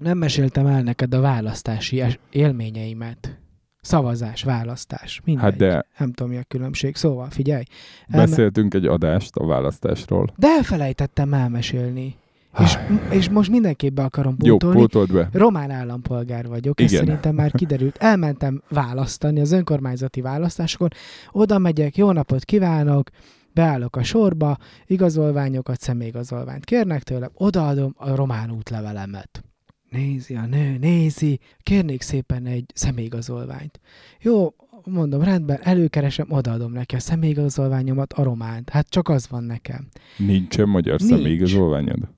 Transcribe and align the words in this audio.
nem 0.00 0.18
meséltem 0.18 0.66
el 0.66 0.82
neked 0.82 1.14
a 1.14 1.20
választási 1.20 2.02
élményeimet. 2.30 3.38
Szavazás, 3.80 4.42
választás, 4.42 5.20
mindegy. 5.24 5.44
Hát 5.44 5.56
de 5.56 5.84
Nem 5.98 6.12
tudom, 6.12 6.32
mi 6.32 6.38
a 6.38 6.42
különbség. 6.48 6.96
Szóval, 6.96 7.30
figyelj. 7.30 7.62
Elme- 8.08 8.28
beszéltünk 8.28 8.74
egy 8.74 8.86
adást 8.86 9.36
a 9.36 9.46
választásról. 9.46 10.32
De 10.36 10.46
elfelejtettem 10.48 11.32
elmesélni. 11.32 12.16
És, 12.58 12.78
és 13.10 13.28
most 13.28 13.50
mindenképp 13.50 13.94
be 13.94 14.02
akarom 14.02 14.36
Jó, 14.42 14.56
pótolni. 14.56 14.78
pótold 14.80 15.12
be. 15.12 15.28
Román 15.32 15.70
állampolgár 15.70 16.46
vagyok, 16.48 16.80
ez 16.80 16.92
Igen. 16.92 17.04
szerintem 17.04 17.34
már 17.34 17.50
kiderült. 17.52 17.96
Elmentem 17.96 18.62
választani 18.68 19.40
az 19.40 19.52
önkormányzati 19.52 20.20
választásokon, 20.20 20.88
oda 21.30 21.58
megyek, 21.58 21.96
jó 21.96 22.12
napot 22.12 22.44
kívánok, 22.44 23.10
beállok 23.52 23.96
a 23.96 24.02
sorba, 24.02 24.56
igazolványokat, 24.86 25.80
személyigazolványt 25.80 26.64
kérnek 26.64 27.02
tőlem, 27.02 27.30
odaadom 27.34 27.94
a 27.96 28.14
román 28.14 28.50
útlevelemet. 28.50 29.44
Nézi 29.90 30.34
a 30.34 30.46
nő, 30.46 30.76
nézi, 30.78 31.38
kérnék 31.58 32.02
szépen 32.02 32.46
egy 32.46 32.64
személyigazolványt. 32.74 33.80
Jó, 34.20 34.54
mondom, 34.84 35.22
rendben, 35.22 35.58
előkeresem, 35.62 36.26
odaadom 36.30 36.72
neki 36.72 36.94
a 36.94 36.98
személyigazolványomat, 36.98 38.12
a 38.12 38.22
románt. 38.22 38.68
Hát 38.68 38.88
csak 38.88 39.08
az 39.08 39.28
van 39.28 39.44
nekem. 39.44 39.88
Nincsen 40.16 40.68
magyar 40.68 40.98
Nincs. 41.00 41.10
személyigazolványod? 41.12 42.08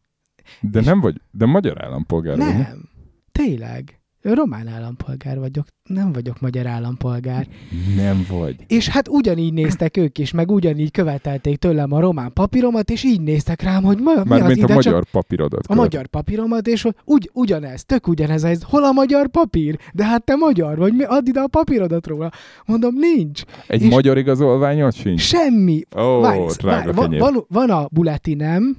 De 0.60 0.78
És- 0.80 0.86
nem 0.86 1.00
vagy, 1.00 1.20
de 1.30 1.46
magyar 1.46 1.84
állampolgár 1.84 2.36
vagy. 2.36 2.46
Nem. 2.46 2.88
Tényleg. 3.32 4.00
Román 4.22 4.68
állampolgár 4.68 5.38
vagyok, 5.38 5.66
nem 5.88 6.12
vagyok 6.12 6.40
magyar 6.40 6.66
állampolgár. 6.66 7.46
Nem 7.96 8.26
vagy. 8.30 8.56
És 8.66 8.88
hát 8.88 9.08
ugyanígy 9.08 9.52
néztek 9.52 9.96
ők 9.96 10.18
is, 10.18 10.32
meg 10.32 10.50
ugyanígy 10.50 10.90
követelték 10.90 11.56
tőlem 11.56 11.92
a 11.92 12.00
román 12.00 12.32
papíromat, 12.32 12.90
és 12.90 13.04
így 13.04 13.20
néztek 13.20 13.62
rám, 13.62 13.82
hogy 13.82 13.98
ma, 13.98 14.12
mi 14.24 14.40
az 14.40 14.56
ide 14.56 14.72
a 14.72 14.74
magyar 14.74 15.04
papírodat. 15.10 15.66
a 15.66 15.74
magyar 15.74 16.06
papíromat, 16.06 16.66
és 16.66 16.86
úgy, 17.04 17.30
ugyanez, 17.32 17.84
tök 17.84 18.08
ugyanez, 18.08 18.44
ez, 18.44 18.62
hol 18.62 18.84
a 18.84 18.92
magyar 18.92 19.28
papír? 19.28 19.78
De 19.92 20.04
hát 20.04 20.24
te 20.24 20.34
magyar 20.34 20.76
vagy, 20.78 20.94
mi, 20.94 21.02
add 21.04 21.26
ide 21.26 21.40
a 21.40 21.46
papírodat 21.46 22.06
róla. 22.06 22.30
Mondom, 22.66 22.94
nincs. 22.94 23.42
Egy 23.66 23.82
és- 23.82 23.90
magyar 23.90 24.18
igazolványod 24.18 24.94
sincs? 24.94 25.20
Semmi. 25.20 25.82
Ó, 25.96 26.20
Várj, 26.20 26.40
drága 26.58 26.92
van, 26.92 27.04
kenyér. 27.04 27.20
van, 27.20 27.44
van 27.48 27.70
a 27.70 27.88
buletinem, 27.92 28.76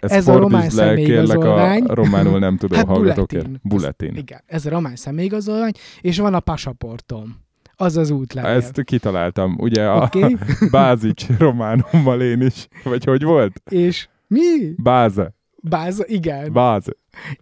Ezt 0.00 0.14
ez 0.14 0.28
a 0.28 0.36
román 0.36 0.62
le, 0.62 0.68
személyigazolvány. 0.68 1.82
a 1.82 1.94
románul 1.94 2.38
nem 2.38 2.56
tudom 2.56 2.78
Hát 2.78 2.86
hallgatókért. 2.86 3.44
bulletin. 3.44 3.60
Bulletin. 3.62 4.16
igen, 4.16 4.42
ez 4.46 4.66
a 4.66 4.70
román 4.70 4.96
személyigazolvány, 4.96 5.72
és 6.00 6.18
van 6.18 6.34
a 6.34 6.40
pasaportom. 6.40 7.36
Az 7.76 7.96
az 7.96 8.10
útlevél. 8.10 8.50
Ezt 8.50 8.82
kitaláltam. 8.84 9.56
Ugye 9.58 9.88
a 9.88 10.02
okay. 10.02 10.36
Bázics 10.70 11.26
románummal 11.38 12.20
én 12.20 12.40
is. 12.40 12.68
Vagy 12.84 13.04
hogy 13.04 13.22
volt? 13.22 13.62
és 13.70 14.08
mi? 14.26 14.74
Báze. 14.76 15.34
Báza, 15.62 16.04
igen. 16.06 16.52
Báze. 16.52 16.92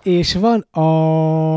És 0.02 0.34
van 0.34 0.66
a 0.70 0.82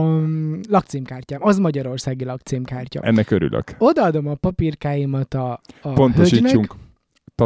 mm, 0.04 0.60
lakcímkártyám, 0.70 1.44
az 1.44 1.58
magyarországi 1.58 2.24
lakcímkártya. 2.26 3.00
Ennek 3.00 3.32
örülök. 3.32 3.64
Odaadom 3.78 4.28
a 4.28 4.36
papírkáimat 4.36 5.34
a, 5.34 5.60
a 5.82 6.10
hölgynek. 6.10 6.76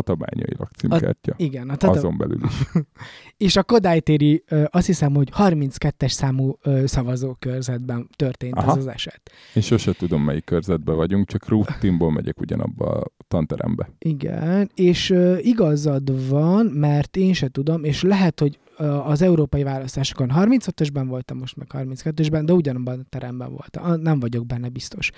Pontosítsunk. 0.01 0.27
Tatabányai 0.27 0.55
lakcímkártya. 0.57 1.33
Igen, 1.37 1.69
a 1.69 1.75
tata, 1.75 1.97
Azon 1.97 2.17
belül 2.17 2.39
is. 2.43 2.81
és 3.47 3.55
a 3.55 3.63
Kodálytéri, 3.63 4.43
azt 4.69 4.85
hiszem, 4.85 5.13
hogy 5.13 5.29
32-es 5.37 6.11
számú 6.11 6.57
szavazókörzetben 6.85 8.09
történt 8.15 8.53
Aha. 8.53 8.71
ez 8.71 8.77
az 8.77 8.87
eset. 8.87 9.21
Én 9.53 9.61
sose 9.61 9.93
tudom, 9.93 10.23
melyik 10.23 10.43
körzetben 10.43 10.95
vagyunk, 10.95 11.27
csak 11.27 11.47
rutinból 11.47 12.11
megyek 12.11 12.39
ugyanabba 12.39 12.85
a 12.85 13.03
tanterembe. 13.27 13.89
Igen, 13.99 14.71
és 14.75 15.13
igazad 15.37 16.29
van, 16.29 16.65
mert 16.65 17.17
én 17.17 17.33
se 17.33 17.47
tudom, 17.47 17.83
és 17.83 18.01
lehet, 18.01 18.39
hogy 18.39 18.59
az 19.03 19.21
európai 19.21 19.63
választásokon 19.63 20.31
35-ösben 20.35 21.03
voltam, 21.07 21.37
most 21.37 21.55
meg 21.55 21.67
32-ösben, 21.73 22.41
de 22.45 22.53
ugyanabban 22.53 22.99
a 22.99 23.05
teremben 23.09 23.49
voltam. 23.49 24.01
Nem 24.01 24.19
vagyok 24.19 24.45
benne 24.45 24.69
biztos. 24.69 25.11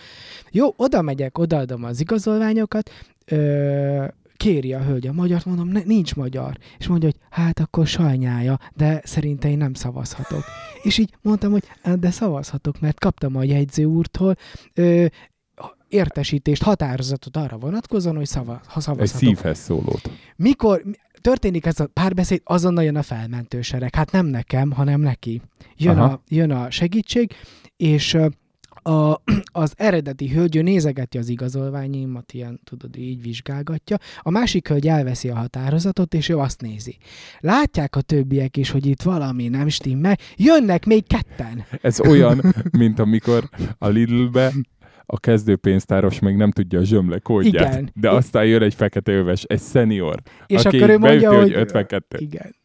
Jó, 0.52 0.74
oda 0.76 1.02
megyek, 1.02 1.38
odaadom 1.38 1.84
az 1.84 2.00
igazolványokat, 2.00 2.90
ö, 3.26 4.06
kéri 4.38 4.74
a 4.74 4.84
hölgy 4.84 5.08
a 5.08 5.14
magyart, 5.14 5.46
mondom, 5.46 5.68
ne, 5.68 5.82
nincs 5.86 6.16
magyar. 6.16 6.58
És 6.78 6.88
mondja, 6.88 7.10
hogy 7.10 7.20
hát 7.30 7.60
akkor 7.60 7.88
sajnálja, 7.88 8.60
de 8.76 9.02
szerintem 9.04 9.52
én 9.52 9.58
nem 9.58 9.74
szavazhatok. 9.74 10.44
És 10.84 10.98
így 10.98 11.14
mondtam, 11.22 11.52
hogy 11.52 11.64
"Hát, 11.84 12.00
de 12.00 12.12
szavazhatok, 12.12 12.80
mert 12.80 13.00
kaptam 13.00 13.36
a 13.36 13.44
jegyző 13.44 13.84
úrtól 13.86 14.36
ö, 14.74 15.06
értesítést, 15.88 16.64
határozatot 16.64 17.38
arra 17.38 17.58
vonatkozóan, 17.58 18.16
hogy 18.16 18.26
szava, 18.26 18.52
ha 18.52 18.60
Egy 18.76 18.82
szavazhatok. 18.82 19.28
szívhez 19.28 19.60
szólót. 19.60 20.12
Mikor 20.36 20.82
mi- 20.86 20.94
történik 21.22 21.66
ez 21.66 21.80
a 21.80 21.88
párbeszéd, 21.88 22.42
azonnal 22.44 22.84
jön 22.84 22.96
a 22.96 23.02
felmentősereg. 23.02 23.96
Hát 23.96 24.12
nem 24.12 24.26
nekem, 24.26 24.72
hanem 24.72 25.02
neki. 25.02 25.42
Jön, 25.78 25.98
Aha. 25.98 26.12
a, 26.14 26.22
jön 26.28 26.52
a 26.52 26.70
segítség, 26.72 27.32
és 27.78 28.18
a, 28.88 29.22
az 29.64 29.74
eredeti 29.76 30.30
hölgy 30.30 30.56
ő 30.56 30.62
nézegeti 30.62 31.18
az 31.18 31.30
igazolványaimat, 31.30 32.34
ilyen, 32.34 32.60
tudod, 32.64 32.98
így 32.98 33.22
vizsgálgatja. 33.22 33.98
A 34.22 34.30
másik 34.30 34.68
hölgy 34.68 34.88
elveszi 34.88 35.30
a 35.30 35.36
határozatot, 35.36 36.14
és 36.14 36.30
ő 36.30 36.38
azt 36.38 36.62
nézi. 36.62 36.98
Látják 37.40 37.96
a 37.96 38.02
többiek 38.02 38.58
is, 38.58 38.70
hogy 38.70 38.86
itt 38.86 39.02
valami 39.02 39.48
nem 39.48 39.68
stimmel. 39.68 40.16
Jönnek 40.36 40.86
még 40.86 41.08
ketten. 41.08 41.66
Ez 41.82 42.00
olyan, 42.00 42.54
mint 42.72 43.00
amikor 43.00 43.50
a 43.78 43.88
Lidlbe 43.88 44.52
a 45.06 45.20
kezdőpénztáros 45.20 46.20
még 46.20 46.36
nem 46.36 46.52
tudja 46.52 46.80
a 46.80 46.84
zsömle 46.84 47.20
kódját, 47.20 47.74
Igen. 47.74 47.92
de 47.94 48.10
aztán 48.10 48.46
jön 48.46 48.62
egy 48.62 48.74
fekete 48.74 49.12
öves, 49.12 49.44
egy 49.44 49.62
senior, 49.62 50.22
És 50.46 50.66
aki 50.66 50.78
akkor 50.78 50.90
ő 50.90 50.98
mondja, 50.98 51.30
beüti, 51.30 51.52
hogy... 51.52 51.62
52, 51.62 52.18
Igen. 52.20 52.56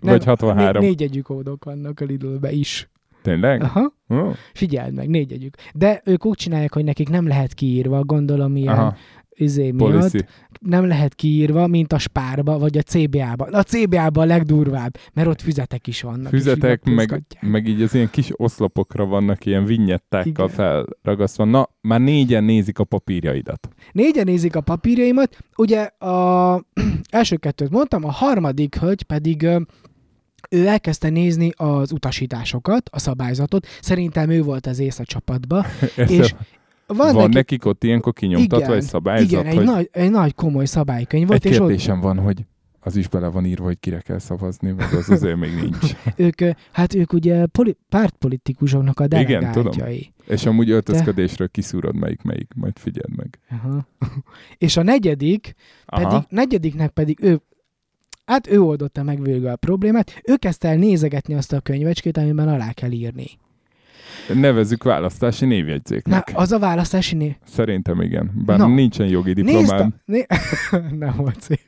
vagy 0.00 0.24
63. 0.24 0.82
Né- 0.82 0.90
négyegyű 0.90 1.20
kódok 1.20 1.64
vannak 1.64 2.00
a 2.00 2.04
Lidlbe 2.04 2.52
is. 2.52 2.88
Tényleg? 3.28 3.62
Aha. 3.62 3.92
Oh. 4.08 4.34
Figyeld 4.52 4.94
meg, 4.94 5.08
négyegyük. 5.08 5.54
De 5.74 6.02
ők 6.04 6.26
úgy 6.26 6.36
csinálják, 6.36 6.74
hogy 6.74 6.84
nekik 6.84 7.08
nem 7.08 7.26
lehet 7.26 7.54
kiírva, 7.54 8.04
gondolom 8.04 8.56
ilyen 8.56 8.74
Aha, 8.74 8.96
izé 9.38 9.70
miatt, 9.70 9.90
policy. 9.90 10.24
nem 10.60 10.86
lehet 10.86 11.14
kiírva, 11.14 11.66
mint 11.66 11.92
a 11.92 11.98
spárba, 11.98 12.58
vagy 12.58 12.78
a 12.78 12.82
CBA-ba. 12.82 13.44
A 13.44 13.62
CBA-ban 13.62 14.24
a 14.24 14.26
legdurvább, 14.26 14.96
mert 15.12 15.28
ott 15.28 15.40
füzetek 15.40 15.86
is 15.86 16.02
vannak. 16.02 16.28
Füzetek, 16.28 16.84
meg, 16.84 17.22
meg 17.40 17.68
így 17.68 17.82
az 17.82 17.94
ilyen 17.94 18.10
kis 18.10 18.30
oszlopokra 18.32 19.06
vannak 19.06 19.46
ilyen 19.46 19.64
vinyettákkal 19.64 20.48
felragasztva. 20.48 21.44
Na, 21.44 21.68
már 21.80 22.00
négyen 22.00 22.44
nézik 22.44 22.78
a 22.78 22.84
papírjaidat. 22.84 23.68
Négyen 23.92 24.24
nézik 24.24 24.56
a 24.56 24.60
papírjaimat, 24.60 25.36
ugye 25.56 25.80
a 25.84 26.54
első 27.10 27.36
kettőt 27.36 27.70
mondtam, 27.70 28.04
a 28.04 28.10
harmadik 28.10 28.78
hölgy 28.78 29.02
pedig 29.02 29.48
ő 30.50 30.66
elkezdte 30.66 31.08
nézni 31.08 31.52
az 31.56 31.92
utasításokat, 31.92 32.88
a 32.92 32.98
szabályzatot. 32.98 33.66
Szerintem 33.80 34.30
ő 34.30 34.42
volt 34.42 34.66
az 34.66 34.78
ész 34.78 34.98
a 34.98 35.04
csapatba. 35.04 35.66
és 35.96 36.34
Van, 36.86 36.96
van, 36.96 37.06
neki, 37.06 37.18
neki... 37.22 37.34
nekik 37.34 37.64
ott 37.64 37.84
ilyenkor 37.84 38.12
kinyomtatva 38.12 38.64
Igen, 38.64 38.76
egy 38.76 38.82
szabályzat, 38.82 39.30
igen, 39.30 39.46
egy, 39.46 39.56
hogy 39.56 39.64
nagy, 39.64 39.88
egy 39.92 40.10
nagy 40.10 40.34
komoly 40.34 40.64
szabálykönyv 40.64 41.26
volt, 41.26 41.44
egy 41.44 41.50
és 41.50 41.58
ott 41.58 41.66
kérdésem 41.66 42.00
van, 42.00 42.18
hogy 42.18 42.44
az 42.80 42.96
is 42.96 43.08
bele 43.08 43.28
van 43.28 43.44
írva, 43.44 43.64
hogy 43.64 43.80
kire 43.80 44.00
kell 44.00 44.18
szavazni, 44.18 44.72
vagy 44.72 44.86
az 44.92 45.10
azért 45.10 45.36
még 45.36 45.54
nincs. 45.54 45.94
ők, 46.26 46.56
hát 46.72 46.94
ők 46.94 47.12
ugye 47.12 47.46
poli, 47.46 47.76
pártpolitikusoknak 47.88 49.00
a 49.00 49.04
Igen, 49.04 49.26
delegáltjai. 49.26 50.12
És 50.26 50.46
amúgy 50.46 50.70
öltözködésről 50.70 51.48
kiszúrod 51.48 51.96
melyik 51.96 52.22
melyik, 52.22 52.52
majd 52.54 52.78
figyeld 52.78 53.16
meg. 53.16 53.38
Aha. 53.50 53.88
és 54.66 54.76
a 54.76 54.82
negyedik, 54.82 55.54
pedig, 55.86 56.18
negyediknek 56.28 56.90
pedig 56.90 57.18
ő, 57.22 57.40
hát 58.28 58.50
ő 58.50 58.60
oldotta 58.60 59.02
meg 59.02 59.22
végül 59.22 59.48
a 59.48 59.56
problémát, 59.56 60.20
ő 60.24 60.36
kezdte 60.36 60.68
el 60.68 60.76
nézegetni 60.76 61.34
azt 61.34 61.52
a 61.52 61.60
könyvecskét, 61.60 62.16
amiben 62.16 62.48
alá 62.48 62.72
kell 62.72 62.90
írni. 62.90 63.26
Nevezzük 64.34 64.82
választási 64.82 65.44
Na, 65.44 65.50
névjegyzéknek. 65.50 66.30
az 66.34 66.52
a 66.52 66.58
választási 66.58 67.16
név. 67.16 67.34
Szerintem 67.44 68.00
igen. 68.00 68.30
Bár 68.46 68.58
Na. 68.58 68.66
nincsen 68.66 69.06
jogi 69.06 69.32
Nézd 69.32 69.58
diplomám. 69.58 69.94
a... 69.96 70.00
Né... 70.04 70.26
Nem 70.98 71.14
volt 71.16 71.40
szép. 71.40 71.60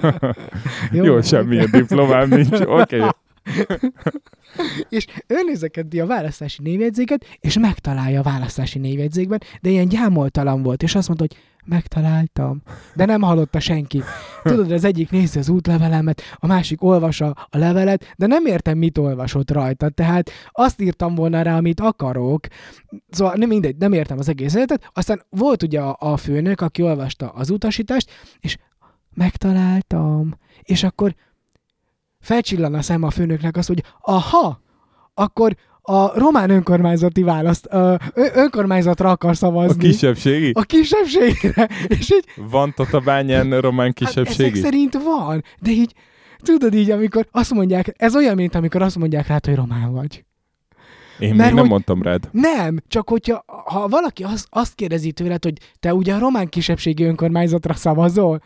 Jó, 0.92 1.04
Jó 1.04 1.20
semmilyen 1.20 1.68
diplomám 1.70 2.28
nincs. 2.28 2.60
Oké. 2.60 2.96
Okay. 2.96 3.08
És 4.88 5.06
ő 5.26 5.42
nézeketi 5.46 6.00
a 6.00 6.06
választási 6.06 6.62
névjegyzéket, 6.62 7.24
és 7.40 7.58
megtalálja 7.58 8.20
a 8.20 8.22
választási 8.22 8.78
névjegyzékben, 8.78 9.40
de 9.60 9.68
ilyen 9.68 9.88
gyámoltalan 9.88 10.62
volt, 10.62 10.82
és 10.82 10.94
azt 10.94 11.08
mondta, 11.08 11.26
hogy 11.28 11.42
megtaláltam. 11.64 12.62
De 12.94 13.04
nem 13.04 13.20
hallotta 13.20 13.60
senki. 13.60 14.02
Tudod, 14.42 14.72
az 14.72 14.84
egyik 14.84 15.10
nézi 15.10 15.38
az 15.38 15.48
útlevelemet, 15.48 16.22
a 16.34 16.46
másik 16.46 16.82
olvassa 16.82 17.30
a 17.50 17.58
levelet, 17.58 18.14
de 18.16 18.26
nem 18.26 18.46
értem, 18.46 18.78
mit 18.78 18.98
olvasott 18.98 19.50
rajta. 19.50 19.88
Tehát 19.88 20.30
azt 20.50 20.80
írtam 20.80 21.14
volna 21.14 21.42
rá, 21.42 21.56
amit 21.56 21.80
akarok. 21.80 22.46
Szóval 23.10 23.34
nem 23.34 23.48
mindegy, 23.48 23.76
nem 23.76 23.92
értem 23.92 24.18
az 24.18 24.28
egész 24.28 24.54
életet. 24.54 24.90
Aztán 24.92 25.22
volt 25.28 25.62
ugye 25.62 25.80
a 25.80 26.16
főnök, 26.16 26.60
aki 26.60 26.82
olvasta 26.82 27.28
az 27.28 27.50
utasítást, 27.50 28.10
és 28.40 28.56
megtaláltam. 29.14 30.34
És 30.62 30.82
akkor 30.82 31.14
felcsillan 32.20 32.74
a 32.74 32.82
szem 32.82 33.02
a 33.02 33.10
főnöknek 33.10 33.56
azt, 33.56 33.68
hogy 33.68 33.82
aha, 34.00 34.60
akkor 35.14 35.56
a 35.82 36.18
román 36.18 36.50
önkormányzati 36.50 37.22
választ, 37.22 37.66
ö, 37.70 37.94
önkormányzatra 38.14 39.10
akar 39.10 39.30
A 39.30 39.34
szavazni. 39.34 39.88
kisebbségi? 39.88 40.50
a 40.54 40.62
kisebbségre. 40.62 41.68
És 41.98 42.10
így, 42.12 42.24
Van 42.50 42.72
Tatabányán 42.76 43.60
román 43.60 43.86
hát 43.86 44.08
ezek 44.08 44.24
kisebbségi? 44.24 44.60
szerint 44.60 45.02
van, 45.02 45.44
de 45.60 45.70
így, 45.70 45.94
tudod 46.42 46.74
így, 46.74 46.90
amikor 46.90 47.26
azt 47.30 47.54
mondják, 47.54 47.94
ez 47.96 48.16
olyan, 48.16 48.34
mint 48.34 48.54
amikor 48.54 48.82
azt 48.82 48.98
mondják 48.98 49.26
rá, 49.26 49.38
hogy 49.44 49.54
román 49.54 49.92
vagy. 49.92 50.24
Én 51.18 51.34
Mert 51.34 51.38
még 51.38 51.48
nem 51.54 51.58
hogy- 51.58 51.68
mondtam 51.68 52.02
rád. 52.02 52.28
Nem, 52.32 52.78
csak 52.88 53.08
hogyha 53.08 53.44
ha 53.64 53.88
valaki 53.88 54.22
az, 54.22 54.46
azt 54.50 54.74
kérdezi 54.74 55.12
tőled, 55.12 55.44
hogy 55.44 55.58
te 55.80 55.94
ugye 55.94 56.14
a 56.14 56.18
román 56.18 56.48
kisebbségi 56.48 57.04
önkormányzatra 57.04 57.74
szavazol, 57.74 58.42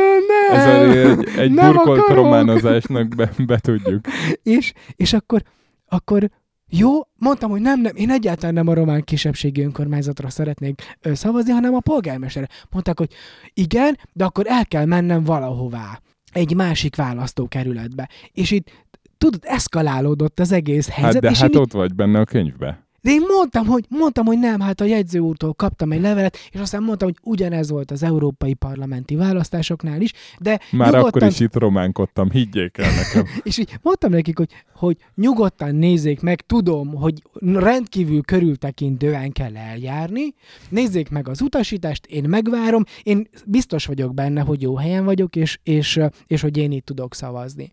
nem, 0.00 0.58
Ez 0.58 0.66
egy, 0.66 1.28
egy 1.36 1.52
nem 1.52 1.72
burkolt 1.72 1.98
akarok. 1.98 2.24
románozásnak 2.24 3.08
be, 3.08 3.30
betudjuk. 3.46 4.06
És, 4.42 4.72
és 4.96 5.12
akkor, 5.12 5.42
akkor 5.88 6.30
jó, 6.68 6.90
mondtam, 7.16 7.50
hogy 7.50 7.60
nem, 7.60 7.80
nem, 7.80 7.92
én 7.96 8.10
egyáltalán 8.10 8.54
nem 8.54 8.68
a 8.68 8.74
román 8.74 9.04
kisebbségi 9.04 9.62
önkormányzatra 9.62 10.30
szeretnék 10.30 10.82
ö, 11.00 11.14
szavazni, 11.14 11.52
hanem 11.52 11.74
a 11.74 11.80
polgármesterre. 11.80 12.48
Mondták, 12.70 12.98
hogy 12.98 13.12
igen, 13.54 13.98
de 14.12 14.24
akkor 14.24 14.44
el 14.48 14.66
kell 14.66 14.84
mennem 14.84 15.24
valahová, 15.24 16.00
egy 16.32 16.54
másik 16.54 16.96
választókerületbe. 16.96 18.08
És 18.32 18.50
itt, 18.50 18.70
tudod, 19.18 19.40
eszkalálódott 19.46 20.40
az 20.40 20.52
egész 20.52 20.88
helyzet, 20.88 21.12
Hát 21.12 21.22
de 21.22 21.30
és 21.30 21.40
hát 21.40 21.56
ott 21.56 21.72
vagy 21.72 21.94
benne 21.94 22.20
a 22.20 22.24
könyvbe. 22.24 22.86
De 23.02 23.10
én 23.10 23.22
mondtam, 23.28 23.66
hogy, 23.66 23.84
mondtam, 23.88 24.26
hogy 24.26 24.38
nem, 24.38 24.60
hát 24.60 24.80
a 24.80 24.84
jegyző 24.84 25.18
úrtól 25.18 25.54
kaptam 25.54 25.92
egy 25.92 26.00
levelet, 26.00 26.36
és 26.50 26.60
aztán 26.60 26.82
mondtam, 26.82 27.08
hogy 27.08 27.18
ugyanez 27.22 27.70
volt 27.70 27.90
az 27.90 28.02
európai 28.02 28.54
parlamenti 28.54 29.16
választásoknál 29.16 30.00
is, 30.00 30.12
de 30.38 30.60
Már 30.70 30.92
nyugodtan, 30.92 31.08
akkor 31.08 31.22
is 31.22 31.40
itt 31.40 31.56
románkodtam, 31.56 32.30
higgyék 32.30 32.78
el 32.78 32.94
nekem. 32.94 33.26
és 33.48 33.58
így 33.58 33.78
mondtam 33.82 34.10
nekik, 34.10 34.38
hogy, 34.38 34.50
hogy 34.74 34.96
nyugodtan 35.14 35.74
nézzék 35.74 36.20
meg, 36.20 36.40
tudom, 36.40 36.94
hogy 36.94 37.22
rendkívül 37.40 38.22
körültekintően 38.22 39.32
kell 39.32 39.56
eljárni, 39.56 40.34
nézzék 40.68 41.10
meg 41.10 41.28
az 41.28 41.40
utasítást, 41.40 42.06
én 42.06 42.24
megvárom, 42.28 42.84
én 43.02 43.28
biztos 43.46 43.86
vagyok 43.86 44.14
benne, 44.14 44.40
hogy 44.40 44.62
jó 44.62 44.76
helyen 44.76 45.04
vagyok, 45.04 45.36
és, 45.36 45.58
és, 45.62 46.00
és 46.26 46.40
hogy 46.40 46.56
én 46.56 46.72
itt 46.72 46.84
tudok 46.84 47.14
szavazni. 47.14 47.70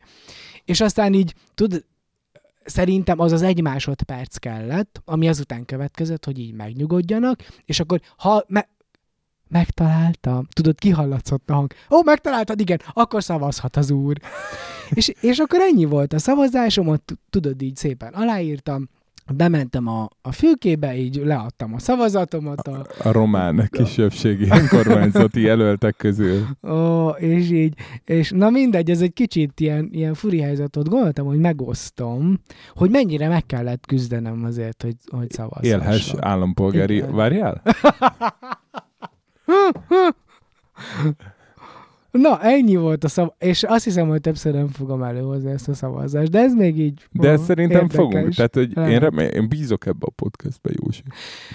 És 0.66 0.82
aztán 0.82 1.14
így, 1.14 1.34
tud, 1.56 1.84
szerintem 2.70 3.20
az 3.20 3.32
az 3.32 3.42
egy 3.42 3.62
másodperc 3.62 4.38
kellett, 4.38 5.02
ami 5.06 5.28
azután 5.28 5.66
következett, 5.66 6.26
hogy 6.26 6.40
így 6.40 6.54
megnyugodjanak, 6.54 7.40
és 7.66 7.80
akkor 7.80 8.02
ha 8.18 8.44
me- 8.48 8.70
megtaláltam, 9.48 10.48
tudod, 10.54 10.80
kihallatszott 10.80 11.50
a 11.50 11.54
hang. 11.54 11.74
Ó, 11.90 12.02
megtaláltad, 12.04 12.60
igen, 12.60 12.82
akkor 12.94 13.24
szavazhat 13.24 13.76
az 13.76 13.92
úr. 13.92 14.18
és, 14.90 15.08
és 15.08 15.38
akkor 15.40 15.60
ennyi 15.60 15.86
volt 15.86 16.14
a 16.14 16.20
szavazásom, 16.20 16.88
ott 16.88 17.18
tudod, 17.30 17.62
így 17.62 17.76
szépen 17.76 18.14
aláírtam, 18.14 18.90
bementem 19.36 19.88
a, 19.88 20.08
a 20.22 20.32
fülkébe, 20.32 20.96
így 20.96 21.22
leadtam 21.24 21.74
a 21.74 21.80
szavazatomat, 21.80 22.68
a, 22.68 22.86
A 23.04 23.12
román 23.12 23.68
kisebbségi 23.72 24.48
önkormányzati 24.50 25.42
jelöltek 25.50 25.96
közül. 25.96 26.46
Ó, 26.70 27.10
és 27.10 27.52
így, 27.52 27.74
és 28.06 28.32
na 28.32 28.50
mindegy, 28.50 28.90
ez 28.90 29.02
egy 29.02 29.14
kicsit 29.14 29.60
ilyen, 29.60 29.90
ilyen 29.92 30.14
furi 30.14 30.40
helyzet 30.40 30.76
volt. 30.76 30.90
Gondoltam, 30.90 31.26
hogy 31.26 31.40
megosztom, 31.40 32.40
hogy 32.74 32.90
mennyire 32.90 33.28
meg 33.28 33.46
kellett 33.46 33.86
küzdenem 33.86 34.44
azért, 34.44 34.84
hogy, 34.84 34.96
hogy 35.12 35.32
szavazzassak. 35.32 35.82
Élhes 35.82 36.14
állampolgári... 36.20 36.96
Igen. 36.96 37.16
Várjál? 37.16 37.62
Na, 42.22 42.42
ennyi 42.42 42.76
volt 42.76 43.04
a 43.04 43.08
szav... 43.08 43.28
És 43.38 43.64
azt 43.64 43.84
hiszem, 43.84 44.08
hogy 44.08 44.22
többször 44.22 44.54
nem 44.54 44.68
fogom 44.68 45.04
előhozni 45.04 45.52
ezt 45.52 45.70
a 45.70 45.74
szavazást, 45.74 46.32
de 46.32 46.40
ez 46.40 46.54
még 46.54 46.80
így... 46.80 47.08
De 47.12 47.28
ó, 47.30 47.32
ezt 47.32 47.44
szerintem 47.44 47.82
érdekes. 47.82 48.06
fogunk. 48.06 48.34
Tehát, 48.34 48.56
hogy 48.56 48.78
én, 48.78 49.00
remé- 49.00 49.34
én 49.34 49.50
bízok 49.50 49.86
ebbe 49.86 50.06
a 50.06 50.12
podcastbe, 50.16 50.70
Józsi, 50.82 51.02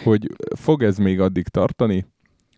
hogy 0.05 0.31
fog 0.57 0.83
ez 0.83 0.99
még 0.99 1.21
addig 1.21 1.49
tartani, 1.49 2.07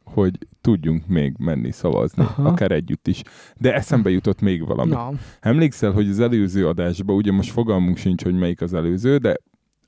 hogy 0.04 0.38
tudjunk 0.60 1.06
még 1.06 1.34
menni 1.38 1.72
szavazni, 1.72 2.22
Aha. 2.22 2.48
akár 2.48 2.70
együtt 2.70 3.08
is. 3.08 3.22
De 3.56 3.74
eszembe 3.74 4.10
jutott 4.10 4.40
még 4.40 4.66
valami. 4.66 4.90
Na, 4.90 5.12
Emlékszel, 5.40 5.92
hogy 5.92 6.08
az 6.08 6.20
előző 6.20 6.68
adásban, 6.68 7.16
ugye 7.16 7.32
most 7.32 7.50
fogalmunk 7.50 7.96
sincs, 7.96 8.22
hogy 8.22 8.34
melyik 8.34 8.60
az 8.60 8.74
előző, 8.74 9.16
de 9.16 9.36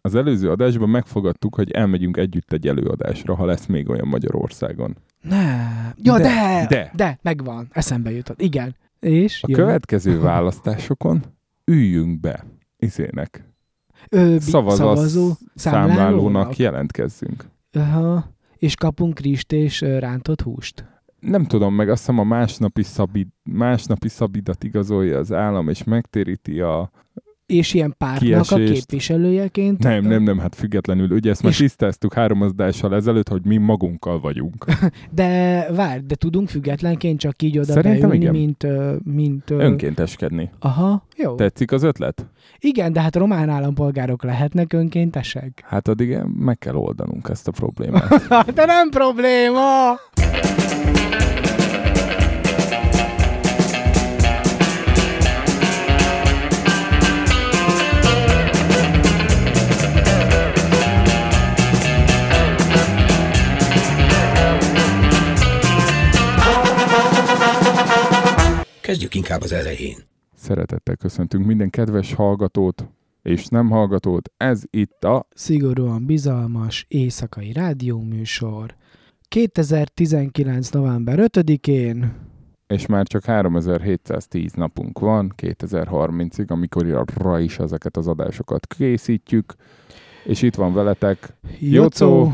az 0.00 0.14
előző 0.14 0.50
adásban 0.50 0.88
megfogadtuk, 0.88 1.54
hogy 1.54 1.70
elmegyünk 1.70 2.16
együtt 2.16 2.52
egy 2.52 2.66
előadásra, 2.68 3.34
ha 3.34 3.44
lesz 3.44 3.66
még 3.66 3.88
olyan 3.88 4.08
Magyarországon. 4.08 4.96
nem. 5.20 5.92
Ja, 5.96 6.16
de, 6.16 6.22
De, 6.22 6.66
de, 6.68 6.90
de. 6.94 7.18
megvan. 7.22 7.68
Eszembe 7.72 8.10
jutott. 8.10 8.40
Igen. 8.40 8.76
És? 9.00 9.42
A 9.42 9.46
Jó. 9.50 9.56
következő 9.56 10.20
választásokon 10.30 11.22
üljünk 11.64 12.20
be 12.20 12.44
izének. 12.76 13.46
Ö, 14.08 14.36
Szavazó, 14.40 14.94
számlálónak 14.94 15.38
számlálónak. 15.54 16.56
jelentkezzünk. 16.56 17.44
Aha. 17.72 18.28
És 18.56 18.74
kapunk 18.74 19.20
rist 19.20 19.52
és 19.52 19.80
rántott 19.80 20.40
húst. 20.40 20.84
Nem 21.20 21.44
tudom, 21.44 21.74
meg 21.74 21.88
azt 21.88 21.98
hiszem 21.98 22.18
a 22.18 22.24
másnapi, 22.24 22.82
szabid, 22.82 23.26
másnapi 23.42 24.08
szabidat 24.08 24.64
igazolja 24.64 25.18
az 25.18 25.32
állam, 25.32 25.68
és 25.68 25.84
megtéríti 25.84 26.60
a... 26.60 26.90
És 27.48 27.74
ilyen 27.74 27.94
pártnak 27.98 28.50
a 28.50 28.54
Kiesést. 28.54 28.72
képviselőjeként. 28.72 29.82
Nem, 29.82 30.04
nem, 30.04 30.22
nem, 30.22 30.38
hát 30.38 30.54
függetlenül. 30.54 31.10
Ugye 31.10 31.30
ezt 31.30 31.42
már 31.42 31.54
tisztáztuk 31.54 32.12
három 32.14 32.42
adással 32.42 32.94
ezelőtt, 32.94 33.28
hogy 33.28 33.44
mi 33.44 33.56
magunkkal 33.56 34.20
vagyunk. 34.20 34.64
De 35.10 35.66
várj, 35.74 36.00
de 36.06 36.14
tudunk 36.14 36.48
függetlenként 36.48 37.20
csak 37.20 37.42
így 37.42 37.58
oda 37.58 37.72
Szerintem 37.72 38.00
beülni, 38.08 38.16
igen. 38.16 38.32
mint... 38.32 38.66
mint 39.04 39.50
Önkénteskedni. 39.50 40.50
Aha, 40.58 41.06
jó. 41.16 41.34
Tetszik 41.34 41.72
az 41.72 41.82
ötlet? 41.82 42.26
Igen, 42.58 42.92
de 42.92 43.00
hát 43.00 43.16
román 43.16 43.48
állampolgárok 43.48 44.22
lehetnek 44.22 44.72
önkéntesek. 44.72 45.62
Hát 45.66 45.88
addig 45.88 46.18
meg 46.38 46.58
kell 46.58 46.74
oldanunk 46.74 47.28
ezt 47.28 47.48
a 47.48 47.50
problémát. 47.50 48.26
de 48.54 48.64
nem 48.64 48.88
probléma! 48.90 49.98
Kezdjük 68.88 69.14
inkább 69.14 69.40
az 69.40 69.52
elején. 69.52 69.96
Szeretettel 70.35 70.96
köszöntünk 70.96 71.46
minden 71.46 71.70
kedves 71.70 72.12
hallgatót 72.12 72.88
és 73.23 73.46
nem 73.46 73.70
hallgatót. 73.70 74.31
Ez 74.37 74.62
itt 74.70 75.05
a 75.05 75.26
Szigorúan 75.35 76.06
bizalmas 76.06 76.85
éjszakai 76.88 77.52
rádióműsor. 77.52 78.75
2019. 79.29 80.70
november 80.70 81.19
5-én 81.32 82.12
és 82.67 82.87
már 82.87 83.06
csak 83.06 83.25
3710 83.25 84.52
napunk 84.52 84.99
van 84.99 85.35
2030-ig, 85.37 86.46
amikor 86.46 86.87
arra 86.87 87.38
is 87.38 87.58
ezeket 87.58 87.96
az 87.96 88.06
adásokat 88.06 88.67
készítjük. 88.67 89.55
És 90.25 90.43
itt 90.43 90.55
van 90.55 90.75
veletek 90.75 91.35
Jocó 91.59 92.33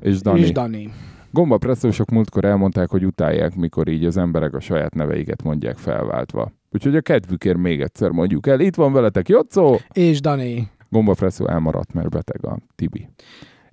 és 0.00 0.20
Dani. 0.20 0.40
és 0.40 0.52
Dani. 0.52 0.92
Gomba 1.36 1.58
presszósok 1.58 2.10
múltkor 2.10 2.44
elmondták, 2.44 2.90
hogy 2.90 3.04
utálják, 3.04 3.54
mikor 3.54 3.88
így 3.88 4.04
az 4.04 4.16
emberek 4.16 4.54
a 4.54 4.60
saját 4.60 4.94
neveiket 4.94 5.42
mondják 5.42 5.78
felváltva. 5.78 6.52
Úgyhogy 6.70 6.96
a 6.96 7.00
kedvükért 7.00 7.56
még 7.56 7.80
egyszer 7.80 8.10
mondjuk 8.10 8.46
el. 8.46 8.60
Itt 8.60 8.74
van 8.74 8.92
veletek 8.92 9.28
Jocó! 9.28 9.80
És 9.92 10.20
Dani. 10.20 10.70
Gomba 10.88 11.12
presszó 11.12 11.48
elmaradt, 11.48 11.92
mert 11.92 12.08
beteg 12.08 12.44
a 12.46 12.58
Tibi. 12.74 13.08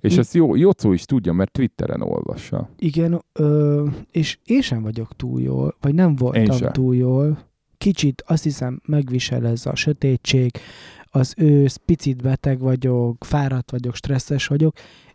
És 0.00 0.12
Mi? 0.12 0.18
ezt 0.18 0.34
jó, 0.34 0.56
Jocó 0.56 0.92
is 0.92 1.04
tudja, 1.04 1.32
mert 1.32 1.52
Twitteren 1.52 2.02
olvassa. 2.02 2.68
Igen, 2.78 3.24
ö, 3.32 3.86
és 4.10 4.38
én 4.44 4.60
sem 4.60 4.82
vagyok 4.82 5.16
túl 5.16 5.40
jól, 5.40 5.76
vagy 5.80 5.94
nem 5.94 6.16
voltam 6.16 6.72
túl 6.72 6.96
jól. 6.96 7.38
Kicsit 7.78 8.22
azt 8.26 8.42
hiszem 8.42 8.80
megvisel 8.86 9.46
ez 9.46 9.66
a 9.66 9.74
sötétség, 9.74 10.50
az 11.04 11.34
ősz, 11.36 11.76
picit 11.84 12.22
beteg 12.22 12.58
vagyok, 12.58 13.24
fáradt 13.24 13.70
vagyok, 13.70 13.94
stresszes 13.94 14.46
vagyok, 14.46 14.74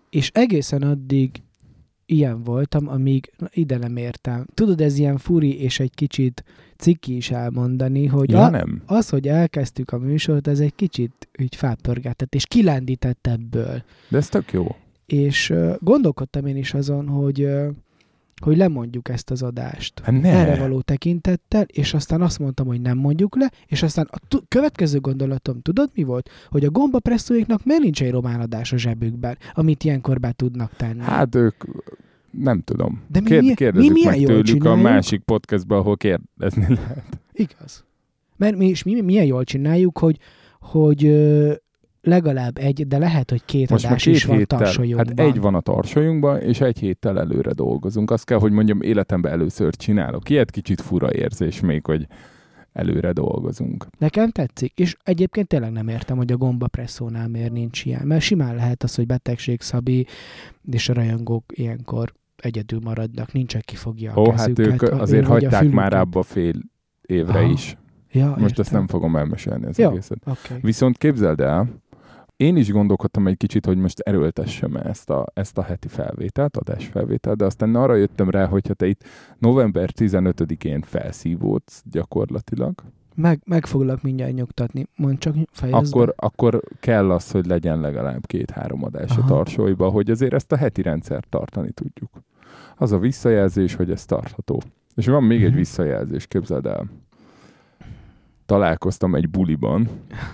és 0.10 0.32
egészen 0.34 0.82
addig 0.82 1.32
ilyen 2.10 2.44
voltam, 2.44 2.88
amíg 2.88 3.32
ide 3.50 3.78
nem 3.78 3.98
értem. 3.98 4.46
Tudod, 4.54 4.82
ez 4.82 4.98
ilyen 4.98 5.18
furi 5.18 5.62
és 5.62 5.80
egy 5.80 5.94
kicsit 5.96 6.44
ciki 6.78 7.16
is 7.16 7.32
elmondani, 7.32 8.06
hogy 8.06 8.30
Ja, 8.30 8.44
a, 8.44 8.50
nem. 8.50 8.82
az, 8.86 9.10
hogy 9.10 9.28
elkezdtük 9.28 9.92
a 9.92 9.98
műsort, 9.98 10.48
ez 10.48 10.60
egy 10.60 10.76
kicsit 10.76 11.28
úgy 11.42 11.56
felpörgetett, 11.56 12.36
és 12.36 12.46
kilendített 12.46 13.28
ebből. 13.28 13.84
De 14.10 14.18
ez 14.18 14.30
tök 14.30 14.52
jó. 14.52 14.76
És 15.06 15.50
uh, 15.50 15.76
gondolkodtam 15.80 16.46
én 16.46 16.58
is 16.58 16.74
azon, 16.74 17.08
hogy, 17.08 17.44
uh, 17.44 17.68
hogy 18.40 18.58
lemondjuk 18.58 19.10
ezt 19.10 19.30
az 19.32 19.42
adást. 19.42 20.00
Hát 20.00 20.22
ne. 20.22 20.30
Erre 20.30 20.60
való 20.60 20.82
tekintettel, 20.82 21.64
és 21.68 21.94
aztán 21.94 22.22
azt 22.22 22.40
mondtam, 22.40 22.68
hogy 22.68 22.82
nem 22.82 22.98
mondjuk 22.98 23.36
le, 23.36 23.52
és 23.66 23.84
aztán 23.84 24.08
a 24.12 24.18
tu- 24.28 24.46
következő 24.48 25.00
gondolatom, 25.00 25.62
tudod 25.62 25.90
mi 25.94 26.04
volt? 26.04 26.30
Hogy 26.50 26.66
a 26.66 26.70
gomba 26.70 27.00
presszóiknak 27.00 27.66
miért 27.66 27.82
nincs 27.82 28.02
egy 28.02 28.12
román 28.12 28.40
adás 28.40 28.74
a 28.74 28.78
zsebükben, 28.78 29.38
amit 29.54 29.84
ilyenkor 29.84 30.20
be 30.20 30.32
tudnak 30.32 30.76
tenni. 30.76 31.02
Hát 31.02 31.36
ők, 31.36 31.64
nem 32.32 32.62
tudom. 32.62 33.02
De 33.08 33.20
mi- 33.20 33.26
Kérd, 33.30 33.44
mi- 33.44 33.54
kérdezzük 33.54 33.88
mi 33.88 33.94
milyen 33.94 34.18
meg 34.18 34.26
tőlük 34.28 34.46
csináljuk? 34.46 34.86
a 34.86 34.90
másik 34.90 35.22
podcastban, 35.22 35.80
ahol 35.80 35.98
kérdezni 35.98 36.76
lehet. 36.76 37.20
Igaz. 37.34 37.84
Mert 38.38 38.56
mi 38.58 38.68
is 38.68 38.84
mi, 38.84 39.02
milyen 39.02 39.26
jól 39.26 39.44
csináljuk, 39.44 39.98
hogy, 39.98 40.18
hogy 40.60 41.06
ö, 41.06 41.54
legalább 42.10 42.58
egy, 42.58 42.88
de 42.88 42.98
lehet, 42.98 43.30
hogy 43.30 43.42
két 43.46 43.70
Most 43.70 43.84
már 43.84 43.92
adás 43.92 44.04
két 44.04 44.14
is 44.16 44.24
van 44.24 44.38
héttel, 44.38 44.60
tarsolyunkban. 44.60 45.18
hát 45.18 45.28
egy 45.28 45.40
van 45.42 45.56
a 45.56 45.60
tarsolyunkban, 45.62 46.40
és 46.42 46.62
egy 46.62 46.80
héttel 46.80 47.20
előre 47.20 47.52
dolgozunk. 47.52 48.12
Azt 48.12 48.26
kell, 48.26 48.38
hogy 48.40 48.52
mondjam, 48.52 48.82
életemben 48.82 49.32
először 49.32 49.76
csinálok. 49.76 50.30
Ilyet 50.30 50.52
kicsit 50.52 50.82
fura 50.82 51.14
érzés 51.14 51.60
még, 51.60 51.86
hogy 51.86 52.08
előre 52.74 53.12
dolgozunk. 53.12 53.86
Nekem 53.98 54.30
tetszik, 54.30 54.80
és 54.80 54.96
egyébként 55.04 55.48
tényleg 55.48 55.72
nem 55.72 55.88
értem, 55.88 56.18
hogy 56.18 56.32
a 56.32 56.38
gombapresszónál 56.38 57.28
miért 57.28 57.52
nincs 57.52 57.86
ilyen, 57.86 58.08
mert 58.08 58.22
simán 58.22 58.56
lehet 58.56 58.84
az, 58.84 58.96
hogy 58.96 59.06
betegség 59.06 59.62
szabi, 59.62 60.06
és 60.72 60.90
a 60.90 60.94
rajongók 60.94 61.44
ilyenkor 61.48 62.14
egyedül 62.38 62.80
maradnak, 62.84 63.32
nincs, 63.32 63.56
aki 63.56 63.76
fogja 63.76 64.14
a 64.14 64.20
Ó, 64.20 64.30
hát 64.32 64.46
kezüket, 64.54 64.66
ők 64.74 64.82
a- 64.82 65.02
azért 65.02 65.26
a 65.26 65.28
hagyták 65.28 65.52
már 65.52 65.62
fülüket. 65.72 65.94
abba 65.94 66.24
fél 66.24 66.54
évre 67.02 67.40
Aha. 67.40 67.50
is. 67.52 67.78
Ja, 68.12 68.28
Most 68.28 68.42
értem. 68.42 68.56
ezt 68.64 68.72
nem 68.72 68.88
fogom 68.88 69.16
elmesélni 69.16 69.66
az 69.66 69.78
Jó. 69.78 69.90
egészet. 69.90 70.18
Okay. 70.26 70.58
Viszont 70.62 70.98
képzeld 70.98 71.40
el, 71.40 71.68
én 72.40 72.56
is 72.58 72.72
gondolkodtam 72.72 73.28
egy 73.28 73.38
kicsit, 73.38 73.66
hogy 73.66 73.78
most 73.78 74.00
erőltessem 74.00 74.76
ezt 74.76 75.10
a, 75.10 75.26
ezt 75.34 75.58
a 75.58 75.62
heti 75.62 75.88
felvételt, 75.88 76.58
adásfelvételt, 76.58 77.38
de 77.38 77.46
aztán 77.46 77.76
arra 77.76 77.96
jöttem 77.96 78.30
rá, 78.30 78.46
hogyha 78.46 78.74
te 78.74 78.88
itt 78.88 79.04
november 79.38 79.90
15-én 79.98 80.82
felszívódsz 80.82 81.84
gyakorlatilag, 81.92 82.74
Meg, 83.16 83.42
meg 83.46 83.66
foglak 83.66 84.02
mindjárt 84.02 84.34
nyugtatni. 84.34 84.86
Mondd 84.96 85.18
csak, 85.18 85.36
fejezd 85.52 85.94
akkor, 85.94 86.06
be. 86.08 86.14
akkor 86.16 86.62
kell 86.80 87.12
az, 87.12 87.32
hogy 87.32 87.46
legyen 87.46 87.80
legalább 87.80 88.26
két-három 88.26 88.84
adás 88.84 89.18
a 89.18 89.20
Aha. 89.20 89.28
tarsóiba, 89.28 89.90
hogy 89.90 90.10
azért 90.10 90.34
ezt 90.34 90.52
a 90.52 90.56
heti 90.58 90.82
rendszert 90.82 91.28
tartani 91.30 91.72
tudjuk. 91.72 92.10
Az 92.78 92.92
a 92.92 93.00
visszajelzés, 93.00 93.76
hogy 93.76 93.92
ez 93.92 94.06
tartható. 94.06 94.62
És 94.96 95.06
van 95.08 95.24
még 95.24 95.44
egy 95.44 95.50
Mhm. 95.50 95.58
visszajelzés, 95.58 96.28
képzeld 96.28 96.66
el. 96.66 96.90
Találkoztam 98.50 99.16
egy 99.16 99.30
buliban 99.30 99.90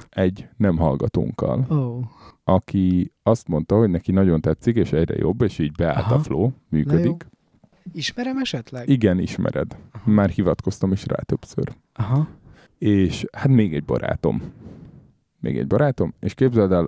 egy 0.10 0.48
nem 0.58 0.78
hallgatónkkal, 0.78 1.66
oh, 1.70 2.04
aki 2.44 3.12
azt 3.24 3.48
mondta, 3.48 3.78
hogy 3.78 3.90
neki 3.90 4.12
nagyon 4.12 4.42
tetszik, 4.42 4.76
és 4.76 4.92
egyre 4.92 5.16
jobb, 5.16 5.42
és 5.42 5.60
így 5.60 5.72
beállt 5.72 6.06
Aha. 6.06 6.16
a 6.16 6.20
flow, 6.20 6.52
működik. 6.70 7.28
ismerem 7.94 8.38
esetleg? 8.38 8.90
Igen, 8.90 9.20
ismered. 9.20 9.78
Már 10.04 10.30
hivatkoztam 10.30 10.92
is 10.92 11.06
rá 11.06 11.16
többször. 11.16 11.76
Aha. 11.94 12.28
És 12.78 13.26
hát 13.32 13.48
még 13.48 13.74
egy 13.74 13.84
barátom. 13.86 14.42
Még 15.40 15.58
egy 15.58 15.68
barátom, 15.68 16.14
és 16.20 16.34
képzeld 16.34 16.72
el, 16.72 16.86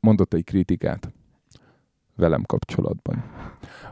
mondott 0.00 0.34
egy 0.34 0.44
kritikát 0.44 1.12
velem 2.16 2.42
kapcsolatban. 2.46 3.22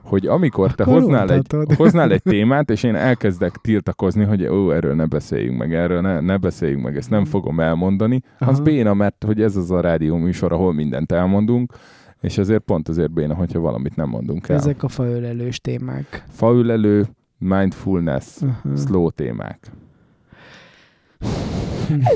Hogy 0.02 0.26
amikor 0.26 0.74
te 0.74 0.82
Akkor 0.82 0.94
hoznál 0.94 1.22
egy, 1.22 1.28
mondhatod. 1.30 1.72
hoznál 1.76 2.12
egy 2.12 2.22
témát, 2.22 2.70
és 2.70 2.82
én 2.82 2.94
elkezdek 2.94 3.56
tiltakozni, 3.56 4.24
hogy 4.24 4.46
ó, 4.46 4.70
erről 4.72 4.94
ne 4.94 5.06
beszéljünk 5.06 5.58
meg, 5.58 5.74
erről 5.74 6.00
ne, 6.00 6.20
ne 6.20 6.36
beszéljünk 6.36 6.82
meg, 6.82 6.96
ezt 6.96 7.10
nem 7.10 7.24
fogom 7.24 7.60
elmondani, 7.60 8.20
az 8.38 8.48
Aha. 8.48 8.62
béna, 8.62 8.94
mert 8.94 9.24
hogy 9.24 9.42
ez 9.42 9.56
az 9.56 9.70
a 9.70 9.80
rádió 9.80 10.16
műsor, 10.16 10.52
ahol 10.52 10.72
mindent 10.72 11.12
elmondunk, 11.12 11.72
és 12.20 12.38
ezért 12.38 12.62
pont 12.62 12.88
azért 12.88 13.12
béna, 13.12 13.34
hogyha 13.34 13.60
valamit 13.60 13.96
nem 13.96 14.08
mondunk 14.08 14.48
el. 14.48 14.56
Ezek 14.56 14.82
a 14.82 14.88
faölelős 14.88 15.60
témák. 15.60 16.24
Faülelő, 16.28 17.06
mindfulness, 17.38 18.40
Uh-huh. 18.40 18.76
slow 18.78 19.10
témák. 19.10 19.70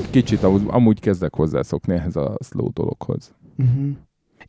Kicsit 0.09 0.43
amúgy, 0.43 0.61
amúgy 0.67 0.99
kezdek 0.99 1.35
hozzászokni 1.35 1.93
ehhez 1.93 2.15
a 2.15 2.37
slow 2.43 2.69
dologhoz. 2.73 3.35
Uh-huh. 3.57 3.89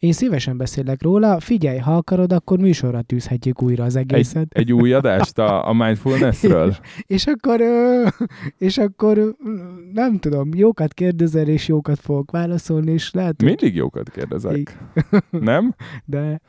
Én 0.00 0.12
szívesen 0.12 0.56
beszélek 0.56 1.02
róla, 1.02 1.40
figyelj, 1.40 1.78
ha 1.78 1.96
akarod, 1.96 2.32
akkor 2.32 2.58
műsorra 2.58 3.02
tűzhetjük 3.02 3.62
újra 3.62 3.84
az 3.84 3.96
egészet. 3.96 4.52
Egy 4.52 4.72
új 4.72 4.92
adást 4.92 5.38
a, 5.38 5.68
a 5.68 5.72
mindfulnessről? 5.72 6.76
És 7.06 7.26
akkor, 7.26 7.60
ö, 7.60 8.06
és 8.58 8.78
akkor 8.78 9.36
nem 9.92 10.18
tudom, 10.18 10.48
jókat 10.54 10.94
kérdezel, 10.94 11.48
és 11.48 11.68
jókat 11.68 11.98
fogok 11.98 12.30
válaszolni, 12.30 12.92
és 12.92 13.12
lehet. 13.12 13.42
Mindig 13.42 13.74
jókat 13.74 14.10
kérdezek. 14.10 14.78
Nem? 15.30 15.74
De... 16.04 16.40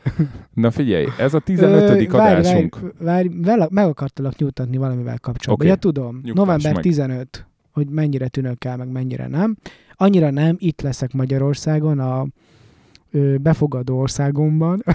Na 0.54 0.72
figyelj, 0.72 1.06
ez 1.18 1.34
a 1.34 1.40
15. 1.40 1.82
Ö, 1.82 2.18
várj, 2.18 2.36
adásunk. 2.36 2.80
Várj, 3.00 3.28
várj, 3.42 3.64
meg 3.70 3.86
akartalak 3.86 4.38
nyugtatni 4.38 4.78
valamivel 4.78 5.20
kapcsolatban. 5.20 5.68
Oké. 5.68 5.68
Ja, 5.68 5.76
tudom. 5.92 6.16
Nyugtass 6.24 6.46
November 6.46 6.74
meg. 6.74 6.84
15, 6.84 7.46
hogy 7.72 7.90
mennyire 7.90 8.28
tűnök 8.28 8.66
el, 8.66 8.78
meg 8.78 8.92
mennyire 8.92 9.28
nem. 9.28 9.58
Annyira 9.96 10.30
nem, 10.30 10.56
itt 10.60 10.82
leszek 10.82 11.14
Magyarországon, 11.14 12.00
a 12.00 12.26
befogadó 13.42 14.00
országomban. 14.00 14.84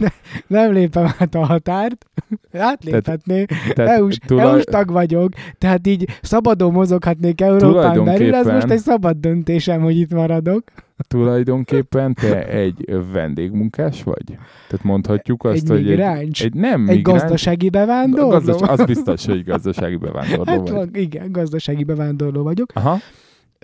ne, 0.00 0.08
nem 0.46 0.72
lépem 0.72 1.06
át 1.18 1.34
a 1.34 1.44
határt. 1.44 2.06
Átléphetné. 2.52 3.44
EU-s, 3.74 4.18
tulaj- 4.26 4.46
EU-s 4.52 4.64
tag 4.64 4.90
vagyok, 4.90 5.32
tehát 5.58 5.86
így 5.86 6.08
szabadon 6.22 6.72
mozoghatnék 6.72 7.40
Európán 7.40 8.04
belül, 8.04 8.34
ez 8.34 8.46
most 8.46 8.70
egy 8.70 8.78
szabad 8.78 9.16
döntésem, 9.16 9.80
hogy 9.80 9.96
itt 9.96 10.12
maradok. 10.12 10.62
tulajdonképpen 11.08 12.14
te 12.14 12.46
egy 12.48 12.90
vendégmunkás 13.12 14.02
vagy? 14.02 14.24
Tehát 14.68 14.84
mondhatjuk 14.84 15.44
azt, 15.44 15.62
egy 15.62 15.68
hogy 15.68 15.78
egy, 15.78 15.84
migráns. 15.86 16.40
egy 16.42 16.54
nem 16.54 16.88
Egy 16.88 16.96
migráns, 16.96 17.20
gazdasági 17.20 17.68
bevándorló? 17.70 18.28
Gazdas, 18.28 18.60
az 18.68 18.84
biztos, 18.84 19.26
hogy 19.26 19.44
gazdasági 19.44 19.96
bevándorló 19.96 20.44
hát 20.52 20.68
vagy. 20.68 20.96
igen, 20.96 21.32
gazdasági 21.32 21.84
bevándorló 21.84 22.42
vagyok. 22.42 22.70
Aha, 22.74 22.98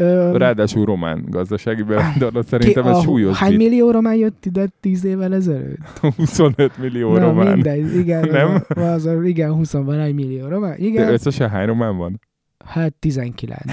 Ö, 0.00 0.36
ráadásul 0.36 0.84
román 0.84 1.24
gazdasági 1.28 1.82
bevándorló, 1.82 2.42
szerintem 2.42 2.86
ez 2.86 3.02
súlyos 3.02 3.38
Hány 3.38 3.54
millió 3.56 3.90
román 3.90 4.14
jött 4.14 4.46
ide 4.46 4.66
10 4.80 5.04
évvel 5.04 5.34
ezelőtt? 5.34 5.98
25 6.16 6.78
millió 6.78 7.12
Na, 7.12 7.18
román. 7.20 7.52
mindegy, 7.52 7.96
igen, 7.96 8.28
Nem? 8.28 8.62
Az, 8.68 9.08
igen, 9.24 9.52
20 9.52 9.72
van 9.72 9.98
egy 10.00 10.14
millió 10.14 10.48
román. 10.48 10.76
De 10.78 10.84
Igen, 10.84 11.08
összesen 11.12 11.48
hány 11.48 11.66
román 11.66 11.96
van? 11.96 12.20
hát 12.64 12.92
19. 12.94 13.62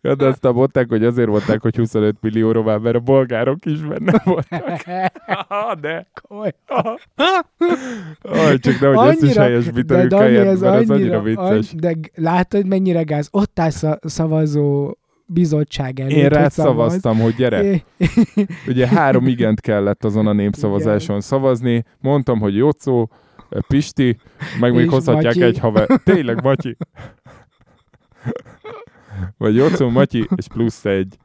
ja, 0.00 0.14
de 0.14 0.26
aztán 0.26 0.52
mondták, 0.52 0.88
hogy 0.88 1.04
azért 1.04 1.28
mondták, 1.28 1.62
hogy 1.62 1.76
25 1.76 2.16
millió 2.20 2.52
román, 2.52 2.80
mert 2.80 2.96
a 2.96 3.00
bolgárok 3.00 3.64
is 3.64 3.80
benne 3.80 4.22
voltak. 4.24 4.82
Aha, 5.26 5.74
de. 5.74 6.06
Komoly. 6.28 6.52
Aj, 8.22 8.58
csak 8.58 8.80
nehogy 8.80 9.08
ezt 9.08 9.22
is 9.22 9.34
Dani, 9.84 10.08
kelljen, 10.08 10.46
ez 10.46 10.60
mert 10.60 10.74
az 10.74 10.90
annyira, 10.90 11.18
annyira 11.18 11.22
vicces. 11.22 11.72
Any, 11.72 11.78
de 11.80 11.94
látod, 12.14 12.66
mennyire 12.66 13.02
gáz? 13.02 13.28
Ott 13.30 13.58
állsz 13.58 13.82
a 13.82 13.98
szavazó 14.02 14.96
bizottság 15.26 16.00
előtt, 16.00 16.12
Én 16.12 16.28
rád 16.28 16.42
hogy 16.42 16.50
szavaz. 16.50 16.74
szavaztam, 16.74 17.18
hogy 17.18 17.34
gyere. 17.34 17.62
É- 17.62 17.84
Ugye 18.68 18.88
három 18.88 19.26
igent 19.26 19.60
kellett 19.60 20.04
azon 20.04 20.26
a 20.26 20.32
népszavazáson 20.32 21.20
szavazni. 21.20 21.84
Mondtam, 22.00 22.38
hogy 22.38 22.56
Jocó, 22.56 23.10
Pisti, 23.68 24.18
meg 24.60 24.74
még 24.74 24.90
hozhatják 24.90 25.34
Matyi. 25.34 25.42
egy 25.42 25.58
haver. 25.58 25.86
Tényleg, 26.04 26.42
Matyi. 26.42 26.76
Vagy 29.36 29.54
Jocó, 29.54 29.88
Matyi, 29.88 30.28
és 30.36 30.46
plusz 30.48 30.84
egy. 30.84 31.16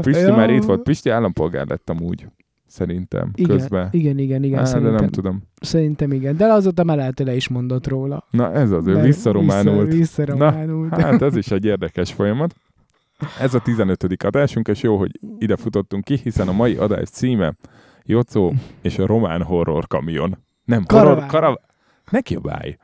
Pisti 0.00 0.22
Ja. 0.22 0.34
már 0.36 0.50
itt 0.50 0.62
volt. 0.64 0.82
Pisti 0.82 1.10
állampolgár 1.10 1.66
lett 1.66 1.90
amúgy. 1.90 2.26
Szerintem. 2.66 3.30
Igen, 3.34 3.56
közben. 3.56 3.88
igen, 3.90 4.18
igen, 4.18 4.42
igen, 4.42 4.58
Á, 4.66 4.78
de 4.78 4.90
nem 4.90 5.08
tudom. 5.08 5.42
szerintem 5.60 6.12
igen. 6.12 6.36
De 6.36 6.44
azóta 6.44 6.84
már 6.84 6.96
lehet, 6.96 7.18
le 7.18 7.34
is 7.34 7.48
mondott 7.48 7.86
róla. 7.86 8.26
Na 8.30 8.52
ez 8.52 8.70
az, 8.70 8.86
ő 8.86 9.00
visszarománult. 9.00 9.84
Vissza, 9.86 9.96
visszarománult. 9.98 11.00
Hát 11.00 11.22
ez 11.22 11.36
is 11.36 11.50
egy 11.50 11.64
érdekes 11.64 12.12
folyamat. 12.12 12.54
Ez 13.40 13.54
a 13.54 13.60
15. 13.60 14.22
adásunk, 14.24 14.68
és 14.68 14.82
jó, 14.82 14.96
hogy 14.96 15.20
ide 15.38 15.56
futottunk 15.56 16.04
ki, 16.04 16.20
hiszen 16.22 16.48
a 16.48 16.52
mai 16.52 16.76
adás 16.76 17.08
címe 17.08 17.54
Jocó 18.04 18.52
és 18.82 18.98
a 18.98 19.06
román 19.06 19.42
horror 19.42 19.86
kamion. 19.86 20.38
Nem, 20.64 20.84
horror 20.88 21.04
Karaván. 21.04 21.28
karaván. 21.28 21.60
Ne 22.10 22.20
kiabálj. 22.20 22.76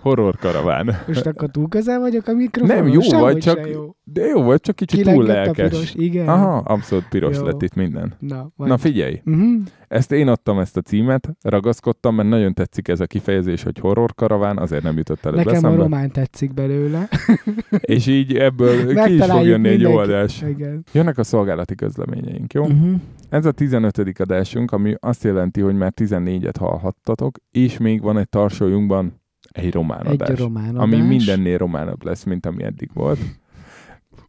Horror 0.00 0.36
karaván. 0.36 0.96
Most 1.06 1.26
akkor 1.26 1.50
túl 1.50 1.68
közel 1.68 2.00
vagyok 2.00 2.26
a 2.26 2.32
mikrofonon? 2.32 2.84
Nem, 2.84 2.92
jó 2.92 3.00
Sehogy 3.00 3.32
vagy, 3.32 3.38
csak 3.38 3.68
jó. 3.68 3.96
De 4.04 4.26
jó 4.26 4.42
volt, 4.42 4.62
csak 4.62 4.76
kicsit 4.76 5.04
túl 5.04 5.24
a 5.24 5.26
lelkes. 5.26 5.70
piros, 5.70 5.94
igen. 5.94 6.28
Aha, 6.28 6.56
abszolút 6.56 7.08
piros 7.08 7.36
Jó. 7.36 7.44
lett 7.44 7.62
itt 7.62 7.74
minden. 7.74 8.14
Na, 8.18 8.50
vagy. 8.56 8.68
Na 8.68 8.76
figyelj, 8.76 9.20
uh-huh. 9.24 9.62
ezt 9.88 10.12
én 10.12 10.28
adtam 10.28 10.58
ezt 10.58 10.76
a 10.76 10.80
címet, 10.80 11.36
ragaszkodtam, 11.42 12.14
mert 12.14 12.28
nagyon 12.28 12.54
tetszik 12.54 12.88
ez 12.88 13.00
a 13.00 13.06
kifejezés, 13.06 13.62
hogy 13.62 13.78
horror 13.78 14.14
karaván, 14.14 14.58
azért 14.58 14.82
nem 14.82 14.96
jutott 14.96 15.24
előbb 15.24 15.36
Nekem 15.36 15.52
a 15.52 15.56
eszembe. 15.56 15.82
román 15.82 16.10
tetszik 16.10 16.54
belőle. 16.54 17.08
És 17.80 18.06
így 18.06 18.36
ebből 18.36 18.94
ki 19.04 19.14
is 19.14 19.24
fog 19.24 19.44
jönni 19.44 19.68
egy 19.68 19.82
mindenki. 19.82 19.98
adás. 19.98 20.42
Igen. 20.42 20.84
Jönnek 20.92 21.18
a 21.18 21.24
szolgálati 21.24 21.74
közleményeink, 21.74 22.52
jó? 22.52 22.62
Uh-huh. 22.62 23.00
Ez 23.28 23.46
a 23.46 23.52
15. 23.52 23.98
adásunk, 24.18 24.72
ami 24.72 24.94
azt 25.00 25.24
jelenti, 25.24 25.60
hogy 25.60 25.74
már 25.74 25.92
14-et 25.96 26.54
hallhattatok, 26.58 27.36
és 27.50 27.78
még 27.78 28.02
van 28.02 28.18
egy 28.18 28.28
tarsójunkban 28.28 29.20
egy 29.56 29.72
román 29.72 30.06
Egy 30.06 30.22
adás, 30.22 30.38
román 30.38 30.68
adás. 30.76 30.82
ami 30.82 30.96
mindennél 31.06 31.58
románabb 31.58 32.04
lesz, 32.04 32.24
mint 32.24 32.46
ami 32.46 32.62
eddig 32.62 32.90
volt. 32.94 33.18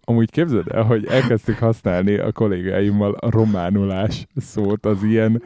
Amúgy 0.03 0.31
képzeld 0.31 0.67
el, 0.71 0.83
hogy 0.83 1.05
elkezdtük 1.05 1.57
használni 1.57 2.17
a 2.17 2.31
kollégáimmal 2.31 3.11
a 3.13 3.29
románulás 3.29 4.27
szót, 4.35 4.85
az 4.85 5.03
ilyen 5.03 5.41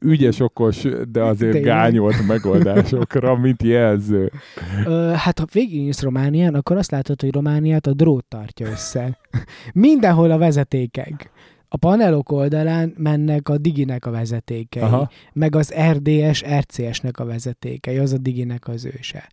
ügyes, 0.00 0.40
okos, 0.40 0.82
de 1.10 1.22
azért 1.22 1.52
Tényleg. 1.52 1.70
gányolt 1.74 2.26
megoldásokra, 2.26 3.36
mint 3.36 3.62
jelző. 3.62 4.32
Ö, 4.86 5.12
hát 5.16 5.38
ha 5.38 5.44
végignézsz 5.52 6.02
Románián, 6.02 6.54
akkor 6.54 6.76
azt 6.76 6.90
látod, 6.90 7.20
hogy 7.20 7.32
Romániát 7.32 7.86
a 7.86 7.92
drót 7.92 8.24
tartja 8.24 8.66
össze. 8.66 9.18
Mindenhol 9.72 10.30
a 10.30 10.38
vezetékek. 10.38 11.30
A 11.74 11.76
panelok 11.76 12.30
oldalán 12.30 12.94
mennek 12.96 13.48
a 13.48 13.58
Diginek 13.58 14.06
a 14.06 14.10
vezetékei, 14.10 14.82
Aha. 14.82 15.10
meg 15.32 15.54
az 15.56 15.74
RDS, 15.90 16.44
RCS-nek 16.58 17.18
a 17.18 17.24
vezetékei, 17.24 17.98
az 17.98 18.12
a 18.12 18.18
Diginek 18.18 18.68
az 18.68 18.84
őse. 18.84 19.28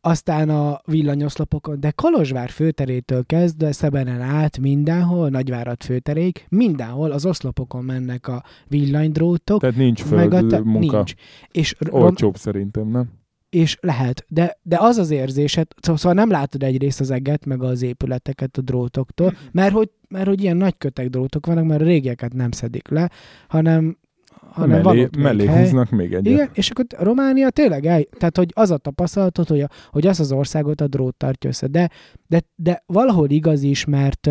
Aztán 0.00 0.48
a 0.48 0.80
villanyoszlopokon, 0.84 1.80
de 1.80 1.90
Kolozsvár 1.90 2.50
főterétől 2.50 3.26
kezdve 3.26 3.72
Szebenen 3.72 4.20
át 4.20 4.58
mindenhol, 4.58 5.28
Nagyvárad 5.28 5.82
főterék, 5.82 6.46
mindenhol 6.48 7.10
az 7.10 7.26
oszlopokon 7.26 7.84
mennek 7.84 8.28
a 8.28 8.42
villanydrótok, 8.68 9.60
Tehát 9.60 9.76
nincs 9.76 10.10
meg 10.10 10.32
a 10.32 10.38
föld 10.38 10.50
te- 10.50 10.58
munka. 10.60 10.96
nincs. 10.96 11.14
És 11.50 11.74
Rom- 11.78 12.02
Olcsóbb 12.02 12.36
szerintem, 12.36 12.88
nem? 12.88 13.10
És 13.50 13.76
lehet, 13.80 14.24
de, 14.28 14.58
de 14.62 14.76
az 14.80 14.96
az 14.96 15.10
érzésed, 15.10 15.66
szó- 15.80 15.96
szóval 15.96 16.12
nem 16.12 16.30
látod 16.30 16.62
egyrészt 16.62 17.00
az 17.00 17.10
eget, 17.10 17.44
meg 17.44 17.62
az 17.62 17.82
épületeket 17.82 18.56
a 18.56 18.60
drótoktól, 18.60 19.36
mert 19.52 19.72
hogy, 19.72 19.90
mert 20.08 20.26
hogy 20.26 20.42
ilyen 20.42 20.56
nagy 20.56 20.74
kötek 20.78 21.08
drótok 21.08 21.46
vannak, 21.46 21.64
mert 21.64 21.80
a 21.80 21.84
régieket 21.84 22.32
nem 22.32 22.50
szedik 22.50 22.88
le, 22.88 23.10
hanem, 23.48 23.98
hanem 24.50 24.82
van 24.82 24.96
mellé, 24.96 25.08
még 25.12 25.22
mellé 25.22 25.46
hely. 25.46 25.62
húznak 25.62 25.90
még 25.90 26.12
egyet. 26.14 26.32
Igen, 26.32 26.48
és 26.52 26.70
akkor 26.70 26.84
Románia 26.98 27.50
tényleg 27.50 27.86
el, 27.86 28.02
tehát 28.02 28.36
hogy 28.36 28.50
az 28.54 28.70
a 28.70 28.76
tapasztalatod, 28.76 29.48
hogy, 29.48 29.60
a, 29.60 29.68
hogy 29.90 30.06
az 30.06 30.20
az 30.20 30.32
országot 30.32 30.80
a 30.80 30.86
drót 30.86 31.16
tartja 31.16 31.50
össze, 31.50 31.66
de, 31.66 31.90
de, 32.26 32.42
de 32.54 32.82
valahol 32.86 33.30
igaz 33.30 33.62
is, 33.62 33.84
mert 33.84 34.30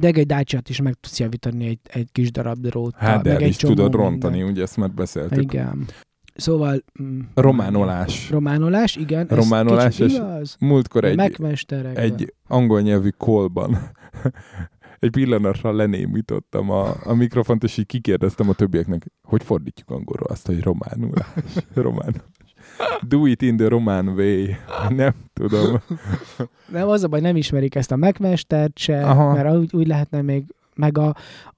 de 0.00 0.08
egy 0.08 0.26
dacia 0.26 0.60
is 0.68 0.80
meg 0.80 0.94
tudsz 1.00 1.18
javítani 1.18 1.66
egy, 1.66 1.78
egy 1.82 2.08
kis 2.12 2.30
darab 2.30 2.58
dróttal. 2.58 3.08
Hát, 3.08 3.22
de 3.22 3.28
meg 3.28 3.38
el 3.38 3.44
egy 3.44 3.48
is 3.48 3.56
tudod 3.56 3.78
minden. 3.78 4.00
rontani, 4.00 4.42
ugye 4.42 4.62
ezt 4.62 4.76
már 4.76 4.90
beszéltük. 4.90 5.42
Igen. 5.42 5.86
Szóval... 6.36 6.84
mm, 7.02 7.20
Románolás. 7.34 8.30
Románolás, 8.30 8.96
igen. 8.96 9.26
Románolás, 9.26 9.98
és 9.98 10.12
igaz. 10.14 10.56
Múltkor 10.60 11.04
egy, 11.04 11.16
megmesterek. 11.16 11.98
egy 11.98 12.34
angol 12.48 12.80
nyelvű 12.80 13.08
kolban 13.08 13.78
egy 14.98 15.10
pillanatra 15.10 15.72
lenémítottam 15.72 16.70
a, 16.70 16.94
a 17.04 17.14
mikrofont, 17.14 17.62
és 17.62 17.76
így 17.76 17.86
kikérdeztem 17.86 18.48
a 18.48 18.52
többieknek, 18.52 19.06
hogy 19.22 19.42
fordítjuk 19.42 19.90
angolról 19.90 20.28
azt, 20.28 20.46
hogy 20.46 20.62
románulás. 20.62 21.26
románulás. 21.74 22.24
Do 23.08 23.26
it 23.26 23.42
in 23.42 23.56
the 23.56 23.68
román 23.68 24.08
way. 24.08 24.46
Nem 24.88 25.14
tudom. 25.32 25.80
Nem, 26.72 26.88
az 26.88 27.04
a 27.04 27.08
baj, 27.08 27.20
nem 27.20 27.36
ismerik 27.36 27.74
ezt 27.74 27.92
a 27.92 27.96
megmestert 27.96 28.78
se, 28.78 29.06
Aha. 29.06 29.32
mert 29.32 29.56
úgy, 29.56 29.74
úgy 29.74 29.86
lehetne 29.86 30.22
még 30.22 30.44
meg 30.74 30.98
a, 30.98 31.14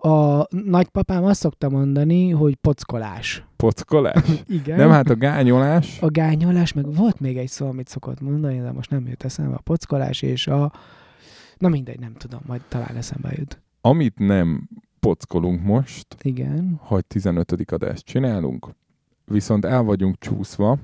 a 0.09 0.47
nagypapám 0.51 1.25
azt 1.25 1.41
szokta 1.41 1.69
mondani, 1.69 2.31
hogy 2.31 2.55
pockolás. 2.55 3.48
Pockolás. 3.59 4.43
Igen. 4.59 4.77
Nem, 4.77 4.91
hát 4.91 5.11
a 5.11 5.17
gányolás. 5.17 6.01
A 6.01 6.11
gányolás, 6.11 6.73
meg 6.73 6.95
volt 6.95 7.21
még 7.21 7.37
egy 7.37 7.49
szó, 7.49 7.67
amit 7.67 7.89
szokott 7.89 8.21
mondani, 8.21 8.61
de 8.61 8.73
most 8.73 8.91
nem 8.91 9.07
jut 9.07 9.25
eszembe, 9.25 9.55
a 9.55 9.61
pockolás 9.61 10.23
és 10.23 10.47
a... 10.47 10.73
Na 11.57 11.69
mindegy, 11.69 12.01
nem 12.01 12.15
tudom, 12.15 12.41
majd 12.47 12.61
talán 12.69 12.97
eszembe 12.97 13.33
jut. 13.37 13.63
Amit 13.81 14.19
nem 14.19 14.69
pockolunk 15.01 15.63
most, 15.63 16.07
Igen. 16.23 16.81
hogy 16.83 17.07
15. 17.07 17.71
adást 17.73 18.05
csinálunk, 18.05 18.69
viszont 19.25 19.65
el 19.65 19.83
vagyunk 19.83 20.19
csúszva, 20.19 20.79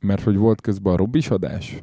mert 0.00 0.22
hogy 0.22 0.36
volt 0.36 0.60
közben 0.60 0.92
a 0.92 0.96
Robis 0.96 1.30
adás, 1.30 1.82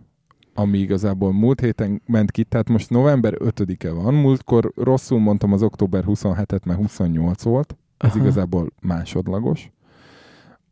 ami 0.54 0.78
igazából 0.78 1.34
múlt 1.34 1.60
héten 1.60 2.02
ment 2.06 2.32
ki, 2.32 2.44
tehát 2.44 2.70
most 2.70 2.90
november 2.90 3.34
5-e 3.40 3.92
van, 3.92 4.14
múltkor 4.14 4.72
rosszul 4.76 5.20
mondtam 5.20 5.54
az 5.54 5.64
október 5.64 6.04
27-et, 6.08 6.66
mert 6.66 6.80
28 6.80 7.44
volt, 7.44 7.76
ez 7.98 8.10
Aha. 8.10 8.20
igazából 8.20 8.72
másodlagos. 8.82 9.72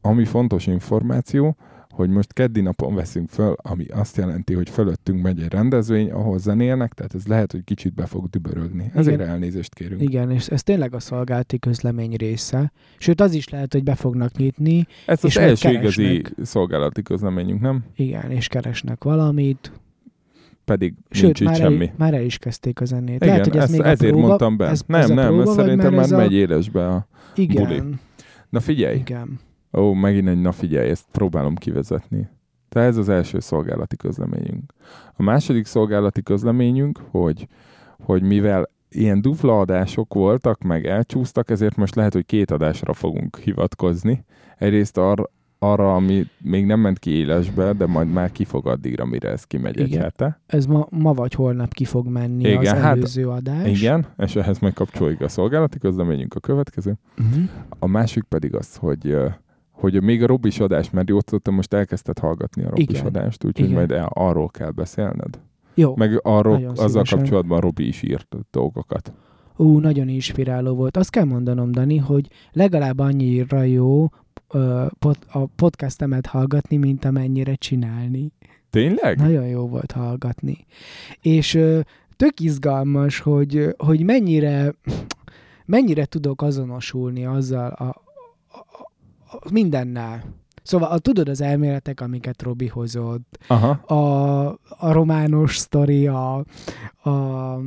Ami 0.01 0.25
fontos 0.25 0.67
információ, 0.67 1.55
hogy 1.89 2.09
most 2.09 2.33
keddi 2.33 2.61
napon 2.61 2.95
veszünk 2.95 3.29
föl, 3.29 3.55
ami 3.61 3.85
azt 3.85 4.17
jelenti, 4.17 4.53
hogy 4.53 4.69
fölöttünk 4.69 5.21
megy 5.21 5.41
egy 5.41 5.51
rendezvény, 5.51 6.11
ahol 6.11 6.39
zenélnek, 6.39 6.93
tehát 6.93 7.15
ez 7.15 7.27
lehet, 7.27 7.51
hogy 7.51 7.63
kicsit 7.63 7.93
be 7.93 8.05
fog 8.05 8.29
dübörögni. 8.29 8.91
Ezért 8.93 9.15
Igen. 9.19 9.29
elnézést 9.29 9.73
kérünk. 9.75 10.01
Igen, 10.01 10.31
és 10.31 10.47
ez 10.47 10.63
tényleg 10.63 10.93
a 10.93 10.99
szolgálati 10.99 11.59
közlemény 11.59 12.13
része. 12.15 12.71
Sőt, 12.97 13.21
az 13.21 13.33
is 13.33 13.49
lehet, 13.49 13.73
hogy 13.73 13.83
be 13.83 13.95
fognak 13.95 14.37
nyitni, 14.37 14.87
Ez 15.05 15.23
az 15.23 15.29
És 15.29 15.35
majd 15.35 15.47
első 15.49 15.69
igazi 15.69 16.03
keresnek. 16.03 16.45
szolgálati 16.45 17.01
közleményünk, 17.01 17.61
nem? 17.61 17.83
igen, 17.95 18.31
és 18.31 18.47
keresnek 18.47 19.03
valamit. 19.03 19.71
Pedig 20.65 20.93
Sőt, 21.09 21.23
nincs 21.23 21.39
itt 21.39 21.47
már 21.47 21.55
semmi. 21.55 21.87
el, 21.87 21.93
már 21.97 22.13
el 22.13 22.23
is 22.23 22.37
kezdték 22.37 22.81
a 22.81 22.85
zenét. 22.85 23.15
Igen, 23.15 23.27
lehet, 23.27 23.45
hogy 23.45 23.57
ez 23.57 23.63
ezt, 23.63 23.71
még 23.71 23.81
a 23.81 23.87
ezért 23.87 24.11
próba, 24.11 24.27
mondtam 24.27 24.57
be. 24.57 24.67
Ez, 24.67 24.81
nem, 24.87 25.01
ez 25.01 25.09
nem, 25.09 25.27
próba, 25.27 25.41
ez 25.41 25.53
szerintem 25.55 25.93
már 25.93 26.03
ez 26.03 26.11
a... 26.11 26.17
megy 26.17 26.33
élesbe 26.33 26.87
a... 26.87 27.07
Igen, 27.35 27.63
buli. 27.67 27.81
Na 28.49 28.59
figyelj, 28.59 28.97
igen. 28.97 29.39
Ó, 29.73 29.93
megint 29.93 30.27
egy 30.27 30.41
na 30.41 30.51
figyelj, 30.51 30.89
ezt 30.89 31.05
próbálom 31.11 31.55
kivezetni. 31.55 32.29
Tehát 32.69 32.87
ez 32.87 32.97
az 32.97 33.09
első 33.09 33.39
szolgálati 33.39 33.95
közleményünk. 33.95 34.73
A 35.17 35.23
második 35.23 35.65
szolgálati 35.65 36.23
közleményünk, 36.23 36.99
hogy, 37.11 37.47
hogy 37.99 38.21
mivel 38.21 38.69
ilyen 38.89 39.21
dupla 39.21 39.59
adások 39.59 40.13
voltak, 40.13 40.61
meg 40.61 40.85
elcsúsztak, 40.85 41.49
ezért 41.49 41.75
most 41.75 41.95
lehet, 41.95 42.13
hogy 42.13 42.25
két 42.25 42.51
adásra 42.51 42.93
fogunk 42.93 43.37
hivatkozni. 43.37 44.23
Egyrészt 44.57 44.97
ar- 44.97 45.29
arra, 45.59 45.95
ami 45.95 46.25
még 46.37 46.65
nem 46.65 46.79
ment 46.79 46.99
ki 46.99 47.09
élesbe, 47.11 47.73
de 47.73 47.85
majd 47.85 48.11
már 48.11 48.31
ki 48.31 48.45
fog 48.45 48.67
addigra, 48.67 49.05
mire 49.05 49.29
ez 49.29 49.43
kimegy 49.43 49.79
egy 49.79 49.87
Igen. 49.87 50.01
hete. 50.01 50.39
Ez 50.45 50.65
ma, 50.65 50.87
ma 50.89 51.13
vagy 51.13 51.33
holnap 51.33 51.73
ki 51.73 51.85
fog 51.85 52.07
menni 52.07 52.43
Igen, 52.49 52.57
az 52.57 52.67
hát- 52.67 52.95
előző 52.95 53.27
adás. 53.29 53.67
Igen, 53.67 54.05
és 54.17 54.35
ehhez 54.35 54.59
meg 54.59 54.73
kapcsolódik 54.73 55.21
a 55.21 55.27
szolgálati 55.27 55.77
közleményünk 55.77 56.33
a 56.33 56.39
következő. 56.39 56.97
Uh-huh. 57.17 57.43
A 57.79 57.87
másik 57.87 58.23
pedig 58.23 58.55
az, 58.55 58.75
hogy, 58.75 59.17
hogy 59.79 60.03
még 60.03 60.23
a 60.23 60.27
Robis 60.27 60.59
adás, 60.59 60.89
mert 60.89 61.09
jót 61.09 61.25
tudtam, 61.25 61.55
most 61.55 61.73
elkezdted 61.73 62.19
hallgatni 62.19 62.63
a 62.63 62.69
Robis 62.69 62.85
Igen. 62.87 63.05
adást, 63.05 63.43
úgyhogy 63.43 63.69
majd 63.69 63.91
el, 63.91 64.09
arról 64.13 64.49
kell 64.49 64.71
beszélned. 64.71 65.39
Jó. 65.73 65.95
Meg 65.95 66.19
arról, 66.23 66.55
azzal 66.55 66.87
szívesen. 66.87 67.17
kapcsolatban 67.17 67.59
Robi 67.59 67.87
is 67.87 68.01
írt 68.01 68.35
dolgokat. 68.51 69.13
Ú, 69.55 69.79
nagyon 69.79 70.07
inspiráló 70.07 70.75
volt. 70.75 70.97
Azt 70.97 71.09
kell 71.09 71.23
mondanom, 71.23 71.71
Dani, 71.71 71.97
hogy 71.97 72.27
legalább 72.51 72.99
annyira 72.99 73.61
jó 73.61 74.07
ö, 74.53 74.85
pod, 74.99 75.17
a 75.31 75.45
podcastemet 75.45 76.25
hallgatni, 76.25 76.77
mint 76.77 77.05
amennyire 77.05 77.55
csinálni. 77.55 78.31
Tényleg? 78.69 79.17
Nagyon 79.17 79.47
jó 79.47 79.67
volt 79.67 79.91
hallgatni. 79.91 80.65
És 81.21 81.53
ö, 81.53 81.79
tök 82.15 82.39
izgalmas, 82.39 83.19
hogy, 83.19 83.75
hogy 83.77 84.03
mennyire, 84.03 84.73
mennyire 85.65 86.05
tudok 86.05 86.41
azonosulni 86.41 87.25
azzal 87.25 87.69
a 87.71 88.07
mindennel. 89.51 90.23
Szóval 90.63 90.89
a, 90.91 90.99
tudod 90.99 91.29
az 91.29 91.41
elméletek, 91.41 92.01
amiket 92.01 92.41
Robi 92.41 92.67
hozott, 92.67 93.37
Aha. 93.47 93.69
a, 93.69 94.47
a 94.77 94.91
romános 94.91 95.57
sztori, 95.57 96.07
a, 96.07 96.35
a 97.03 97.59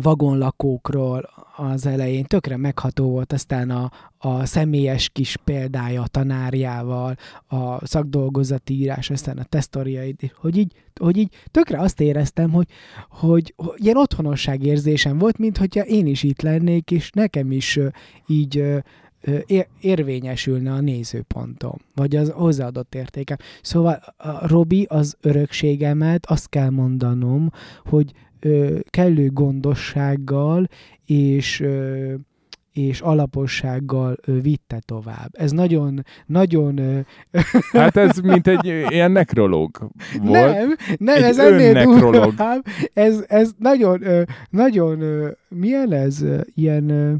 vagonlakókról 0.00 1.30
az 1.56 1.86
elején 1.86 2.24
tökre 2.24 2.56
megható 2.56 3.10
volt, 3.10 3.32
aztán 3.32 3.70
a, 3.70 3.90
a 4.18 4.44
személyes 4.44 5.08
kis 5.08 5.36
példája 5.44 6.02
a 6.02 6.06
tanárjával, 6.06 7.16
a 7.46 7.86
szakdolgozati 7.86 8.74
írás, 8.74 9.10
aztán 9.10 9.38
a 9.38 9.44
tesztoriaid, 9.44 10.32
hogy 10.36 10.56
így, 10.56 10.72
hogy 11.00 11.16
így 11.16 11.34
tökre 11.50 11.80
azt 11.80 12.00
éreztem, 12.00 12.50
hogy, 12.50 12.66
hogy, 13.08 13.54
hogy 13.56 13.84
ilyen 13.84 13.96
otthonosság 13.96 14.62
érzésem 14.62 15.18
volt, 15.18 15.38
mint 15.38 15.58
hogyha 15.58 15.84
én 15.84 16.06
is 16.06 16.22
itt 16.22 16.42
lennék, 16.42 16.90
és 16.90 17.10
nekem 17.10 17.50
is 17.50 17.78
így 18.26 18.82
ér- 19.46 19.68
érvényesülne 19.80 20.72
a 20.72 20.80
nézőpontom, 20.80 21.76
vagy 21.94 22.16
az 22.16 22.30
hozzáadott 22.30 22.94
értékem. 22.94 23.36
Szóval 23.62 24.02
a 24.16 24.46
Robi 24.46 24.86
az 24.88 25.16
örökségemet, 25.20 26.26
azt 26.26 26.48
kell 26.48 26.70
mondanom, 26.70 27.50
hogy 27.84 28.12
ö, 28.40 28.78
kellő 28.90 29.30
gondossággal 29.30 30.68
és 31.06 31.60
ö, 31.60 32.14
és 32.72 33.00
alapossággal 33.00 34.16
ö, 34.26 34.40
vitte 34.40 34.78
tovább. 34.84 35.28
Ez 35.32 35.50
nagyon, 35.50 36.04
nagyon... 36.26 36.78
Ö, 36.78 36.98
Hát 37.72 37.96
ez 37.96 38.18
mint 38.18 38.46
egy 38.46 38.64
ilyen 38.64 39.10
nekrológ 39.10 39.90
volt. 40.22 40.32
nem, 40.56 40.76
nem, 40.98 41.16
Egy 41.16 41.22
ez 41.22 41.38
ennél 41.38 41.84
durvább. 41.84 42.64
Ez, 42.92 43.24
ez 43.28 43.50
nagyon, 43.58 44.02
ö, 44.06 44.22
nagyon, 44.50 45.00
ö, 45.00 45.30
milyen 45.48 45.92
ez? 45.92 46.24
Ilyen 46.54 46.88
ö, 46.88 47.12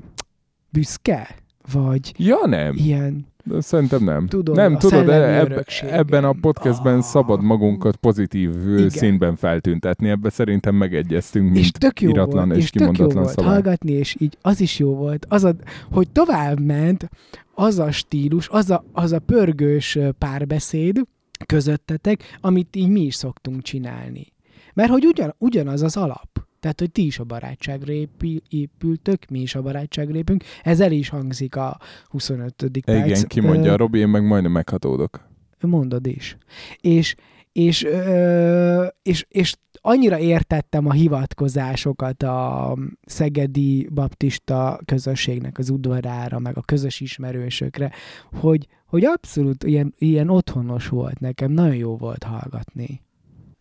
büszke? 0.70 1.28
Vagy 1.72 2.12
Ja, 2.16 2.46
nem. 2.46 2.74
ilyen, 2.76 3.26
De 3.44 3.60
Szerintem 3.60 4.04
nem. 4.04 4.26
Tudod, 4.26 4.56
nem, 4.56 4.78
tudod, 4.78 5.08
eb- 5.08 5.50
örökségem. 5.50 5.98
ebben 5.98 6.24
a 6.24 6.32
podcastben 6.40 6.96
Ah. 6.96 7.02
szabad 7.02 7.42
magunkat 7.42 7.96
pozitív 7.96 8.50
Igen. 8.76 8.88
színben 8.88 9.36
feltüntetni. 9.36 10.08
Ebben 10.08 10.30
szerintem 10.30 10.74
megegyeztünk, 10.74 11.44
mint 11.44 11.56
és 11.56 11.70
tök 11.70 12.00
jó 12.00 12.08
iratlan 12.10 12.46
volt, 12.46 12.58
és 12.58 12.64
és 12.64 12.70
tök 12.70 12.80
jó 12.86 12.90
kimondatlan 12.92 13.22
volt 13.24 13.34
szabály. 13.36 13.52
hallgatni, 13.54 13.92
és 13.92 14.16
így 14.18 14.38
az 14.42 14.60
is 14.60 14.78
jó 14.78 14.94
volt, 14.94 15.26
az 15.28 15.44
a, 15.44 15.54
hogy 15.90 16.10
tovább 16.10 16.60
ment 16.60 17.08
az 17.54 17.78
a 17.78 17.90
stílus, 17.90 18.48
az 18.48 18.70
a, 18.70 18.84
az 18.92 19.12
a 19.12 19.18
pörgős 19.18 19.98
párbeszéd 20.18 21.00
közöttetek, 21.46 22.38
amit 22.40 22.76
így 22.76 22.88
mi 22.88 23.00
is 23.00 23.14
szoktunk 23.14 23.62
csinálni. 23.62 24.26
Mert 24.74 24.90
hogy 24.90 25.06
ugyan, 25.06 25.34
ugyanaz 25.38 25.82
az 25.82 25.96
alap. 25.96 26.28
Tehát, 26.62 26.80
hogy 26.80 26.90
ti 26.90 27.06
is 27.06 27.18
a 27.18 27.24
barátságra 27.24 27.92
épül, 27.92 28.36
épültök, 28.48 29.24
mi 29.30 29.40
is 29.40 29.54
a 29.54 29.62
barátságra 29.62 30.16
épünk. 30.16 30.44
Ez 30.62 30.80
el 30.80 30.92
is 30.92 31.08
hangzik 31.08 31.56
a 31.56 31.78
25. 32.08 32.54
perc. 32.84 33.06
Igen, 33.06 33.26
kimondja 33.26 33.70
Ö, 33.70 33.72
a 33.72 33.76
Robi, 33.76 33.98
én 33.98 34.08
meg 34.08 34.26
majdnem 34.26 34.52
meghatódok. 34.52 35.28
Mondod 35.60 36.06
is. 36.06 36.36
És, 36.80 37.14
és, 37.52 37.84
ö, 37.84 38.86
és, 39.02 39.26
és 39.28 39.54
annyira 39.80 40.18
értettem 40.18 40.86
a 40.86 40.92
hivatkozásokat 40.92 42.22
a 42.22 42.76
szegedi 43.04 43.88
baptista 43.92 44.80
közösségnek 44.84 45.58
az 45.58 45.70
udvarára, 45.70 46.38
meg 46.38 46.56
a 46.56 46.62
közös 46.62 47.00
ismerősökre, 47.00 47.92
hogy, 48.40 48.66
hogy 48.86 49.04
abszolút 49.04 49.64
ilyen, 49.64 49.94
ilyen 49.98 50.28
otthonos 50.28 50.88
volt 50.88 51.20
nekem, 51.20 51.50
nagyon 51.50 51.76
jó 51.76 51.96
volt 51.96 52.22
hallgatni. 52.22 53.02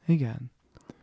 Igen. 0.07 0.51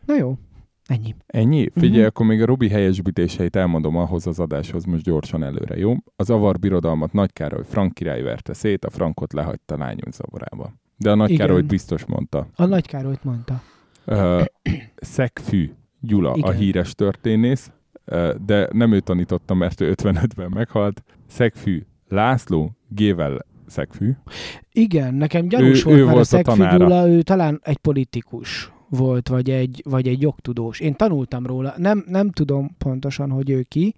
Na 0.04 0.16
jó, 0.16 0.38
ennyi. 0.88 1.14
Ennyi? 1.26 1.68
Figyelj, 1.74 1.98
Mhm. 1.98 2.06
akkor 2.06 2.26
még 2.26 2.42
a 2.42 2.46
Robi 2.46 2.68
helyesbítéseit 2.68 3.56
elmondom 3.56 3.96
ahhoz 3.96 4.26
az 4.26 4.38
adáshoz 4.40 4.84
most 4.84 5.02
gyorsan 5.04 5.42
előre, 5.42 5.76
jó? 5.76 5.94
Az 6.16 6.30
avar 6.30 6.58
birodalmat 6.58 7.12
Nagy 7.12 7.32
Károly 7.32 7.64
Frank 7.68 7.94
király 7.94 8.22
verte 8.22 8.52
szét, 8.52 8.84
a 8.84 8.90
Frankot 8.90 9.32
lehagyta 9.32 9.76
lányunk 9.76 10.12
zavarába. 10.12 10.72
De 10.96 11.10
a 11.10 11.14
Nagy 11.14 11.30
Igen. 11.30 11.46
Károlyt 11.46 11.66
biztos 11.66 12.04
mondta. 12.06 12.46
A 12.54 12.64
Nagy 12.64 12.86
Károlyt 12.86 13.24
mondta. 13.24 13.62
Ö, 14.04 14.42
Szegfű 14.96 15.70
Gyula, 16.00 16.32
Igen. 16.36 16.48
a 16.50 16.52
híres 16.52 16.94
történész, 16.94 17.70
ö, 18.04 18.34
de 18.46 18.68
nem 18.72 18.92
ő 18.92 19.00
tanította, 19.00 19.54
mert 19.54 19.80
ő 19.80 19.88
55-ben 19.90 20.50
meghalt. 20.54 21.02
Szegfű 21.26 21.82
László, 22.08 22.70
Gével 22.88 23.46
Szegfű. 23.66 24.10
Igen, 24.72 25.14
nekem 25.14 25.48
gyanús 25.48 25.80
Ő- 25.80 25.84
volt, 25.84 25.96
ő 25.98 26.04
mert 26.04 26.14
volt 26.14 26.16
a 26.16 26.20
a 26.20 26.24
Szegfű 26.24 26.50
tanára. 26.60 26.76
Gyula, 26.84 27.08
ő 27.08 27.22
talán 27.22 27.60
egy 27.62 27.76
politikus 27.76 28.72
volt, 28.88 29.28
vagy 29.28 29.50
egy, 29.50 29.82
vagy 29.84 30.08
egy 30.08 30.20
jogtudós. 30.22 30.80
Én 30.80 30.94
tanultam 30.94 31.46
róla, 31.46 31.74
nem, 31.76 32.04
nem 32.08 32.30
tudom 32.30 32.76
pontosan, 32.78 33.30
hogy 33.30 33.50
ő 33.50 33.62
ki. 33.62 33.94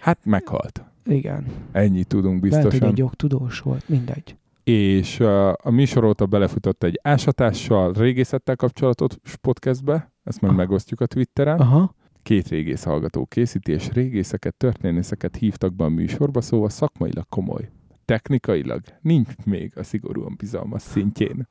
Hát 0.00 0.18
meghalt. 0.24 0.84
Igen, 1.04 1.46
Ennyit 1.72 2.06
tudunk 2.06 2.42
lehet, 2.44 2.54
hogy 2.62 2.70
biztosan. 2.70 2.88
egy 2.94 2.98
jogtudós 2.98 3.60
volt, 3.60 3.88
mindegy. 3.88 4.36
És 4.64 5.20
uh, 5.20 5.48
a 5.62 5.70
műsor 5.70 6.04
óta 6.04 6.26
belefutott 6.26 6.82
egy 6.82 6.98
ásatással, 7.02 7.92
régészettel 7.92 8.56
kapcsolatos 8.56 9.36
podcastbe, 9.40 10.12
ezt 10.24 10.40
majd 10.40 10.52
Ah. 10.52 10.58
megosztjuk 10.58 11.00
a 11.00 11.06
Twitteren. 11.06 11.58
Aha. 11.58 11.94
Két 12.22 12.48
régész 12.48 12.82
hallgató 12.82 13.24
készíti, 13.26 13.72
és 13.72 13.88
régészeket, 13.92 14.54
történészeket 14.54 15.36
hívtak 15.36 15.74
be 15.74 15.84
a 15.84 15.88
műsorba, 15.88 16.40
szóval 16.40 16.68
szakmailag 16.68 17.26
komoly. 17.28 17.70
Technikailag 18.04 18.80
nincs 19.00 19.28
még 19.44 19.72
a 19.76 19.82
szigorúan 19.82 20.34
bizalmas 20.38 20.82
szintjén. 20.82 21.48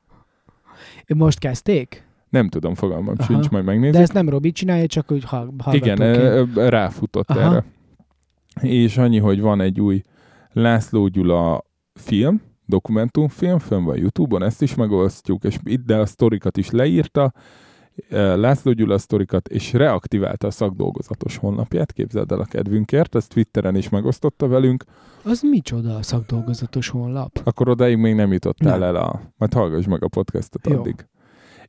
Most 1.14 1.38
kezdték? 1.38 2.08
Nem 2.30 2.48
tudom, 2.48 2.74
fogalmam 2.74 3.14
Aha. 3.18 3.32
sincs, 3.32 3.48
majd 3.48 3.64
megnézzük. 3.64 3.94
De 3.94 4.00
ezt 4.00 4.12
nem 4.12 4.28
Robi 4.28 4.52
csinálja, 4.52 4.86
csak 4.86 5.10
úgy 5.12 5.24
hall- 5.24 5.50
Igen, 5.70 6.00
ö, 6.00 6.44
ráfutott 6.54 7.30
Aha. 7.30 7.40
erre. 7.40 7.64
És 8.60 8.96
annyi, 8.98 9.18
hogy 9.18 9.40
van 9.40 9.60
egy 9.60 9.80
új 9.80 10.02
László 10.52 11.06
Gyula 11.08 11.64
film, 11.94 12.42
dokumentumfilm, 12.66 13.58
fönn 13.58 13.84
van 13.84 13.96
Youtube-on, 13.96 14.42
ezt 14.42 14.62
is 14.62 14.74
megosztjuk, 14.74 15.44
és 15.44 15.58
ide 15.64 15.96
a 15.96 16.06
sztorikat 16.06 16.56
is 16.56 16.70
leírta, 16.70 17.32
László 18.10 18.72
Gyula 18.72 18.98
sztorikat, 18.98 19.48
és 19.48 19.72
reaktiválta 19.72 20.46
a 20.46 20.50
szakdolgozatos 20.50 21.36
honlapját, 21.36 21.92
képzeld 21.92 22.32
el 22.32 22.40
a 22.40 22.44
kedvünkért, 22.44 23.14
ezt 23.14 23.28
Twitteren 23.32 23.76
is 23.76 23.88
megosztotta 23.88 24.48
velünk, 24.48 24.84
Az 25.24 25.42
micsoda 25.42 25.94
a 25.96 26.02
szakdolgozatos 26.02 26.88
honlap? 26.88 27.40
akkor 27.44 27.68
odáig 27.68 27.96
még 27.96 28.14
nem 28.14 28.32
jutottál 28.32 28.78
Nem. 28.78 28.88
el 28.88 28.96
a... 28.96 29.20
Majd 29.36 29.52
hallgass 29.52 29.86
meg 29.86 30.04
a 30.04 30.08
podcastot 30.08 30.66
Jó. 30.66 30.78
addig. 30.78 31.06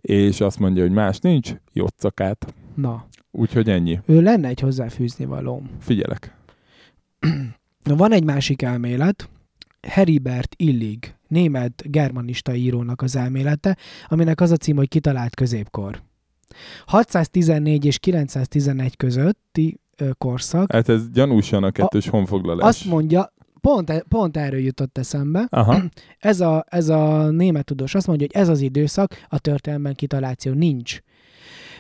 És 0.02 0.42
azt 0.42 0.60
mondja, 0.60 0.82
hogy 0.84 0.92
más 0.92 1.20
nincs, 1.20 1.54
jotszakát. 1.74 2.54
Na, 2.76 3.08
Úgyhogy 3.32 3.70
ennyi. 3.70 4.00
ő 4.06 4.22
lenne 4.22 4.48
egy 4.48 4.60
hozzáfűzni 4.60 5.26
valóm. 5.26 5.70
Figyelek. 5.80 6.36
Na, 7.84 7.96
van 7.96 8.12
egy 8.12 8.24
másik 8.24 8.62
elmélet, 8.62 9.30
Heribert 9.82 10.56
Illig, 10.58 11.16
német 11.28 11.84
germanista 11.86 12.54
írónak 12.56 13.02
az 13.02 13.16
elmélete, 13.16 13.78
aminek 14.08 14.42
az 14.42 14.52
a 14.52 14.56
cím, 14.58 14.76
hogy 14.76 14.88
kitalált 14.88 15.36
középkor. 15.36 16.02
614 16.86 17.86
és 17.86 18.00
911 18.00 18.98
közötti 18.98 19.80
korszak. 20.18 20.72
Hát 20.72 20.90
ez 20.90 21.10
gyanúsan 21.10 21.64
a 21.64 21.72
kettős 21.72 22.08
honfoglalás. 22.08 22.68
Azt 22.68 22.86
mondja, 22.86 23.34
pont, 23.62 23.89
e- 23.89 24.04
pont 24.08 24.38
erről 24.38 24.60
jutott 24.60 24.97
eszembe, 24.97 25.47
Aha. 25.50 25.82
ez 26.19 26.39
a, 26.39 26.65
ez 26.69 26.89
a 26.89 27.30
német 27.30 27.65
tudós 27.65 27.95
azt 27.95 28.08
mondja, 28.08 28.28
hogy 28.32 28.41
ez 28.41 28.47
az 28.47 28.62
időszak, 28.62 29.26
a 29.28 29.39
történelemben 29.39 29.95
kitaláció 29.95 30.54
nincs. 30.54 31.00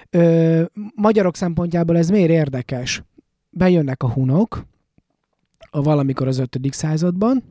Ö, 0.09 0.63
magyarok 0.95 1.35
szempontjából 1.35 1.97
ez 1.97 2.09
miért 2.09 2.29
érdekes? 2.29 3.03
Bejönnek 3.49 4.03
a 4.03 4.11
hunok, 4.11 4.65
a 5.69 5.81
valamikor 5.81 6.27
az 6.27 6.37
5. 6.37 6.59
században, 6.69 7.43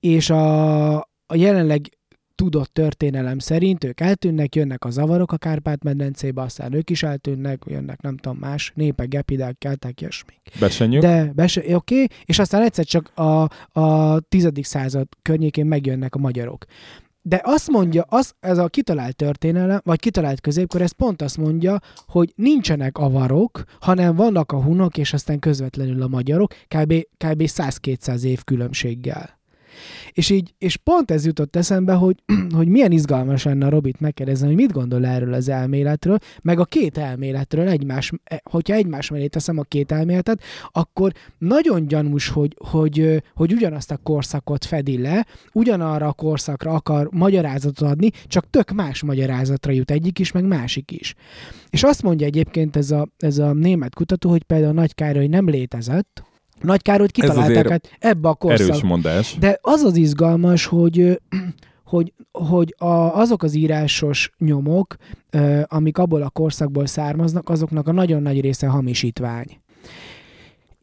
és 0.00 0.30
a, 0.30 0.96
a 1.26 1.34
jelenleg 1.34 1.88
tudott 2.36 2.72
történelem 2.72 3.38
szerint 3.38 3.84
ők 3.84 4.00
eltűnnek, 4.00 4.54
jönnek 4.54 4.84
a 4.84 4.90
zavarok 4.90 5.32
a 5.32 5.36
Kárpát-medencébe, 5.36 6.42
aztán 6.42 6.72
ők 6.72 6.90
is 6.90 7.02
eltűnnek, 7.02 7.62
jönnek 7.66 8.00
nem 8.00 8.16
tudom 8.16 8.38
más, 8.38 8.72
népek, 8.74 9.08
gepidák, 9.08 9.58
keltek, 9.58 10.00
ilyesmi. 10.00 10.32
Besenyük. 10.60 11.02
De, 11.02 11.32
bese, 11.34 11.60
oké, 11.60 11.74
okay, 11.74 12.06
és 12.24 12.38
aztán 12.38 12.62
egyszer 12.62 12.84
csak 12.84 13.10
a, 13.14 13.48
a 13.80 14.20
tizedik 14.20 14.64
század 14.64 15.06
környékén 15.22 15.66
megjönnek 15.66 16.14
a 16.14 16.18
magyarok. 16.18 16.64
De 17.22 17.40
azt 17.44 17.68
mondja, 17.68 18.02
az, 18.08 18.34
ez 18.40 18.58
a 18.58 18.68
kitalált 18.68 19.16
történelem, 19.16 19.80
vagy 19.84 20.00
kitalált 20.00 20.40
középkor, 20.40 20.82
ez 20.82 20.92
pont 20.92 21.22
azt 21.22 21.36
mondja, 21.36 21.78
hogy 22.06 22.32
nincsenek 22.36 22.98
avarok, 22.98 23.64
hanem 23.80 24.14
vannak 24.14 24.52
a 24.52 24.62
hunok, 24.62 24.98
és 24.98 25.12
aztán 25.12 25.38
közvetlenül 25.38 26.02
a 26.02 26.08
magyarok, 26.08 26.52
kb. 26.52 26.92
kb. 27.16 27.42
100-200 27.42 28.22
év 28.22 28.44
különbséggel. 28.44 29.38
És 30.12 30.30
így, 30.30 30.54
és 30.58 30.76
pont 30.76 31.10
ez 31.10 31.26
jutott 31.26 31.56
eszembe, 31.56 31.92
hogy, 31.92 32.22
hogy 32.56 32.68
milyen 32.68 32.92
izgalmas 32.92 33.44
lenne 33.44 33.66
a 33.66 33.68
Robit 33.68 34.00
megkérdezni, 34.00 34.46
hogy 34.46 34.56
mit 34.56 34.72
gondol 34.72 35.06
erről 35.06 35.32
az 35.32 35.48
elméletről, 35.48 36.18
meg 36.42 36.58
a 36.58 36.64
két 36.64 36.98
elméletről 36.98 37.68
egymás, 37.68 38.12
e, 38.24 38.40
hogyha 38.50 38.74
egymás 38.74 39.10
mellé 39.10 39.26
teszem 39.26 39.58
a 39.58 39.62
két 39.62 39.92
elméletet, 39.92 40.42
akkor 40.72 41.12
nagyon 41.38 41.86
gyanús, 41.86 42.28
hogy, 42.28 42.56
hogy, 42.58 43.22
hogy 43.34 43.52
ugyanazt 43.52 43.90
a 43.90 43.96
korszakot 43.96 44.64
fedi 44.64 44.98
le, 44.98 45.26
ugyanarra 45.52 46.06
a 46.06 46.12
korszakra 46.12 46.72
akar 46.72 47.08
magyarázatot 47.10 47.90
adni, 47.90 48.10
csak 48.26 48.50
tök 48.50 48.70
más 48.70 49.02
magyarázatra 49.02 49.72
jut 49.72 49.90
egyik 49.90 50.18
is, 50.18 50.32
meg 50.32 50.44
másik 50.44 50.90
is. 50.90 51.14
És 51.70 51.82
azt 51.82 52.02
mondja 52.02 52.26
egyébként 52.26 52.76
ez 52.76 52.90
a, 52.90 53.08
ez 53.16 53.38
a 53.38 53.52
német 53.52 53.94
kutató, 53.94 54.30
hogy 54.30 54.42
például 54.42 54.72
Nagy 54.72 54.94
Károly 54.94 55.26
nem 55.26 55.48
létezett, 55.48 56.24
Nagy 56.60 56.82
Károlyt 56.82 57.10
kitalálták 57.10 57.68
hát 57.68 57.90
ebbe 57.98 58.28
a 58.28 58.34
korszak, 58.34 58.68
Erős 58.68 58.82
mondás. 58.82 59.36
de 59.38 59.58
az 59.60 59.82
az 59.82 59.96
izgalmas, 59.96 60.66
hogy, 60.66 61.20
hogy, 61.84 62.12
hogy 62.32 62.74
a, 62.78 62.86
azok 63.18 63.42
az 63.42 63.54
írásos 63.54 64.32
nyomok, 64.38 64.96
amik 65.64 65.98
abból 65.98 66.22
a 66.22 66.30
korszakból 66.30 66.86
származnak, 66.86 67.48
azoknak 67.48 67.88
a 67.88 67.92
nagyon 67.92 68.22
nagy 68.22 68.40
része 68.40 68.66
hamisítvány. 68.66 69.60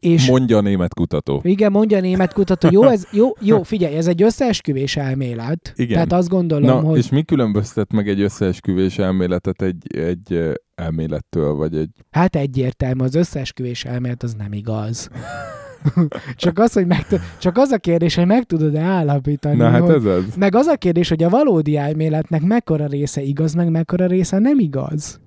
És 0.00 0.28
Mondja 0.28 0.56
a 0.56 0.60
német 0.60 0.94
kutató. 0.94 1.40
igen, 1.44 1.70
mondja 1.70 1.96
a 1.96 2.00
német 2.00 2.32
kutató, 2.32 2.68
jó, 2.70 2.82
ez, 2.88 3.06
jó, 3.12 3.32
jó, 3.40 3.62
figyelj, 3.62 3.96
ez 3.96 4.06
egy 4.06 4.22
összeesküvés 4.22 4.96
elmélet. 4.96 5.72
Igen. 5.76 5.94
Tehát 5.94 6.12
azt 6.12 6.28
gondolom, 6.28 6.68
Na, 6.68 6.80
hogy 6.80 6.98
és 6.98 7.08
mi 7.08 7.22
különböztet 7.22 7.92
meg 7.92 8.08
egy 8.08 8.20
összeesküvés 8.20 8.98
elméletet 8.98 9.62
egy, 9.62 9.96
egy 9.96 10.54
elmélettől, 10.74 11.54
vagy 11.54 11.76
egy... 11.76 11.90
hát 12.10 12.36
egyértelmű, 12.36 13.04
az 13.04 13.14
összeesküvés 13.14 13.84
elmélet 13.84 14.22
az 14.22 14.34
nem 14.34 14.52
igaz. 14.52 15.08
csak, 16.36 16.58
az, 16.58 16.72
hogy 16.72 16.86
meg, 16.86 17.06
csak 17.38 17.56
az 17.56 17.70
a 17.70 17.78
kérdés, 17.78 18.14
hogy 18.14 18.26
meg 18.26 18.44
tudod-e 18.44 18.80
állapítani, 18.80 19.56
Na 19.56 19.68
hát 19.68 19.80
hogy, 19.80 19.94
ez 19.94 20.04
az. 20.04 20.34
Meg 20.36 20.54
az 20.54 20.66
a 20.66 20.76
kérdés, 20.76 21.08
hogy 21.08 21.22
a 21.22 21.28
valódi 21.28 21.76
elméletnek 21.76 22.42
mekkora 22.42 22.86
része 22.86 23.22
igaz, 23.22 23.54
meg 23.54 23.70
mekkora 23.70 24.06
része 24.06 24.38
nem 24.38 24.58
igaz. 24.58 25.20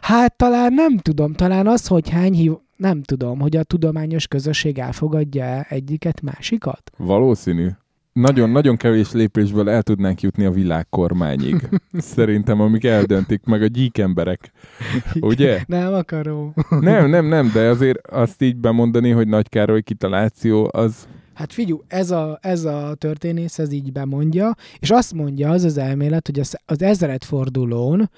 Hát 0.00 0.36
talán 0.36 0.72
nem 0.72 0.98
tudom, 0.98 1.32
talán 1.32 1.66
az, 1.66 1.86
hogy 1.86 2.08
hány 2.10 2.32
hív... 2.32 2.52
Nem 2.76 3.02
tudom, 3.02 3.40
hogy 3.40 3.56
a 3.56 3.62
tudományos 3.62 4.26
közösség 4.26 4.78
elfogadja 4.78 5.62
egyiket, 5.68 6.20
másikat? 6.20 6.90
Valószínű. 6.96 7.68
Nagyon-nagyon 8.14 8.76
kevés 8.76 9.12
lépésből 9.12 9.70
el 9.70 9.82
tudnánk 9.82 10.20
jutni 10.20 10.44
a 10.44 10.50
világkormányig. 10.50 11.68
Szerintem, 11.92 12.60
amik 12.60 12.84
eldöntik 12.84 13.44
meg 13.44 13.62
a 13.62 13.66
gyík 13.66 13.98
emberek. 13.98 14.52
Ugye? 15.20 15.60
Nem 15.66 15.94
akarom. 15.94 16.54
Nem, 16.80 17.10
nem, 17.10 17.26
nem, 17.26 17.50
de 17.52 17.68
azért 17.68 18.06
azt 18.06 18.42
így 18.42 18.56
bemondani, 18.56 19.10
hogy 19.10 19.28
Nagy 19.28 19.48
Károly 19.48 19.82
kitaláció, 19.82 20.68
az 20.72 21.08
Hát 21.34 21.52
figyú, 21.52 21.82
ez 21.86 22.10
a, 22.10 22.38
ez 22.42 22.64
a 22.64 22.94
történész 22.98 23.58
ez 23.58 23.72
így 23.72 23.92
bemondja, 23.92 24.54
és 24.78 24.90
azt 24.90 25.12
mondja 25.12 25.50
az 25.50 25.64
az 25.64 25.78
elmélet, 25.78 26.26
hogy 26.26 26.38
az, 26.38 26.56
az 26.66 26.82
ezredfordulón 26.82 28.10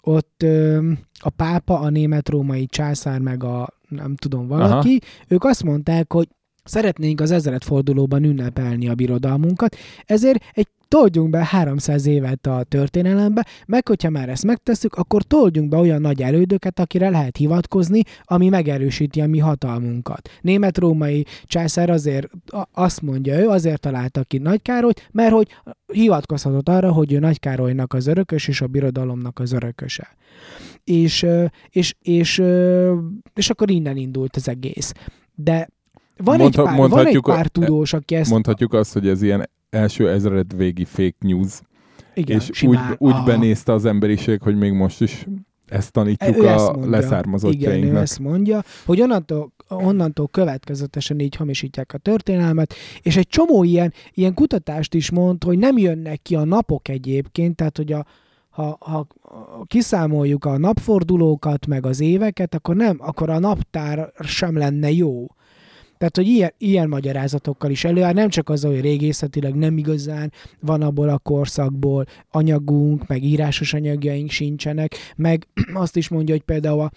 ott 0.00 0.42
ö, 0.42 0.90
a 1.18 1.30
pápa, 1.30 1.80
a 1.80 1.90
német-római 1.90 2.66
császár, 2.66 3.20
meg 3.20 3.44
a 3.44 3.68
nem 3.88 4.16
tudom 4.16 4.46
valaki, 4.46 4.98
Aha. 5.02 5.24
ők 5.28 5.44
azt 5.44 5.62
mondták, 5.62 6.12
hogy 6.12 6.28
szeretnénk 6.66 7.20
az 7.20 7.30
ezredfordulóban 7.30 8.24
ünnepelni 8.24 8.88
a 8.88 8.94
birodalmunkat, 8.94 9.76
ezért 10.04 10.44
egy 10.52 10.66
toldjunk 10.88 11.30
be 11.30 11.44
300 11.44 12.06
évet 12.06 12.46
a 12.46 12.64
történelembe, 12.68 13.46
meg 13.66 13.88
hogyha 13.88 14.10
már 14.10 14.28
ezt 14.28 14.44
megtesszük, 14.44 14.94
akkor 14.94 15.22
toldjunk 15.22 15.68
be 15.68 15.76
olyan 15.76 16.00
nagy 16.00 16.22
elődöket, 16.22 16.80
akire 16.80 17.10
lehet 17.10 17.36
hivatkozni, 17.36 18.02
ami 18.22 18.48
megerősíti 18.48 19.20
a 19.20 19.26
mi 19.26 19.38
hatalmunkat. 19.38 20.28
Német-római 20.40 21.24
császár 21.44 21.90
azért 21.90 22.28
azt 22.72 23.02
mondja 23.02 23.38
ő, 23.38 23.48
azért 23.48 23.80
találta 23.80 24.24
ki 24.24 24.38
Nagy 24.38 24.62
Károlyt, 24.62 25.08
mert 25.12 25.32
hogy 25.32 25.48
hivatkozhatott 25.92 26.68
arra, 26.68 26.92
hogy 26.92 27.12
ő 27.12 27.18
Nagy 27.18 27.38
Károlynak 27.38 27.92
az 27.92 28.06
örökös 28.06 28.48
és 28.48 28.60
a 28.60 28.66
birodalomnak 28.66 29.38
az 29.38 29.52
örököse. 29.52 30.08
És, 30.84 31.26
és, 31.68 31.94
és, 32.00 32.42
és 33.34 33.50
akkor 33.50 33.70
innen 33.70 33.96
indult 33.96 34.36
az 34.36 34.48
egész. 34.48 34.92
De 35.34 35.68
van, 36.16 36.38
Mondha- 36.38 36.46
egy, 36.46 36.64
pár, 36.64 36.76
van 36.76 36.84
egy 36.84 36.90
mondhatjuk 36.90 37.24
pár 37.24 37.46
tudós, 37.46 37.92
aki 37.92 38.14
ezt 38.14 38.30
mondhatjuk 38.30 38.72
azt, 38.72 38.92
hogy 38.92 39.08
ez 39.08 39.22
ilyen 39.22 39.50
első 39.70 40.10
ezred 40.10 40.56
végi 40.56 40.84
fake 40.84 41.16
news, 41.18 41.60
igen, 42.14 42.36
és 42.36 42.48
úgy, 42.48 42.54
simán, 42.54 42.94
úgy 42.98 43.12
aha. 43.12 43.24
benézte 43.24 43.72
az 43.72 43.84
emberiség, 43.84 44.40
hogy 44.42 44.56
még 44.56 44.72
most 44.72 45.00
is 45.00 45.26
ezt 45.66 45.92
tanítjuk 45.92 46.36
Ő 46.36 46.46
a 46.46 46.56
mondja. 46.56 46.72
Igen, 46.72 46.86
ő 46.86 46.90
leszármazottjainknak. 46.90 48.02
ezt 48.02 48.18
mondja, 48.18 48.62
hogy 48.84 49.00
onnantól, 49.00 49.52
onnantól 49.68 50.28
következetesen 50.28 51.18
így 51.18 51.36
hamisítják 51.36 51.92
a 51.92 51.98
történelmet, 51.98 52.74
és 53.02 53.16
egy 53.16 53.28
csomó 53.28 53.64
ilyen, 53.64 53.92
ilyen 54.12 54.34
kutatást 54.34 54.94
is 54.94 55.10
mond, 55.10 55.44
hogy 55.44 55.58
nem 55.58 55.78
jönnek 55.78 56.22
ki 56.22 56.34
a 56.34 56.44
napok 56.44 56.88
egyébként, 56.88 57.56
tehát 57.56 57.76
hogy 57.76 57.92
a, 57.92 58.06
ha, 58.50 58.76
ha 58.80 59.06
kiszámoljuk 59.66 60.44
a 60.44 60.58
napfordulókat, 60.58 61.66
meg 61.66 61.86
az 61.86 62.00
éveket, 62.00 62.54
akkor 62.54 62.76
nem, 62.76 62.96
akkor 63.00 63.30
a 63.30 63.38
naptár 63.38 64.12
sem 64.20 64.56
lenne 64.56 64.90
jó. 64.90 65.26
Tehát, 65.98 66.16
hogy 66.16 66.26
ilyen, 66.26 66.52
ilyen 66.58 66.88
magyarázatokkal 66.88 67.70
is 67.70 67.84
előáll, 67.84 68.12
nem 68.12 68.28
csak 68.28 68.48
az, 68.48 68.64
hogy 68.64 68.80
régészetileg 68.80 69.54
nem 69.54 69.78
igazán 69.78 70.32
van 70.60 70.82
abból 70.82 71.08
a 71.08 71.18
korszakból 71.18 72.06
anyagunk, 72.30 73.06
meg 73.06 73.22
írásos 73.22 73.74
anyagjaink 73.74 74.30
sincsenek, 74.30 74.94
meg 75.16 75.46
azt 75.74 75.96
is 75.96 76.08
mondja, 76.08 76.34
hogy 76.34 76.44
például 76.44 76.80
a, 76.80 76.90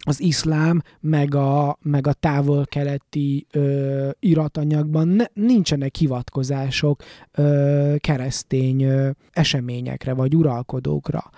az 0.00 0.20
iszlám, 0.20 0.82
meg 1.00 1.34
a, 1.34 1.78
meg 1.82 2.06
a 2.06 2.12
távol-keleti 2.12 3.46
ö, 3.50 4.08
iratanyagban 4.20 5.08
ne, 5.08 5.24
nincsenek 5.32 5.96
hivatkozások 5.96 7.02
ö, 7.32 7.94
keresztény 7.98 8.82
ö, 8.82 9.10
eseményekre, 9.32 10.14
vagy 10.14 10.36
uralkodókra. 10.36 11.30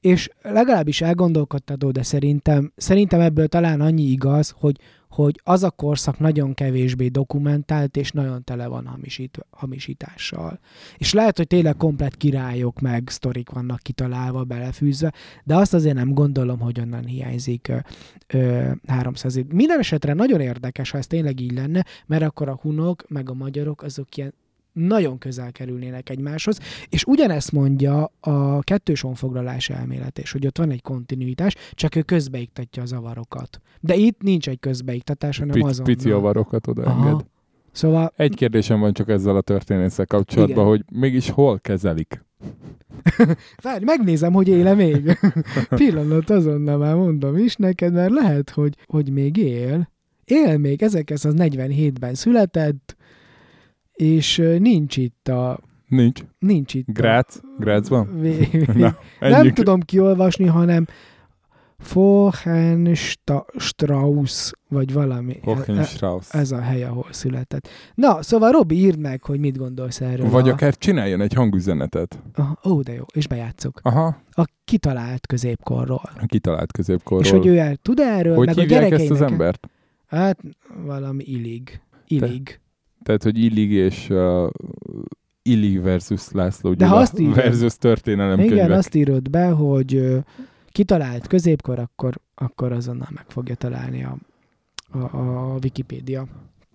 És 0.00 0.30
legalábbis 0.42 1.00
elgondolkodtató, 1.00 1.90
de 1.90 2.02
szerintem, 2.02 2.72
szerintem 2.76 3.20
ebből 3.20 3.46
talán 3.46 3.80
annyi 3.80 4.02
igaz, 4.02 4.54
hogy 4.58 4.76
hogy 5.22 5.40
az 5.44 5.62
a 5.62 5.70
korszak 5.70 6.18
nagyon 6.18 6.54
kevésbé 6.54 7.08
dokumentált, 7.08 7.96
és 7.96 8.10
nagyon 8.10 8.44
tele 8.44 8.66
van 8.66 8.86
hamisít, 8.86 9.38
hamisítással. 9.50 10.60
És 10.96 11.12
lehet, 11.12 11.36
hogy 11.36 11.46
tényleg 11.46 11.76
komplet 11.76 12.16
királyok 12.16 12.80
meg 12.80 13.08
sztorik 13.08 13.50
vannak 13.50 13.78
kitalálva, 13.82 14.44
belefűzve, 14.44 15.12
de 15.44 15.56
azt 15.56 15.74
azért 15.74 15.94
nem 15.94 16.14
gondolom, 16.14 16.60
hogy 16.60 16.80
onnan 16.80 17.04
hiányzik 17.04 17.68
ö, 17.68 17.76
ö, 18.26 18.70
300 18.86 19.36
év. 19.36 19.46
Minden 19.46 19.78
esetre 19.78 20.12
nagyon 20.12 20.40
érdekes, 20.40 20.90
ha 20.90 20.98
ez 20.98 21.06
tényleg 21.06 21.40
így 21.40 21.52
lenne, 21.52 21.84
mert 22.06 22.22
akkor 22.22 22.48
a 22.48 22.58
hunok 22.62 23.04
meg 23.08 23.30
a 23.30 23.34
magyarok 23.34 23.82
azok 23.82 24.16
ilyen 24.16 24.34
nagyon 24.78 25.18
közel 25.18 25.52
kerülnének 25.52 26.10
egymáshoz, 26.10 26.58
és 26.88 27.04
ugyanezt 27.04 27.52
mondja 27.52 28.12
a 28.20 28.62
kettős 28.62 29.00
honfoglalás 29.00 29.70
elmélet 29.70 30.18
és 30.18 30.32
hogy 30.32 30.46
ott 30.46 30.58
van 30.58 30.70
egy 30.70 30.82
kontinuitás, 30.82 31.54
csak 31.72 31.96
ő 31.96 32.02
közbeiktatja 32.02 32.82
a 32.82 32.86
zavarokat. 32.86 33.60
De 33.80 33.94
itt 33.94 34.22
nincs 34.22 34.48
egy 34.48 34.60
közbeiktatás, 34.60 35.38
hanem 35.38 35.54
Pic, 35.54 35.64
azon. 35.64 35.84
pici 35.84 36.10
avarokat 36.10 36.66
odaenged. 36.66 37.24
Szóval 37.72 38.12
Egy 38.16 38.34
kérdésem 38.34 38.80
van 38.80 38.92
csak 38.92 39.08
ezzel 39.08 39.36
a 39.36 39.40
történésszel 39.40 40.06
kapcsolatban, 40.06 40.56
Igen. 40.56 40.68
hogy 40.68 40.84
mégis 40.92 41.30
hol 41.30 41.58
kezelik? 41.58 42.24
Várj, 43.62 43.84
megnézem, 43.84 44.32
hogy 44.32 44.48
éle 44.48 44.74
még. 44.74 45.18
Pillanat, 45.68 46.30
azonnal 46.30 46.78
már 46.78 46.94
mondom 46.94 47.36
is 47.36 47.56
neked, 47.56 47.92
mert 47.92 48.10
lehet, 48.10 48.50
hogy, 48.50 48.74
hogy 48.86 49.10
még 49.10 49.36
él. 49.36 49.90
Él 50.24 50.58
még, 50.58 50.80
1947-ben 50.84 52.14
született, 52.14 52.96
és 53.98 54.42
nincs 54.58 54.96
itt 54.96 55.28
a... 55.28 55.58
Nincs. 55.88 56.20
Nincs 56.38 56.74
itt 56.74 56.86
Grác? 56.86 57.36
a... 57.36 57.40
Grácsban? 57.58 58.20
Vé- 58.20 58.50
vé- 58.66 58.66
Na, 58.76 58.96
nem 59.20 59.32
ennyi. 59.32 59.52
tudom 59.52 59.80
kiolvasni, 59.80 60.46
hanem 60.46 60.86
Fohenstrauss, 61.78 64.50
vagy 64.68 64.92
valami. 64.92 65.38
Hohenstrauss. 65.42 66.34
Ez 66.34 66.50
a 66.52 66.60
hely, 66.60 66.84
ahol 66.84 67.06
született. 67.10 67.68
Na, 67.94 68.22
szóval 68.22 68.50
Robi, 68.50 68.76
írd 68.76 68.98
meg, 68.98 69.22
hogy 69.22 69.40
mit 69.40 69.56
gondolsz 69.56 70.00
erről. 70.00 70.28
Vagy 70.28 70.48
a... 70.48 70.52
akár 70.52 70.76
csináljon 70.76 71.20
egy 71.20 71.34
hangüzenetet. 71.34 72.22
Aha, 72.34 72.58
ó, 72.64 72.80
de 72.80 72.92
jó, 72.92 73.02
és 73.12 73.26
bejátszuk. 73.26 73.80
Aha, 73.82 74.16
A 74.32 74.44
kitalált 74.64 75.26
középkorról. 75.26 76.10
kitalált 76.26 76.72
középkorról. 76.72 77.24
És 77.24 77.30
hogy 77.30 77.46
ő 77.46 77.58
el 77.58 77.76
tud 77.76 77.98
erről, 78.00 78.36
hogy 78.36 78.46
meg 78.46 78.58
a 78.58 78.60
hívják 78.60 78.80
ezt 78.82 78.90
gyerekeinek... 78.90 79.22
az 79.26 79.32
embert? 79.32 79.68
Hát 80.06 80.38
valami 80.84 81.24
illig. 81.24 81.80
Illig. 82.06 82.60
Tehát, 83.08 83.22
hogy 83.22 83.38
Illig 83.38 83.70
és 83.70 84.10
uh, 84.10 84.48
Illig 85.42 85.80
versus 85.82 86.30
László 86.32 86.74
De 86.74 86.86
ha 86.86 86.96
azt 86.96 87.18
írod- 87.18 87.34
versus 87.34 87.76
történelem 87.76 88.38
Igen, 88.40 88.48
könyvek. 88.56 88.78
azt 88.78 88.94
írod 88.94 89.30
be, 89.30 89.46
hogy 89.46 90.16
kitalált 90.66 91.26
középkor, 91.26 91.78
akkor, 91.78 92.14
akkor 92.34 92.72
azonnal 92.72 93.08
meg 93.14 93.24
fogja 93.28 93.54
találni 93.54 94.04
a, 94.04 94.16
a, 94.90 94.98
a 94.98 95.58
Wikipédia. 95.62 96.26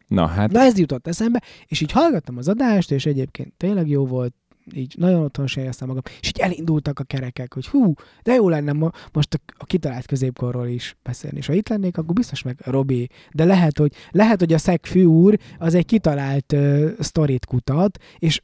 Na 0.07 0.25
hát, 0.25 0.51
Na 0.51 0.59
ez 0.59 0.77
jutott 0.79 1.07
eszembe, 1.07 1.41
és 1.67 1.81
így 1.81 1.91
hallgattam 1.91 2.37
az 2.37 2.47
adást, 2.47 2.91
és 2.91 3.05
egyébként 3.05 3.53
tényleg 3.57 3.87
jó 3.89 4.05
volt, 4.05 4.33
így 4.71 4.95
nagyon 4.97 5.23
otthon 5.23 5.47
se 5.47 5.62
éreztem 5.62 5.88
magam, 5.88 6.02
és 6.19 6.28
így 6.28 6.39
elindultak 6.39 6.99
a 6.99 7.04
kerekek, 7.04 7.54
hogy 7.54 7.67
hú, 7.67 7.93
de 8.23 8.34
jó 8.34 8.49
lenne 8.49 8.71
mo- 8.71 9.10
most 9.13 9.34
a, 9.34 9.38
a 9.58 9.65
kitalált 9.65 10.06
középkorról 10.06 10.67
is 10.67 10.95
beszélni, 11.04 11.38
és 11.38 11.45
ha 11.45 11.54
itt 11.54 11.69
lennék, 11.69 11.97
akkor 11.97 12.13
biztos 12.13 12.41
meg 12.41 12.60
Robi, 12.63 13.10
de 13.32 13.45
lehet, 13.45 13.78
hogy, 13.78 13.93
lehet, 14.12 14.39
hogy 14.39 14.54
a 14.54 14.58
szegfű 14.58 15.04
úr 15.04 15.38
az 15.58 15.73
egy 15.73 15.86
kitalált 15.86 16.52
uh, 16.52 16.91
sztorit 16.99 17.45
kutat, 17.45 17.97
és 18.19 18.41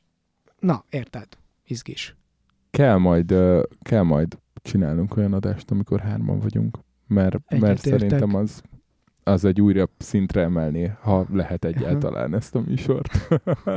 na, 0.59 0.83
érted, 0.89 1.27
izgis. 1.65 2.15
kell 2.69 2.97
majd, 2.97 3.31
uh, 3.31 3.63
kell 3.81 4.03
majd 4.03 4.37
csinálnunk 4.61 5.17
olyan 5.17 5.33
adást, 5.33 5.71
amikor 5.71 5.99
hárman 5.99 6.39
vagyunk. 6.39 6.79
Mert, 7.07 7.59
mert 7.59 7.79
szerintem 7.81 8.35
az, 8.35 8.61
az 9.23 9.45
egy 9.45 9.61
újabb 9.61 9.89
szintre 9.97 10.41
emelné, 10.41 10.91
ha 11.01 11.25
lehet 11.33 11.65
egyáltalán 11.65 12.35
ezt 12.35 12.55
a 12.55 12.61
műsort. 12.67 13.27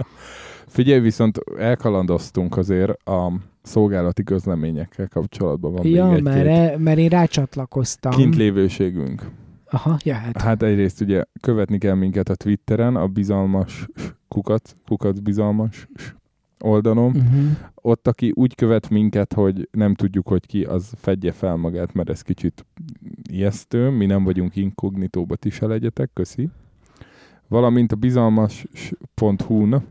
Figyelj, 0.66 1.00
viszont 1.00 1.38
elkalandoztunk 1.58 2.56
azért 2.56 3.08
a 3.08 3.32
szolgálati 3.62 4.22
közleményekkel 4.22 5.08
kapcsolatban 5.08 5.72
van 5.72 5.86
Ja, 5.86 6.06
még 6.06 6.22
mert, 6.22 6.46
e, 6.46 6.78
mert 6.78 6.98
én 6.98 7.08
rácsatlakoztam. 7.08 8.12
kintlévőségünk. 8.12 9.30
Aha, 9.70 9.96
jöhet. 10.02 10.40
Hát 10.40 10.62
egyrészt 10.62 11.00
ugye 11.00 11.24
követni 11.40 11.78
kell 11.78 11.94
minket 11.94 12.28
a 12.28 12.34
Twitteren, 12.34 12.96
a 12.96 13.06
bizalmas 13.06 13.86
kukat, 14.28 14.74
kukat 14.86 15.22
bizalmas 15.22 15.88
oldalon. 16.62 17.16
Uh-huh. 17.16 17.50
Ott, 17.74 18.08
aki 18.08 18.30
úgy 18.34 18.54
követ 18.54 18.90
minket, 18.90 19.32
hogy 19.32 19.68
nem 19.70 19.94
tudjuk, 19.94 20.28
hogy 20.28 20.46
ki, 20.46 20.64
az 20.64 20.92
fedje 20.96 21.32
fel 21.32 21.56
magát, 21.56 21.92
mert 21.92 22.10
ez 22.10 22.22
kicsit 22.22 22.66
ijesztő. 23.30 23.90
Mi 23.90 24.06
nem 24.06 24.24
vagyunk 24.24 24.56
inkognitóba, 24.56 25.36
ti 25.36 25.50
se 25.50 25.66
legyetek, 25.66 26.10
köszi. 26.12 26.48
Valamint 27.48 27.92
a 27.92 27.96
bizalmas.hu-n 27.96 29.84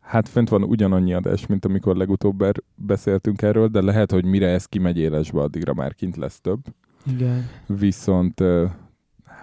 Hát 0.00 0.28
fent 0.28 0.48
van 0.48 0.62
ugyanannyi 0.62 1.12
adás, 1.12 1.46
mint 1.46 1.64
amikor 1.64 1.96
legutóbb 1.96 2.42
er- 2.42 2.64
beszéltünk 2.74 3.42
erről, 3.42 3.68
de 3.68 3.82
lehet, 3.82 4.10
hogy 4.10 4.24
mire 4.24 4.48
ez 4.48 4.64
kimegy 4.64 4.98
élesbe, 4.98 5.40
addigra 5.40 5.74
már 5.74 5.94
kint 5.94 6.16
lesz 6.16 6.40
több. 6.40 6.60
Igen. 7.06 7.46
Viszont 7.66 8.42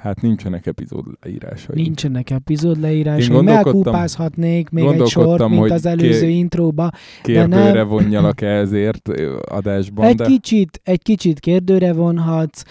hát 0.02 0.22
nincsenek 0.22 0.66
epizód 0.66 1.06
leírásai. 1.22 1.82
Nincsenek 1.82 2.30
epizód 2.30 2.80
leírásai. 2.80 3.36
Én 3.36 3.44
Melkúpázhatnék 3.44 4.70
még 4.70 4.86
egy 4.86 5.08
sort, 5.08 5.48
mint 5.48 5.62
hogy 5.62 5.72
az 5.72 5.86
előző 5.86 6.26
ké- 6.26 6.36
intróba. 6.36 6.92
Kérdőre 7.24 7.72
nem. 7.74 7.88
vonjalak 7.88 8.42
-e 8.42 8.48
ezért 8.48 9.10
adásban, 9.50 10.06
Egy 10.06 10.16
de 10.16 10.26
kicsit, 10.26 10.82
egy 10.84 11.02
kicsit 11.02 11.40
kérdőre 11.40 11.94
vonhatsz, 11.94 12.64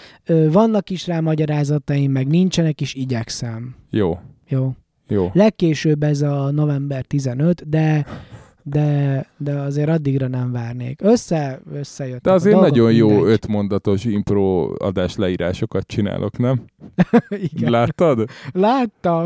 vannak 0.51 0.89
is 0.89 1.07
rá 1.07 1.19
magyarázataim, 1.19 2.11
meg 2.11 2.27
nincsenek 2.27 2.81
is, 2.81 2.93
igyekszem. 2.93 3.75
jó, 3.89 4.17
Jó. 4.47 4.73
jó. 5.07 5.29
Legkésőbb 5.33 6.03
ez 6.03 6.21
a 6.21 6.51
november 6.51 7.05
15, 7.05 7.69
de 7.69 8.05
de, 8.63 9.25
de 9.37 9.51
azért 9.53 9.89
addigra 9.89 10.27
nem 10.27 10.51
várnék. 10.51 11.01
Össze, 11.01 11.61
összejött. 11.73 12.21
De 12.21 12.31
azért 12.31 12.59
nagyon 12.59 12.93
jó 12.93 13.25
ötmondatos 13.25 14.05
impro 14.05 14.73
adás 14.77 15.15
leírásokat 15.15 15.87
csinálok, 15.87 16.37
nem? 16.37 16.61
Igen. 17.53 17.71
Láttad? 17.71 18.29
Láttam. 18.51 19.25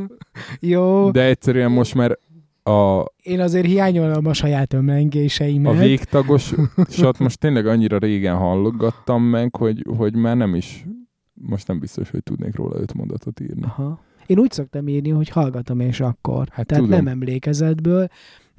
jó. 0.60 1.10
De 1.10 1.24
egyszerűen 1.24 1.70
most 1.70 1.94
már 1.94 2.18
a, 2.62 3.04
Én 3.22 3.40
azért 3.40 3.66
hiányolom 3.66 4.26
a 4.26 4.32
saját 4.32 4.72
ömlengéseimet. 4.72 5.72
a 5.72 5.76
végtagosat 5.76 7.18
most 7.18 7.38
tényleg 7.38 7.66
annyira 7.66 7.98
régen 7.98 8.36
hallgattam 8.36 9.22
meg, 9.22 9.56
hogy, 9.56 9.84
hogy 9.96 10.14
már 10.16 10.36
nem 10.36 10.54
is, 10.54 10.86
most 11.34 11.66
nem 11.68 11.78
biztos, 11.78 12.10
hogy 12.10 12.22
tudnék 12.22 12.56
róla 12.56 12.80
öt 12.80 12.94
mondatot 12.94 13.40
írni. 13.40 13.62
Aha. 13.62 14.00
Én 14.26 14.38
úgy 14.38 14.52
szoktam 14.52 14.88
írni, 14.88 15.10
hogy 15.10 15.28
hallgatom 15.28 15.80
és 15.80 16.00
akkor. 16.00 16.48
Hát 16.50 16.66
Tehát 16.66 16.84
tudom. 16.84 17.04
nem 17.04 17.06
emlékezetből, 17.06 18.08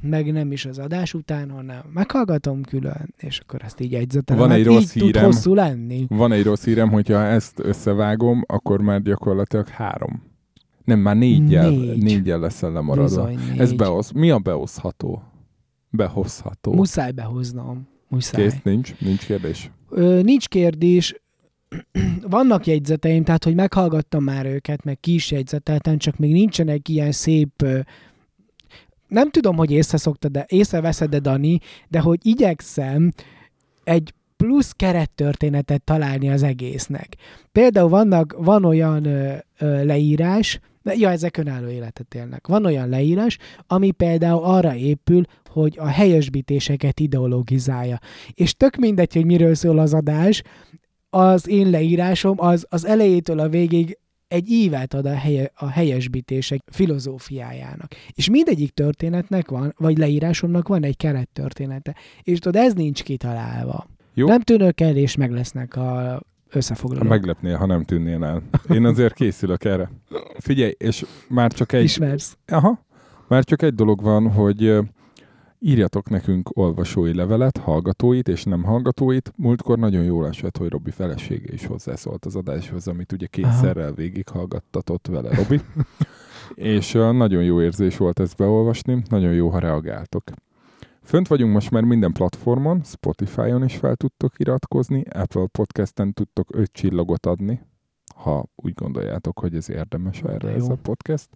meg 0.01 0.31
nem 0.31 0.51
is 0.51 0.65
az 0.65 0.77
adás 0.79 1.13
után, 1.13 1.49
hanem 1.49 1.81
meghallgatom 1.93 2.61
külön, 2.61 3.13
és 3.17 3.39
akkor 3.39 3.61
ezt 3.63 3.79
így 3.79 3.91
jegyzetelem. 3.91 4.41
Van 4.47 4.51
egy 4.51 4.65
hát 4.65 4.73
rossz 4.73 4.95
így 4.95 5.01
tud 5.01 5.01
hírem. 5.01 5.23
hosszú 5.23 5.53
lenni. 5.53 6.05
Van 6.09 6.31
egy 6.31 6.43
rossz 6.43 6.63
hírem, 6.63 6.89
hogyha 6.89 7.23
ezt 7.23 7.59
összevágom, 7.59 8.43
akkor 8.47 8.81
már 8.81 9.01
gyakorlatilag 9.01 9.67
három. 9.67 10.23
Nem, 10.83 10.99
már 10.99 11.15
négyel, 11.15 11.69
Négy. 11.69 12.03
négyel 12.03 12.39
leszel 12.39 12.71
lemaradva. 12.71 13.23
Bizony, 13.25 13.47
négy. 13.49 13.59
Ez 13.59 13.73
beosz. 13.73 14.11
Mi 14.11 14.29
a 14.29 14.39
beoszható? 14.39 15.23
Behozható. 15.89 16.73
Muszáj 16.73 17.11
behoznom. 17.11 17.87
Muszáj. 18.07 18.41
Kész, 18.43 18.55
nincs, 18.63 18.99
nincs 18.99 19.25
kérdés. 19.25 19.71
Ö, 19.89 20.21
nincs 20.21 20.47
kérdés. 20.47 21.21
Vannak 22.29 22.65
jegyzeteim, 22.65 23.23
tehát 23.23 23.43
hogy 23.43 23.55
meghallgattam 23.55 24.23
már 24.23 24.45
őket, 24.45 24.83
meg 24.83 24.99
ki 24.99 25.13
is 25.13 25.31
jegyzeteltem, 25.31 25.97
csak 25.97 26.17
még 26.17 26.31
nincsenek 26.31 26.89
ilyen 26.89 27.11
szép 27.11 27.65
nem 29.09 29.29
tudom, 29.29 29.55
hogy 29.55 29.71
észre 29.71 29.97
szoktad, 29.97 30.31
de 30.31 30.45
észreveszed 30.47 31.09
de 31.09 31.19
Dani, 31.19 31.59
de 31.87 31.99
hogy 31.99 32.19
igyekszem 32.21 33.11
egy 33.83 34.13
plusz 34.37 34.71
kerettörténetet 34.71 35.83
találni 35.83 36.29
az 36.29 36.43
egésznek. 36.43 37.15
Például 37.51 37.89
vannak, 37.89 38.35
van 38.37 38.65
olyan 38.65 39.05
ö, 39.05 39.33
ö, 39.59 39.83
leírás, 39.83 40.59
ja, 40.83 41.09
ezek 41.09 41.37
önálló 41.37 41.67
életet 41.67 42.15
élnek. 42.15 42.47
Van 42.47 42.65
olyan 42.65 42.89
leírás, 42.89 43.37
ami 43.67 43.91
például 43.91 44.43
arra 44.43 44.75
épül, 44.75 45.23
hogy 45.49 45.77
a 45.79 45.87
helyesbítéseket 45.87 46.99
ideologizálja. 46.99 47.99
És 48.33 48.53
tök 48.53 48.75
mindegy, 48.75 49.13
hogy 49.13 49.25
miről 49.25 49.55
szól 49.55 49.79
az 49.79 49.93
adás, 49.93 50.41
az 51.09 51.47
én 51.47 51.69
leírásom 51.69 52.35
az, 52.39 52.65
az 52.69 52.85
elejétől 52.85 53.39
a 53.39 53.49
végig 53.49 53.97
egy 54.29 54.49
ívet 54.49 54.93
ad 54.93 55.05
a, 55.05 55.13
helye, 55.15 55.51
a 55.55 55.67
helyesbítések 55.67 56.61
filozófiájának. 56.71 57.95
És 58.13 58.29
mindegyik 58.29 58.71
történetnek 58.71 59.49
van, 59.49 59.73
vagy 59.77 59.97
leírásomnak 59.97 60.67
van 60.67 60.83
egy 60.83 60.97
kerettörténete. 60.97 61.95
És 62.23 62.39
tudod, 62.39 62.61
ez 62.61 62.73
nincs 62.73 63.03
kitalálva. 63.03 63.87
Jó. 64.13 64.27
Nem 64.27 64.41
tűnök 64.41 64.81
el, 64.81 64.95
és 64.95 65.15
meg 65.15 65.31
lesznek 65.31 65.75
a 65.75 66.19
összefoglalók. 66.49 67.09
Meglepnél, 67.09 67.55
ha 67.55 67.65
nem 67.65 67.83
tűnnél 67.83 68.23
el. 68.23 68.41
Én 68.69 68.85
azért 68.85 69.13
készülök 69.13 69.63
erre. 69.63 69.91
Figyelj, 70.37 70.73
és 70.77 71.05
már 71.27 71.51
csak 71.51 71.71
egy... 71.71 71.83
Ismersz. 71.83 72.37
Aha. 72.47 72.85
Már 73.27 73.43
csak 73.43 73.61
egy 73.61 73.73
dolog 73.73 74.01
van, 74.01 74.31
hogy 74.31 74.77
írjatok 75.59 76.09
nekünk 76.09 76.57
olvasói 76.57 77.13
levelet, 77.13 77.57
hallgatóit 77.57 78.27
és 78.27 78.43
nem 78.43 78.63
hallgatóit. 78.63 79.33
Múltkor 79.35 79.77
nagyon 79.77 80.03
jól 80.03 80.27
esett, 80.27 80.57
hogy 80.57 80.69
Robi 80.69 80.91
felesége 80.91 81.53
is 81.53 81.65
hozzászólt 81.65 82.25
az 82.25 82.35
adáshoz, 82.35 82.87
amit 82.87 83.11
ugye 83.11 83.27
kétszerrel 83.27 83.93
végighallgattatott 83.93 85.07
vele 85.07 85.35
Robi. 85.35 85.61
és 86.75 86.91
nagyon 86.91 87.43
jó 87.43 87.61
érzés 87.61 87.97
volt 87.97 88.19
ezt 88.19 88.37
beolvasni, 88.37 89.03
nagyon 89.09 89.33
jó, 89.33 89.49
ha 89.49 89.59
reagáltok. 89.59 90.23
Fönt 91.03 91.27
vagyunk 91.27 91.53
most 91.53 91.71
már 91.71 91.83
minden 91.83 92.11
platformon, 92.11 92.81
Spotify-on 92.83 93.63
is 93.63 93.75
fel 93.75 93.95
tudtok 93.95 94.33
iratkozni, 94.37 95.03
Apple 95.09 95.47
Podcast-en 95.51 96.13
tudtok 96.13 96.47
5 96.55 96.71
csillagot 96.71 97.25
adni, 97.25 97.61
ha 98.23 98.45
úgy 98.55 98.73
gondoljátok, 98.73 99.39
hogy 99.39 99.55
ez 99.55 99.69
érdemes 99.69 100.21
erre 100.21 100.49
ez 100.49 100.67
a 100.69 100.75
podcast. 100.81 101.27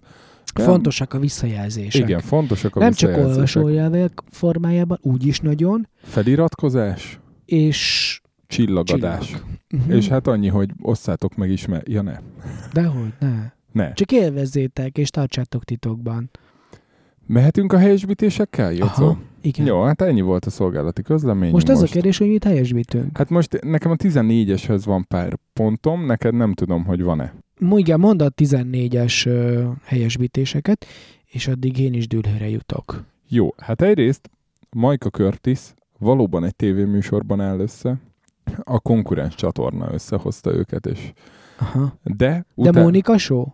Nem? 0.54 0.66
Fontosak 0.66 1.14
a 1.14 1.20
visszajelzések. 1.20 2.02
Igen, 2.02 2.20
fontosak 2.20 2.76
a 2.76 2.80
Nem 2.80 2.92
csak 2.92 3.10
visszajelzések. 3.10 3.36
olvasójelvek 3.62 4.12
formájában, 4.30 4.98
úgy 5.02 5.26
is 5.26 5.40
nagyon, 5.40 5.88
Feliratkozás, 6.02 7.20
és 7.46 8.22
csillagadás. 8.48 9.26
csillag. 9.28 9.44
Mhm. 9.70 9.92
És 9.92 10.08
hát 10.08 10.28
annyi, 10.28 10.48
hogy 10.48 10.70
osszátok 10.82 11.36
meg 11.36 11.50
is, 11.50 11.66
mert... 11.66 11.90
Ja, 11.90 12.02
ne. 12.02 12.18
Dehogy, 12.74 13.14
ne. 13.20 13.52
Ne. 13.72 13.94
Csak 13.94 14.12
élvezzétek, 14.12 14.98
és 14.98 15.10
tartsátok 15.10 15.64
titokban. 15.64 16.30
Mehetünk 17.28 17.74
a 17.74 17.78
helyesbítésekkel, 17.78 18.72
Jocó? 18.74 19.04
Aha, 19.06 19.18
igen. 19.44 19.66
Jó, 19.66 19.84
hát 19.84 20.02
ennyi 20.02 20.22
volt 20.22 20.46
a 20.46 20.50
szolgálati 20.50 21.02
közlemény. 21.02 21.52
Most 21.52 21.70
az 21.70 21.82
a 21.82 21.86
kérdés, 21.86 22.18
hogy 22.18 22.28
mit 22.28 22.44
helyesbítünk. 22.44 23.18
Hát 23.18 23.30
most 23.30 23.60
nekem 23.62 23.92
a 23.92 23.96
14-eshez 23.96 24.82
van 24.86 25.06
pár 25.08 25.38
pontom, 25.54 26.06
neked 26.06 26.34
nem 26.34 26.54
tudom, 26.54 26.86
hogy 26.86 27.02
van-e. 27.02 27.34
Igen, 27.72 28.00
mondd 28.00 28.22
a 28.22 28.30
14-es 28.30 29.28
ö, 29.28 29.64
helyesbítéseket, 29.84 30.86
és 31.26 31.48
addig 31.48 31.80
én 31.80 31.94
is 31.94 32.08
dűlőre 32.08 32.50
jutok. 32.50 33.04
Jó, 33.28 33.54
hát 33.58 33.82
egyrészt 33.82 34.30
Majka 34.70 35.10
Curtis 35.10 35.60
valóban 36.00 36.44
egy 36.44 36.56
tévéműsorban 36.56 37.42
áll 37.42 37.60
össze, 37.60 37.98
a 38.64 38.80
konkurens 38.80 39.36
csatorna 39.36 39.94
összehozta 39.94 40.54
őket, 40.54 40.86
és 40.86 41.14
Aha. 41.60 41.94
de, 42.04 42.14
De 42.16 42.46
után... 42.56 42.84
Mónika 42.84 43.18
show? 43.18 43.46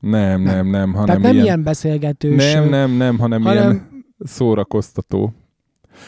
Nem, 0.00 0.42
nem, 0.42 0.70
nem, 0.70 0.92
hanem 0.92 1.06
Tehát 1.06 1.22
nem 1.22 1.32
ilyen... 1.32 1.44
ilyen 1.44 1.62
beszélgetős, 1.62 2.52
Nem, 2.52 2.68
nem, 2.68 2.90
nem, 2.90 3.18
hanem, 3.18 3.42
ilyen 3.42 3.56
hanem 3.56 3.93
szórakoztató. 4.18 5.32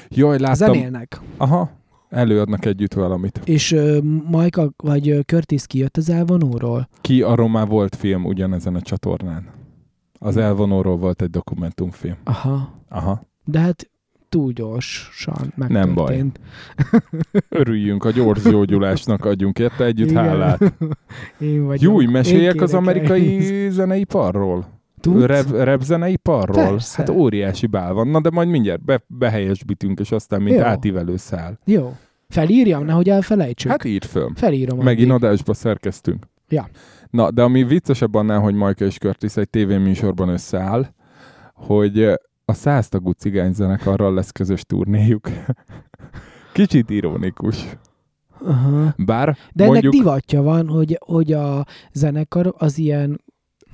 Jaj, 0.09 0.39
láttam. 0.39 0.55
zenélnek. 0.73 1.21
Aha, 1.37 1.71
előadnak 2.09 2.65
együtt 2.65 2.93
valamit. 2.95 3.41
És 3.45 3.73
ö, 3.73 3.99
Majka, 4.31 4.73
vagy 4.77 5.09
ö, 5.09 5.21
Curtis 5.21 5.67
kijött 5.67 5.97
az 5.97 6.11
elvonóról? 6.11 6.89
Ki 7.01 7.23
arról 7.23 7.49
már 7.49 7.67
volt 7.67 7.97
film 7.97 8.25
ugyanezen 8.25 8.75
a 8.75 8.81
csatornán. 8.81 9.47
Az 10.19 10.37
elvonóról 10.37 10.97
volt 10.97 11.23
egy 11.23 11.31
dokumentumfilm. 11.31 12.17
Aha. 12.25 12.73
Aha. 12.89 13.21
De 13.45 13.59
hát 13.59 13.91
túl 14.29 14.53
gyorsan 14.53 15.53
megtörtént. 15.57 15.85
Nem 15.85 15.95
baj. 15.95 16.25
Örüljünk 17.61 18.05
a 18.05 18.11
gyors 18.11 18.43
gyógyulásnak, 18.43 19.25
adjunk 19.25 19.59
érte 19.59 19.85
együtt 19.85 20.11
Igen. 20.11 20.25
hálát. 20.25 20.75
Én 21.39 21.65
vagyok. 21.65 21.83
Júj, 21.83 22.07
meséljek 22.07 22.61
az 22.61 22.75
amerikai 22.75 23.69
zeneiparról? 23.71 24.76
Tudsz? 25.13 25.25
Rep, 25.25 25.51
rep 25.51 25.81
zeneiparról? 25.83 26.69
Persze. 26.69 26.97
Hát 26.97 27.09
óriási 27.09 27.67
bál 27.67 27.93
van. 27.93 28.09
Na 28.09 28.21
de 28.21 28.31
majd 28.31 28.49
mindjárt 28.49 28.85
be, 28.85 29.05
behelyesbítünk, 29.07 30.01
és 30.01 30.11
aztán 30.11 30.43
mint 30.43 30.57
Jó. 30.57 30.63
átívelő 30.63 31.17
szál. 31.17 31.59
Jó. 31.65 31.97
Felírjam, 32.29 32.85
nehogy 32.85 33.09
elfelejtsük. 33.09 33.71
Hát 33.71 33.85
írd 33.85 34.05
föl. 34.05 34.31
Felírom. 34.35 34.79
Megint 34.79 35.11
addig. 35.11 35.25
adásba 35.25 35.55
szerkeztünk. 35.55 36.27
Ja. 36.49 36.69
Na, 37.11 37.31
de 37.31 37.43
ami 37.43 37.65
viccesebb 37.65 38.15
annál, 38.15 38.41
hogy 38.41 38.55
Majka 38.55 38.85
és 38.85 38.99
Curtis 38.99 39.37
egy 39.37 39.51
tévéműsorban 39.51 40.29
összeáll, 40.29 40.87
hogy 41.55 42.03
a 42.45 42.53
száztagú 42.53 43.11
cigányzenekarral 43.11 44.15
lesz 44.15 44.31
közös 44.31 44.63
turnéjuk. 44.65 45.29
Kicsit 46.53 46.91
ironikus. 46.91 47.77
Aha. 48.45 48.95
Bár 48.97 49.37
De 49.53 49.65
ennek 49.65 49.83
mondjuk... 49.83 49.93
divatja 49.93 50.43
van, 50.43 50.69
hogy, 50.69 50.99
hogy 51.07 51.33
a 51.33 51.65
zenekar 51.93 52.55
az 52.59 52.79
ilyen 52.79 53.21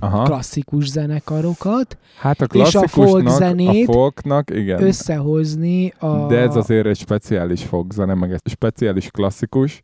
Aha, 0.02 0.22
klasszikus 0.22 0.88
zenekarokat 0.88 1.98
hát 2.18 2.40
a 2.40 2.44
és 2.44 2.74
a 2.74 2.88
folk 2.88 3.28
zenét 3.28 3.88
a 3.88 3.92
folknak, 3.92 4.50
igen. 4.50 4.82
összehozni 4.82 5.92
a... 5.98 6.26
De 6.26 6.38
ez 6.38 6.56
azért 6.56 6.86
egy 6.86 6.96
speciális 6.96 7.62
folkzene, 7.62 8.14
meg 8.14 8.32
egy 8.32 8.40
speciális 8.44 9.10
klasszikus. 9.10 9.82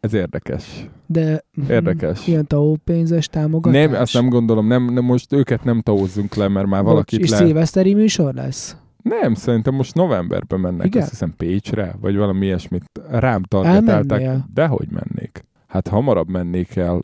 Ez 0.00 0.12
érdekes. 0.12 0.88
De 1.06 1.44
Érdekes. 1.68 2.26
Ilyen 2.26 2.46
pénzes 2.84 3.26
támogatás. 3.26 3.86
Nem, 3.86 4.00
azt 4.00 4.12
nem 4.12 4.28
gondolom, 4.28 4.66
nem, 4.66 4.84
nem, 4.84 5.04
most 5.04 5.32
őket 5.32 5.64
nem 5.64 5.80
taózzunk 5.80 6.34
le, 6.34 6.48
mert 6.48 6.66
már 6.66 6.82
Bocs, 6.82 6.92
valakit 6.92 7.20
és 7.20 7.30
le... 7.30 7.36
szilveszteri 7.36 7.94
műsor 7.94 8.34
lesz? 8.34 8.76
Nem, 9.02 9.34
szerintem 9.34 9.74
most 9.74 9.94
novemberben 9.94 10.60
mennek, 10.60 10.86
Igen? 10.86 11.02
azt 11.02 11.10
hiszem 11.10 11.34
Pécsre, 11.36 11.94
vagy 12.00 12.16
valami 12.16 12.46
ilyesmit. 12.46 12.84
Rám 13.10 13.42
targetálták. 13.42 14.38
Dehogy 14.54 14.88
mennék. 14.90 15.44
Hát 15.66 15.88
hamarabb 15.88 16.28
mennék 16.28 16.76
el 16.76 17.02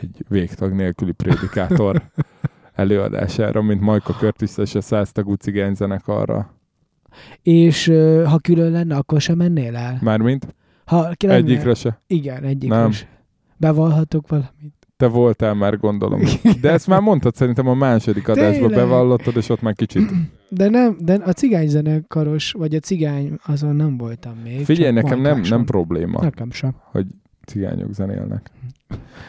egy 0.00 0.24
végtag 0.28 0.72
nélküli 0.72 1.12
prédikátor 1.12 2.02
előadására, 2.74 3.62
mint 3.62 3.80
Majka 3.80 4.12
Curtis 4.12 4.56
és 4.56 4.74
a 4.74 4.80
száztagú 4.80 5.34
cigányzenekarra. 5.34 6.54
És 7.42 7.86
ha 8.24 8.38
külön 8.38 8.72
lenne, 8.72 8.96
akkor 8.96 9.20
sem 9.20 9.36
mennél 9.36 9.76
el? 9.76 9.98
Mármint 10.02 10.54
Ha 10.84 11.02
lenne, 11.18 11.34
egyikre 11.34 11.74
se. 11.74 12.00
Igen, 12.06 12.42
egyikre 12.42 12.76
Nem. 12.76 12.90
sem. 12.90 13.08
Bevallhatok 13.56 14.28
valamit? 14.28 14.74
Te 14.96 15.06
voltál 15.06 15.54
már, 15.54 15.78
gondolom. 15.78 16.20
De 16.60 16.70
ezt 16.70 16.86
már 16.86 17.00
mondtad 17.00 17.34
szerintem 17.34 17.68
a 17.68 17.74
második 17.74 18.28
adásban 18.28 18.70
bevallottad, 18.70 19.36
és 19.36 19.48
ott 19.48 19.60
már 19.60 19.74
kicsit. 19.74 20.10
De 20.48 20.68
nem, 20.68 20.96
de 21.00 21.14
a 21.24 21.32
cigányzenekaros, 21.32 22.52
vagy 22.52 22.74
a 22.74 22.78
cigány, 22.78 23.38
azon 23.46 23.76
nem 23.76 23.96
voltam 23.96 24.36
még. 24.44 24.64
Figyelj, 24.64 24.92
nekem 24.92 25.20
nem, 25.20 25.40
nem 25.48 25.64
probléma, 25.64 26.20
Nekem 26.22 26.50
sem. 26.50 26.74
hogy 26.90 27.06
cigányok 27.46 27.92
zenélnek. 27.94 28.50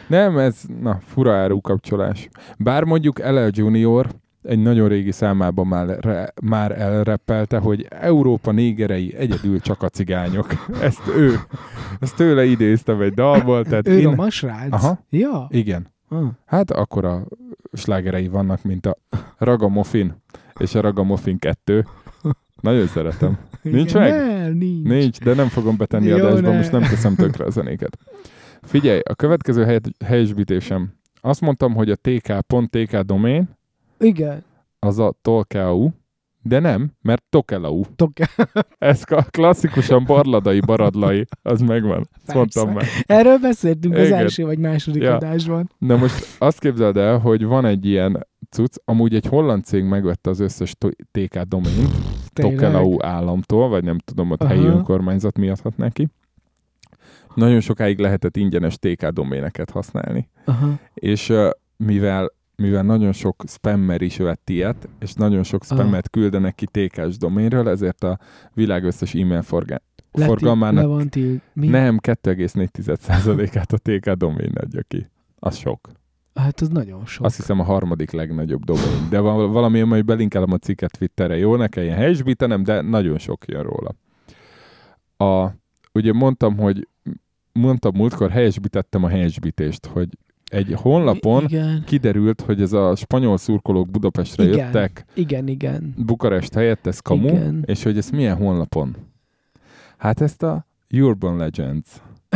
Nem, 0.06 0.38
ez, 0.38 0.60
na, 0.80 1.00
fura 1.06 1.32
árukapcsolás. 1.32 2.28
Bár 2.58 2.84
mondjuk 2.84 3.18
LL 3.18 3.48
Junior 3.50 4.06
egy 4.42 4.58
nagyon 4.58 4.88
régi 4.88 5.12
számában 5.12 5.66
már, 5.66 5.98
re, 6.00 6.32
már 6.42 6.80
elreppelte, 6.80 7.58
hogy 7.58 7.86
Európa 7.88 8.50
négerei 8.50 9.14
egyedül 9.16 9.60
csak 9.60 9.82
a 9.82 9.88
cigányok. 9.88 10.46
Ezt 10.82 11.08
ő, 11.16 11.38
ezt 12.00 12.16
tőle 12.16 12.44
idéztem 12.44 13.00
egy 13.00 13.12
dalból, 13.12 13.64
tehát 13.64 13.88
Ő 13.88 13.98
én... 13.98 14.04
roma 14.04 14.30
srác? 14.30 14.72
Aha. 14.72 14.98
Ja. 15.10 15.46
Igen. 15.50 15.86
Ah. 16.08 16.28
Hát 16.46 16.70
akkor 16.70 17.04
a 17.04 17.26
slágerei 17.72 18.28
vannak, 18.28 18.62
mint 18.62 18.86
a 18.86 18.96
Ragamuffin 19.38 20.22
és 20.58 20.74
a 20.74 20.80
Ragamuffin 20.80 21.38
2. 21.38 21.84
Nagyon 22.60 22.86
szeretem. 22.86 23.38
Nincs 23.62 23.90
Igen, 23.90 24.02
meg? 24.02 24.12
Nem, 24.12 24.52
nincs. 24.52 24.88
Nincs, 24.88 25.18
de 25.18 25.34
nem 25.34 25.48
fogom 25.48 25.76
betenni 25.76 26.06
Jó, 26.06 26.16
adásba, 26.16 26.50
ne. 26.50 26.56
most 26.56 26.72
nem 26.72 26.82
teszem 26.82 27.14
tökre 27.14 27.44
a 27.44 27.50
zenéket. 27.50 27.98
Figyelj, 28.62 29.00
a 29.08 29.14
következő 29.14 29.64
hely, 29.64 29.78
helyesbítésem. 30.04 30.92
Azt 31.20 31.40
mondtam, 31.40 31.74
hogy 31.74 31.90
a 31.90 31.94
tk.tk 31.96 33.00
domain 33.00 33.48
Igen. 33.98 34.44
az 34.78 34.98
a 34.98 35.14
tolkau, 35.22 35.90
de 36.42 36.58
nem, 36.58 36.90
mert 37.02 37.22
tokelau. 37.28 37.82
Tok- 37.96 38.20
Ez 38.78 39.02
a 39.06 39.22
klasszikusan 39.30 40.04
barladai, 40.04 40.60
baradlai, 40.60 41.24
az 41.42 41.60
megvan. 41.60 42.08
Ezt 42.26 42.34
mondtam 42.36 42.72
meg. 42.72 42.84
Erről 43.06 43.38
beszéltünk 43.38 43.94
az 43.96 44.06
Igen. 44.06 44.18
első 44.18 44.44
vagy 44.44 44.58
második 44.58 45.02
Ja. 45.02 45.14
adásban. 45.14 45.70
Na 45.78 45.96
most 45.96 46.36
azt 46.38 46.58
képzeld 46.58 46.96
el, 46.96 47.18
hogy 47.18 47.44
van 47.44 47.64
egy 47.64 47.86
ilyen 47.86 48.26
cucc, 48.50 48.74
amúgy 48.84 49.14
egy 49.14 49.26
holland 49.26 49.64
cég 49.64 49.84
megvette 49.84 50.30
az 50.30 50.40
összes 50.40 50.74
TK 51.10 51.46
Tényleg. 52.32 52.56
Tokelau 52.58 53.02
államtól, 53.04 53.68
vagy 53.68 53.84
nem 53.84 53.98
tudom, 53.98 54.30
ott 54.30 54.42
helyi 54.42 54.66
Aha. 54.66 54.76
önkormányzat 54.76 55.38
miatt 55.38 55.76
neki. 55.76 56.08
Nagyon 57.34 57.60
sokáig 57.60 57.98
lehetett 57.98 58.36
ingyenes 58.36 58.76
TK 58.78 59.06
doméneket 59.08 59.70
használni. 59.70 60.28
Aha. 60.44 60.78
És 60.94 61.32
mivel 61.76 62.32
mivel 62.56 62.82
nagyon 62.82 63.12
sok 63.12 63.44
spammer 63.46 64.00
is 64.02 64.16
vett 64.16 64.48
ilyet, 64.50 64.88
és 64.98 65.12
nagyon 65.12 65.42
sok 65.42 65.64
spammet 65.64 66.10
küldenek 66.10 66.54
ki 66.54 66.66
TK-s 66.66 67.16
doménről, 67.16 67.68
ezért 67.68 68.04
a 68.04 68.18
világ 68.54 68.84
összes 68.84 69.14
e-mail 69.14 69.42
forgá- 69.42 69.82
Leti- 70.12 70.28
forgalmának 70.28 70.98
Le 70.98 71.04
til... 71.04 71.40
Mi? 71.52 71.66
nem 71.66 71.98
2,4%-át 72.02 73.72
a 73.72 73.78
TK 73.78 74.10
domain 74.10 74.52
adja 74.54 74.82
ki. 74.88 75.10
Az 75.38 75.56
sok. 75.56 75.90
Hát 76.34 76.60
az 76.60 76.68
nagyon 76.68 77.06
sok. 77.06 77.24
Azt 77.24 77.36
hiszem 77.36 77.60
a 77.60 77.64
harmadik 77.64 78.10
legnagyobb 78.10 78.64
domain. 78.64 79.08
De 79.10 79.18
val- 79.20 79.52
valami, 79.52 79.80
majd 79.80 80.04
belinkelem 80.04 80.52
a 80.52 80.56
cikket 80.56 80.98
Twitterre. 80.98 81.36
Jó, 81.36 81.56
ne 81.56 81.68
kelljen 81.68 81.96
helyesbítenem, 81.96 82.62
de 82.62 82.80
nagyon 82.80 83.18
sok 83.18 83.44
jön 83.46 83.62
róla. 83.62 83.94
A, 85.16 85.54
ugye 85.92 86.12
mondtam, 86.12 86.56
hogy 86.56 86.88
mondtam 87.60 87.92
múltkor, 87.94 88.30
helyesbítettem 88.30 89.04
a 89.04 89.08
helyesbítést, 89.08 89.86
hogy 89.86 90.08
egy 90.50 90.74
honlapon 90.76 91.44
Igen, 91.44 91.82
kiderült, 91.86 92.40
hogy 92.40 92.60
ez 92.60 92.72
a 92.72 92.96
spanyol 92.96 93.36
szurkolók 93.36 93.90
Budapestre 93.90 94.44
Igen. 94.44 94.58
jöttek 94.58 95.04
igen, 95.14 95.48
igen. 95.48 95.94
Bukarest 95.96 96.54
helyett, 96.54 96.86
ez 96.86 96.98
kamu, 96.98 97.28
Igen. 97.28 97.62
és 97.66 97.82
hogy 97.82 97.96
ez 97.96 98.10
milyen 98.10 98.36
honlapon? 98.36 98.96
Hát 99.96 100.20
ezt 100.20 100.42
a 100.42 100.66
Urban 100.90 101.36
Legends. 101.36 101.86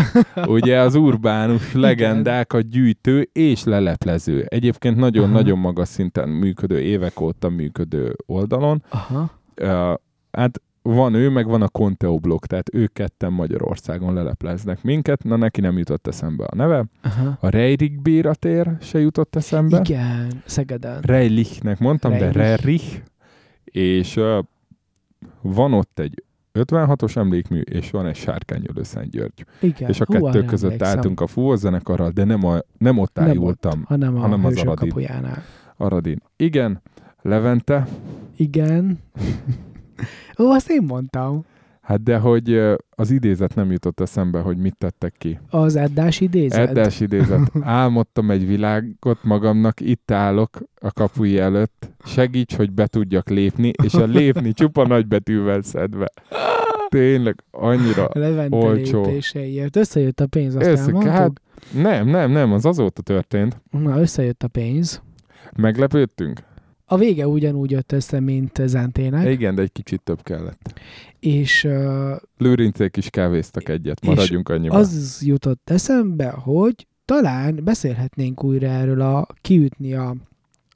Ugye 0.47 0.81
az 0.81 0.95
urbánus 0.95 1.73
legendákat 1.73 2.69
gyűjtő 2.69 3.29
és 3.33 3.65
leleplező. 3.65 4.45
Egyébként 4.49 4.97
nagyon-nagyon 4.97 5.59
magas 5.59 5.89
szinten 5.89 6.29
működő, 6.29 6.81
évek 6.81 7.21
óta 7.21 7.49
működő 7.49 8.17
oldalon. 8.27 8.83
Aha. 8.89 9.31
Uh, 9.61 9.95
hát 10.31 10.63
van 10.87 11.15
ő, 11.15 11.29
meg 11.31 11.47
van 11.47 11.63
a 11.63 11.69
Conteo 11.69 12.19
blog, 12.19 12.47
tehát 12.47 12.75
ők 12.75 12.93
ketten 12.93 13.33
Magyarországon 13.33 14.15
lelepleznek 14.15 14.83
minket. 14.83 15.23
Na, 15.25 15.37
neki 15.37 15.61
nem 15.61 15.79
jutott 15.79 16.07
eszembe 16.07 16.45
a 16.45 16.55
neve. 16.55 16.85
Aha. 17.03 17.37
A 17.41 17.49
Reirik 17.49 18.03
Bératér 18.03 18.77
se 18.81 18.99
jutott 19.01 19.37
eszembe. 19.37 19.81
Igen, 19.85 20.43
Szegeden. 20.45 21.01
Reilichnek 21.01 21.79
mondtam, 21.79 22.11
de 22.11 22.19
Reilich. 22.19 22.37
Rerich. 22.37 23.01
És 23.65 24.17
uh, 24.17 24.39
van 25.41 25.73
ott 25.73 25.99
egy 25.99 26.23
56-os 26.55 27.17
emlékmű, 27.17 27.61
és 27.61 27.91
van 27.91 28.07
egy 28.07 28.17
sárkányölő 28.17 28.83
Szent 28.83 29.11
György. 29.11 29.45
Igen. 29.61 29.89
és 29.89 30.01
a 30.01 30.05
Hú, 30.05 30.13
kettő 30.13 30.25
arra 30.39 30.45
között 30.45 30.71
emlékszem. 30.71 30.97
álltunk 30.97 31.21
a 31.21 31.27
fúvózenekarral, 31.27 32.11
de 32.11 32.25
nem, 32.25 32.45
a, 32.45 32.59
nem 32.79 32.99
ott 32.99 33.15
Nem 33.15 33.29
ájultam, 33.29 33.81
ott, 33.81 33.87
hanem 33.87 34.17
a 34.17 34.19
hanem 34.19 34.45
az 34.45 34.57
Aradin. 34.59 34.89
kapujánál. 34.89 35.43
Aradin. 35.77 36.23
Igen, 36.37 36.83
Levente, 37.23 37.87
Igen. 38.37 38.99
Ó, 40.39 40.51
azt 40.51 40.71
én 40.71 40.83
mondtam. 40.87 41.45
hát 41.81 42.03
de 42.03 42.19
hogy 42.19 42.61
az 42.91 43.11
idézet 43.11 43.55
nem 43.55 43.71
jutott 43.71 44.01
eszembe, 44.01 44.41
hogy 44.41 44.57
mit 44.57 44.77
tettek 44.79 45.15
ki. 45.19 45.39
Az 45.51 45.77
Eddás 45.77 46.21
idézet. 46.21 46.69
Eddás 46.69 47.01
idézet. 47.01 47.41
Álmodtam 47.63 48.31
egy 48.31 48.47
világot 48.47 49.19
magamnak, 49.23 49.81
itt 49.81 50.11
állok 50.11 50.59
a 50.81 50.93
kapuj 50.93 51.39
előtt, 51.41 51.91
segíts, 52.05 52.57
hogy 52.57 52.73
be 52.73 52.87
tudjak 52.87 53.29
lépni, 53.29 53.71
és 53.83 53.95
a 53.95 54.05
lépni 54.05 54.53
csupa 54.53 54.87
nagybetűvel 54.87 55.63
szedve. 55.63 56.09
Tényleg 56.89 57.45
annyira 57.51 58.09
Levente 58.13 58.57
olcsó. 58.57 59.05
lépéseiért. 59.05 59.77
Összejött 59.77 60.21
a 60.21 60.27
pénz, 60.27 60.55
azt 60.55 60.67
Össze- 60.67 61.11
hát- 61.11 61.41
Nem, 61.73 62.09
nem, 62.09 62.31
nem, 62.31 62.53
az 62.53 62.65
azóta 62.65 63.03
történt. 63.03 63.61
Na, 63.71 64.01
összejött 64.01 64.43
a 64.43 64.49
pénz. 64.49 65.03
Meglepődtünk? 65.57 66.41
A 66.87 66.97
vége 66.97 67.27
ugyanúgy 67.29 67.71
jött 67.71 67.93
össze, 67.93 68.21
mint 68.21 68.61
Zentének, 68.67 69.29
Igen, 69.31 69.55
de 69.55 69.63
egy 69.63 69.73
kicsit 69.73 70.01
több 70.03 70.23
kellett. 70.23 70.81
és 71.19 71.65
uh, 71.65 72.11
Lőrincék 72.39 72.97
is 72.97 73.11
kávéztak 73.11 73.69
egyet, 73.69 74.05
maradjunk 74.07 74.49
annyiban. 74.49 74.79
az 74.79 75.23
jutott 75.25 75.71
eszembe, 75.71 76.29
hogy 76.31 76.87
talán 77.05 77.61
beszélhetnénk 77.65 78.45
újra 78.45 78.67
erről 78.67 79.01
a 79.01 79.27
kiütni 79.41 79.95
a 79.95 80.15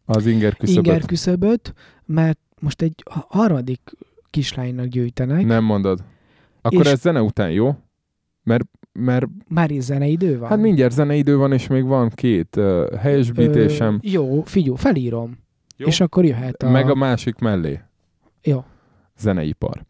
Az 0.05 0.27
inger 0.27 0.57
küszöböt. 0.57 0.87
inger 0.87 1.05
küszöböt, 1.05 1.75
mert 2.07 2.39
most 2.61 2.83
egy 2.83 3.03
ha- 3.11 3.27
harmadik 3.29 3.81
kislánynak 4.31 4.87
gyűjtenek. 4.87 5.45
Nem 5.47 5.65
mondod. 5.65 6.05
Akkor 6.63 6.85
És- 6.87 6.93
ez 6.93 7.01
zene 7.01 7.23
után 7.23 7.51
jó? 7.51 7.77
Mert, 8.43 8.65
mert 8.93 9.27
Már 9.49 9.71
is 9.71 9.83
zeneidő 9.83 10.39
van. 10.39 10.49
hát 10.49 10.61
mindjárt 10.61 10.93
zeneidő 10.93 11.37
van, 11.37 11.53
és 11.53 11.67
még 11.67 11.85
van 11.85 12.09
két 12.15 12.57
uh, 12.57 12.95
helyesbítésem, 12.95 13.95
Ö, 13.95 13.99
jó, 14.11 14.43
figyú, 14.43 14.75
felírom. 14.75 15.39
Jó. 15.79 15.87
És 15.87 16.01
akkor 16.01 16.25
jöhet 16.25 16.63
a... 16.63 16.71
meg 16.71 16.91
a 16.91 16.95
másik 16.95 17.39
mellé. 17.39 17.81
Jó. 18.43 18.65
Zeneipar. 19.19 19.85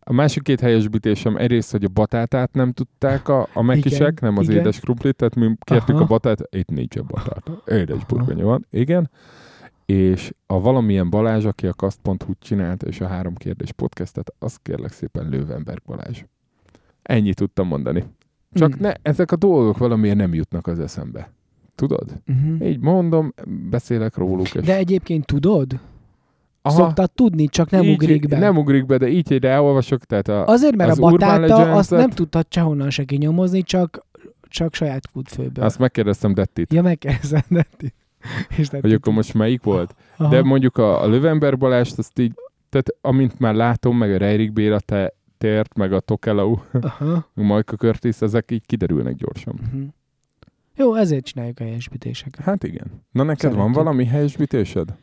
A 0.00 0.12
másik 0.12 0.42
két 0.42 0.60
helyesbítésem 0.60 1.36
egyrészt, 1.36 1.70
hogy 1.70 1.84
a 1.84 1.88
batátát 1.88 2.52
nem 2.52 2.72
tudták 2.72 3.28
a, 3.28 3.48
a 3.52 3.62
mekisek, 3.62 4.00
Igen, 4.00 4.14
nem 4.20 4.36
az 4.36 4.48
igen. 4.48 4.60
édes 4.60 4.80
krumplit, 4.80 5.16
tehát 5.16 5.34
mi 5.34 5.54
kértük 5.60 5.94
Aha. 5.94 6.04
a 6.04 6.06
batát, 6.06 6.40
itt 6.50 6.68
nincs 6.68 6.96
a 6.96 7.02
batáta. 7.02 7.62
Édes 7.66 8.04
burgonya 8.04 8.44
van, 8.44 8.66
igen. 8.70 9.10
És 9.86 10.32
a 10.46 10.60
valamilyen 10.60 11.10
Balázs, 11.10 11.44
aki 11.44 11.66
a 11.66 11.72
kast.hu-t 11.72 12.38
csinált, 12.40 12.82
és 12.82 13.00
a 13.00 13.06
három 13.06 13.34
kérdés 13.34 13.72
podcastet, 13.72 14.34
azt 14.38 14.58
kérlek 14.62 14.92
szépen 14.92 15.28
Löwenberg 15.28 15.82
Balázs. 15.86 16.22
Ennyit 17.02 17.36
tudtam 17.36 17.66
mondani. 17.66 18.04
Csak 18.52 18.76
Mm. 18.76 18.80
ne, 18.80 18.92
ezek 19.02 19.32
a 19.32 19.36
dolgok 19.36 19.78
valamiért 19.78 20.16
nem 20.16 20.34
jutnak 20.34 20.66
az 20.66 20.78
eszembe. 20.80 21.30
Tudod? 21.76 22.20
Uh-huh. 22.26 22.68
Így 22.68 22.80
mondom, 22.80 23.34
beszélek 23.70 24.16
róluk. 24.16 24.54
És... 24.54 24.64
De 24.64 24.76
egyébként 24.76 25.26
tudod? 25.26 25.80
Aha, 26.62 26.76
Szoktad 26.76 27.10
tudni, 27.10 27.46
csak 27.46 27.70
nem 27.70 27.82
így, 27.82 27.94
ugrik 27.94 28.28
be. 28.28 28.38
Nem 28.38 28.56
ugrik 28.56 28.86
be, 28.86 28.96
de 28.96 29.08
így, 29.08 29.28
hogy 29.28 29.44
elolvasok, 29.44 30.04
tehát 30.04 30.28
a, 30.28 30.46
Azért, 30.46 30.76
mert 30.76 30.90
az 30.90 30.98
a 30.98 31.10
batáta 31.10 31.72
azt 31.72 31.90
nem 31.90 32.10
tudtad 32.10 32.46
sehonnan 32.48 32.90
se 32.90 33.04
kinyomozni, 33.04 33.62
csak, 33.62 34.06
csak 34.42 34.74
saját 34.74 35.10
kútfőből. 35.10 35.64
azt 35.64 35.78
megkérdeztem 35.78 36.34
Dettit, 36.34 36.72
Ja, 36.72 36.82
megkérdezed, 36.82 37.44
Detti. 37.48 37.92
És 38.56 38.68
Detti 38.68 38.86
hogy 38.88 38.92
akkor 38.92 39.12
most 39.12 39.34
melyik 39.34 39.62
volt. 39.62 39.94
Aha. 40.16 40.30
De 40.30 40.42
mondjuk 40.42 40.76
a, 40.78 41.02
a 41.02 41.06
Löwenberg 41.06 41.58
Balást, 41.58 41.98
azt 41.98 42.18
így, 42.18 42.32
tehát 42.70 42.94
amint 43.00 43.38
már 43.38 43.54
látom, 43.54 43.96
meg 43.96 44.12
a 44.12 44.16
Reirik 44.16 44.52
Béla 44.52 44.80
te, 44.80 45.14
tért, 45.38 45.76
meg 45.76 45.92
a 45.92 46.00
Tokelau, 46.00 46.56
Majka 47.34 47.76
Curtis, 47.76 48.20
ezek 48.20 48.50
így 48.50 48.66
kiderülnek 48.66 49.14
gyorsan. 49.14 49.54
Uh-huh. 49.66 49.88
Jó, 50.76 50.94
ezért 50.94 51.24
csináljuk 51.24 51.60
a 51.60 51.62
helyesbítéseket. 51.64 52.44
Hát 52.44 52.64
igen. 52.64 52.86
Na 53.10 53.22
neked 53.22 53.40
Szeretjük. 53.40 53.62
van 53.64 53.72
valami 53.72 54.04
helyesbítésed? 54.04 54.94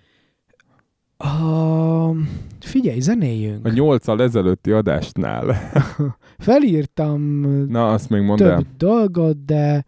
Uh, 1.24 2.18
figyelj, 2.60 3.00
zenéljünk. 3.00 3.66
A 3.66 3.70
nyolccal 3.70 4.22
ezelőtti 4.22 4.72
adásnál. 4.72 5.56
Felírtam 6.38 7.22
Na, 7.70 7.92
azt 7.94 8.10
még 8.10 8.22
mondd 8.22 8.38
több 8.38 8.48
el. 8.50 8.64
dolgot, 8.78 9.46
de, 9.46 9.86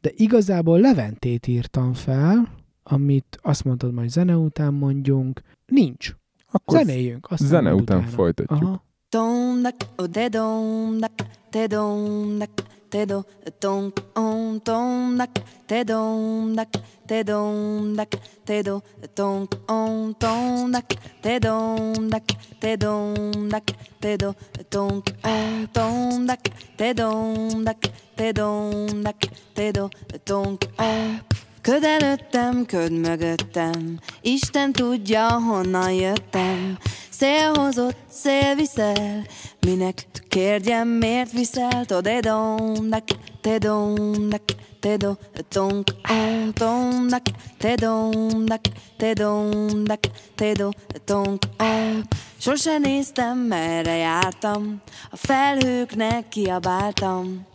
de 0.00 0.10
igazából 0.16 0.80
Leventét 0.80 1.46
írtam 1.46 1.92
fel, 1.92 2.48
amit 2.82 3.38
azt 3.42 3.64
mondtad, 3.64 3.92
majd 3.92 4.08
zene 4.08 4.36
után 4.36 4.74
mondjunk. 4.74 5.40
Nincs. 5.66 6.14
Akkor 6.50 6.78
Zenéljünk. 6.78 7.26
Aztán 7.30 7.48
zene 7.48 7.74
után 7.74 7.98
utána. 7.98 8.12
folytatjuk. 8.16 8.62
Aha. 8.62 8.84
Dom 9.10 9.62
dak, 9.62 9.74
o 9.96 10.06
de 10.06 10.28
te 11.50 11.66
dom 11.66 12.38
dak, 12.38 12.52
te 12.96 13.04
do, 13.04 13.24
dom, 13.60 13.92
om, 14.14 14.58
dom 14.64 15.18
dak, 15.18 15.30
te 15.66 15.84
dom 15.84 16.54
dak, 16.56 16.68
te 17.06 17.22
dom 17.24 17.94
dak, 17.94 18.08
te 18.44 18.62
do, 18.62 18.80
dom, 19.14 19.46
om, 19.68 20.14
dom 20.18 20.72
dak, 20.72 20.94
te 21.20 21.38
dom 21.38 22.08
dak, 22.08 22.24
te 22.58 22.76
dom 22.76 23.48
dak, 23.50 23.76
te 24.00 24.16
do, 24.16 24.32
dom, 24.70 25.02
om, 25.22 25.68
dom 25.72 26.26
dak, 26.26 26.48
te 26.78 26.94
dom 26.94 27.64
dak, 27.64 27.92
te 28.16 28.32
dom 28.32 29.02
dak, 29.02 29.28
te 29.54 29.72
do, 29.72 29.90
dom, 30.24 30.56
om. 30.78 31.35
Köd 31.66 31.84
előttem, 31.84 32.66
köd 32.66 32.92
mögöttem, 32.92 33.98
Isten 34.20 34.72
tudja, 34.72 35.40
honnan 35.40 35.92
jöttem. 35.92 36.78
Szél 37.10 37.52
hozott, 37.54 37.96
szél 38.10 38.54
viszel, 38.54 39.26
minek 39.60 40.06
kérdjem, 40.28 40.88
miért 40.88 41.32
viszel? 41.32 41.84
Tode 41.84 42.20
domnak, 42.20 43.04
te 43.40 43.58
domnak, 43.58 44.42
te 44.80 44.96
do, 44.96 45.12
tonk, 45.48 45.88
on, 46.08 46.52
tomnak, 46.52 47.24
te 47.58 47.74
domnak, 47.74 48.60
te 48.96 49.12
domnak, 49.12 50.00
te 50.34 50.52
do, 50.52 50.68
tonk, 51.04 51.42
on. 51.58 52.02
Sose 52.38 52.78
néztem, 52.78 53.38
merre 53.38 53.96
jártam, 53.96 54.82
a 55.10 55.16
felhőknek 55.16 56.28
kiabáltam. 56.28 57.46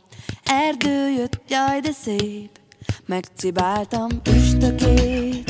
Erdő 0.44 1.10
jött, 1.10 1.42
jaj, 1.48 1.80
de 1.80 1.92
szép, 1.92 2.61
megcibáltam 3.06 4.08
üstökét. 4.36 5.50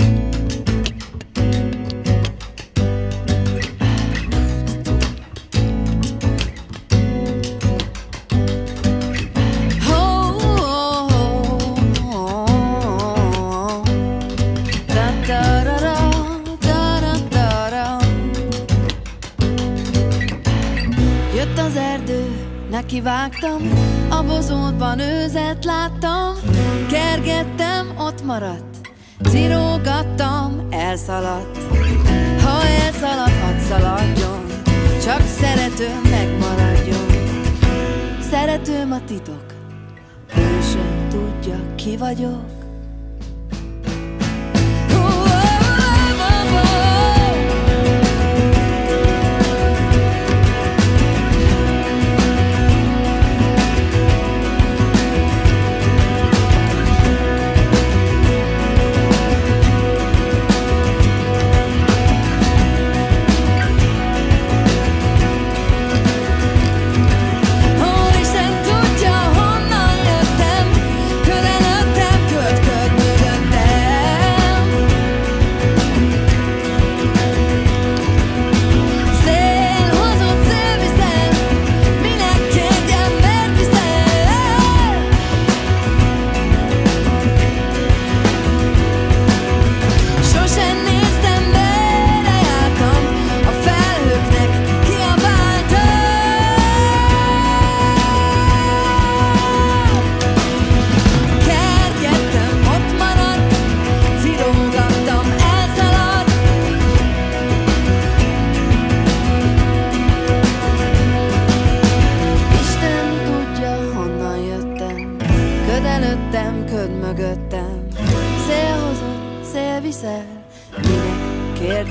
Jött 21.36 21.58
az 21.58 21.76
erdő, 21.76 22.26
nekivágtam, 22.70 23.62
a 24.12 24.24
bozótban 24.24 25.00
őzet 25.00 25.66
láttam, 25.66 26.34
kergettem, 26.90 27.94
ott 27.98 28.26
maradt, 28.26 28.92
cirógattam, 29.30 30.68
elszaladt. 30.70 31.58
Ha 32.44 32.66
elszalad, 32.66 33.32
hadd 33.42 33.58
szaladjon, 33.58 34.46
csak 35.04 35.22
szeretőm 35.22 36.02
megmaradjon. 36.10 37.06
Szeretőm 38.32 38.92
a 38.92 39.04
titok, 39.06 39.46
ő 40.36 40.62
sem 40.62 41.08
tudja, 41.10 41.76
ki 41.76 41.98
vagyok. 41.98 42.60
Isten 46.72 47.21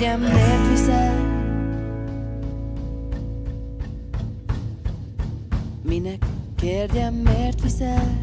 kérjem, 0.00 0.20
miért 0.20 0.68
viszel? 0.68 1.14
Minek 5.82 6.26
kérjem, 6.56 7.14
miért 7.14 7.62
viszel? 7.62 8.19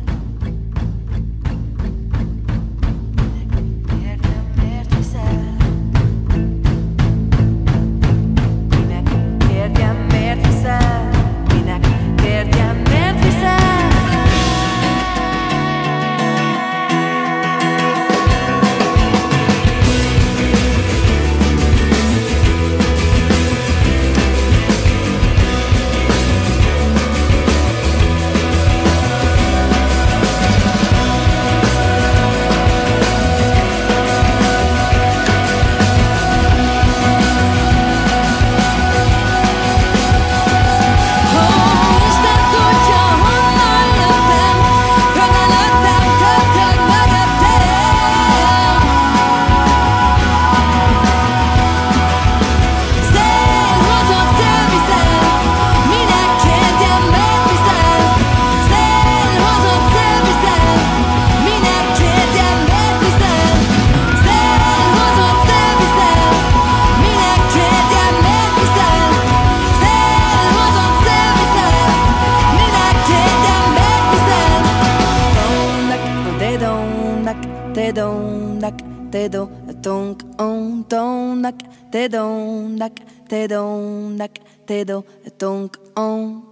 Te 81.89 82.07
dondak, 82.07 82.91
te 83.27 83.45
dondak, 83.45 84.31
te 84.65 84.83
do, 84.83 85.03
tonk, 85.37 85.79
on. 85.93 86.43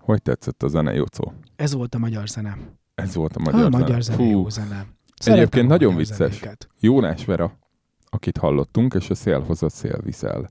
Hogy 0.00 0.22
tetszett 0.22 0.62
a 0.62 0.68
zene, 0.68 0.92
Jocó? 0.94 1.32
Ez 1.56 1.72
volt 1.74 1.94
a 1.94 1.98
magyar 1.98 2.28
zene. 2.28 2.56
Ez 2.94 3.14
volt 3.14 3.36
a 3.36 3.40
Magyar 3.40 3.64
a 3.64 3.68
magyar 3.68 4.02
zene. 4.02 4.16
zene, 4.16 4.16
Fú, 4.16 4.24
jó 4.30 4.48
zene. 4.48 4.86
Egyébként 5.24 5.64
a 5.64 5.68
nagyon 5.68 5.96
vicces. 5.96 6.16
zenéket. 6.16 6.68
Jónás 6.80 7.24
Vera, 7.24 7.58
akit 8.04 8.36
hallottunk, 8.36 8.94
és 8.94 9.10
a 9.10 9.14
Szél 9.14 9.40
hozott, 9.40 9.72
szél 9.72 10.00
viszel 10.04 10.50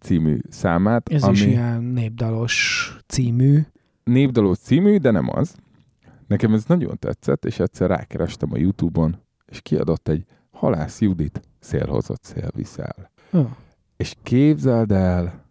című 0.00 0.38
számát, 0.48 1.08
Ez 1.08 1.22
ami 1.22 1.32
is 1.32 1.44
ilyen 1.44 1.82
népdalos 1.82 2.96
című. 3.06 3.60
népdaló 4.04 4.52
című, 4.54 4.96
de 4.96 5.10
nem 5.10 5.28
az. 5.30 5.54
Nekem 6.26 6.54
ez 6.54 6.64
nagyon 6.64 6.98
tetszett, 6.98 7.44
és 7.44 7.58
egyszer 7.58 7.88
rákerestem 7.88 8.48
a 8.52 8.56
Youtube-on, 8.58 9.16
és 9.46 9.60
kiadott 9.60 10.08
egy 10.08 10.24
Halász 10.50 11.00
Judit 11.00 11.40
Szél 11.60 11.86
hozott, 11.86 12.34
Oh. 13.34 13.50
És 13.96 14.14
képzeld 14.22 14.92
el, 14.92 15.44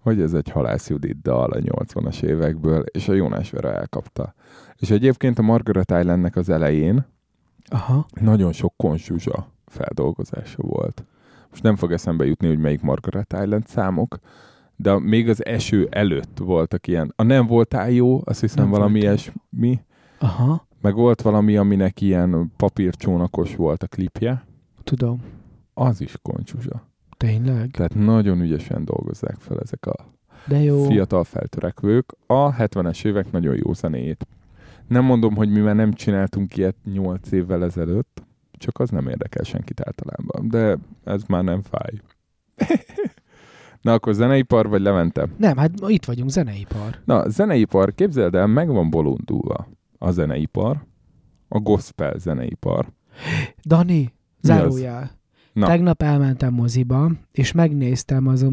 hogy 0.00 0.20
ez 0.20 0.34
egy 0.34 0.48
Halász 0.48 0.88
Judit 0.88 1.22
dal 1.22 1.50
a 1.50 1.58
80-as 1.58 2.22
évekből, 2.22 2.84
és 2.92 3.08
a 3.08 3.12
Jónás 3.12 3.50
Vera 3.50 3.72
elkapta. 3.72 4.34
És 4.76 4.90
egyébként 4.90 5.38
a 5.38 5.42
Margaret 5.42 5.90
Islandnek 5.90 6.36
az 6.36 6.48
elején 6.48 7.06
Aha. 7.68 8.06
nagyon 8.20 8.52
sok 8.52 8.74
konzsuzsa 8.76 9.46
feldolgozása 9.66 10.62
volt. 10.62 11.04
Most 11.50 11.62
nem 11.62 11.76
fog 11.76 11.92
eszembe 11.92 12.24
jutni, 12.24 12.48
hogy 12.48 12.58
melyik 12.58 12.80
Margaret 12.80 13.32
Island 13.42 13.66
számok, 13.66 14.18
de 14.76 14.98
még 14.98 15.28
az 15.28 15.44
eső 15.44 15.86
előtt 15.90 16.38
voltak 16.38 16.86
ilyen. 16.86 17.12
A 17.16 17.22
nem 17.22 17.46
voltál 17.46 17.90
jó, 17.90 18.20
azt 18.24 18.40
hiszem 18.40 18.62
Nem 18.62 18.72
valami 18.72 18.98
ilyesmi, 18.98 19.80
Aha. 20.18 20.66
meg 20.80 20.94
volt 20.94 21.22
valami, 21.22 21.56
aminek 21.56 22.00
ilyen 22.00 22.52
papírcsónakos 22.56 23.56
volt 23.56 23.82
a 23.82 23.86
klipje. 23.86 24.44
Tudom. 24.84 25.22
Az 25.74 26.00
is 26.00 26.14
konzsuzsa. 26.22 26.91
Tényleg? 27.22 27.70
Tehát 27.70 27.94
nagyon 27.94 28.40
ügyesen 28.40 28.84
dolgozzák 28.84 29.36
fel 29.38 29.60
ezek 29.60 29.86
a 29.86 29.94
De 30.48 30.58
jó. 30.62 30.84
fiatal 30.84 31.24
feltörekvők 31.24 32.12
a 32.26 32.54
70-es 32.54 33.04
évek 33.04 33.30
nagyon 33.30 33.56
jó 33.56 33.72
zenéjét. 33.72 34.26
Nem 34.88 35.04
mondom, 35.04 35.34
hogy 35.34 35.50
mi 35.50 35.60
már 35.60 35.74
nem 35.74 35.92
csináltunk 35.92 36.56
ilyet 36.56 36.76
8 36.92 37.32
évvel 37.32 37.64
ezelőtt, 37.64 38.22
csak 38.52 38.78
az 38.78 38.90
nem 38.90 39.08
érdekel 39.08 39.44
senkit 39.44 39.80
általában, 39.80 40.48
de 40.48 40.78
ez 41.04 41.22
már 41.26 41.44
nem 41.44 41.62
fáj. 41.62 41.90
Na 43.82 43.92
akkor 43.92 44.14
zeneipar 44.14 44.68
vagy 44.68 44.80
Levente? 44.80 45.28
Nem, 45.36 45.56
hát 45.56 45.70
itt 45.86 46.04
vagyunk, 46.04 46.30
zeneipar. 46.30 47.00
Na, 47.04 47.28
zeneipar, 47.28 47.94
képzeld 47.94 48.34
el, 48.34 48.46
meg 48.46 48.68
van 48.68 48.90
bolondulva 48.90 49.68
a 49.98 50.10
zeneipar, 50.10 50.86
a 51.48 51.58
gospel 51.58 52.18
zeneipar. 52.18 52.92
Dani, 53.64 54.12
zárójel. 54.40 55.10
Na. 55.52 55.66
Tegnap 55.66 56.02
elmentem 56.02 56.54
moziba, 56.54 57.10
és 57.32 57.52
megnéztem 57.52 58.26
az 58.26 58.46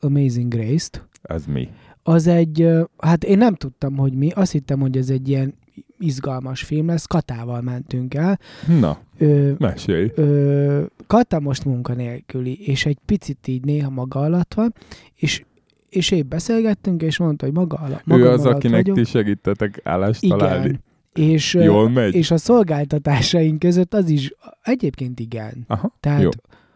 Amazing 0.00 0.52
Grace-t. 0.54 1.06
Ez 1.22 1.44
mi? 1.46 1.68
Az 2.02 2.26
egy, 2.26 2.68
hát 2.98 3.24
én 3.24 3.38
nem 3.38 3.54
tudtam, 3.54 3.96
hogy 3.96 4.12
mi, 4.12 4.30
azt 4.30 4.52
hittem, 4.52 4.80
hogy 4.80 4.96
ez 4.96 5.10
egy 5.10 5.28
ilyen 5.28 5.54
izgalmas 5.98 6.62
film 6.62 6.86
lesz, 6.86 7.06
Katával 7.06 7.60
mentünk 7.60 8.14
el. 8.14 8.38
Na, 8.80 8.98
Ö, 9.18 9.52
mesélj. 9.58 10.10
ö, 10.14 10.82
Kata 11.06 11.40
most 11.40 11.64
munkanélküli, 11.64 12.66
és 12.66 12.86
egy 12.86 12.98
picit 13.06 13.46
így 13.46 13.64
néha 13.64 13.90
maga 13.90 14.20
alatt 14.20 14.54
van, 14.54 14.74
és, 15.14 15.42
és 15.88 16.10
épp 16.10 16.28
beszélgettünk, 16.28 17.02
és 17.02 17.18
mondta, 17.18 17.44
hogy 17.44 17.54
maga 17.54 17.76
alatt, 17.76 18.04
maga 18.06 18.24
Ő 18.24 18.28
az, 18.28 18.44
akinek 18.46 18.80
vagyok. 18.80 18.96
ti 18.96 19.04
segítetek 19.04 19.80
állást 19.84 20.28
találni. 20.28 20.80
És, 21.18 21.54
Jól 21.54 21.90
megy? 21.90 22.14
és 22.14 22.30
a 22.30 22.36
szolgáltatásaink 22.36 23.58
között 23.58 23.94
az 23.94 24.08
is 24.08 24.34
egyébként 24.62 25.20
igen. 25.20 25.64
Aha, 25.66 25.96
Tehát 26.00 26.22
jó. 26.22 26.28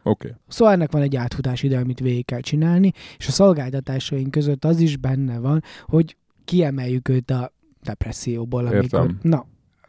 Okay. 0.02 0.30
Szóval 0.48 0.72
ennek 0.72 0.92
van 0.92 1.02
egy 1.02 1.16
áthutás 1.16 1.62
ide, 1.62 1.78
amit 1.78 2.00
végig 2.00 2.24
kell 2.24 2.40
csinálni, 2.40 2.92
és 3.18 3.26
a 3.26 3.30
szolgáltatásaink 3.30 4.30
között 4.30 4.64
az 4.64 4.80
is 4.80 4.96
benne 4.96 5.38
van, 5.38 5.62
hogy 5.86 6.16
kiemeljük 6.44 7.08
őt 7.08 7.30
a 7.30 7.52
depresszióból, 7.82 8.60
amikor, 8.60 8.82
Értem. 8.82 9.18
na, 9.22 9.46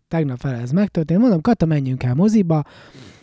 tegnap 0.07 0.39
fel 0.39 0.55
ez 0.55 0.71
megtörtént, 0.71 1.19
mondom, 1.19 1.41
Kata, 1.41 1.65
menjünk 1.65 2.03
el 2.03 2.13
moziba, 2.13 2.63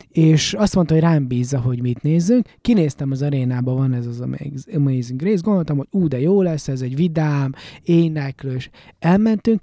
és 0.09 0.55
azt 0.55 0.74
mondta, 0.74 0.95
hogy 0.95 1.03
rám 1.03 1.26
bízza, 1.26 1.61
hogy 1.61 1.83
mit 1.83 2.03
nézzünk. 2.03 2.49
Kinéztem 2.61 3.11
az 3.11 3.22
arénába, 3.22 3.74
van 3.74 3.93
ez 3.93 4.07
az 4.07 4.20
Amaz- 4.20 4.68
Amazing 4.74 5.20
Grace, 5.20 5.43
gondoltam, 5.45 5.76
hogy 5.76 5.87
ú, 5.91 6.09
de 6.09 6.20
jó 6.20 6.43
lesz, 6.43 6.68
ez 6.68 6.81
egy 6.81 6.97
vidám, 6.97 7.53
éneklős. 7.83 8.70
Elmentünk, 8.99 9.62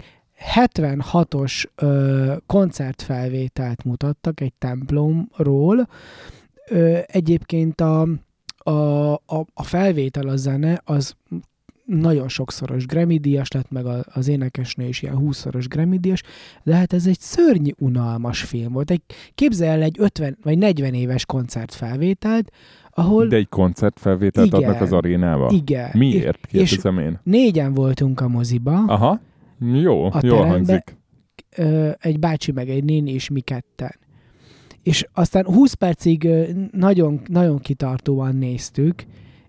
76-os 0.56 1.64
ö, 1.74 2.34
koncertfelvételt 2.46 3.84
mutattak 3.84 4.40
egy 4.40 4.52
templomról. 4.58 5.88
Ö, 6.68 6.98
egyébként 7.06 7.80
a, 7.80 8.00
a, 8.56 9.12
a, 9.12 9.44
a 9.54 9.62
felvétel, 9.62 10.28
a 10.28 10.36
zene, 10.36 10.80
az 10.84 11.14
nagyon 11.84 12.28
sokszoros 12.28 12.86
Grammy-díjas 12.86 13.50
lett, 13.52 13.70
meg 13.70 13.84
az 14.12 14.28
énekesnő 14.28 14.86
is 14.86 15.02
ilyen 15.02 15.16
20-szoros 15.20 15.64
Grammy-díjas, 15.68 16.22
de 16.62 16.74
hát 16.74 16.92
ez 16.92 17.06
egy 17.06 17.20
szörnyű 17.20 17.70
unalmas 17.78 18.42
film 18.42 18.72
volt. 18.72 18.90
Egy, 18.90 19.02
képzelj 19.34 19.70
el 19.70 19.82
egy 19.82 19.96
50 19.98 20.38
vagy 20.42 20.58
40 20.58 20.94
éves 20.94 21.26
koncertfelvételt, 21.26 22.52
ahol 22.90 23.26
De 23.26 23.36
egy 23.36 23.48
koncertfelvételt 23.48 24.46
Igen. 24.46 24.62
adnak 24.62 24.80
az 24.80 24.92
arénába? 24.92 25.50
igen, 25.52 25.90
Miért? 25.92 26.46
Kérdezem 26.46 26.98
én. 26.98 27.18
négyen 27.22 27.74
voltunk 27.74 28.20
a 28.20 28.28
moziba, 28.28 28.84
Aha. 28.86 29.20
Jó, 29.60 30.04
A 30.04 30.20
jól 30.22 30.44
hangzik. 30.46 30.96
egy 31.98 32.18
bácsi 32.18 32.52
meg 32.52 32.68
egy 32.68 32.84
néni, 32.84 33.12
és 33.12 33.28
mi 33.30 33.40
ketten. 33.40 33.94
És 34.82 35.06
aztán 35.12 35.44
20 35.44 35.72
percig 35.72 36.28
nagyon, 36.70 37.20
nagyon 37.26 37.58
kitartóan 37.58 38.36
néztük, 38.36 39.04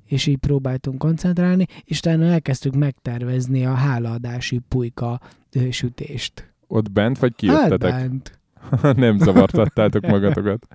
és 0.05 0.25
így 0.27 0.37
próbáltunk 0.37 0.97
koncentrálni, 0.97 1.65
és 1.83 1.97
utána 1.97 2.25
elkezdtük 2.25 2.75
megtervezni 2.75 3.65
a 3.65 3.73
hálaadási 3.73 4.59
pulyka 4.67 5.19
sütést. 5.71 6.53
Ott 6.67 6.91
bent 6.91 7.19
vagy 7.19 7.29
Hát 7.31 7.39
kijöttetek? 7.39 7.91
bent. 7.93 8.39
Nem 8.97 9.17
zavartattátok 9.17 10.07
magatokat. 10.15 10.67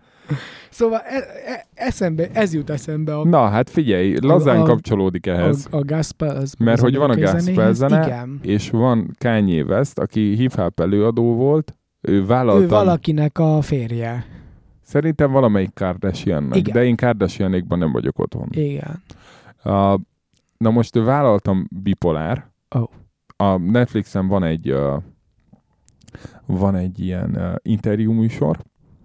Szóval 0.70 0.98
e, 0.98 1.16
e, 1.52 1.66
eszembe, 1.74 2.28
ez 2.32 2.54
jut 2.54 2.70
eszembe 2.70 3.16
a, 3.18 3.24
Na, 3.24 3.48
hát 3.48 3.70
figyelj, 3.70 4.16
lazán 4.20 4.56
A- 4.56 4.62
a- 4.62 4.66
kapcsolódik 4.66 5.26
a, 5.26 5.30
ehhez. 5.30 5.66
a 5.70 5.80
gospel. 5.84 6.36
Az, 6.36 6.54
Mert 6.58 6.80
hogy 6.80 6.96
van 6.96 7.10
a 7.10 7.26
zenéhez. 7.26 7.76
zene, 7.76 8.04
Igen. 8.06 8.38
És 8.42 8.70
van 8.70 9.10
Kanye 9.18 9.62
West, 9.62 9.98
aki 9.98 10.34
hip-hop 10.34 10.80
előadó 10.80 11.34
volt, 11.34 11.74
ő 12.00 12.26
vállaltan, 12.26 12.62
Ő 12.62 12.68
valakinek 12.68 13.38
a 13.38 13.60
férje. 13.62 14.24
szerintem 14.82 15.30
valamelyik 15.32 15.74
Kardashiannak, 15.74 16.56
Igen. 16.56 16.72
de 16.74 16.84
én 16.84 16.96
Kardashianékban 16.96 17.78
nem 17.78 17.92
vagyok 17.92 18.18
otthon. 18.18 18.48
Igen. 18.50 19.02
Uh, 19.64 20.00
na 20.56 20.70
most 20.70 20.94
vállaltam 20.98 21.68
bipolár. 21.82 22.50
Ó. 22.76 22.82
A 23.36 23.56
Netflixen 23.56 24.26
van 24.28 24.42
egy 24.44 24.70
uh, 24.72 25.02
van 26.46 26.74
egy 26.76 27.00
ilyen 27.00 27.30
uh, 27.36 27.54
interjú 27.62 28.12
műsor, 28.12 28.58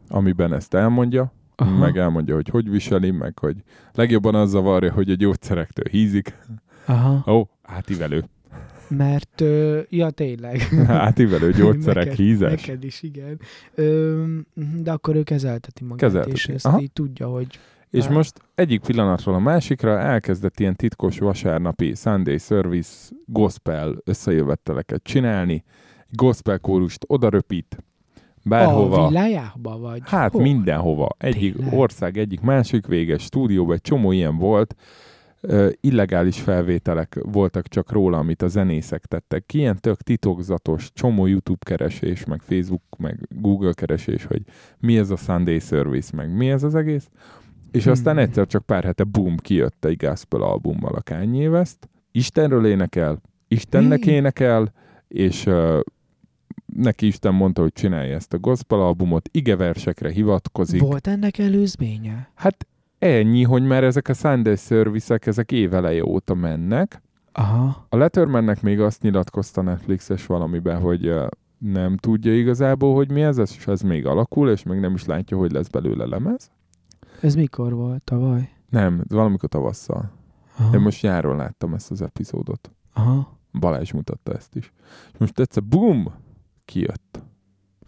amiben 0.09 0.53
ezt 0.53 0.73
elmondja, 0.73 1.33
Aha. 1.55 1.77
meg 1.77 1.97
elmondja, 1.97 2.35
hogy 2.35 2.49
hogy 2.49 2.69
viseli, 2.69 3.11
meg 3.11 3.39
hogy 3.39 3.63
legjobban 3.93 4.35
az 4.35 4.49
zavarja, 4.49 4.91
hogy 4.91 5.09
a 5.09 5.15
gyógyszerektől 5.15 5.85
hízik. 5.91 6.37
Aha. 6.85 7.31
Ó, 7.33 7.47
átívelő. 7.61 8.23
Mert, 8.87 9.41
ö, 9.41 9.79
ja 9.89 10.09
tényleg. 10.09 10.61
Átívelő 10.87 11.51
gyógyszerek 11.51 12.03
neked, 12.03 12.17
hízes. 12.19 12.65
Neked 12.65 12.83
is, 12.83 13.03
igen. 13.03 13.39
Ö, 13.75 14.23
mhm, 14.53 14.81
de 14.81 14.91
akkor 14.91 15.15
ő 15.15 15.23
kezelteti 15.23 15.83
magát, 15.83 15.99
Kezelteti. 15.99 16.33
és 16.35 16.47
ezt 16.47 16.65
Aha. 16.65 16.79
így 16.79 16.91
tudja, 16.91 17.27
hogy 17.27 17.59
És 17.89 18.05
Á. 18.05 18.11
most 18.11 18.41
egyik 18.55 18.81
pillanatról 18.81 19.35
a 19.35 19.39
másikra 19.39 19.99
elkezdett 19.99 20.59
ilyen 20.59 20.75
titkos 20.75 21.19
vasárnapi 21.19 21.95
Sunday 21.95 22.37
Service 22.37 23.09
gospel 23.25 23.95
összejövetteleket 24.03 25.03
csinálni, 25.03 25.63
gospel 26.11 26.59
kórust 26.59 27.03
odaröpít, 27.07 27.83
bárhova. 28.43 29.03
a 29.05 29.07
villájába 29.07 29.77
vagy? 29.77 30.01
Hát 30.05 30.31
hol? 30.31 30.41
mindenhova. 30.41 31.09
Egyik 31.17 31.55
Tényleg? 31.55 31.79
ország, 31.79 32.17
egyik 32.17 32.41
másik 32.41 32.85
véges 32.87 33.23
stúdióban, 33.23 33.75
egy 33.75 33.81
csomó 33.81 34.11
ilyen 34.11 34.37
volt. 34.37 34.75
Illegális 35.81 36.39
felvételek 36.41 37.19
voltak 37.21 37.67
csak 37.67 37.91
róla, 37.91 38.17
amit 38.17 38.41
a 38.41 38.47
zenészek 38.47 39.05
tettek. 39.05 39.53
Ilyen 39.53 39.77
tök 39.79 40.01
titokzatos, 40.01 40.91
csomó 40.93 41.25
YouTube 41.25 41.65
keresés, 41.65 42.25
meg 42.25 42.41
Facebook, 42.41 42.81
meg 42.97 43.19
Google 43.29 43.73
keresés, 43.73 44.25
hogy 44.25 44.41
mi 44.79 44.97
ez 44.97 45.09
a 45.09 45.15
Sunday 45.15 45.59
Service, 45.59 46.15
meg 46.15 46.35
mi 46.35 46.49
ez 46.49 46.63
az 46.63 46.75
egész. 46.75 47.09
És 47.71 47.83
Hmm. 47.83 47.91
aztán 47.91 48.17
egyszer 48.17 48.47
csak 48.47 48.65
pár 48.65 48.83
hete 48.83 49.03
boom, 49.03 49.37
kijött 49.37 49.85
egy 49.85 49.97
gospel 49.97 50.41
albummal 50.41 50.93
a 50.95 51.01
Kanye 51.01 51.49
West. 51.49 51.89
Istenről 52.11 52.65
énekel, 52.65 53.21
Istennek 53.47 54.05
énekel, 54.05 54.73
és 55.07 55.45
uh, 55.45 55.79
neki 56.75 57.05
Isten 57.05 57.33
mondta, 57.33 57.61
hogy 57.61 57.73
csinálja 57.73 58.15
ezt 58.15 58.33
a 58.33 58.37
gospel 58.37 58.81
albumot, 58.81 59.29
igeversekre 59.31 60.11
hivatkozik. 60.11 60.81
Volt 60.81 61.07
ennek 61.07 61.37
előzménye? 61.37 62.31
Hát 62.35 62.67
ennyi, 62.99 63.43
hogy 63.43 63.63
már 63.63 63.83
ezek 63.83 64.07
a 64.07 64.13
Sunday 64.13 64.55
service 64.55 65.19
ezek 65.21 65.51
éveleje 65.51 66.05
óta 66.05 66.33
mennek. 66.33 67.01
Aha. 67.31 67.85
A 67.89 67.97
Lettermannek 67.97 68.61
még 68.61 68.79
azt 68.79 69.01
nyilatkozta 69.01 69.61
Netflixes 69.61 70.25
valamiben, 70.25 70.79
hogy 70.79 71.13
nem 71.57 71.97
tudja 71.97 72.35
igazából, 72.35 72.95
hogy 72.95 73.11
mi 73.11 73.21
ez, 73.21 73.37
és 73.37 73.67
ez 73.67 73.81
még 73.81 74.05
alakul, 74.05 74.49
és 74.49 74.63
még 74.63 74.79
nem 74.79 74.93
is 74.93 75.05
látja, 75.05 75.37
hogy 75.37 75.51
lesz 75.51 75.67
belőle 75.67 76.05
lemez. 76.05 76.51
Ez 77.21 77.35
mikor 77.35 77.73
volt? 77.73 78.03
Tavaly? 78.03 78.49
Nem, 78.69 79.03
valamikor 79.07 79.49
tavasszal. 79.49 80.11
Aha. 80.57 80.75
Én 80.75 80.81
most 80.81 81.01
nyáron 81.01 81.35
láttam 81.35 81.73
ezt 81.73 81.91
az 81.91 82.01
epizódot. 82.01 82.71
Aha. 82.93 83.37
Balázs 83.59 83.91
mutatta 83.91 84.33
ezt 84.33 84.55
is. 84.55 84.73
És 85.13 85.19
most 85.19 85.39
egyszer 85.39 85.63
boom, 85.63 86.13
kijött. 86.69 87.23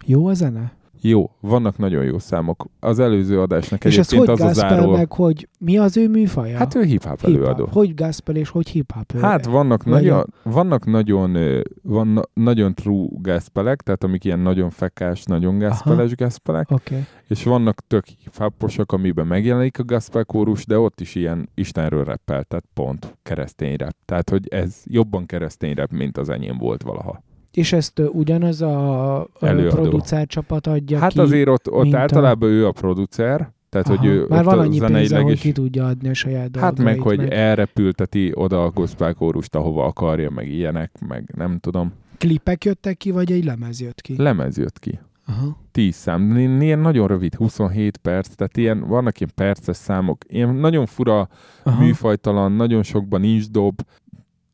Jó 0.04 0.26
a 0.26 0.34
zene? 0.34 0.72
Jó, 1.04 1.30
vannak 1.40 1.78
nagyon 1.78 2.04
jó 2.04 2.18
számok. 2.18 2.66
Az 2.80 2.98
előző 2.98 3.40
adásnak 3.40 3.84
és 3.84 3.98
egyébként 3.98 4.28
az 4.28 4.40
a 4.40 4.52
záró. 4.52 4.90
meg 4.90 5.12
hogy 5.12 5.48
mi 5.58 5.78
az 5.78 5.96
ő 5.96 6.08
műfaja? 6.08 6.56
Hát 6.56 6.74
ő 6.74 6.82
hip-hop 6.82 7.22
előadó. 7.22 7.68
Hogy 7.72 7.94
gospel 7.94 8.36
és 8.36 8.48
hogy 8.48 8.68
hip-hop? 8.68 9.20
Hát 9.20 9.44
vannak, 9.44 9.84
nagyon, 9.84 10.24
vannak 10.42 10.86
nagyon, 10.86 11.36
van, 11.82 12.06
na- 12.06 12.28
nagyon 12.32 12.74
true 12.74 13.06
gospelek, 13.10 13.80
tehát 13.80 14.04
amik 14.04 14.24
ilyen 14.24 14.38
nagyon 14.38 14.70
fekás, 14.70 15.24
nagyon 15.24 15.58
gospeles 15.58 16.14
gospelek. 16.14 16.70
Okay. 16.70 17.04
és 17.28 17.44
vannak 17.44 17.80
tök 17.86 18.04
hip 18.06 18.92
amiben 18.92 19.26
megjelenik 19.26 19.78
a 19.78 19.82
gospel 19.82 20.24
kórus, 20.24 20.66
de 20.66 20.78
ott 20.78 21.00
is 21.00 21.14
ilyen 21.14 21.48
Istenről 21.54 22.04
rappel, 22.04 22.44
tehát 22.44 22.64
pont 22.74 23.18
keresztény 23.22 23.76
rap. 23.76 23.96
Tehát, 24.04 24.30
hogy 24.30 24.48
ez 24.48 24.82
jobban 24.84 25.26
keresztény 25.26 25.74
rap, 25.74 25.90
mint 25.90 26.18
az 26.18 26.28
enyém 26.28 26.58
volt 26.58 26.82
valaha. 26.82 27.22
És 27.52 27.72
ezt 27.72 28.02
ugyanaz 28.12 28.62
a, 28.62 29.26
Előadó. 29.40 29.74
producer 29.74 30.26
csapat 30.26 30.66
adja 30.66 30.98
hát 30.98 31.12
ki? 31.12 31.18
azért 31.18 31.48
ott, 31.48 31.70
ott 31.70 31.82
mint 31.82 31.94
a- 31.94 31.98
általában 31.98 32.48
ő 32.50 32.66
a 32.66 32.72
producer, 32.72 33.50
tehát, 33.68 33.86
Aha. 33.88 33.96
hogy 33.96 34.06
ő 34.06 34.26
Már 34.28 34.44
van 34.44 34.58
annyi 34.58 34.78
pénze, 34.80 35.20
hogy 35.20 35.40
ki 35.40 35.52
tudja 35.52 35.86
adni 35.86 36.08
a 36.08 36.14
saját 36.14 36.56
Hát 36.56 36.78
meg, 36.78 37.00
hogy 37.00 37.28
elrepülteti 37.28 38.30
oda 38.34 38.64
a 38.64 38.70
gospel 38.70 39.14
kórust, 39.14 39.54
ahova 39.54 39.84
akarja, 39.84 40.30
meg 40.30 40.48
ilyenek, 40.48 40.90
meg 41.08 41.32
nem 41.36 41.58
tudom. 41.58 41.92
Klipek 42.18 42.64
jöttek 42.64 42.96
ki, 42.96 43.10
vagy 43.10 43.32
egy 43.32 43.44
lemez 43.44 43.80
jött 43.80 44.00
ki? 44.00 44.14
Lemez 44.16 44.58
jött 44.58 44.78
ki. 44.78 44.98
Aha. 45.26 45.56
10 45.72 45.94
szám, 45.94 46.36
ilyen 46.60 46.78
nagyon 46.78 47.06
rövid, 47.06 47.34
27 47.34 47.96
perc, 47.96 48.28
tehát 48.34 48.56
ilyen, 48.56 48.80
vannak 48.80 49.20
ilyen 49.20 49.32
perces 49.34 49.76
számok, 49.76 50.24
ilyen 50.28 50.54
nagyon 50.54 50.86
fura, 50.86 51.28
Aha. 51.62 51.82
műfajtalan, 51.82 52.52
nagyon 52.52 52.82
sokban 52.82 53.20
nincs 53.20 53.48
dob. 53.50 53.80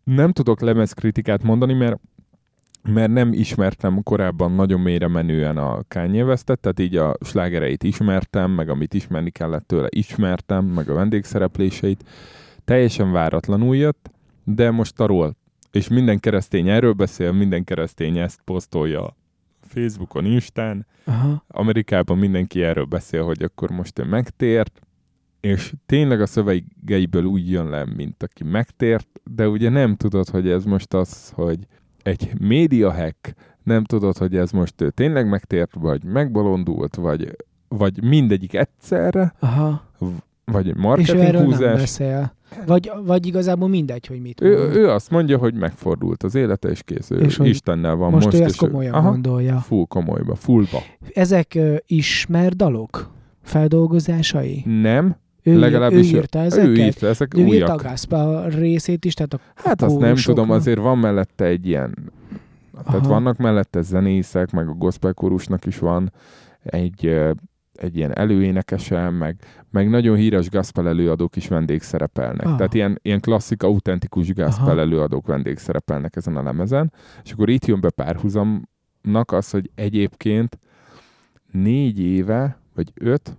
Nem 0.05 0.32
tudok 0.32 0.61
lemezkritikát 0.61 1.42
mondani, 1.42 1.72
mert 1.74 2.01
mert 2.82 3.12
nem 3.12 3.32
ismertem 3.32 4.02
korábban 4.02 4.52
nagyon 4.52 4.80
mélyre 4.80 5.08
menően 5.08 5.56
a 5.56 5.80
Kanye 5.88 6.24
Westet, 6.24 6.60
tehát 6.60 6.80
így 6.80 6.96
a 6.96 7.16
slágereit 7.24 7.82
ismertem, 7.82 8.50
meg 8.50 8.68
amit 8.68 8.94
ismerni 8.94 9.30
kellett 9.30 9.66
tőle 9.66 9.86
ismertem, 9.90 10.64
meg 10.64 10.88
a 10.88 10.94
vendégszerepléseit. 10.94 12.04
Teljesen 12.64 13.12
váratlanul 13.12 13.76
jött, 13.76 14.10
de 14.44 14.70
most 14.70 15.00
arról, 15.00 15.36
és 15.70 15.88
minden 15.88 16.20
keresztény 16.20 16.68
erről 16.68 16.92
beszél, 16.92 17.32
minden 17.32 17.64
keresztény 17.64 18.18
ezt 18.18 18.40
posztolja 18.44 19.16
Facebookon, 19.60 20.24
Instán, 20.24 20.86
Aha. 21.04 21.44
Amerikában 21.48 22.18
mindenki 22.18 22.62
erről 22.62 22.84
beszél, 22.84 23.24
hogy 23.24 23.42
akkor 23.42 23.70
most 23.70 23.98
ő 23.98 24.04
megtért, 24.04 24.80
és 25.40 25.72
tényleg 25.86 26.20
a 26.20 26.26
szövegeiből 26.26 27.24
úgy 27.24 27.50
jön 27.50 27.68
le, 27.68 27.84
mint 27.96 28.22
aki 28.22 28.44
megtért, 28.44 29.08
de 29.24 29.48
ugye 29.48 29.68
nem 29.68 29.96
tudod, 29.96 30.28
hogy 30.28 30.48
ez 30.48 30.64
most 30.64 30.94
az, 30.94 31.30
hogy 31.30 31.58
egy 32.03 32.30
média 32.40 32.92
hack, 32.92 33.34
nem 33.62 33.84
tudod, 33.84 34.16
hogy 34.16 34.36
ez 34.36 34.51
most 34.51 34.80
ő 34.80 34.90
tényleg 34.90 35.28
megtért, 35.28 35.74
vagy 35.74 36.05
megbolondult, 36.05 36.94
vagy, 36.96 37.36
vagy 37.68 38.03
mindegyik 38.03 38.55
egyszerre, 38.55 39.34
Aha. 39.38 39.82
vagy 40.44 40.68
egy 40.68 40.76
És 40.76 40.82
marketing 40.82 41.18
erről 41.18 41.40
nem 41.40 41.51
húzás. 41.51 41.80
beszél. 41.80 42.36
Vagy, 42.66 42.90
vagy 43.05 43.26
igazából 43.26 43.68
mindegy, 43.68 44.07
hogy 44.07 44.20
mit 44.20 44.40
mond. 44.40 44.53
Ő, 44.53 44.57
ő 44.72 44.88
azt 44.88 45.11
mondja, 45.11 45.38
hogy 45.38 45.55
megfordult 45.55 46.22
az 46.22 46.34
élete, 46.34 46.68
és 46.68 46.82
kész. 46.82 47.11
Ő 47.11 47.18
És 47.18 47.38
Istennel 47.42 47.94
van 47.94 48.11
most, 48.11 48.24
most. 48.24 48.38
ő 48.38 48.42
ezt 48.42 48.55
és 48.55 48.62
ő- 48.62 48.66
komolyan 48.66 48.94
Aha, 48.94 49.11
gondolja. 49.11 49.57
Full 49.59 49.84
komolyba, 49.88 50.34
fullba. 50.34 50.78
Ezek 51.12 51.55
ö, 51.55 51.74
ismer 51.86 52.53
dalok? 52.53 53.11
Feldolgozásai? 53.42 54.62
Nem, 54.80 55.16
Ő, 55.49 55.59
legalábbis 55.59 56.12
ő 56.12 56.16
írta 56.16 56.38
ezeket? 56.38 56.68
ő 56.68 56.74
írta, 56.74 57.07
ezek 57.07 57.34
ő 57.34 57.46
írta 57.46 57.72
a 57.72 57.76
gospel 57.76 58.49
részét 58.49 59.05
is, 59.05 59.14
tehát 59.14 59.34
a 59.34 59.38
Hát 59.55 59.82
azt 59.82 59.99
nem 59.99 60.14
tudom, 60.14 60.51
azért 60.51 60.78
van 60.78 60.99
mellette 60.99 61.44
egy 61.44 61.66
ilyen 61.66 62.12
Tehát 62.84 63.01
Aha. 63.01 63.09
vannak 63.09 63.36
mellette 63.36 63.80
zenészek, 63.80 64.51
meg 64.51 64.68
a 64.68 64.72
gospel 64.72 65.14
kórusnak 65.14 65.66
is 65.66 65.78
van 65.78 66.12
egy, 66.62 67.07
egy 67.72 67.96
ilyen 67.96 68.16
előénekese, 68.16 69.11
meg, 69.11 69.36
meg 69.70 69.88
nagyon 69.88 70.16
híres 70.16 70.51
gospel 70.51 70.88
előadók 70.88 71.36
is 71.36 71.49
vendégszerepelnek. 71.49 72.46
Ah. 72.46 72.57
Tehát 72.57 72.74
ilyen, 72.74 72.99
ilyen 73.03 73.20
klasszik, 73.20 73.62
autentikus 73.62 74.32
gospel 74.32 74.66
Aha. 74.66 74.80
előadók 74.80 75.26
vendégszerepelnek 75.26 76.16
ezen 76.16 76.36
a 76.36 76.42
lemezen. 76.42 76.92
És 77.24 77.32
akkor 77.32 77.49
itt 77.49 77.66
jön 77.66 77.80
be 77.80 77.90
párhuzamnak 77.90 79.32
az, 79.32 79.51
hogy 79.51 79.70
egyébként 79.74 80.59
négy 81.53 82.01
éve, 82.01 82.59
vagy 82.74 82.92
öt, 82.94 83.36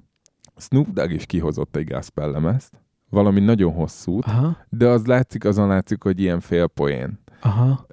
Snoop 0.60 0.88
Dogg 0.90 1.10
is 1.12 1.26
kihozott 1.26 1.76
egy 1.76 1.90
gospel 1.90 2.32
lemezt, 2.32 2.74
valami 3.10 3.40
nagyon 3.40 3.74
hosszút, 3.74 4.26
Aha, 4.26 4.58
de 4.70 4.88
az 4.88 5.06
látszik, 5.06 5.46
azon 5.46 5.68
látszik, 5.68 6.04
hogy 6.04 6.20
ilyen 6.20 6.40
félpoén. 6.40 7.20
aha, 7.42 7.86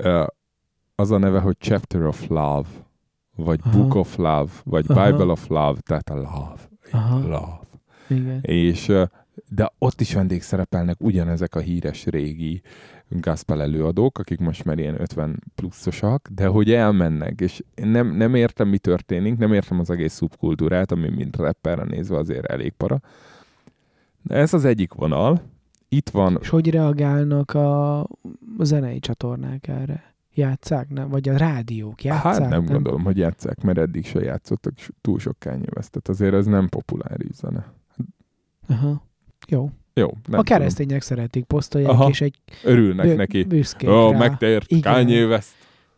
az 0.95 1.11
a 1.11 1.19
neve, 1.19 1.41
hogy 1.41 1.57
Chapter 1.59 2.07
of 2.07 2.27
Love, 2.29 2.69
vagy 3.37 3.61
Aha. 3.63 3.79
Book 3.79 3.95
of 3.95 4.17
Love, 4.17 4.51
vagy 4.65 4.85
Aha. 4.89 5.11
Bible 5.11 5.33
of 5.33 5.47
Love, 5.49 5.81
tehát 5.81 6.11
a 6.11 6.15
Love. 6.15 6.57
Aha. 6.91 7.19
Love. 7.19 7.61
igen. 8.09 8.41
És, 8.43 8.93
de 9.49 9.73
ott 9.79 10.01
is 10.01 10.15
vendégszerepelnek 10.15 11.01
ugyanezek 11.01 11.55
a 11.55 11.59
híres 11.61 12.07
régi 12.07 12.63
gospel 13.09 13.63
előadók, 13.63 14.19
akik 14.19 14.39
most 14.39 14.65
már 14.65 14.79
ilyen 14.79 15.01
50 15.01 15.43
pluszosak, 15.55 16.29
de 16.35 16.47
hogy 16.47 16.73
elmennek, 16.73 17.41
és 17.41 17.63
én 17.75 17.89
nem, 17.89 18.17
nem 18.17 18.35
értem, 18.35 18.69
mi 18.69 18.79
történik, 18.79 19.37
nem 19.37 19.53
értem 19.53 19.81
az 19.81 19.91
egész 19.91 20.13
szubkultúrát, 20.13 20.93
ami 20.93 21.09
mint 21.09 21.37
rapperre 21.37 21.85
nézve 21.85 22.17
azért 22.17 22.45
elég 22.45 22.73
para. 22.73 23.01
De 24.23 24.35
ez 24.35 24.55
az 24.55 24.65
egyik 24.65 24.93
vonal. 24.93 25.43
Itt 25.89 26.09
van 26.09 26.39
És 26.41 26.49
hogy 26.49 26.71
reagálnak 26.71 27.55
a, 27.55 28.01
a 28.59 28.65
zenei 28.65 28.99
csatornák 28.99 29.69
erre? 29.69 30.15
Játszák, 30.35 30.89
nem? 30.89 31.09
Vagy 31.09 31.29
a 31.29 31.37
rádiók 31.37 32.05
játszák? 32.05 32.41
Hát 32.41 32.49
nem, 32.49 32.65
gondolom, 32.65 33.03
hogy 33.05 33.17
játszák, 33.17 33.63
mert 33.63 33.79
eddig 33.79 34.07
se 34.07 34.21
játszottak 34.21 34.73
és 34.77 34.91
túl 35.01 35.19
sok. 35.19 35.39
Tehát 35.39 36.09
azért 36.09 36.35
ez 36.35 36.47
nem 36.47 36.69
populáris 36.69 37.35
zene. 37.35 37.73
Aha. 38.69 39.03
Jó. 39.49 39.71
Jó, 40.01 40.09
nem 40.29 40.41
a 40.41 40.43
keresztények 40.43 41.03
szeretik, 41.03 41.45
posztolják, 41.45 41.91
Aha. 41.91 42.09
és 42.09 42.21
egy 42.21 42.35
tudom. 42.61 42.77
Örülnek 42.77 43.07
bü- 43.07 43.17
neki. 43.17 43.45
büszkék 43.45 43.89
Ó, 43.89 44.11
rá. 44.11 44.19
megtért 44.19 44.71
Igen. 44.71 44.93
Kanye 44.93 45.25
West. 45.27 45.55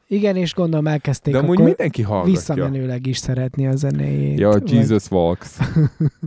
Igen, 0.07 0.37
és 0.37 0.55
gondolom 0.55 0.87
elkezdték 0.87 1.33
De 1.33 1.39
amúgy 1.39 1.59
mindenki 1.59 2.03
hallgatja. 2.03 2.33
visszamenőleg 2.33 3.07
is 3.07 3.17
szeretni 3.19 3.67
a 3.67 3.77
zenéjét. 3.77 4.39
Ja, 4.39 4.49
vagy- 4.51 4.71
Jesus 4.73 5.11
Walks. 5.11 5.57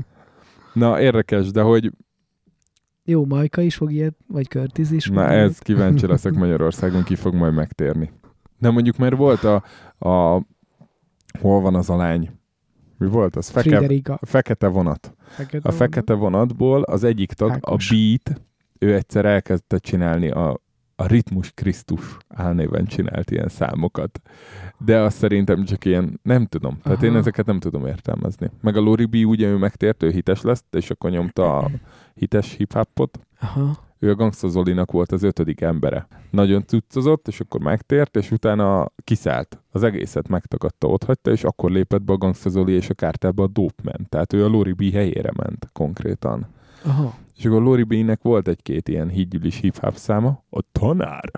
Na, 0.74 1.02
érdekes, 1.02 1.52
de 1.52 1.62
hogy 1.62 1.92
Jó, 3.04 3.26
Majka 3.26 3.62
is 3.62 3.76
fog 3.76 3.92
ilyet, 3.92 4.16
vagy 4.28 4.48
Curtis 4.48 4.92
is. 4.92 5.08
na 5.08 5.28
ez 5.28 5.40
ilyet. 5.50 5.60
kíváncsi 5.64 6.08
leszek 6.08 6.34
Magyarországon, 6.44 7.04
ki 7.04 7.16
fog 7.16 7.34
majd 7.34 7.54
megtérni. 7.54 8.12
De 8.60 8.70
mondjuk 8.70 8.98
mert 8.98 9.16
volt 9.16 9.44
a, 9.44 9.64
a 10.10 10.42
hol 11.40 11.62
van 11.62 11.76
az 11.76 11.90
a 11.90 11.96
lány? 11.96 12.30
Mi 13.02 13.08
volt 13.08 13.36
az? 13.36 13.50
Feke, 13.50 14.02
fekete 14.22 14.68
vonat. 14.68 15.14
Fekete 15.28 15.70
A 15.70 15.72
fekete 15.72 16.14
vonatból 16.14 16.82
az 16.82 17.04
egyik 17.04 17.34
tag, 17.34 17.52
Ákos. 17.52 17.92
a 17.92 17.94
Beat, 17.94 18.42
ő 18.80 18.94
egyszer 18.94 19.26
elkezdte 19.26 19.78
csinálni 19.78 20.30
a, 20.30 20.60
a 20.96 21.08
Ritmus 21.08 21.52
Krisztus 21.52 22.18
álnéven 22.28 22.86
csinált 22.86 23.32
ilyen 23.32 23.48
számokat. 23.48 24.22
De 24.78 25.00
azt 25.00 25.18
szerintem 25.18 25.64
csak 25.64 25.86
ilyen, 25.86 26.20
nem 26.24 26.46
tudom. 26.46 26.80
Tehát 26.84 26.98
Aha. 26.98 27.08
én 27.08 27.16
ezeket 27.16 27.46
nem 27.46 27.60
tudom 27.60 27.86
értelmezni. 27.86 28.50
Meg 28.62 28.78
a 28.78 28.82
Lori 28.82 29.06
B 29.06 29.16
ugye 29.28 29.48
ő 29.48 29.58
megtért, 29.58 30.04
ő 30.04 30.10
hites 30.10 30.42
lesz, 30.42 30.64
és 30.72 30.90
akkor 30.90 31.12
nyomta 31.12 31.58
a 31.58 31.70
hites 32.20 32.56
hip-hopot. 32.56 33.20
Aha. 33.40 33.90
Ő 34.04 34.10
a 34.10 34.16
Gangsta 34.16 34.48
Zolinak 34.48 34.92
volt 34.92 35.12
az 35.12 35.24
ötödik 35.24 35.62
embere. 35.62 36.08
Nagyon 36.30 36.66
cuccozott, 36.66 37.28
és 37.28 37.40
akkor 37.40 37.62
megtért, 37.62 38.16
és 38.16 38.32
utána 38.32 38.92
kiszállt. 39.04 39.62
Az 39.72 39.84
egészet 39.84 40.28
megtagadta, 40.28 40.88
ott 40.88 41.04
hagyta, 41.04 41.32
és 41.32 41.44
akkor 41.44 41.72
lépett 41.72 42.02
be 42.02 42.14
a 42.14 42.18
Gangsta 42.18 42.50
Zoli 42.50 42.74
és 42.74 42.90
a 42.90 42.94
kártába 42.94 43.44
a 43.44 43.48
Dope 43.48 43.82
Man. 43.84 44.06
Tehát 44.10 44.34
ő 44.34 44.44
a 44.44 44.48
Lori 44.48 44.74
B 44.74 44.92
helyére 44.94 45.32
ment 45.36 45.70
konkrétan. 45.74 46.48
Aha. 46.86 47.14
És 47.38 47.46
akkor 47.46 47.62
Lori 47.62 47.84
B-nek 47.84 48.22
volt 48.22 48.48
egy-két 48.48 48.88
ilyen 48.88 49.10
hídgyűlis 49.10 49.60
hip-hop 49.60 49.96
száma, 49.96 50.44
a 50.50 50.62
tanár. 50.72 51.32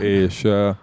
És, 0.00 0.44
uh, 0.44 0.76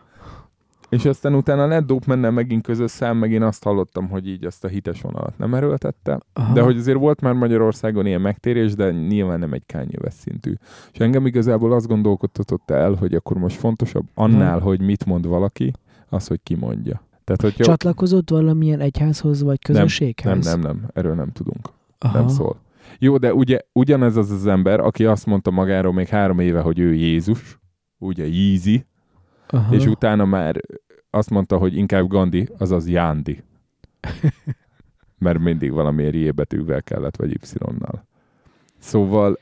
és 0.92 1.06
aztán 1.06 1.36
utána 1.36 1.68
lett 1.68 1.86
Dope 1.86 2.06
Man-nel 2.08 2.32
megint 2.32 2.64
közös 2.64 2.92
szám, 2.92 3.18
meg 3.18 3.32
én 3.32 3.42
azt 3.42 3.64
hallottam, 3.64 4.10
hogy 4.10 4.28
így 4.28 4.46
azt 4.46 4.64
a 4.64 4.68
hites 4.68 5.02
vonalat 5.02 5.38
nem 5.38 5.54
erőltette. 5.54 6.20
Aha. 6.34 6.54
De 6.54 6.62
hogy 6.62 6.78
azért 6.78 6.98
volt 6.98 7.22
már 7.22 7.34
Magyarországon 7.34 8.06
ilyen 8.06 8.22
megtérés, 8.22 8.74
de 8.76 8.92
nyilván 8.92 9.40
nem 9.40 9.54
egy 9.54 9.64
Kanye 9.66 9.98
West 10.04 10.18
szintű. 10.18 10.54
És 10.94 11.00
engem 11.00 11.26
igazából 11.26 11.74
azt 11.74 11.88
gondolkodtatott 11.88 12.70
el, 12.70 12.94
hogy 12.94 13.14
akkor 13.14 13.38
most 13.38 13.56
fontosabb 13.56 14.06
annál, 14.14 14.60
Ha. 14.60 14.66
hogy 14.66 14.82
mit 14.82 15.06
mond 15.06 15.28
valaki, 15.28 15.72
az, 16.10 16.28
hogy 16.28 16.40
ki 16.44 16.56
mondja. 16.56 17.02
Tehát, 17.24 17.42
hogy 17.42 17.66
Csatlakozott 17.66 18.30
valamilyen 18.30 18.80
egyházhoz, 18.80 19.44
vagy 19.44 19.60
nem, 19.68 19.76
közösséghez? 19.76 20.46
nem, 20.46 20.60
nem, 20.60 20.86
erről 20.94 21.16
nem 21.16 21.32
tudunk. 21.32 21.70
Aha. 21.98 22.18
nem 22.18 22.28
szól. 22.28 22.60
Jó, 23.00 23.18
de 23.18 23.34
ugye 23.34 23.60
ugyanez 23.74 24.16
az 24.16 24.32
az 24.32 24.48
ember, 24.48 24.80
aki 24.80 25.06
azt 25.06 25.26
mondta 25.26 25.52
magáról 25.52 25.94
még 25.94 26.08
három 26.08 26.40
éve, 26.40 26.60
hogy 26.60 26.80
ő 26.80 26.94
Jézus, 26.94 27.60
ugye 27.98 28.28
Yeezy, 28.28 28.86
Aha. 29.52 29.76
és 29.76 29.86
utána 29.86 30.26
már 30.26 30.62
azt 31.10 31.30
mondta, 31.30 31.58
hogy 31.58 31.76
inkább 31.76 32.08
Gandhi, 32.08 32.48
azaz 32.58 32.88
Jándi. 32.88 33.44
Mert 35.18 35.40
mindig 35.40 35.72
valamiért 35.72 36.14
J 36.14 36.30
betűvel 36.30 36.84
kellett, 36.84 37.16
vagy 37.16 37.32
Y-nal. 37.32 38.06
Szóval 38.78 39.40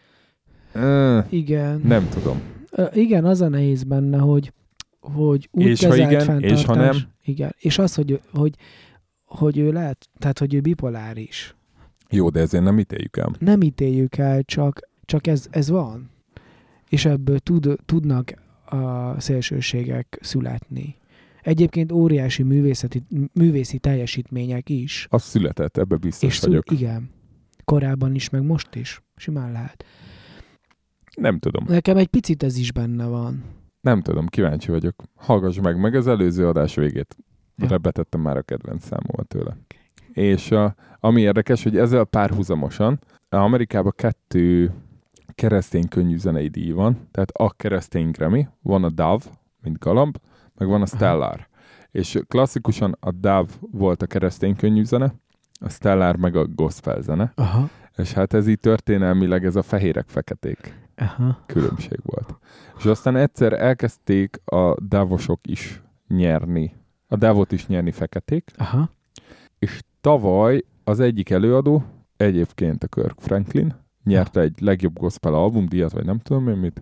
uh, 0.75 1.25
Igen. 1.29 1.81
nem 1.83 2.09
tudom. 2.09 2.41
Ö, 2.71 2.85
igen, 2.93 3.25
az 3.25 3.41
a 3.41 3.47
nehéz 3.47 3.83
benne, 3.83 4.17
hogy, 4.17 4.53
hogy 4.99 5.49
úgy 5.51 5.65
És 5.65 5.83
ha 5.85 5.95
igen, 5.95 6.19
fenntartás. 6.19 6.59
és 6.59 6.65
ha 6.65 6.75
nem? 6.75 6.95
Igen. 7.23 7.55
És 7.59 7.77
az, 7.77 7.95
hogy, 7.95 8.21
hogy, 8.31 8.55
hogy 9.25 9.57
ő 9.57 9.71
lehet, 9.71 10.09
tehát 10.17 10.39
hogy 10.39 10.53
ő 10.53 10.59
bipoláris. 10.59 11.55
Jó, 12.09 12.29
de 12.29 12.39
ezért 12.39 12.63
nem 12.63 12.79
ítéljük 12.79 13.17
el. 13.17 13.31
Nem 13.39 13.61
ítéljük 13.61 14.17
el, 14.17 14.43
csak, 14.43 14.89
csak 15.05 15.27
ez, 15.27 15.47
ez 15.49 15.69
van. 15.69 16.09
És 16.89 17.05
ebből 17.05 17.39
tud, 17.39 17.75
tudnak 17.85 18.33
a 18.69 19.15
szélsőségek 19.19 20.17
születni. 20.21 20.95
Egyébként 21.41 21.91
óriási 21.91 22.43
művészeti, 22.43 23.03
művészi 23.33 23.77
teljesítmények 23.77 24.69
is. 24.69 25.07
Az 25.09 25.23
született, 25.23 25.77
ebbe 25.77 25.95
biztos 25.95 26.29
és 26.29 26.39
vagyok. 26.39 26.71
igen. 26.71 27.09
Korábban 27.65 28.15
is, 28.15 28.29
meg 28.29 28.43
most 28.43 28.75
is. 28.75 29.01
Simán 29.15 29.51
lehet. 29.51 29.85
Nem 31.15 31.39
tudom. 31.39 31.63
Nekem 31.67 31.97
egy 31.97 32.07
picit 32.07 32.43
ez 32.43 32.57
is 32.57 32.71
benne 32.71 33.05
van. 33.05 33.43
Nem 33.81 34.01
tudom, 34.01 34.27
kíváncsi 34.27 34.71
vagyok. 34.71 35.03
Hallgass 35.15 35.59
meg, 35.59 35.79
meg 35.79 35.95
az 35.95 36.07
előző 36.07 36.47
adás 36.47 36.75
végét. 36.75 37.15
Ja. 37.55 37.67
Ja. 37.69 37.77
Betettem 37.77 38.21
már 38.21 38.37
a 38.37 38.41
kedvenc 38.41 38.85
számomat 38.85 39.27
tőle. 39.27 39.57
És 40.13 40.51
a, 40.51 40.75
ami 40.99 41.21
érdekes, 41.21 41.63
hogy 41.63 41.77
ezzel 41.77 42.03
párhuzamosan 42.03 42.99
Amerikában 43.29 43.93
kettő 43.95 44.73
keresztény 45.39 45.87
könnyű 45.87 46.17
zenei 46.17 46.47
díj 46.47 46.71
van, 46.71 47.07
tehát 47.11 47.31
a 47.31 47.49
keresztény 47.49 48.11
Grammy, 48.11 48.47
van 48.61 48.83
a 48.83 48.89
Dove, 48.89 49.23
mint 49.61 49.77
galamb, 49.77 50.15
meg 50.57 50.67
van 50.67 50.81
a 50.81 50.85
Stellar. 50.85 51.47
És 51.91 52.19
klasszikusan 52.27 52.97
a 52.99 53.11
Dove 53.11 53.51
volt 53.71 54.01
a 54.01 54.05
keresztény 54.05 54.55
könnyű 54.55 54.83
zene, 54.83 55.13
a 55.59 55.69
Stellar 55.69 56.15
meg 56.15 56.35
a 56.35 56.47
gospel 56.47 57.01
zene, 57.01 57.31
Aha. 57.35 57.69
és 57.97 58.13
hát 58.13 58.33
ez 58.33 58.47
így 58.47 58.59
történelmileg 58.59 59.45
ez 59.45 59.55
a 59.55 59.61
fehérek-feketék 59.61 60.73
Aha. 60.95 61.43
különbség 61.45 61.99
volt. 62.03 62.37
És 62.77 62.85
aztán 62.85 63.15
egyszer 63.15 63.53
elkezdték 63.53 64.41
a 64.45 64.81
dávosok 64.81 65.39
is 65.47 65.81
nyerni, 66.07 66.75
a 67.07 67.15
dávot 67.15 67.51
is 67.51 67.67
nyerni 67.67 67.91
feketék, 67.91 68.51
Aha. 68.57 68.89
és 69.59 69.81
tavaly 70.01 70.63
az 70.83 70.99
egyik 70.99 71.29
előadó, 71.29 71.83
egyébként 72.17 72.83
a 72.83 72.87
Kirk 72.87 73.19
Franklin, 73.19 73.75
nyerte 74.03 74.41
egy 74.41 74.61
legjobb 74.61 74.99
gospel 74.99 75.33
album 75.33 75.65
díjat, 75.65 75.91
vagy 75.91 76.05
nem 76.05 76.19
tudom 76.19 76.47
én 76.47 76.55
mit, 76.57 76.81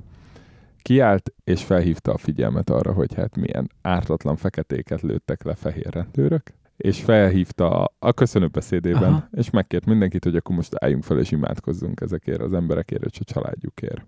kiállt 0.82 1.34
és 1.44 1.64
felhívta 1.64 2.12
a 2.12 2.18
figyelmet 2.18 2.70
arra, 2.70 2.94
hogy 2.94 3.14
hát 3.14 3.36
milyen 3.36 3.70
ártatlan 3.82 4.36
feketéket 4.36 5.02
lőttek 5.02 5.44
le 5.44 5.56
fehér 5.56 5.94
rendőrök, 5.94 6.54
és 6.78 7.02
felhívta 7.02 7.84
a, 7.84 7.94
a 8.00 8.14
köszönőbeszédében, 8.14 9.04
Aha. 9.04 9.28
és 9.32 9.50
megkért 9.50 9.86
mindenkit, 9.86 10.24
hogy 10.24 10.36
akkor 10.36 10.56
most 10.56 10.76
álljunk 10.76 11.04
fel 11.04 11.20
és 11.20 11.32
imádkozzunk 11.32 12.02
ezekért 12.02 12.42
az 12.42 12.54
emberekért 12.54 13.06
és 13.06 13.20
a 13.20 13.24
családjukért. 13.24 14.06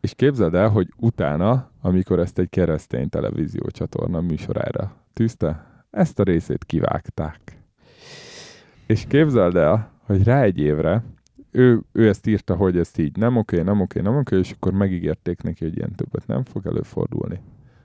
És 0.00 0.14
képzeld 0.14 0.54
el, 0.54 0.68
hogy 0.68 0.88
utána, 0.96 1.70
amikor 1.80 2.18
ezt 2.18 2.38
egy 2.38 2.48
keresztény 2.48 3.08
televíziócsatorna 3.08 4.20
műsorára 4.20 4.96
tűzte, 5.12 5.66
ezt 5.90 6.18
a 6.18 6.22
részét 6.22 6.64
kivágták. 6.64 7.40
És 8.86 9.04
képzeld 9.08 9.56
el, 9.56 9.90
hogy 10.06 10.22
rá 10.22 10.42
egy 10.42 10.58
évre 10.58 11.04
ő, 11.58 11.80
ő 11.92 12.08
ezt 12.08 12.26
írta, 12.26 12.54
hogy 12.54 12.78
ezt 12.78 12.98
így 12.98 13.16
nem 13.16 13.36
oké, 13.36 13.62
nem 13.62 13.80
oké, 13.80 14.00
nem 14.00 14.16
oké, 14.16 14.38
és 14.38 14.50
akkor 14.50 14.72
megígérték 14.72 15.42
neki, 15.42 15.64
hogy 15.64 15.76
ilyen 15.76 15.94
többet 15.94 16.26
nem 16.26 16.44
fog 16.44 16.66
előfordulni. 16.66 17.40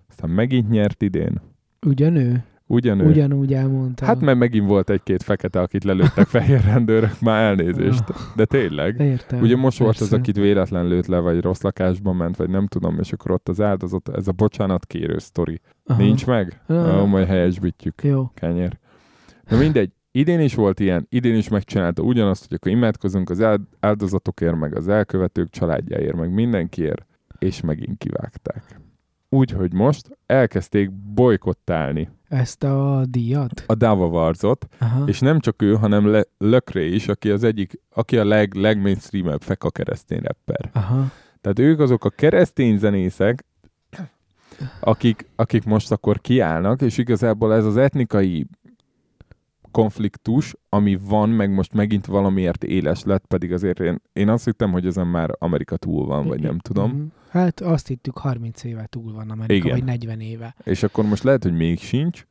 Aztán 0.09 0.29
megint 0.29 0.69
nyert 0.69 1.01
idén, 1.01 1.41
Ugyanő? 1.85 2.43
Ugyanő. 2.67 3.07
Ugyanúgy 3.07 3.53
elmondta. 3.53 4.05
Hát 4.05 4.21
mert 4.21 4.37
megint 4.37 4.67
volt 4.67 4.89
egy-két 4.89 5.23
fekete, 5.23 5.59
akit 5.59 5.83
lelőttek 5.83 6.27
fehér 6.27 6.63
rendőrök, 6.63 7.19
már 7.21 7.43
elnézést. 7.43 8.03
De 8.35 8.45
tényleg. 8.45 8.99
Értem. 8.99 9.41
Ugye 9.41 9.55
most 9.55 9.77
volt 9.77 9.93
az, 9.93 9.99
persze. 9.99 10.15
akit 10.15 10.35
véletlen 10.35 10.87
lőtt 10.87 11.05
le, 11.05 11.19
vagy 11.19 11.41
rossz 11.41 11.61
lakásban 11.61 12.15
ment, 12.15 12.35
vagy 12.35 12.49
nem 12.49 12.67
tudom, 12.67 12.99
és 12.99 13.13
akkor 13.13 13.31
ott 13.31 13.49
az 13.49 13.61
áldozat, 13.61 14.09
ez 14.09 14.27
a 14.27 14.31
bocsánat 14.31 14.85
kérő 14.85 15.17
sztori. 15.17 15.59
Aha. 15.85 16.01
Nincs 16.01 16.25
meg? 16.25 16.61
Ah. 16.67 17.01
Ó, 17.01 17.05
majd 17.05 17.27
helyesbítjük. 17.27 18.03
Jó. 18.03 18.31
Kenyér. 18.33 18.77
Na 19.49 19.57
mindegy, 19.57 19.91
idén 20.15 20.39
is 20.39 20.55
volt 20.55 20.79
ilyen, 20.79 21.05
idén 21.09 21.35
is 21.35 21.47
megcsinálta 21.49 22.01
ugyanazt, 22.01 22.47
hogy 22.47 22.57
akkor 22.57 22.71
imádkozunk 22.71 23.29
az 23.29 23.41
áld- 23.41 23.67
áldozatokért, 23.79 24.55
meg 24.55 24.75
az 24.75 24.87
elkövetők 24.87 25.49
családjáért, 25.49 26.15
meg 26.15 26.33
mindenkiért, 26.33 27.05
és 27.39 27.61
megint 27.61 27.97
kivágták. 27.97 28.79
Úgyhogy 29.29 29.73
most 29.73 30.17
elkezdték 30.25 30.91
bolykottálni 30.91 32.09
Ezt 32.27 32.63
a 32.63 33.03
díjat? 33.09 33.63
a 33.67 33.75
Dava 33.75 34.05
Warzot, 34.05 34.67
Aha. 34.79 35.03
és 35.07 35.19
nem 35.19 35.39
csak 35.39 35.61
ő, 35.61 35.73
hanem 35.73 36.07
Le- 36.07 36.25
Lökré 36.37 36.89
is, 36.93 37.07
aki 37.07 37.29
az 37.31 37.43
egyik, 37.43 37.79
aki 37.93 38.17
a 38.17 38.25
leg, 38.25 38.53
legmainstreamebb 38.53 39.41
feka 39.41 39.69
keresztény 39.69 40.21
rapper. 40.21 40.69
Aha. 40.73 41.11
Tehát 41.41 41.59
ők 41.59 41.79
azok 41.79 42.05
a 42.05 42.09
keresztény 42.09 42.77
zenészek, 42.77 43.45
akik, 44.79 45.25
akik 45.35 45.63
most 45.63 45.91
akkor 45.91 46.21
kiállnak, 46.21 46.81
és 46.81 46.97
igazából 46.97 47.53
ez 47.53 47.65
az 47.65 47.77
etnikai 47.77 48.47
konfliktus, 49.73 50.55
ami 50.69 50.95
van, 50.95 51.29
meg 51.29 51.53
most 51.53 51.73
megint 51.73 52.05
valamiért 52.05 52.63
éles 52.63 53.03
lett, 53.03 53.25
pedig 53.25 53.53
azért 53.53 53.79
én, 53.79 54.01
én 54.13 54.29
azt 54.29 54.45
hittem, 54.45 54.71
hogy 54.71 54.85
ezen 54.85 55.07
már 55.07 55.29
Amerika 55.39 55.77
túl 55.77 56.05
van, 56.05 56.27
vagy 56.27 56.41
nem 56.41 56.59
tudom. 56.59 56.91
Mhm. 56.91 57.03
Hát 57.29 57.61
azt 57.61 57.87
hittük 57.87 58.17
30 58.17 58.63
éve 58.63 58.85
túl 58.85 59.13
van 59.13 59.29
Amerika, 59.29 59.53
Igen. 59.53 59.77
vagy 59.77 59.83
40 59.83 60.19
éve. 60.19 60.55
És 60.63 60.83
akkor 60.83 61.05
most 61.05 61.23
lehet, 61.23 61.43
hogy 61.43 61.55
még 61.55 61.79
sincs, 61.79 62.25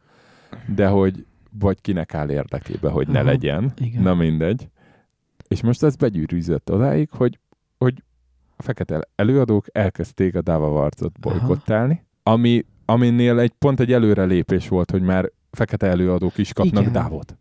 de 0.74 0.88
hogy 0.88 1.26
vagy 1.58 1.80
kinek 1.80 2.14
áll 2.14 2.30
érdekébe, 2.30 2.90
hogy 2.90 3.08
ne 3.08 3.18
Aha, 3.18 3.28
legyen. 3.28 3.72
igen. 3.78 4.02
Na 4.02 4.14
mindegy. 4.14 4.68
És 5.48 5.62
most 5.62 5.82
ez 5.82 5.96
begyűrűzött 5.96 6.70
odáig, 6.70 7.08
hogy, 7.10 7.38
hogy 7.78 8.02
a 8.56 8.62
fekete 8.62 9.08
előadók 9.14 9.66
elkezdték 9.72 10.34
a 10.34 10.40
Dava 10.40 10.68
Warcot 10.68 11.20
bolykottálni, 11.20 12.04
ami, 12.22 12.64
aminél 12.84 13.38
egy 13.38 13.52
pont 13.58 13.80
egy 13.80 13.92
előrelépés 13.92 14.68
volt, 14.68 14.90
hogy 14.90 15.02
már 15.02 15.30
fekete 15.56 15.86
előadók 15.86 16.38
is 16.38 16.52
kapnak 16.52 16.80
Igen. 16.80 16.92
dávot. 16.92 17.36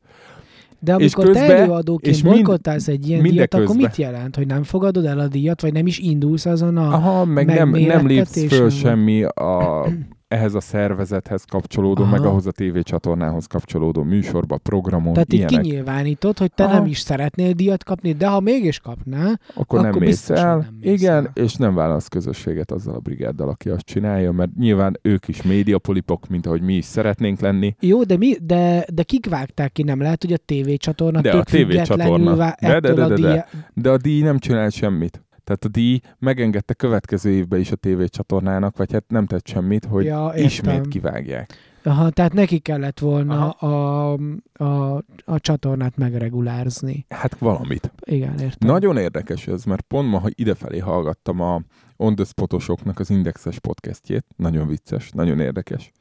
De 0.80 0.94
amikor 0.94 1.26
te 1.26 1.32
közben- 1.32 1.52
előadóként 1.52 2.16
és 2.16 2.22
mind- 2.22 2.36
bolykottálsz 2.36 2.88
egy 2.88 3.08
ilyen 3.08 3.22
díjat, 3.24 3.54
akkor 3.54 3.76
mit 3.76 3.96
jelent? 3.96 4.36
Hogy 4.36 4.48
nem 4.48 4.64
fogadod 4.64 5.06
el 5.06 5.20
a 5.20 5.28
díjat, 5.28 5.62
vagy 5.62 5.74
nem 5.74 5.88
is 5.88 5.98
indulsz 6.00 6.46
azon 6.46 6.78
a... 6.78 6.94
Aha, 6.94 7.26
meg 7.26 7.46
nem, 7.46 7.70
nem 7.70 8.08
lépsz 8.08 8.48
föl 8.48 8.70
semmi 8.70 9.24
a, 9.24 9.86
ehhez 10.32 10.54
a 10.54 10.60
szervezethez 10.60 11.44
kapcsolódó, 11.44 12.02
Aha. 12.02 12.12
meg 12.12 12.26
ahhoz 12.26 12.48
a 12.48 12.52
tévécsatornához 12.52 13.46
kapcsolódó 13.46 14.04
műsorba, 14.04 14.58
programon, 14.58 15.14
Tehát 15.14 15.34
így 15.34 15.40
ilyenek. 15.40 15.62
kinyilvánítod, 15.62 16.38
hogy 16.38 16.52
te 16.54 16.64
Aha. 16.64 16.74
nem 16.74 16.86
is 16.86 17.00
szeretnél 17.00 17.52
díjat 17.54 17.84
kapni, 17.84 18.12
de 18.14 18.28
ha 18.28 18.40
mégis 18.40 18.80
kapnál, 18.80 19.40
akkor, 19.54 19.80
nem 19.80 19.90
akkor 19.90 20.02
mész 20.02 20.10
biztos, 20.10 20.38
hogy 20.40 20.48
el. 20.48 20.58
nem 20.58 20.78
mész 20.82 21.02
Igen, 21.02 21.16
el. 21.16 21.32
és 21.34 21.56
nem 21.56 21.76
válasz 21.76 22.08
közösséget 22.08 22.72
azzal 22.72 22.96
a 22.96 23.00
brigáddal, 23.00 23.50
aki 23.50 23.70
azt 23.70 23.86
csinálja, 23.86 24.32
mert 24.32 24.56
nyilván 24.56 25.00
ők 25.02 25.28
is 25.28 25.42
médiapolipok, 25.42 26.28
mint 26.28 26.46
ahogy 26.46 26.62
mi 26.62 26.74
is 26.74 26.86
szeretnénk 26.86 27.40
lenni. 27.40 27.76
Jó, 27.80 28.04
de, 28.04 28.18
mi, 28.18 28.36
de, 28.42 28.86
de 28.94 29.04
kik 29.04 29.30
vágták 29.30 29.72
ki? 29.72 29.84
Nem 29.84 30.02
lehet, 30.02 30.22
hogy 30.24 30.34
a 30.34 30.38
tévécsatorna 30.38 31.22
De 31.22 31.32
a 31.32 31.44
tévécsatorna. 31.44 32.36
vá- 32.36 32.60
De, 32.60 32.80
de, 32.80 32.94
de, 32.94 33.04
a 33.04 33.08
de, 33.08 33.16
de. 33.16 33.28
díja... 33.28 33.46
De 33.74 33.90
a 33.90 33.98
díj 33.98 34.22
nem 34.22 34.40
csinált 34.40 34.72
semmit. 34.74 35.22
Tehát 35.52 35.66
a 35.66 35.80
díj 35.80 36.00
megengedte 36.20 36.74
következő 36.74 37.30
évben 37.30 37.60
is 37.60 37.72
a 37.72 37.76
tévécsatornának, 37.76 38.78
vagy 38.78 38.92
hát 38.92 39.04
nem 39.08 39.26
tett 39.26 39.48
semmit, 39.48 39.86
hogy 39.86 40.06
Ja, 40.06 40.26
értem. 40.28 40.46
ismét 40.46 40.88
kivágják. 40.88 41.54
Aha, 41.84 42.10
tehát 42.10 42.34
neki 42.34 42.60
kellett 42.60 43.00
volna 43.00 43.50
a, 43.50 44.12
a, 44.54 44.94
a 45.26 45.40
csatornát 45.40 45.98
megregulárzni. 45.98 47.06
Hát 47.10 47.38
valamit. 47.38 47.92
Igen, 48.06 48.32
értem. 48.40 48.70
Nagyon 48.70 48.98
érdekes 48.98 49.48
ez, 49.48 49.64
mert 49.64 49.82
pont 49.82 50.10
ma, 50.10 50.18
ha 50.20 50.28
idefelé 50.36 50.78
hallgattam 50.78 51.40
a 51.40 51.62
On 51.98 52.16
The 52.16 52.26
Spotosoknak 52.26 53.00
az 53.00 53.10
Indexes 53.10 53.60
podcastjét, 53.60 54.26
nagyon 54.36 54.68
vicces, 54.68 55.10
nagyon 55.12 55.40
érdekes. 55.40 55.92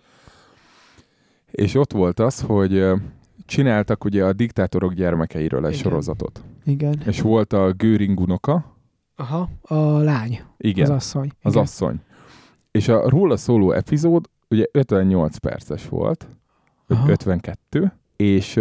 És 1.50 1.74
ott 1.74 1.92
volt 1.92 2.20
az, 2.20 2.40
hogy 2.40 2.84
csináltak 3.46 4.04
ugye 4.04 4.24
a 4.24 4.32
diktátorok 4.32 4.92
gyermekeiről 4.92 5.66
egy 5.66 5.72
Igen. 5.72 5.82
sorozatot. 5.82 6.44
Igen. 6.64 7.02
És 7.06 7.20
volt 7.20 7.52
a 7.52 7.72
Göring 7.72 8.20
unoka, 8.20 8.78
Aha, 9.20 9.48
a 9.62 9.74
lány, 9.98 10.40
igen, 10.56 10.84
az 10.84 10.90
asszony. 10.90 11.30
az 11.42 11.52
Igen. 11.52 11.62
asszony. 11.62 12.00
És 12.70 12.88
a 12.88 13.08
róla 13.08 13.36
szóló 13.36 13.72
epizód 13.72 14.28
ugye 14.48 14.64
58 14.72 15.36
perces 15.36 15.88
volt, 15.88 16.28
Aha. 16.88 17.08
52, 17.10 17.92
és 18.16 18.60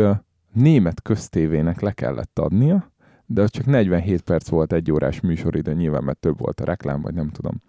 német 0.54 1.02
köztévének 1.02 1.82
le 1.82 1.92
kellett 1.92 2.40
adnia, 2.40 2.92
de 3.26 3.42
az 3.42 3.50
csak 3.50 3.66
47 3.66 4.22
perc 4.22 4.50
volt 4.50 4.74
egy 4.74 4.92
órás 4.92 5.20
műsoridő, 5.20 5.74
nyilván 5.74 6.04
mert 6.04 6.20
több 6.20 6.40
volt 6.40 6.60
a 6.62 6.66
reklám, 6.66 7.02
vagy 7.02 7.14
nem 7.14 7.30
tudom. 7.30 7.62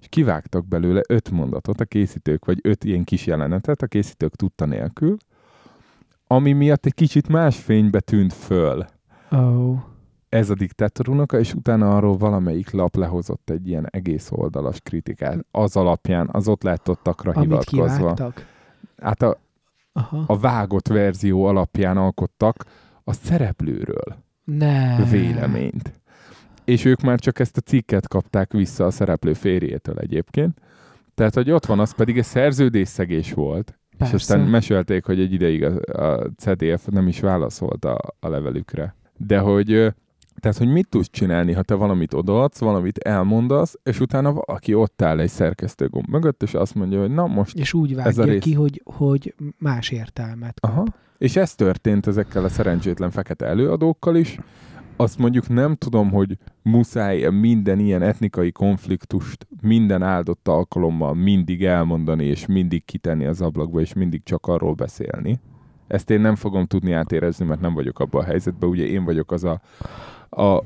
És 0.00 0.06
kivágtak 0.08 0.66
belőle 0.66 1.00
öt 1.08 1.30
mondatot 1.30 1.80
a 1.80 1.84
készítők, 1.84 2.44
vagy 2.44 2.58
öt 2.62 2.84
ilyen 2.84 3.04
kis 3.04 3.26
jelenetet 3.26 3.82
a 3.82 3.86
készítők 3.86 4.34
tudta 4.36 4.64
nélkül, 4.64 5.16
ami 6.26 6.52
miatt 6.52 6.86
egy 6.86 6.94
kicsit 6.94 7.28
más 7.28 7.58
fénybe 7.58 8.00
tűnt 8.00 8.32
föl 8.32 8.86
Oh. 9.30 9.78
Ez 10.34 10.50
a 10.50 10.54
diktátor 10.54 11.08
unoka, 11.08 11.38
és 11.38 11.54
utána 11.54 11.96
arról 11.96 12.16
valamelyik 12.16 12.70
lap 12.70 12.96
lehozott 12.96 13.50
egy 13.50 13.68
ilyen 13.68 13.86
egész 13.90 14.28
oldalas 14.30 14.80
kritikát. 14.80 15.46
Az 15.50 15.76
alapján, 15.76 16.28
az 16.32 16.48
ott 16.48 16.62
látottakra 16.62 17.32
Amit 17.32 17.44
hivatkozva. 17.48 17.96
kivágtak. 17.96 18.46
Hát 18.96 19.22
a, 19.22 19.38
Aha. 19.92 20.24
a 20.26 20.38
vágott 20.38 20.88
verzió 20.88 21.44
alapján 21.44 21.96
alkottak 21.96 22.64
a 23.04 23.12
szereplőről 23.12 24.16
Ne. 24.44 25.04
véleményt. 25.10 25.92
És 26.64 26.84
ők 26.84 27.00
már 27.00 27.18
csak 27.18 27.38
ezt 27.38 27.56
a 27.56 27.60
cikket 27.60 28.08
kapták 28.08 28.52
vissza 28.52 28.84
a 28.84 28.90
szereplő 28.90 29.32
férjétől 29.32 29.98
egyébként. 29.98 30.60
Tehát, 31.14 31.34
hogy 31.34 31.50
ott 31.50 31.66
van, 31.66 31.80
az 31.80 31.94
pedig 31.94 32.18
egy 32.18 32.24
szerződésszegés 32.24 33.32
volt. 33.32 33.78
Persze. 33.98 34.14
És 34.14 34.20
aztán 34.20 34.40
mesélték, 34.40 35.04
hogy 35.04 35.20
egy 35.20 35.32
ideig 35.32 35.64
a, 35.64 36.02
a 36.02 36.30
CDF 36.36 36.86
nem 36.86 37.08
is 37.08 37.20
válaszolt 37.20 37.84
a, 37.84 37.98
a 38.20 38.28
levelükre. 38.28 38.94
De 39.16 39.38
hogy, 39.38 39.94
tehát, 40.40 40.58
hogy 40.58 40.68
mit 40.68 40.88
tudsz 40.88 41.10
csinálni, 41.10 41.52
ha 41.52 41.62
te 41.62 41.74
valamit 41.74 42.14
odaadsz, 42.14 42.58
valamit 42.58 42.98
elmondasz, 42.98 43.74
és 43.82 44.00
utána 44.00 44.32
valaki 44.32 44.74
ott 44.74 45.02
áll 45.02 45.20
egy 45.20 45.28
szerkesztőgomb 45.28 46.08
mögött, 46.08 46.42
és 46.42 46.54
azt 46.54 46.74
mondja, 46.74 47.00
hogy 47.00 47.10
na 47.10 47.26
most 47.26 47.58
És 47.58 47.72
úgy 47.72 47.92
Ez 47.92 47.98
a 47.98 48.02
vágja 48.02 48.24
rész. 48.24 48.42
ki, 48.42 48.52
hogy, 48.54 48.82
hogy 48.84 49.34
más 49.58 49.90
értelmet 49.90 50.60
kap. 50.60 50.70
Aha. 50.70 50.84
És 51.18 51.36
ez 51.36 51.54
történt 51.54 52.06
ezekkel 52.06 52.44
a 52.44 52.48
szerencsétlen 52.48 53.10
fekete 53.10 53.46
előadókkal 53.46 54.16
is. 54.16 54.38
Azt 54.96 55.18
mondjuk 55.18 55.48
nem 55.48 55.74
tudom, 55.74 56.10
hogy 56.10 56.38
muszáj 56.62 57.30
minden 57.30 57.78
ilyen 57.78 58.02
etnikai 58.02 58.52
konfliktust 58.52 59.46
minden 59.60 60.02
áldott 60.02 60.48
alkalommal 60.48 61.14
mindig 61.14 61.64
elmondani, 61.64 62.24
és 62.24 62.46
mindig 62.46 62.84
kitenni 62.84 63.24
az 63.24 63.40
ablakba, 63.40 63.80
és 63.80 63.92
mindig 63.92 64.22
csak 64.22 64.46
arról 64.46 64.74
beszélni. 64.74 65.40
Ezt 65.86 66.10
én 66.10 66.20
nem 66.20 66.34
fogom 66.34 66.66
tudni 66.66 66.92
átérezni, 66.92 67.44
mert 67.46 67.60
nem 67.60 67.74
vagyok 67.74 67.98
abban 67.98 68.22
a 68.22 68.24
helyzetben. 68.24 68.68
Ugye 68.68 68.86
én 68.86 69.04
vagyok 69.04 69.32
az 69.32 69.44
a, 69.44 69.60
a, 70.36 70.64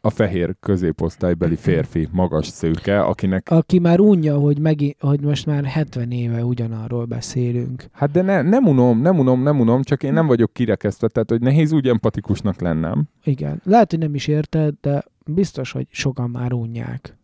a 0.00 0.10
fehér 0.10 0.54
középosztálybeli 0.60 1.56
férfi, 1.56 2.08
magas 2.12 2.46
szőke, 2.46 3.00
akinek 3.00 3.50
Aki 3.50 3.78
már 3.78 4.00
unja, 4.00 4.36
hogy, 4.38 4.58
megint, 4.58 4.96
hogy 5.00 5.20
most 5.20 5.46
már 5.46 5.64
70 5.64 6.10
éve 6.10 6.44
ugyanarról 6.44 7.04
beszélünk. 7.04 7.84
Hát 7.92 8.10
de 8.10 8.22
ne, 8.22 8.42
nem 8.42 8.66
unom, 8.66 9.00
nem 9.00 9.18
unom, 9.18 9.42
nem 9.42 9.60
unom, 9.60 9.82
csak 9.82 10.02
én 10.02 10.12
nem 10.12 10.26
vagyok 10.26 10.52
kirekesztve, 10.52 11.08
tehát 11.08 11.30
hogy 11.30 11.40
nehéz 11.40 11.72
úgy 11.72 11.88
empatikusnak 11.88 12.60
lennem. 12.60 13.04
Igen. 13.24 13.60
Lehet, 13.64 13.90
hogy 13.90 13.98
nem 13.98 14.14
is 14.14 14.26
érted, 14.26 14.74
de 14.80 15.04
biztos, 15.26 15.72
hogy 15.72 15.86
sokan 15.90 16.30
már 16.30 16.52
unják. 16.52 17.16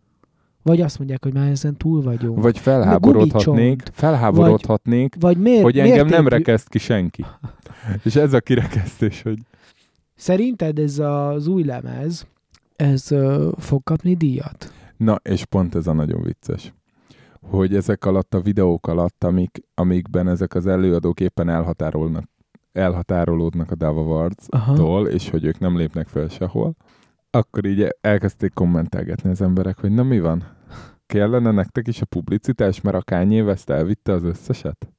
Vagy 0.62 0.80
azt 0.80 0.98
mondják, 0.98 1.24
hogy 1.24 1.34
már 1.34 1.50
ezen 1.50 1.76
túl 1.76 2.02
vagyunk. 2.02 2.42
Vagy 2.42 2.58
felháborodhatnék, 2.58 3.82
felháborodhatnék, 3.92 5.14
Vagy 5.20 5.36
miért, 5.36 5.62
hogy 5.62 5.78
engem 5.78 6.06
nem 6.06 6.22
mértékű- 6.22 6.46
rekeszt 6.46 6.68
ki 6.68 6.78
senki. 6.78 7.24
És 8.04 8.16
ez 8.16 8.32
a 8.32 8.40
kirekesztés, 8.40 9.22
hogy 9.22 9.38
Szerinted 10.20 10.78
ez 10.78 10.98
az 10.98 11.46
új 11.46 11.64
lemez, 11.64 12.26
ez 12.76 13.10
ö, 13.10 13.50
fog 13.58 13.82
kapni 13.82 14.14
díjat? 14.14 14.72
na, 14.96 15.20
és 15.22 15.44
pont 15.44 15.74
ez 15.74 15.86
a 15.86 15.92
nagyon 15.92 16.22
vicces, 16.22 16.74
hogy 17.40 17.74
ezek 17.74 18.04
alatt 18.04 18.34
a 18.34 18.40
videók 18.40 18.86
alatt, 18.86 19.24
amik, 19.24 19.62
amikben 19.74 20.28
ezek 20.28 20.54
az 20.54 20.66
előadók 20.66 21.20
éppen 21.20 21.48
elhatárolnak, 21.48 22.24
elhatárolódnak 22.72 23.70
a 23.70 23.74
Dava 23.74 24.02
Wards-tól, 24.02 25.08
és 25.08 25.30
hogy 25.30 25.44
ők 25.44 25.58
nem 25.58 25.76
lépnek 25.76 26.08
fel 26.08 26.28
sehol, 26.28 26.74
akkor 27.30 27.64
így 27.64 27.88
elkezdték 28.00 28.52
kommentelgetni 28.54 29.30
az 29.30 29.40
emberek, 29.40 29.78
hogy 29.78 29.90
na 29.90 30.02
mi 30.02 30.20
van? 30.20 30.44
Kellene 31.06 31.50
nektek 31.50 31.88
is 31.88 32.00
a 32.00 32.06
publicitás, 32.06 32.80
mert 32.80 32.96
a 32.96 33.02
Kanye 33.02 33.42
West 33.42 33.70
elvitte 33.70 34.12
az 34.12 34.22
összeset? 34.22 34.92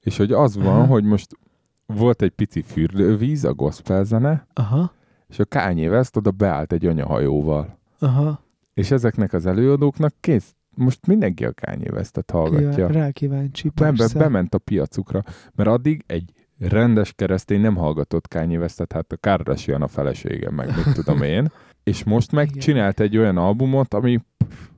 És 0.00 0.16
hogy 0.16 0.32
az 0.32 0.56
van, 0.56 0.66
Aha. 0.66 0.86
hogy 0.86 1.04
most 1.04 1.38
volt 1.86 2.22
egy 2.22 2.30
pici 2.30 2.62
fürdővíz, 2.62 3.44
a 3.44 3.54
gospel 3.54 4.04
zene, 4.04 4.46
Aha, 4.52 4.92
és 5.28 5.38
a 5.38 5.44
Kanye 5.44 5.88
West 5.90 6.16
oda 6.16 6.30
beállt 6.30 6.72
egy 6.72 6.86
anyahajóval. 6.86 7.78
aha. 7.98 8.44
És 8.74 8.90
ezeknek 8.90 9.32
az 9.32 9.46
előadóknak 9.46 10.14
kész 10.20 10.54
most 10.76 11.06
mindenki 11.06 11.44
a 11.44 11.52
Kanye 11.52 11.90
Westet 11.92 12.30
hallgatja. 12.30 12.86
Kíván, 12.86 12.92
rá 12.92 13.10
kíváncsi, 13.10 13.70
Be, 13.74 13.92
bement 14.14 14.54
a 14.54 14.58
piacukra, 14.58 15.22
mert 15.54 15.68
addig 15.68 16.04
egy 16.06 16.32
rendes 16.58 17.12
keresztény 17.12 17.60
nem 17.60 17.76
hallgatott 17.76 18.28
Kanye 18.28 18.58
Westet, 18.58 18.92
hát 18.92 19.12
a 19.12 19.16
Kardashian 19.16 19.82
a 19.82 19.88
felesége, 19.88 20.50
meg 20.50 20.66
mit 20.76 20.94
tudom 20.94 21.22
én, 21.22 21.52
és 21.84 22.04
most 22.04 22.32
meg 22.32 22.46
Igen. 22.48 22.60
csinált 22.60 23.00
egy 23.00 23.16
olyan 23.16 23.36
albumot, 23.36 23.94
ami 23.94 24.20
pff, 24.36 24.68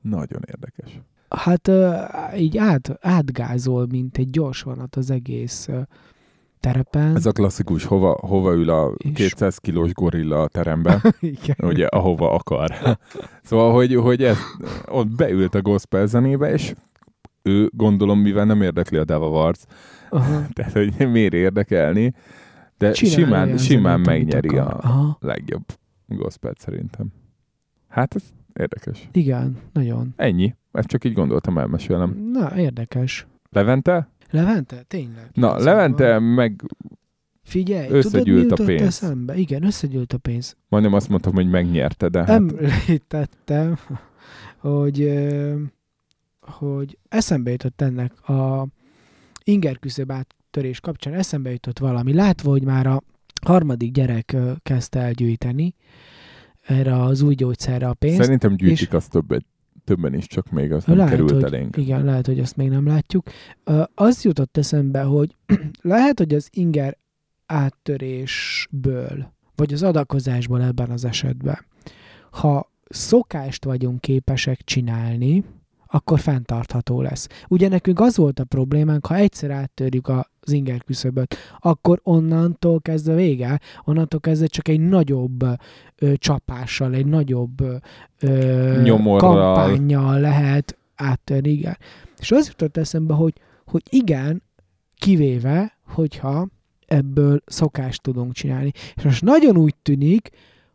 nagyon 0.00 0.40
érdekes. 0.46 1.00
Hát 1.36 1.70
így 2.36 2.58
át, 2.58 2.98
átgázol, 3.00 3.86
mint 3.90 4.18
egy 4.18 4.30
gyors 4.30 4.62
vonat 4.62 4.96
az 4.96 5.10
egész 5.10 5.68
terepen. 6.60 7.16
Ez 7.16 7.26
a 7.26 7.32
klasszikus, 7.32 7.84
hova, 7.84 8.18
hova 8.20 8.52
ül 8.54 8.70
a 8.70 8.92
És- 8.98 9.12
200 9.14 9.58
kilós 9.58 9.92
gorilla 9.92 10.42
a 10.42 10.48
teremben, 10.48 11.00
Igen. 11.20 11.56
ugye, 11.62 11.86
ahova 11.86 12.34
akar. 12.34 12.70
szóval, 13.42 13.72
hogy, 13.72 13.94
hogy 13.94 14.22
ez, 14.22 14.36
ott 14.86 15.08
beült 15.16 15.54
a 15.54 15.62
gospel 15.62 16.06
zenébe, 16.06 16.52
és 16.52 16.74
ő 17.42 17.70
gondolom, 17.76 18.18
mivel 18.18 18.44
nem 18.44 18.62
érdekli 18.62 18.96
a 18.96 19.04
Deva 19.04 19.28
Varc, 19.28 19.62
tehát 20.54 20.72
hogy 20.72 21.10
miért 21.10 21.34
érdekelni, 21.34 22.14
de 22.78 22.90
Csinálj 22.90 23.14
simán, 23.24 23.58
simán 23.58 24.00
megnyeri 24.00 24.56
a 24.56 24.78
Aha. 24.82 25.16
legjobb 25.20 25.64
gospelt 26.06 26.58
szerintem. 26.58 27.06
Hát 27.88 28.14
ez 28.14 28.22
érdekes. 28.54 29.08
Igen, 29.12 29.56
nagyon. 29.72 30.12
Ennyi. 30.16 30.54
Ezt 30.72 30.88
csak 30.88 31.04
így 31.04 31.12
gondoltam, 31.12 31.58
elmesélem. 31.58 32.30
Na, 32.32 32.56
érdekes. 32.58 33.26
Levente? 33.50 34.08
Levente? 34.30 34.82
Tényleg. 34.88 35.28
Na, 35.32 35.58
Levente 35.58 36.12
van. 36.12 36.22
meg 36.22 36.62
Figyelj, 37.42 37.88
összegyűlt 37.90 38.48
tudod, 38.48 38.58
mi 38.58 38.64
a 38.64 38.76
pénz. 38.76 38.86
eszembe? 38.86 39.36
Igen, 39.36 39.64
összegyűlt 39.64 40.12
a 40.12 40.18
pénz. 40.18 40.56
majdnem 40.68 40.92
azt 40.92 41.08
mondtam, 41.08 41.34
hogy 41.34 41.50
megnyerte, 41.50 42.08
de 42.08 42.18
hát 42.18 42.28
Említettem, 42.28 43.78
hogy, 44.58 45.00
ö, 45.00 45.54
hogy 46.40 46.98
eszembe 47.08 47.50
jutott 47.50 47.80
ennek 47.80 48.28
a 48.28 48.66
inger 49.44 49.78
küszöb 49.78 50.12
áttörés 50.12 50.80
kapcsán, 50.80 51.14
eszembe 51.14 51.50
jutott 51.50 51.78
valami. 51.78 52.12
Látva, 52.14 52.50
hogy 52.50 52.64
már 52.64 52.86
a 52.86 53.02
harmadik 53.44 53.92
gyerek 53.92 54.36
kezdte 54.62 55.00
elgyűjteni 55.00 55.74
erre 56.64 57.02
az 57.02 57.22
új 57.22 57.34
gyógyszerre 57.34 57.88
a 57.88 57.94
pénzt. 57.94 58.22
szerintem 58.22 58.56
gyűjtik 58.56 58.92
azt 58.92 59.10
többet, 59.10 59.44
többen 59.84 60.14
is, 60.14 60.26
csak 60.26 60.50
még 60.50 60.72
az 60.72 60.84
nem 60.84 60.96
lehet, 60.96 61.12
került 61.12 61.32
hogy, 61.32 61.42
elénk. 61.42 61.76
Igen, 61.76 62.04
lehet, 62.04 62.26
hogy 62.26 62.40
azt 62.40 62.56
még 62.56 62.68
nem 62.68 62.86
látjuk. 62.86 63.30
Az 63.94 64.24
jutott 64.24 64.56
eszembe, 64.56 65.02
hogy 65.02 65.36
lehet, 65.80 66.18
hogy 66.18 66.34
az 66.34 66.48
inger 66.52 66.96
áttörésből, 67.46 69.32
vagy 69.54 69.72
az 69.72 69.82
adakozásból 69.82 70.62
ebben 70.62 70.90
az 70.90 71.04
esetben, 71.04 71.58
ha 72.30 72.72
szokást 72.88 73.64
vagyunk 73.64 74.00
képesek 74.00 74.60
csinálni, 74.64 75.44
akkor 75.94 76.20
fenntartható 76.20 77.02
lesz. 77.02 77.28
Ugye 77.48 77.68
nekünk 77.68 78.00
az 78.00 78.16
volt 78.16 78.38
a 78.38 78.44
problémánk, 78.44 79.06
ha 79.06 79.14
egyszer 79.14 79.50
áttörjük 79.50 80.08
az 80.08 80.52
inger 80.52 80.82
küszöböt, 80.82 81.36
akkor 81.58 82.00
onnantól 82.02 82.80
kezdve 82.80 83.14
vége, 83.14 83.60
onnantól 83.84 84.20
kezdve 84.20 84.46
csak 84.46 84.68
egy 84.68 84.80
nagyobb 84.80 85.44
ö, 85.96 86.12
csapással, 86.16 86.94
egy 86.94 87.06
nagyobb 87.06 87.60
ö, 88.20 88.80
Nyomorral. 88.82 89.54
kampányjal 89.54 90.20
lehet 90.20 90.78
áttörni, 90.94 91.50
igen. 91.50 91.76
És 92.18 92.32
az 92.32 92.46
jutott 92.46 92.76
eszembe, 92.76 93.14
hogy, 93.14 93.32
hogy 93.66 93.82
igen, 93.90 94.42
kivéve, 94.98 95.78
hogyha 95.86 96.48
ebből 96.86 97.42
szokást 97.46 98.02
tudunk 98.02 98.32
csinálni. 98.32 98.70
És 98.94 99.02
most 99.02 99.22
nagyon 99.22 99.56
úgy 99.56 99.74
tűnik, 99.82 100.30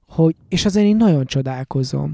hogy, 0.08 0.36
és 0.50 0.66
azért 0.66 0.86
én 0.86 0.96
nagyon 0.96 1.26
csodálkozom, 1.26 2.14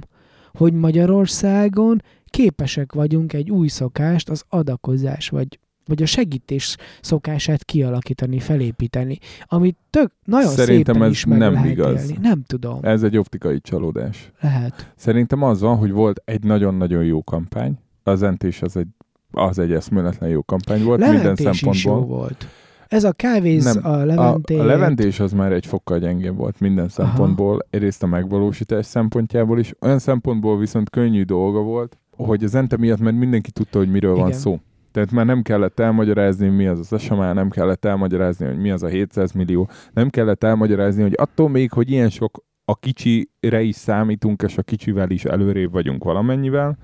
hogy 0.53 0.73
Magyarországon 0.73 2.01
képesek 2.35 2.93
vagyunk 2.93 3.33
egy 3.33 3.51
új 3.51 3.67
szokást, 3.67 4.29
az 4.29 4.43
adakozás, 4.49 5.29
vagy, 5.29 5.59
vagy 5.85 6.01
a 6.01 6.05
segítés 6.05 6.75
szokását 7.01 7.63
kialakítani, 7.63 8.39
felépíteni, 8.39 9.17
amit 9.45 9.77
tök 9.89 10.11
nagyon 10.23 10.49
Szerintem 10.51 10.93
szépen 10.93 11.07
ez 11.07 11.13
is 11.13 11.25
meg 11.25 11.37
nem 11.37 11.53
lehet 11.53 11.69
igaz. 11.69 12.01
élni. 12.01 12.17
Nem 12.21 12.43
tudom. 12.47 12.79
Ez 12.81 13.03
egy 13.03 13.17
optikai 13.17 13.61
csalódás. 13.61 14.31
Lehet. 14.41 14.93
Szerintem 14.95 15.43
az 15.43 15.61
van, 15.61 15.77
hogy 15.77 15.91
volt 15.91 16.21
egy 16.25 16.43
nagyon-nagyon 16.43 17.03
jó 17.03 17.23
kampány. 17.23 17.77
Az 18.03 18.23
entés 18.23 18.61
az 18.61 18.77
egy, 18.77 18.87
az 19.31 19.59
egy 19.59 19.71
eszméletlen 19.71 20.29
jó 20.29 20.43
kampány 20.43 20.83
volt 20.83 20.99
minden 20.99 21.17
Leventés 21.17 21.49
is 21.51 21.61
jó 21.61 21.71
szempontból. 21.71 22.17
volt. 22.17 22.47
Ez 22.87 23.03
a 23.03 23.11
kávéz, 23.11 23.63
Nem, 23.73 23.85
a 23.91 23.95
leventé. 23.95 24.57
A, 24.57 24.61
a 24.61 24.65
leventés 24.65 25.19
az 25.19 25.31
már 25.31 25.51
egy 25.51 25.65
fokkal 25.65 25.99
gyengébb 25.99 26.35
volt 26.35 26.59
minden 26.59 26.89
szempontból, 26.89 27.65
egyrészt 27.69 28.03
a 28.03 28.07
megvalósítás 28.07 28.85
szempontjából 28.85 29.59
is, 29.59 29.73
olyan 29.81 29.99
szempontból 29.99 30.57
viszont 30.57 30.89
könnyű 30.89 31.23
dolga 31.23 31.59
volt, 31.59 31.97
hogy 32.15 32.43
az 32.43 32.55
ente 32.55 32.77
miatt, 32.77 32.99
mert 32.99 33.15
mindenki 33.17 33.51
tudta, 33.51 33.77
hogy 33.77 33.91
miről 33.91 34.15
van 34.15 34.27
Igen. 34.27 34.39
szó. 34.39 34.59
Tehát 34.91 35.11
már 35.11 35.25
nem 35.25 35.41
kellett 35.41 35.79
elmagyarázni, 35.79 36.47
mi 36.47 36.67
az 36.67 36.91
az 36.91 37.01
SMA, 37.01 37.33
nem 37.33 37.49
kellett 37.49 37.85
elmagyarázni, 37.85 38.45
hogy 38.45 38.57
mi 38.57 38.71
az 38.71 38.83
a 38.83 38.87
700 38.87 39.31
millió, 39.31 39.69
nem 39.93 40.09
kellett 40.09 40.43
elmagyarázni, 40.43 41.01
hogy 41.01 41.13
attól 41.17 41.49
még, 41.49 41.71
hogy 41.71 41.91
ilyen 41.91 42.09
sok 42.09 42.43
a 42.65 42.75
kicsire 42.75 43.61
is 43.61 43.75
számítunk, 43.75 44.41
és 44.41 44.57
a 44.57 44.61
kicsivel 44.61 45.09
is 45.09 45.25
előrébb 45.25 45.71
vagyunk 45.71 46.03
valamennyivel, 46.03 46.77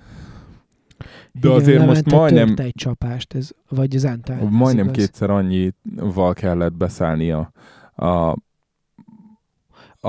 de 1.32 1.48
Igen, 1.48 1.52
azért 1.52 1.86
most 1.86 2.12
majdnem, 2.12 2.54
egy 2.58 2.74
csapást, 2.76 3.34
ez, 3.34 3.50
vagy 3.70 3.96
az 3.96 4.06
ez 4.06 4.18
majdnem 4.50 4.86
igaz. 4.86 4.96
kétszer 4.98 5.30
annyival 5.30 6.34
kellett 6.34 6.74
beszállni 6.74 7.32
a, 7.32 7.52
a, 7.96 8.06
a 8.06 8.36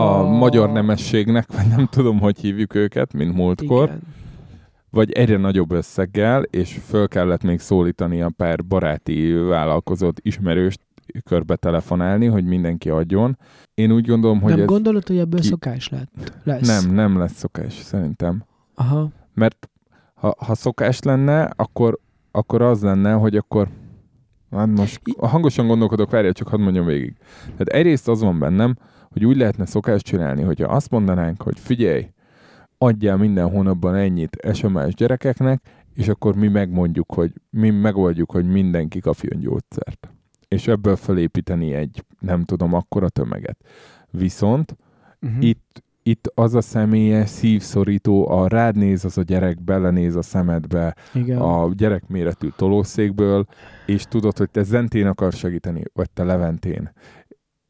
A- 0.00 0.22
magyar 0.28 0.72
nemességnek, 0.72 1.52
vagy 1.52 1.66
nem 1.68 1.86
tudom, 1.86 2.18
hogy 2.20 2.38
hívjuk 2.38 2.74
őket, 2.74 3.12
mint 3.12 3.34
múltkor, 3.34 3.84
Igen. 3.84 4.00
Vagy 4.92 5.12
egyre 5.12 5.36
nagyobb 5.36 5.72
összeggel, 5.72 6.42
és 6.42 6.80
föl 6.86 7.08
kellett 7.08 7.42
még 7.42 7.60
szólítani 7.60 8.22
a 8.22 8.30
pár 8.36 8.64
baráti 8.64 9.32
vállalkozott 9.32 10.18
ismerőst 10.22 10.80
körbe 11.24 11.56
telefonálni, 11.56 12.26
hogy 12.26 12.44
mindenki 12.44 12.90
adjon. 12.90 13.38
Én 13.74 13.92
úgy 13.92 14.06
gondolom, 14.06 14.40
hogy 14.40 14.50
nem 14.50 14.60
ez 14.60 14.66
gondolod, 14.66 15.06
hogy 15.06 15.18
ebből 15.18 15.40
ki- 15.40 15.46
szokás 15.46 15.88
lett? 15.88 16.32
lesz? 16.44 16.66
nem, 16.66 16.94
nem 16.94 17.18
lesz 17.18 17.32
szokás, 17.34 17.72
szerintem. 17.72 18.44
Aha. 18.74 19.08
Mert 19.34 19.68
ha, 20.14 20.34
ha 20.38 20.54
szokás 20.54 21.00
lenne, 21.00 21.50
akkor, 21.56 21.98
akkor 22.30 22.62
az 22.62 22.82
lenne, 22.82 23.12
hogy 23.12 23.36
akkor 23.36 23.68
hát 24.50 24.68
most 24.68 25.00
hangosan 25.18 25.66
gondolkodok, 25.66 26.10
várjál, 26.10 26.32
csak 26.32 26.48
hadd 26.48 26.60
mondjam 26.60 26.86
végig. 26.86 27.16
Tehát 27.42 27.68
egyrészt 27.68 28.08
az 28.08 28.20
van 28.20 28.38
bennem, 28.38 28.76
hogy 29.10 29.24
úgy 29.24 29.36
lehetne 29.36 29.66
szokást 29.66 30.04
csinálni, 30.04 30.42
hogyha 30.42 30.72
azt 30.72 30.90
mondanánk, 30.90 31.42
hogy 31.42 31.58
figyelj, 31.58 32.06
adjál 32.82 33.16
minden 33.16 33.50
hónapban 33.50 33.94
ennyit 33.94 34.36
SMS 34.52 34.94
gyerekeknek, 34.94 35.62
és 35.94 36.08
akkor 36.08 36.34
mi 36.36 36.48
megmondjuk, 36.48 37.12
hogy 37.12 37.32
mi 37.50 37.70
megoldjuk, 37.70 38.30
hogy 38.30 38.46
mindenki 38.46 39.00
kapjon 39.00 39.40
gyógyszert. 39.40 40.08
És 40.48 40.68
ebből 40.68 40.96
felépíteni 40.96 41.72
egy, 41.72 42.04
nem 42.18 42.44
tudom, 42.44 42.74
akkora 42.74 43.08
tömeget. 43.08 43.56
Viszont 44.10 44.76
Uh-huh. 45.26 45.44
itt, 45.44 45.82
itt 46.02 46.32
az 46.34 46.54
a 46.54 46.60
személyes 46.60 47.28
szívszorító, 47.28 48.28
a 48.28 48.48
rád 48.48 48.76
néz 48.76 49.04
az 49.04 49.18
a 49.18 49.22
gyerek, 49.22 49.62
belenéz 49.62 50.16
a 50.16 50.22
szemedbe, 50.22 50.96
Igen. 51.14 51.38
a 51.38 51.72
gyerekméretű 51.74 52.48
tolószékből, 52.56 53.46
és 53.86 54.04
tudod, 54.04 54.36
hogy 54.36 54.50
te 54.50 54.62
Zentén 54.62 55.06
akarsz 55.06 55.36
segíteni, 55.36 55.82
vagy 55.92 56.10
te 56.10 56.24
Leventén. 56.24 56.92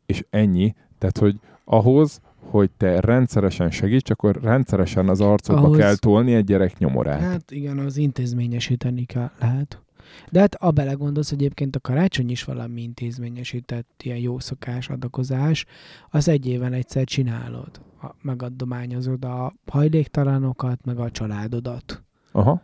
És 0.06 0.24
ennyi. 0.30 0.74
Tehát, 0.98 1.18
hogy 1.18 1.40
ahhoz, 1.64 2.20
hogy 2.52 2.70
te 2.76 3.00
rendszeresen 3.00 3.70
segíts, 3.70 4.10
akkor 4.10 4.38
rendszeresen 4.42 5.08
az 5.08 5.20
arcodba 5.20 5.62
Ahhoz- 5.62 5.78
kell 5.78 5.96
tolni 5.96 6.34
egy 6.34 6.44
gyerek 6.44 6.78
nyomorát. 6.78 7.20
Hát 7.20 7.50
igen, 7.50 7.78
az 7.78 7.96
intézményesíteni 7.96 9.04
kell, 9.04 9.30
lehet. 9.40 9.82
De 10.30 10.40
hát 10.40 10.54
a 10.54 10.70
belegondolsz, 10.70 11.30
hogy 11.30 11.38
egyébként 11.38 11.76
a 11.76 11.80
karácsony 11.80 12.30
is 12.30 12.44
valami 12.44 12.82
intézményesített 12.82 14.00
ilyen 14.02 14.18
jó 14.18 14.38
szokás, 14.38 14.88
adakozás, 14.88 15.64
az 16.10 16.28
egy 16.28 16.46
éven 16.46 16.72
egyszer 16.72 17.04
csinálod. 17.04 17.80
Megadományozod 18.22 19.24
a 19.24 19.52
hajléktalanokat, 19.66 20.84
meg 20.84 20.98
a 20.98 21.10
családodat. 21.10 22.02
Aha. 22.32 22.62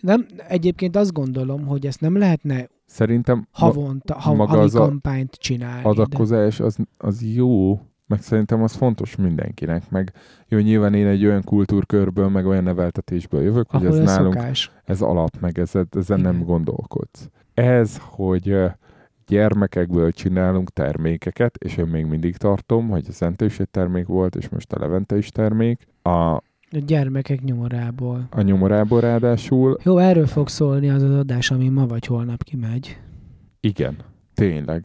Nem, 0.00 0.26
egyébként 0.48 0.96
azt 0.96 1.12
gondolom, 1.12 1.66
hogy 1.66 1.86
ezt 1.86 2.00
nem 2.00 2.16
lehetne 2.18 2.66
Szerintem 2.86 3.46
havonta, 3.50 4.14
ha, 4.20 4.34
maga 4.34 4.58
az 4.58 4.72
kampányt 4.72 5.32
csinálni. 5.34 5.82
de- 5.82 5.88
adakozás 5.88 6.60
az, 6.60 6.76
az 6.98 7.22
jó, 7.34 7.80
meg 8.12 8.22
szerintem 8.22 8.62
az 8.62 8.72
fontos 8.74 9.16
mindenkinek, 9.16 9.90
meg 9.90 10.12
jó, 10.48 10.58
nyilván 10.58 10.94
én 10.94 11.06
egy 11.06 11.24
olyan 11.26 11.42
kultúrkörből, 11.42 12.28
meg 12.28 12.46
olyan 12.46 12.62
neveltetésből 12.62 13.42
jövök, 13.42 13.70
hogy 13.70 13.86
ahol 13.86 13.98
ez 14.00 14.08
ez 14.08 14.16
nálunk 14.16 14.34
szokás. 14.34 14.70
ez 14.84 15.00
alap, 15.02 15.40
meg 15.40 15.58
ez, 15.58 15.72
ezen 15.90 16.20
nem 16.20 16.42
gondolkodsz. 16.44 17.28
Ez, 17.54 17.98
hogy 18.02 18.56
gyermekekből 19.26 20.10
csinálunk 20.12 20.70
termékeket, 20.70 21.56
és 21.56 21.76
én 21.76 21.86
még 21.86 22.04
mindig 22.06 22.36
tartom, 22.36 22.88
hogy 22.88 23.04
a 23.08 23.12
Szente 23.12 23.44
is 23.44 23.60
egy 23.60 23.68
termék 23.68 24.06
volt, 24.06 24.36
és 24.36 24.48
most 24.48 24.72
a 24.72 24.78
Levente 24.78 25.16
is 25.16 25.28
termék, 25.28 25.86
a, 26.02 26.10
A 26.10 26.42
gyermekek 26.70 27.40
nyomorából. 27.42 28.26
a 28.30 28.40
nyomorából 28.40 29.00
ráadásul, 29.00 29.78
Jó, 29.82 29.98
erről 29.98 30.26
fog 30.26 30.48
szólni 30.48 30.90
az 30.90 31.02
az 31.02 31.14
adás, 31.14 31.50
ami 31.50 31.68
ma 31.68 31.86
vagy 31.86 32.06
holnap 32.06 32.42
kimegy. 32.42 32.98
igen, 33.60 33.96
tényleg. 34.34 34.82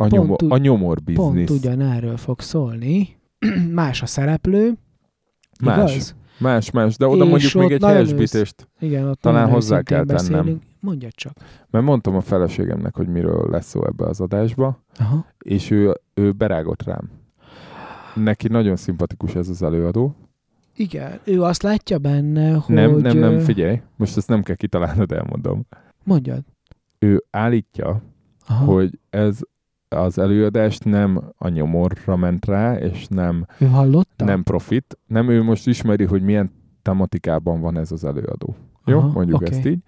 A, 0.00 0.06
Pont 0.06 0.12
nyomor, 0.12 0.42
úgy- 0.42 0.52
a 0.52 0.56
nyomor 0.56 0.98
Pont 1.14 1.34
biznisz. 1.34 1.58
ugyanerről 1.58 2.16
fog 2.16 2.40
szólni. 2.40 3.16
Más 3.72 4.02
a 4.02 4.06
szereplő, 4.06 4.72
Más. 5.64 5.90
igaz? 5.92 6.14
Más, 6.38 6.70
más, 6.70 6.96
de 6.96 7.06
oda 7.06 7.24
És 7.24 7.30
mondjuk 7.30 7.52
még 7.54 7.72
egy 7.72 7.84
helyesbítést, 7.84 8.68
Igen, 8.80 9.08
ott 9.08 9.20
Talán 9.20 9.50
hozzá 9.50 9.82
kell 9.82 10.04
tennem. 10.04 10.16
beszélünk. 10.16 10.62
Mondjad 10.80 11.12
csak. 11.14 11.32
mert 11.70 11.84
mondtam 11.84 12.16
a 12.16 12.20
feleségemnek, 12.20 12.94
hogy 12.96 13.08
miről 13.08 13.50
lesz 13.50 13.66
szó 13.66 13.86
ebbe 13.86 14.04
az 14.06 14.20
adásba, 14.20 14.82
Aha. 14.98 15.26
és 15.38 15.70
ő, 15.70 15.94
ő 16.14 16.32
berágott 16.32 16.82
rám. 16.82 17.10
Neki 18.14 18.48
nagyon 18.48 18.76
szimpatikus 18.76 19.34
ez 19.34 19.48
az 19.48 19.62
előadó. 19.62 20.14
Igen, 20.76 21.18
ő 21.24 21.42
azt 21.42 21.62
látja 21.62 21.98
benne, 21.98 22.52
hogy... 22.52 22.74
nem, 22.74 22.96
nem, 22.96 23.18
nem, 23.18 23.38
figyelj, 23.38 23.80
most 23.96 24.16
ezt 24.16 24.28
nem 24.28 24.42
kell 24.42 24.56
kitalálnod, 24.56 25.12
elmondom. 25.12 25.66
Mondjad. 26.04 26.42
Ő 26.98 27.24
állítja, 27.30 28.02
Aha. 28.46 28.64
hogy 28.64 28.98
ez 29.10 29.38
az 29.88 30.18
előadást 30.18 30.84
nem 30.84 31.22
a 31.38 31.48
nyomorra 31.48 32.16
ment 32.16 32.46
rá, 32.46 32.76
és 32.76 33.06
nem, 33.08 33.46
Ő 33.58 33.66
hallotta? 33.66 34.24
nem 34.24 34.42
profit, 34.42 34.98
nem 35.06 35.28
ő 35.28 35.42
most 35.42 35.66
ismeri, 35.66 36.04
hogy 36.04 36.22
milyen 36.22 36.50
tematikában 36.82 37.60
van 37.60 37.78
ez 37.78 37.92
az 37.92 38.04
előadó. 38.04 38.56
Jó, 38.84 38.98
Aha, 38.98 39.10
mondjuk 39.12 39.40
oké. 39.40 39.50
ezt 39.50 39.66
így. 39.66 39.82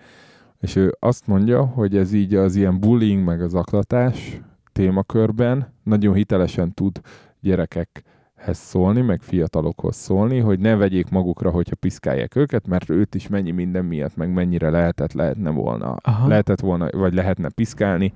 És 0.58 0.76
ő 0.76 0.96
azt 0.98 1.26
mondja, 1.26 1.64
hogy 1.64 1.96
ez 1.96 2.12
így 2.12 2.34
az 2.34 2.56
ilyen 2.56 2.80
bullying, 2.80 3.24
meg 3.24 3.42
az 3.42 3.54
aklatás 3.54 4.40
témakörben 4.72 5.74
nagyon 5.82 6.14
hitelesen 6.14 6.74
tud 6.74 7.00
gyerekekhez 7.40 8.58
szólni, 8.58 9.00
meg 9.00 9.22
fiatalokhoz 9.22 9.96
szólni, 9.96 10.38
hogy 10.38 10.58
ne 10.58 10.76
vegyék 10.76 11.08
magukra, 11.08 11.50
hogyha 11.50 11.74
piszkálják 11.76 12.36
őket, 12.36 12.66
mert 12.66 12.90
őt 12.90 13.14
is 13.14 13.28
mennyi 13.28 13.50
minden 13.50 13.84
miatt, 13.84 14.16
meg 14.16 14.32
mennyire 14.32 14.70
lehetett, 14.70 15.12
lehetne 15.12 15.50
volna, 15.50 15.96
Aha. 16.02 16.28
lehetett 16.28 16.60
volna, 16.60 16.88
vagy 16.90 17.14
lehetne 17.14 17.48
piszkálni, 17.48 18.12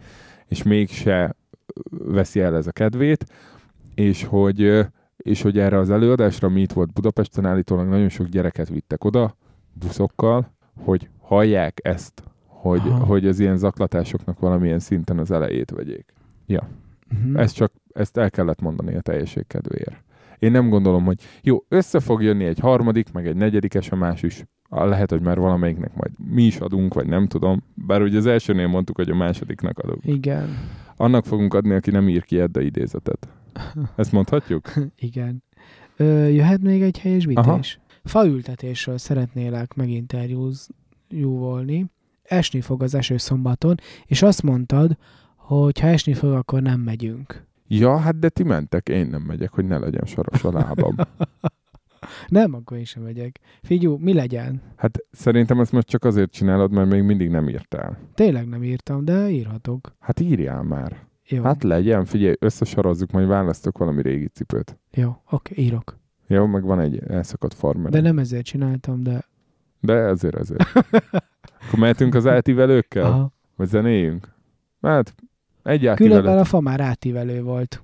és 0.46 0.62
mégse 0.62 1.36
veszi 1.90 2.40
el 2.40 2.56
ez 2.56 2.66
a 2.66 2.72
kedvét, 2.72 3.24
és 3.94 4.24
hogy, 4.24 4.86
és 5.16 5.42
hogy 5.42 5.58
erre 5.58 5.78
az 5.78 5.90
előadásra, 5.90 6.48
ami 6.48 6.60
itt 6.60 6.72
volt 6.72 6.92
Budapesten, 6.92 7.46
állítólag 7.46 7.88
nagyon 7.88 8.08
sok 8.08 8.26
gyereket 8.26 8.68
vittek 8.68 9.04
oda 9.04 9.36
buszokkal, 9.72 10.52
hogy 10.74 11.08
hallják 11.18 11.80
ezt, 11.82 12.22
hogy, 12.46 12.80
Aha. 12.80 13.04
hogy 13.04 13.26
az 13.26 13.38
ilyen 13.38 13.56
zaklatásoknak 13.56 14.38
valamilyen 14.38 14.78
szinten 14.78 15.18
az 15.18 15.30
elejét 15.30 15.70
vegyék. 15.70 16.12
Uh-huh. 17.12 17.40
Ez 17.40 17.52
csak, 17.52 17.72
ezt 17.92 18.16
el 18.16 18.30
kellett 18.30 18.60
mondani 18.60 18.94
a 18.94 19.00
teljesség 19.00 19.46
kedvéért. 19.46 20.04
Én 20.38 20.50
nem 20.50 20.68
gondolom, 20.68 21.04
hogy 21.04 21.20
jó, 21.42 21.64
össze 21.68 22.00
fog 22.00 22.22
jönni 22.22 22.44
egy 22.44 22.58
harmadik, 22.58 23.12
meg 23.12 23.26
egy 23.26 23.36
negyedik 23.36 23.74
esemás 23.74 24.22
is. 24.22 24.44
Lehet, 24.70 25.10
hogy 25.10 25.20
már 25.20 25.38
valamelyiknek 25.38 25.94
majd 25.94 26.10
mi 26.34 26.42
is 26.42 26.56
adunk, 26.56 26.94
vagy 26.94 27.06
nem 27.06 27.26
tudom. 27.26 27.62
Bár 27.74 28.02
ugye 28.02 28.18
az 28.18 28.26
elsőnél 28.26 28.66
mondtuk, 28.66 28.96
hogy 28.96 29.10
a 29.10 29.14
másodiknak 29.14 29.78
adunk. 29.78 30.04
Igen. 30.04 30.48
Annak 30.96 31.24
fogunk 31.24 31.54
adni, 31.54 31.74
aki 31.74 31.90
nem 31.90 32.08
ír 32.08 32.24
ki 32.24 32.40
Edda 32.40 32.60
idézetet. 32.60 33.28
Ezt 33.96 34.12
mondhatjuk? 34.12 34.72
Igen. 34.96 35.42
Ö, 35.96 36.26
jöhet 36.26 36.60
még 36.60 36.82
egy 36.82 36.98
helyesbítés? 36.98 37.80
Faültetésről 38.04 38.98
szeretnélek 38.98 39.74
meginterjúvolni. 39.74 41.86
Esni 42.22 42.60
fog 42.60 42.82
az 42.82 42.94
eső 42.94 43.16
szombaton, 43.16 43.74
és 44.06 44.22
azt 44.22 44.42
mondtad, 44.42 44.96
hogy 45.36 45.80
ha 45.80 45.86
esni 45.86 46.14
fog, 46.14 46.32
akkor 46.32 46.62
nem 46.62 46.80
megyünk. 46.80 47.46
Ja, 47.68 47.96
hát 47.96 48.18
de 48.18 48.28
ti 48.28 48.42
mentek, 48.42 48.88
én 48.88 49.06
nem 49.06 49.22
megyek, 49.22 49.52
hogy 49.52 49.64
ne 49.64 49.78
legyen 49.78 50.06
saras 50.06 50.44
a 50.44 50.52
lábam. 50.52 50.94
Nem, 52.28 52.54
akkor 52.54 52.76
én 52.76 52.84
sem 52.84 53.02
megyek. 53.02 53.38
Figyú, 53.62 53.96
mi 53.96 54.12
legyen? 54.12 54.62
Hát 54.76 54.98
szerintem 55.10 55.60
ezt 55.60 55.72
most 55.72 55.86
csak 55.86 56.04
azért 56.04 56.30
csinálod, 56.32 56.72
mert 56.72 56.90
még 56.90 57.02
mindig 57.02 57.30
nem 57.30 57.48
írtál. 57.48 57.98
Tényleg 58.14 58.48
nem 58.48 58.62
írtam, 58.62 59.04
de 59.04 59.28
írhatok. 59.30 59.94
Hát 60.00 60.20
írjál 60.20 60.62
már. 60.62 61.06
Jó, 61.28 61.42
Hát 61.42 61.62
legyen, 61.62 62.04
figyelj, 62.04 62.34
összesarazzuk, 62.38 63.10
majd 63.10 63.26
választok 63.26 63.78
valami 63.78 64.02
régi 64.02 64.26
cipőt. 64.28 64.78
jó, 64.94 65.16
oké, 65.30 65.62
írok. 65.62 65.98
Jó, 66.26 66.46
meg 66.46 66.62
van 66.62 66.80
egy 66.80 66.98
elszakadt 67.08 67.54
farmer. 67.54 67.90
De 67.90 68.00
nem 68.00 68.18
ezért 68.18 68.44
csináltam, 68.44 69.02
de... 69.02 69.24
De 69.80 69.92
ezért, 69.92 70.34
ezért. 70.36 70.62
Akkor 71.66 71.78
mehetünk 71.78 72.14
az 72.14 72.26
átívelőkkel? 72.26 73.04
Aha. 73.04 73.32
Vagy 73.56 73.68
zenéjünk? 73.68 74.34
Hát, 74.82 75.14
egy 75.62 75.80
Különben 75.80 76.16
átívelőt. 76.18 76.40
a 76.40 76.44
fa 76.44 76.60
már 76.60 76.80
átívelő 76.80 77.42
volt. 77.42 77.82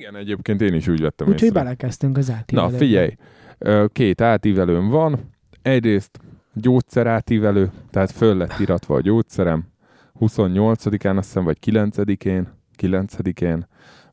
Igen, 0.00 0.16
egyébként 0.16 0.60
én 0.60 0.74
is 0.74 0.88
úgy 0.88 1.00
vettem 1.00 1.26
Úgyhogy 1.28 1.42
észre. 1.48 1.60
belekezdtünk 1.62 2.16
az 2.18 2.28
Na, 2.28 2.34
átívelőbe. 2.34 2.76
figyelj, 2.76 3.16
ö, 3.58 3.84
két 3.92 4.20
átívelőm 4.20 4.88
van. 4.88 5.30
Egyrészt 5.62 6.18
gyógyszer 6.54 7.06
átívelő, 7.06 7.70
tehát 7.90 8.10
föl 8.10 8.36
lett 8.36 8.58
iratva 8.58 8.94
a 8.94 9.00
gyógyszerem. 9.00 9.64
28-án, 10.20 11.16
azt 11.16 11.26
hiszem, 11.26 11.44
vagy 11.44 11.58
9-én, 11.66 12.48
9-én 12.78 13.66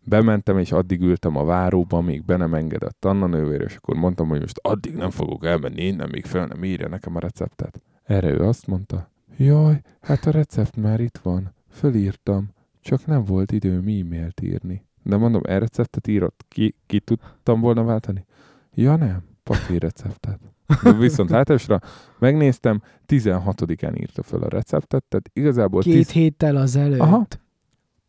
bementem, 0.03 0.57
és 0.57 0.71
addig 0.71 1.01
ültem 1.01 1.35
a 1.35 1.45
váróban, 1.45 2.03
míg 2.03 2.25
be 2.25 2.35
nem 2.37 2.53
engedett 2.53 3.05
Anna 3.05 3.25
nővér, 3.27 3.61
és 3.61 3.75
akkor 3.75 3.95
mondtam, 3.95 4.27
hogy 4.27 4.39
most 4.39 4.59
addig 4.61 4.93
nem 4.95 5.09
fogok 5.09 5.45
elmenni 5.45 5.85
innen, 5.85 6.09
míg 6.11 6.25
föl 6.25 6.45
nem 6.45 6.63
írja 6.63 6.87
nekem 6.87 7.15
a 7.15 7.19
receptet. 7.19 7.81
Erre 8.03 8.29
ő 8.29 8.39
azt 8.39 8.67
mondta, 8.67 9.11
jaj, 9.37 9.81
hát 10.01 10.25
a 10.25 10.31
recept 10.31 10.75
már 10.75 10.99
itt 10.99 11.17
van, 11.17 11.53
fölírtam, 11.69 12.49
csak 12.81 13.05
nem 13.05 13.23
volt 13.23 13.51
időm 13.51 13.77
e-mailt 13.77 14.41
írni. 14.41 14.85
De 15.07 15.17
mondom, 15.17 15.41
e 15.45 15.57
receptet 15.57 16.07
írott, 16.07 16.45
ki, 16.49 16.75
ki 16.85 16.99
tudtam 16.99 17.59
volna 17.59 17.83
váltani? 17.83 18.25
Ja 18.73 18.95
nem, 18.95 19.23
papírreceptet. 19.43 20.39
De 20.83 20.91
viszont 20.93 21.29
látásra 21.29 21.79
megnéztem, 22.19 22.81
16-án 23.07 23.99
írta 23.99 24.23
föl 24.23 24.43
a 24.43 24.49
receptet, 24.49 25.03
tehát 25.03 25.29
igazából 25.33 25.81
Két 25.81 25.93
tíz, 25.93 26.09
héttel 26.11 26.55
az 26.55 26.75
előtt. 26.75 26.99
Aha. 26.99 27.27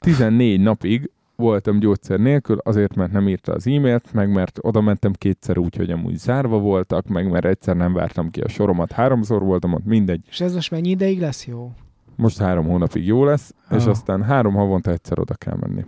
14 0.01 0.61
napig 0.61 1.11
voltam 1.37 1.79
gyógyszer 1.79 2.19
nélkül, 2.19 2.59
azért, 2.63 2.95
mert 2.95 3.13
nem 3.13 3.29
írta 3.29 3.53
az 3.53 3.67
e-mailt, 3.67 4.13
meg 4.13 4.33
mert 4.33 4.59
oda 4.63 4.81
mentem 4.81 5.13
kétszer 5.13 5.59
úgy, 5.59 5.77
hogy 5.77 5.91
amúgy 5.91 6.17
zárva 6.17 6.59
voltak, 6.59 7.07
meg 7.07 7.31
mert 7.31 7.45
egyszer 7.45 7.77
nem 7.77 7.93
vártam 7.93 8.31
ki 8.31 8.41
a 8.41 8.49
soromat, 8.49 8.93
háromszor 8.93 9.43
voltam 9.43 9.73
ott, 9.73 9.85
mindegy. 9.85 10.25
És 10.31 10.41
ez 10.41 10.55
most 10.55 10.71
mennyi 10.71 10.89
ideig 10.89 11.21
lesz 11.21 11.47
jó? 11.47 11.73
Most 12.17 12.39
három 12.39 12.67
hónapig 12.67 13.07
jó 13.07 13.25
lesz, 13.25 13.55
és 13.71 13.83
Ah. 13.85 13.89
aztán 13.89 14.23
három 14.23 14.55
havonta 14.55 14.91
egyszer 14.91 15.19
oda 15.19 15.35
kell 15.35 15.57
menni. 15.61 15.85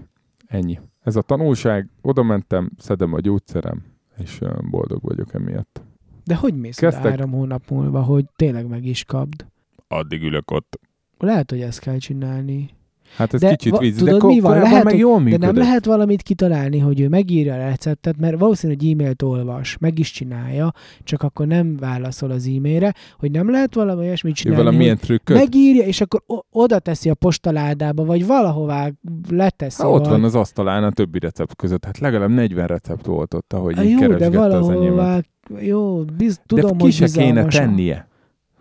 Ennyi. 0.47 0.81
Ez 1.11 1.17
a 1.17 1.23
tanulság, 1.23 1.89
oda 2.03 2.23
mentem, 2.23 2.71
szedem 2.79 3.13
a 3.13 3.21
gyógyszerem, 3.21 3.85
és 4.19 4.41
boldog 4.71 5.03
vagyok 5.03 5.35
emiatt. 5.35 5.83
De 6.25 6.35
hogy 6.37 6.55
mész 6.57 6.77
Kezdtek- 6.79 7.05
három 7.11 7.31
hónap 7.31 7.71
múlva, 7.71 8.03
hogy 8.03 8.25
tényleg 8.37 8.69
meg 8.69 8.85
is 8.85 9.05
kapd? 9.05 9.47
Addig 9.89 10.23
ülök 10.23 10.51
ott. 10.51 10.81
Lehet, 11.19 11.51
hogy 11.51 11.61
ezt 11.61 11.79
kell 11.79 11.97
csinálni. 11.99 12.71
Hát 13.17 13.35
ez 13.35 13.41
De 13.41 13.51
kicsit 13.51 13.79
víz, 13.79 13.97
tudod, 13.97 14.13
de 14.13 14.19
ko- 14.19 14.31
mi 14.31 14.41
van? 14.41 14.59
Lehet, 14.59 14.85
meg 14.85 14.93
hogy- 14.93 15.03
jól 15.03 15.17
De 15.17 15.23
működött. 15.23 15.53
nem 15.53 15.57
lehet 15.65 15.85
valamit 15.85 16.23
kitalálni, 16.23 16.79
hogy 16.79 17.01
ő 17.01 17.09
megírja 17.09 17.55
a 17.55 17.57
receptet, 17.57 18.17
mert 18.19 18.39
valószínű, 18.39 18.75
hogy 18.79 18.91
e-mailt 18.91 19.23
olvas, 19.23 19.77
meg 19.81 19.99
is 19.99 20.11
csinálja, 20.11 20.73
csak 21.05 21.23
akkor 21.23 21.47
nem 21.47 21.77
válaszol 21.77 22.31
az 22.31 22.47
e-mailre, 22.57 22.95
hogy 23.19 23.31
nem 23.31 23.51
lehet 23.51 23.75
valami 23.75 24.01
olyasmit 24.07 24.35
csinálni, 24.35 24.63
valamilyen 24.65 24.97
hogy 24.97 25.05
trükköt? 25.07 25.37
megírja, 25.37 25.83
és 25.83 26.01
akkor 26.01 26.23
oda 26.51 26.79
teszi 26.79 27.11
a 27.11 27.15
postaládába, 27.15 28.05
vagy 28.05 28.27
valahová 28.27 28.91
leteszi. 29.31 29.83
Há, 29.83 29.89
ott 29.89 30.07
van 30.07 30.25
az 30.25 30.35
asztalán 30.35 30.85
a 30.85 30.91
többi 30.91 31.19
recept 31.19 31.57
között. 31.57 31.85
Hát 31.85 31.99
legalább 31.99 32.31
40 32.31 32.67
recept 32.67 33.07
volt 33.07 33.35
ott, 33.35 33.53
ahogy 33.53 33.85
így 33.85 33.91
jó, 34.01 34.15
de 34.15 34.31
valahová, 34.31 35.21
jó, 35.61 36.05
biz, 36.17 36.41
tudom, 36.47 36.71
de 36.79 36.85
hogy 36.85 36.91
ki 36.91 37.07
se 37.07 37.21
kéne 37.21 37.45
tennie. 37.45 38.09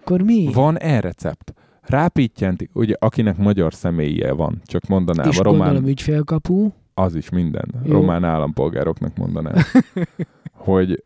Akkor 0.01 0.21
mi? 0.21 0.49
Van 0.53 0.79
e-recept. 0.79 1.53
Rápítjenti, 1.89 2.69
ugye 2.73 2.93
akinek 2.99 3.37
magyar 3.37 3.73
személye 3.73 4.31
van, 4.31 4.61
csak 4.65 4.87
mondanám, 4.87 5.29
és 5.29 5.39
a 5.39 5.43
román, 5.43 5.59
gondolom 5.59 5.89
ügyfélkapu. 5.89 6.69
az 6.93 7.15
is 7.15 7.29
minden, 7.29 7.65
Jó. 7.83 7.91
román 7.91 8.23
állampolgároknak 8.23 9.17
mondanám, 9.17 9.55
hogy 10.53 11.03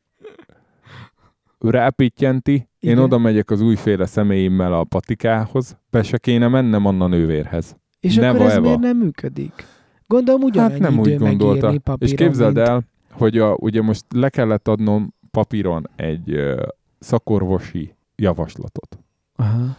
rápítjenti, 1.60 2.70
én 2.80 2.98
oda 2.98 3.18
megyek 3.18 3.52
az 3.52 3.62
újféle 3.62 4.06
személyemmel 4.06 4.74
a 4.74 4.84
patikához, 4.84 5.78
be 5.90 6.04
se 6.04 6.18
kéne 6.18 6.48
mennem 6.48 6.86
Anna 6.86 7.08
nővérhez. 7.08 7.76
És 8.00 8.16
Neva 8.16 8.34
akkor 8.34 8.46
ez 8.46 8.52
Eva. 8.54 8.62
miért 8.62 8.80
nem 8.80 8.98
működik? 8.98 9.66
Gondolom 10.08 10.42
ugyanannyi 10.42 10.72
Hát 10.72 10.82
nem 10.82 11.00
idő 11.00 11.12
úgy 11.14 11.18
gondolta. 11.20 11.68
papíron, 11.68 11.98
És 12.00 12.14
képzeld 12.14 12.56
mint... 12.56 12.68
el, 12.68 12.84
hogy 13.12 13.38
a, 13.38 13.56
ugye 13.60 13.82
most 13.82 14.06
le 14.16 14.30
kellett 14.30 14.68
adnom 14.68 15.14
papíron 15.32 15.90
egy 15.96 16.32
ö, 16.32 16.66
szakorvosi 17.00 17.96
javaslatot, 18.16 19.00
Aha. 19.36 19.78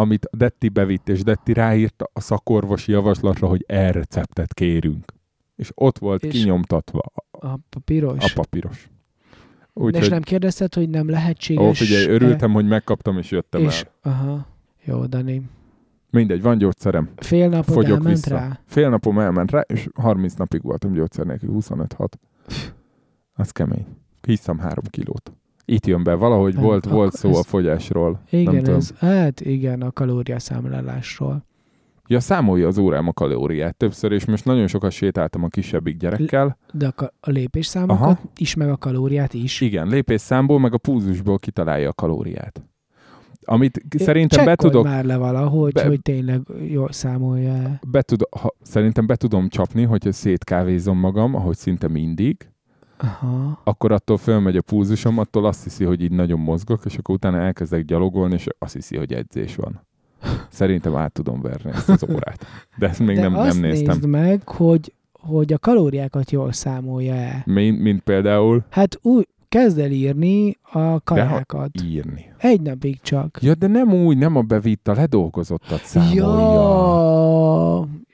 Amit 0.00 0.28
Detti 0.32 0.68
bevitt, 0.68 1.08
és 1.08 1.22
Detti 1.22 1.52
ráírta 1.52 2.10
a 2.12 2.20
szakorvosi 2.20 2.92
javaslatra, 2.92 3.46
hogy 3.46 3.64
e-receptet 3.68 4.54
kérünk. 4.54 5.12
És 5.56 5.70
ott 5.74 5.98
volt 5.98 6.22
És- 6.24 6.32
kinyomtatva 6.32 7.00
A 7.30 7.56
papíros. 7.68 8.24
a 8.24 8.30
papíros. 8.34 8.78
és 8.80 8.88
Úgyhogy, 9.72 10.10
nem 10.10 10.22
kérdezted, 10.22 10.74
hogy 10.74 10.88
nem 10.88 11.08
lehetséges... 11.10 11.64
ó, 11.64 11.72
figyelj, 11.72 12.06
örültem, 12.06 12.52
hogy 12.52 12.66
megkaptam, 12.66 13.18
és 13.18 13.30
jöttem 13.30 13.60
és, 13.62 13.82
el. 14.02 14.12
Aha. 14.12 14.46
Jó, 14.84 15.06
Dani. 15.06 15.42
Mindegy, 16.10 16.42
van 16.42 16.58
gyógyszerem. 16.58 17.10
Fél 17.16 17.48
napod 17.48 17.74
Fogyok 17.74 17.96
elment 17.96 18.14
vissza. 18.14 18.34
rá? 18.34 18.60
Fél 18.66 18.88
napom 18.88 19.18
elment 19.18 19.50
rá, 19.50 19.60
és 19.60 19.88
30 19.94 20.34
napig 20.34 20.62
voltam 20.62 20.92
gyógyszer 20.92 21.26
nélkül, 21.26 21.50
25-6. 21.52 22.08
Az 23.32 23.50
kemény. 23.50 23.86
Hiszem 24.26 24.58
három 24.58 24.84
kilót. 24.90 25.32
Itt 25.70 25.86
jön 25.86 26.02
be, 26.02 26.14
valahogy 26.14 26.54
Nem, 26.54 26.62
volt, 26.62 26.84
akkor 26.86 26.96
volt 26.96 27.12
szó 27.12 27.28
ez- 27.28 27.36
a 27.38 27.42
fogyásról. 27.42 28.10
nem 28.30 28.40
Igen, 28.40 28.56
tudom. 28.62 28.74
ez, 28.74 28.90
hát 28.98 29.40
igen, 29.40 29.82
a 29.82 29.90
kalóriaszámlálásról. 29.90 31.46
Ja, 32.06 32.20
számolja 32.20 32.66
az 32.66 32.78
órám 32.78 33.08
a 33.08 33.12
kalóriát 33.12 33.76
többször, 33.76 34.12
és 34.12 34.24
most 34.24 34.44
nagyon 34.44 34.66
sokat 34.66 34.90
sétáltam 34.90 35.42
a 35.44 35.48
kisebbik 35.48 35.96
gyerekkel. 35.96 36.58
De 36.72 36.86
a, 36.86 36.92
ka- 36.92 37.14
a 37.20 37.30
lépésszámokat 37.30 38.00
Aha. 38.02 38.18
is, 38.36 38.54
meg 38.54 38.68
a 38.70 38.76
kalóriát 38.76 39.34
is. 39.34 39.60
Igen, 39.60 39.88
lépésszámból, 39.88 40.58
meg 40.60 40.72
a 40.74 40.78
púzusból 40.78 41.38
kitalálja 41.38 41.88
a 41.88 41.92
kalóriát. 41.92 42.62
Amit 43.44 43.80
szerintem 43.88 44.44
be 44.44 44.54
tudok, 44.54 44.84
már 44.84 45.04
le 45.04 45.16
valahogy, 45.16 45.72
be- 45.72 45.86
hogy 45.86 46.02
tényleg 46.02 46.40
jól 46.70 46.92
számolja 46.92 47.78
be 47.90 48.02
tud, 48.02 48.20
ha, 48.30 48.54
szerintem 48.62 49.06
be 49.06 49.16
tudom 49.16 49.48
csapni, 49.48 49.82
hogyha 49.82 50.12
szétkávézom 50.12 50.98
magam, 50.98 51.34
ahogy 51.34 51.56
szinte 51.56 51.88
mindig, 51.88 52.48
Aha. 52.98 53.60
akkor 53.64 53.92
attól 53.92 54.16
fölmegy 54.16 54.56
a 54.56 54.62
púzusom, 54.62 55.18
attól 55.18 55.46
azt 55.46 55.62
hiszi, 55.62 55.84
hogy 55.84 56.02
így 56.02 56.12
nagyon 56.12 56.40
mozgok, 56.40 56.84
és 56.84 56.96
akkor 56.96 57.14
utána 57.14 57.38
elkezdek 57.38 57.84
gyalogolni, 57.84 58.34
és 58.34 58.46
azt 58.58 58.72
hiszi, 58.74 58.96
hogy 58.96 59.12
edzés 59.12 59.56
van. 59.56 59.86
Szerintem 60.48 60.96
át 60.96 61.12
tudom 61.12 61.40
verni 61.40 61.70
ezt 61.70 61.88
az 61.88 62.04
órát. 62.10 62.46
De 62.78 62.88
ezt 62.88 62.98
még 62.98 63.16
De 63.16 63.22
nem, 63.22 63.34
azt 63.36 63.52
nem 63.60 63.70
néztem. 63.70 63.94
nézd 63.94 64.06
meg, 64.06 64.48
hogy, 64.48 64.92
hogy 65.12 65.52
a 65.52 65.58
kalóriákat 65.58 66.30
jól 66.30 66.52
számolja 66.52 67.14
el. 67.14 67.42
Mint, 67.46 67.80
mint 67.80 68.00
például 68.02 68.64
Hát 68.70 68.98
úgy 69.02 69.28
kezd 69.48 69.78
el 69.78 69.90
írni 69.90 70.56
a 70.72 71.00
kajákat. 71.00 71.70
írni. 71.84 72.32
Egy 72.38 72.60
napig 72.60 73.00
csak. 73.00 73.38
Ja, 73.42 73.54
de 73.54 73.66
nem 73.66 73.92
úgy, 73.92 74.18
nem 74.18 74.36
a 74.36 74.42
bevitt, 74.42 74.88
a 74.88 74.92
ledolgozottat 74.94 75.80
számolja. 75.84 76.22
Ja, 76.24 77.17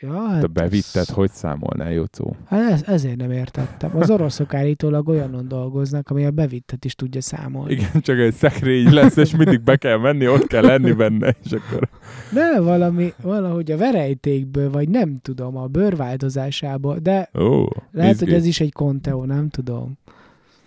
ja 0.01 0.29
hát, 0.29 0.53
bevitted, 0.53 1.07
hogy 1.07 1.31
számolnál, 1.31 1.93
Jocó? 1.93 2.37
hát 2.47 2.73
ez, 2.73 2.83
ezért 2.87 3.17
nem 3.17 3.31
értettem. 3.31 3.97
Az 3.97 4.11
oroszok 4.11 4.55
állítólag 4.61 5.09
olyanon 5.09 5.49
dolgoznak, 5.49 6.11
ami 6.11 6.25
a 6.25 6.31
bevittet 6.31 6.85
is 6.85 6.95
tudja 6.95 7.21
számolni. 7.21 7.73
Igen, 7.73 8.01
csak 8.01 8.19
egy 8.19 8.35
szekrény 8.35 8.93
lesz, 8.93 9.17
és 9.17 9.37
mindig 9.37 9.61
be 9.61 9.77
kell 9.77 9.99
menni, 9.99 10.29
ott 10.29 10.47
kell 10.47 10.63
lenni 10.63 10.93
benne, 10.93 11.37
és 11.45 11.53
akkor... 11.53 11.89
De 12.33 12.61
valami, 12.61 13.13
valahogy 13.23 13.71
a 13.71 13.77
verejtékből, 13.77 14.71
vagy 14.71 14.89
nem 14.89 15.17
tudom, 15.23 15.57
a 15.57 15.67
bőr 15.67 15.97
változásából, 15.97 16.99
de 16.99 17.31
Ó, 17.39 17.65
lehet, 17.91 18.13
izgi. 18.15 18.25
hogy 18.25 18.35
ez 18.35 18.47
is 18.47 18.61
egy 18.61 18.73
konteó, 18.73 19.25
nem 19.25 19.49
tudom. 19.49 19.99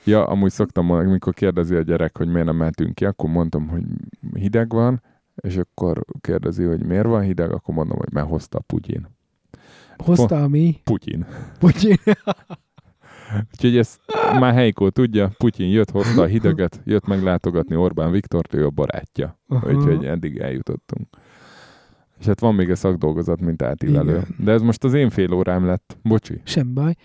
Ja, 0.03 0.25
amúgy 0.25 0.51
szoktam 0.51 0.85
mondani, 0.85 1.09
amikor 1.09 1.33
kérdezi 1.33 1.75
a 1.75 1.81
gyerek, 1.81 2.17
hogy 2.17 2.27
miért 2.27 2.45
nem 2.45 2.55
mehetünk 2.55 2.95
ki, 2.95 3.05
akkor 3.05 3.29
mondtam, 3.29 3.67
hogy 3.67 3.83
hideg 4.33 4.69
van, 4.69 5.01
és 5.41 5.57
akkor 5.57 6.05
kérdezi, 6.21 6.63
hogy 6.63 6.85
miért 6.85 7.05
van 7.05 7.21
hideg, 7.21 7.51
akkor 7.51 7.75
mondom, 7.75 7.97
hogy 7.97 8.11
mert 8.11 8.27
hozta 8.27 8.57
a 8.57 8.61
Putyin. 8.61 9.07
Hozta 9.97 10.43
a 10.43 10.47
mi? 10.47 10.81
Putyin. 10.83 11.25
Putyin. 11.59 11.97
Úgyhogy 13.51 13.77
ezt 13.77 13.99
már 14.39 14.53
Heikó 14.53 14.89
tudja, 14.89 15.31
Putyin 15.37 15.69
jött, 15.69 15.89
hozta 15.89 16.21
a 16.21 16.25
hideget, 16.25 16.81
jött 16.83 17.07
meglátogatni 17.07 17.75
Orbán 17.75 18.11
Viktort, 18.11 18.53
ő 18.53 18.65
a 18.65 18.69
barátja. 18.69 19.39
Aha. 19.47 19.73
Úgyhogy 19.73 20.05
eddig 20.05 20.37
eljutottunk. 20.37 21.07
És 22.19 22.25
hát 22.25 22.39
van 22.39 22.55
még 22.55 22.69
a 22.69 22.75
szakdolgozat, 22.75 23.41
mint 23.41 23.61
átívelő. 23.61 24.21
De 24.37 24.51
ez 24.51 24.61
most 24.61 24.83
az 24.83 24.93
én 24.93 25.09
fél 25.09 25.33
órám 25.33 25.65
lett. 25.65 25.97
Bocsi. 26.03 26.41
Sem 26.43 26.73
baj. 26.73 26.95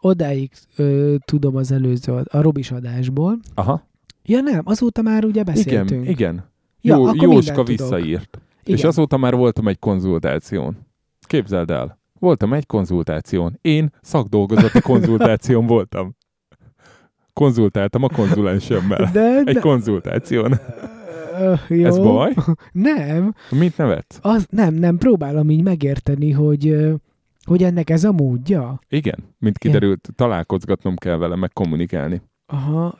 Odáig 0.00 0.50
ö, 0.76 1.14
tudom 1.24 1.56
az 1.56 1.72
előző, 1.72 2.12
a 2.12 2.40
Robis 2.40 2.70
adásból. 2.70 3.38
Aha. 3.54 3.88
Ja 4.24 4.40
nem, 4.40 4.60
azóta 4.64 5.02
már 5.02 5.24
ugye 5.24 5.42
beszéltünk. 5.42 6.02
Igen, 6.02 6.12
igen. 6.12 6.44
Ja, 6.86 7.12
Jó, 7.14 7.32
Jóska 7.32 7.50
tudok. 7.52 7.66
visszaírt. 7.66 8.40
Igen. 8.64 8.78
És 8.78 8.84
azóta 8.84 9.16
már 9.16 9.34
voltam 9.36 9.68
egy 9.68 9.78
konzultáción. 9.78 10.76
Képzeld 11.20 11.70
el. 11.70 11.98
Voltam 12.18 12.52
egy 12.52 12.66
konzultáción. 12.66 13.58
Én 13.60 13.92
szakdolgozati 14.02 14.80
konzultáción 14.90 15.66
voltam. 15.66 16.16
Konzultáltam 17.32 18.02
a 18.02 18.08
konzulensemmel. 18.08 19.10
De, 19.12 19.42
Egy 19.44 19.54
de, 19.54 19.60
konzultáción. 19.60 20.52
ö, 21.40 21.54
jó. 21.68 21.84
Ez 21.86 21.98
baj? 21.98 22.34
Nem, 22.72 23.34
Mit 23.50 23.76
nevetsz? 23.76 24.18
az, 24.22 24.46
nem, 24.50 24.74
nem, 24.74 24.98
próbálom 24.98 25.50
így 25.50 25.62
megérteni, 25.62 26.30
hogy, 26.30 26.76
hogy 27.44 27.62
ennek 27.62 27.90
ez 27.90 28.04
a 28.04 28.12
módja. 28.12 28.80
Igen, 28.88 29.18
mint 29.38 29.58
kiderült, 29.58 30.08
találkozgatnom 30.16 30.96
kell 30.96 31.16
vele, 31.16 31.36
meg 31.36 31.50
kommunikálni. 31.52 32.22
Aha. 32.46 32.98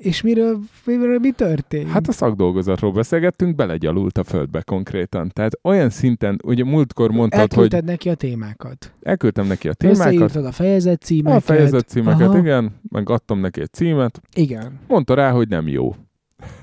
És 0.00 0.22
miről, 0.22 0.58
miről 0.84 1.18
mi 1.18 1.30
történt? 1.30 1.88
Hát 1.88 2.08
a 2.08 2.12
szakdolgozatról 2.12 2.92
beszélgettünk, 2.92 3.54
belegyalult 3.54 4.18
a 4.18 4.24
földbe 4.24 4.62
konkrétan. 4.62 5.30
Tehát 5.34 5.58
olyan 5.62 5.90
szinten, 5.90 6.38
ugye 6.44 6.64
múltkor 6.64 7.10
mondtad, 7.10 7.40
Elküldted 7.40 7.80
hogy 7.80 7.88
neki 7.88 8.08
a 8.08 8.14
témákat. 8.14 8.92
elküldtem 9.02 9.46
neki 9.46 9.68
a 9.68 9.72
témákat, 9.72 10.06
Összeírtad 10.06 10.44
a 10.44 10.52
fejezet 10.52 11.02
címeket. 11.02 11.38
a 11.38 11.40
fejezet 11.40 11.88
címeket, 11.88 12.28
Aha. 12.28 12.38
igen, 12.38 12.80
meg 12.88 13.10
adtam 13.10 13.40
neki 13.40 13.60
egy 13.60 13.72
címet, 13.72 14.20
Igen. 14.34 14.78
mondta 14.88 15.14
rá, 15.14 15.30
hogy 15.30 15.48
nem 15.48 15.68
jó. 15.68 15.94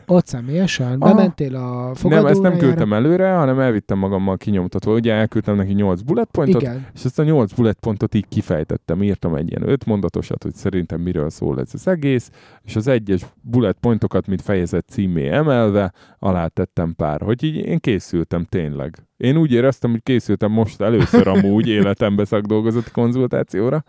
Ott 0.08 0.26
személyesen? 0.26 1.02
Aha. 1.02 1.14
Bementél 1.14 1.56
a 1.56 1.84
Nem, 1.84 1.94
fogadóra? 1.94 2.30
ezt 2.30 2.42
nem 2.42 2.58
küldtem 2.58 2.94
előre, 2.94 3.34
hanem 3.34 3.60
elvittem 3.60 3.98
magammal 3.98 4.38
kinyomtatva. 4.38 4.94
Ugye 4.94 5.14
elküldtem 5.14 5.56
neki 5.56 5.74
8 5.74 6.02
bullet 6.02 6.30
pointot, 6.32 6.62
Igen. 6.62 6.88
és 6.94 7.06
ezt 7.06 7.20
a 7.20 7.24
8 7.24 7.54
bullet 7.54 7.80
pontot 7.80 8.14
így 8.14 8.28
kifejtettem. 8.28 9.04
Írtam 9.04 9.36
egy 9.36 9.50
ilyen 9.50 9.70
5 9.70 9.86
mondatosat, 9.86 10.44
hogy 10.44 10.54
szerintem 10.56 11.02
miről 11.02 11.30
szól 11.30 11.60
ez 11.60 11.70
az 11.74 11.88
egész, 11.88 12.32
és 12.64 12.76
az 12.76 12.88
egyes 12.88 13.26
bullet 13.42 13.78
pointokat, 13.80 14.28
mint 14.28 14.42
fejezet 14.42 14.86
címé 14.90 15.30
emelve, 15.30 15.94
alá 16.20 16.48
tettem 16.48 16.94
pár, 16.96 17.22
hogy 17.22 17.44
így 17.44 17.56
én 17.56 17.80
készültem 17.80 18.44
tényleg. 18.44 19.08
Én 19.18 19.38
úgy 19.38 19.52
éreztem, 19.52 19.92
hogy 19.92 20.04
készültem 20.04 20.52
most 20.52 20.82
először 20.82 21.28
amúgy 21.28 21.68
életembe 21.78 22.26
szakdolgozati 22.26 22.92
konzultációra, 22.92 23.84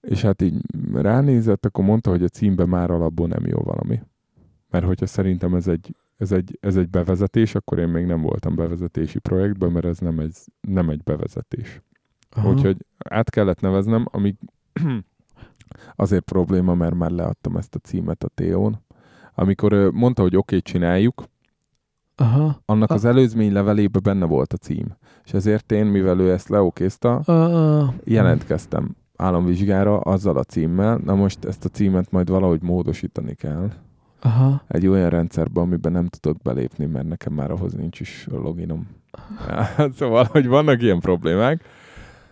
és 0.00 0.22
hát 0.22 0.42
így 0.42 0.54
ránézett, 0.92 1.66
akkor 1.66 1.84
mondta, 1.84 2.10
hogy 2.10 2.22
a 2.22 2.28
címbe 2.28 2.66
már 2.66 2.90
alapból 2.90 3.26
nem 3.26 3.46
jó 3.46 3.58
valami. 3.58 4.00
Mert 4.74 4.86
hogyha 4.86 5.06
szerintem 5.06 5.54
ez 5.54 5.68
egy, 5.68 5.96
ez 6.16 6.32
egy, 6.32 6.58
ez 6.60 6.76
egy 6.76 6.88
bevezetés, 6.88 7.54
akkor 7.54 7.78
én 7.78 7.88
még 7.88 8.06
nem 8.06 8.20
voltam 8.20 8.54
bevezetési 8.54 9.18
projektben, 9.18 9.72
mert 9.72 9.84
ez 9.84 9.98
nem 9.98 10.18
egy, 10.18 10.36
nem 10.60 10.88
egy 10.88 11.02
bevezetés. 11.02 11.80
Aha. 12.30 12.48
Úgyhogy 12.48 12.76
át 12.98 13.30
kellett 13.30 13.60
neveznem, 13.60 14.06
ami 14.10 14.36
azért 15.96 16.24
probléma, 16.24 16.74
mert 16.74 16.94
már 16.94 17.10
leadtam 17.10 17.56
ezt 17.56 17.74
a 17.74 17.78
címet 17.78 18.24
a 18.24 18.28
Teón. 18.28 18.84
Amikor 19.34 19.90
mondta, 19.92 20.22
hogy 20.22 20.36
oké, 20.36 20.56
okay, 20.56 20.72
csináljuk, 20.72 21.24
Aha. 22.16 22.62
annak 22.64 22.90
A- 22.90 22.94
az 22.94 23.04
előzmény 23.04 23.52
levelében 23.52 24.02
benne 24.02 24.26
volt 24.26 24.52
a 24.52 24.56
cím. 24.56 24.96
És 25.24 25.32
ezért 25.32 25.72
én, 25.72 25.86
mivel 25.86 26.20
ő 26.20 26.32
ezt 26.32 26.48
leokézta, 26.48 27.14
a, 27.16 27.94
jelentkeztem 28.04 28.96
államvizsgára 29.16 29.98
azzal 29.98 30.36
a 30.36 30.44
címmel. 30.44 31.00
Na 31.04 31.14
most 31.14 31.44
ezt 31.44 31.64
a 31.64 31.68
címet 31.68 32.10
majd 32.10 32.28
valahogy 32.28 32.62
módosítani 32.62 33.34
kell. 33.34 33.70
Aha. 34.24 34.62
Egy 34.68 34.86
olyan 34.86 35.08
rendszerbe, 35.10 35.60
amiben 35.60 35.92
nem 35.92 36.06
tudok 36.06 36.42
belépni, 36.42 36.84
mert 36.86 37.08
nekem 37.08 37.32
már 37.32 37.50
ahhoz 37.50 37.72
nincs 37.72 38.00
is 38.00 38.26
loginom. 38.30 38.86
Szóval, 39.98 40.24
hogy 40.30 40.46
vannak 40.46 40.82
ilyen 40.82 40.98
problémák. 41.00 41.64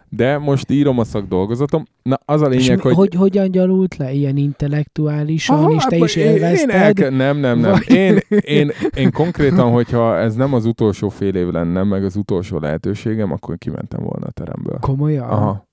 De 0.08 0.38
most 0.38 0.70
írom 0.70 0.98
a 0.98 1.04
szakdolgozatom. 1.04 1.82
Na, 2.02 2.18
az 2.24 2.42
a 2.42 2.46
És 2.52 2.62
lényeg, 2.66 2.76
mi, 2.76 2.82
hogy... 2.82 2.94
hogy... 2.94 3.14
hogyan 3.14 3.50
gyalult 3.50 3.96
le? 3.96 4.12
Ilyen 4.12 4.36
intellektuálisan, 4.36 5.56
Aha, 5.58 5.70
és 5.72 5.84
te 5.84 5.96
hát 5.96 6.04
is 6.04 6.16
én- 6.16 6.26
én 6.26 6.32
élvezted? 6.34 6.70
elke- 6.70 7.10
Nem, 7.10 7.36
nem, 7.38 7.58
nem. 7.58 7.70
Vagy- 7.70 7.90
Én, 7.90 8.18
én, 8.40 8.70
én 8.96 9.10
konkrétan, 9.12 9.70
hogyha 9.72 10.16
ez 10.18 10.34
nem 10.34 10.54
az 10.54 10.64
utolsó 10.64 11.08
fél 11.08 11.34
év 11.34 11.48
lenne, 11.48 11.82
meg 11.82 12.04
az 12.04 12.16
utolsó 12.16 12.58
lehetőségem, 12.58 13.32
akkor 13.32 13.58
kimentem 13.58 14.02
volna 14.02 14.26
a 14.26 14.30
teremből. 14.30 14.78
Komolyan? 14.80 15.28
Aha. 15.28 15.66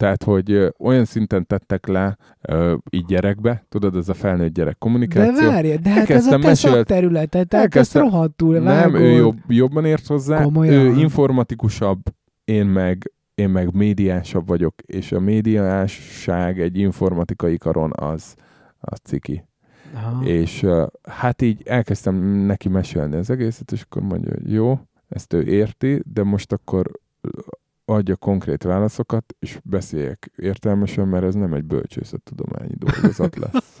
Tehát, 0.00 0.22
hogy 0.22 0.72
olyan 0.78 1.04
szinten 1.04 1.46
tettek 1.46 1.86
le 1.86 2.16
ö, 2.40 2.74
így 2.90 3.04
gyerekbe, 3.04 3.64
tudod, 3.68 3.96
ez 3.96 4.08
a 4.08 4.14
felnőtt 4.14 4.52
gyerek 4.52 4.72
De 4.72 4.76
kommunikáció. 4.78 5.48
várj, 5.48 5.74
de 5.74 5.90
hát 5.90 6.10
ez 6.10 6.26
a 6.26 6.30
te 6.30 6.36
mesélt- 6.36 6.74
szakterületed, 6.74 7.48
tehát 7.48 7.64
ezt 7.64 7.76
Elkezdtem- 7.76 8.02
rohadtul 8.02 8.54
Nem, 8.54 8.64
vágod. 8.64 9.00
ő 9.00 9.10
jobb, 9.10 9.36
jobban 9.48 9.84
ért 9.84 10.06
hozzá. 10.06 10.42
Komolyan? 10.42 10.74
Ő 10.74 10.98
informatikusabb, 10.98 12.00
én 12.44 12.66
meg, 12.66 13.12
én 13.34 13.48
meg 13.48 13.74
médiásabb 13.74 14.46
vagyok, 14.46 14.74
és 14.86 15.12
a 15.12 15.20
médiásság 15.20 16.60
egy 16.60 16.78
informatikai 16.78 17.56
karon 17.56 17.92
az, 17.94 18.34
az 18.80 18.98
ciki. 19.04 19.44
Aha. 19.94 20.24
És 20.24 20.62
uh, 20.62 20.86
hát 21.02 21.42
így 21.42 21.62
elkezdtem 21.64 22.14
neki 22.24 22.68
mesélni 22.68 23.16
az 23.16 23.30
egészet, 23.30 23.72
és 23.72 23.82
akkor 23.82 24.02
mondja, 24.02 24.32
hogy 24.34 24.52
jó, 24.52 24.78
ezt 25.08 25.32
ő 25.32 25.42
érti, 25.42 26.02
de 26.12 26.22
most 26.22 26.52
akkor 26.52 26.90
adja 27.90 28.16
konkrét 28.16 28.62
válaszokat, 28.62 29.34
és 29.38 29.58
beszéljek 29.64 30.30
értelmesen, 30.36 31.08
mert 31.08 31.24
ez 31.24 31.34
nem 31.34 31.52
egy 31.52 31.64
bölcsészettudományi 31.64 32.74
dolgozat 32.74 33.36
lesz. 33.36 33.78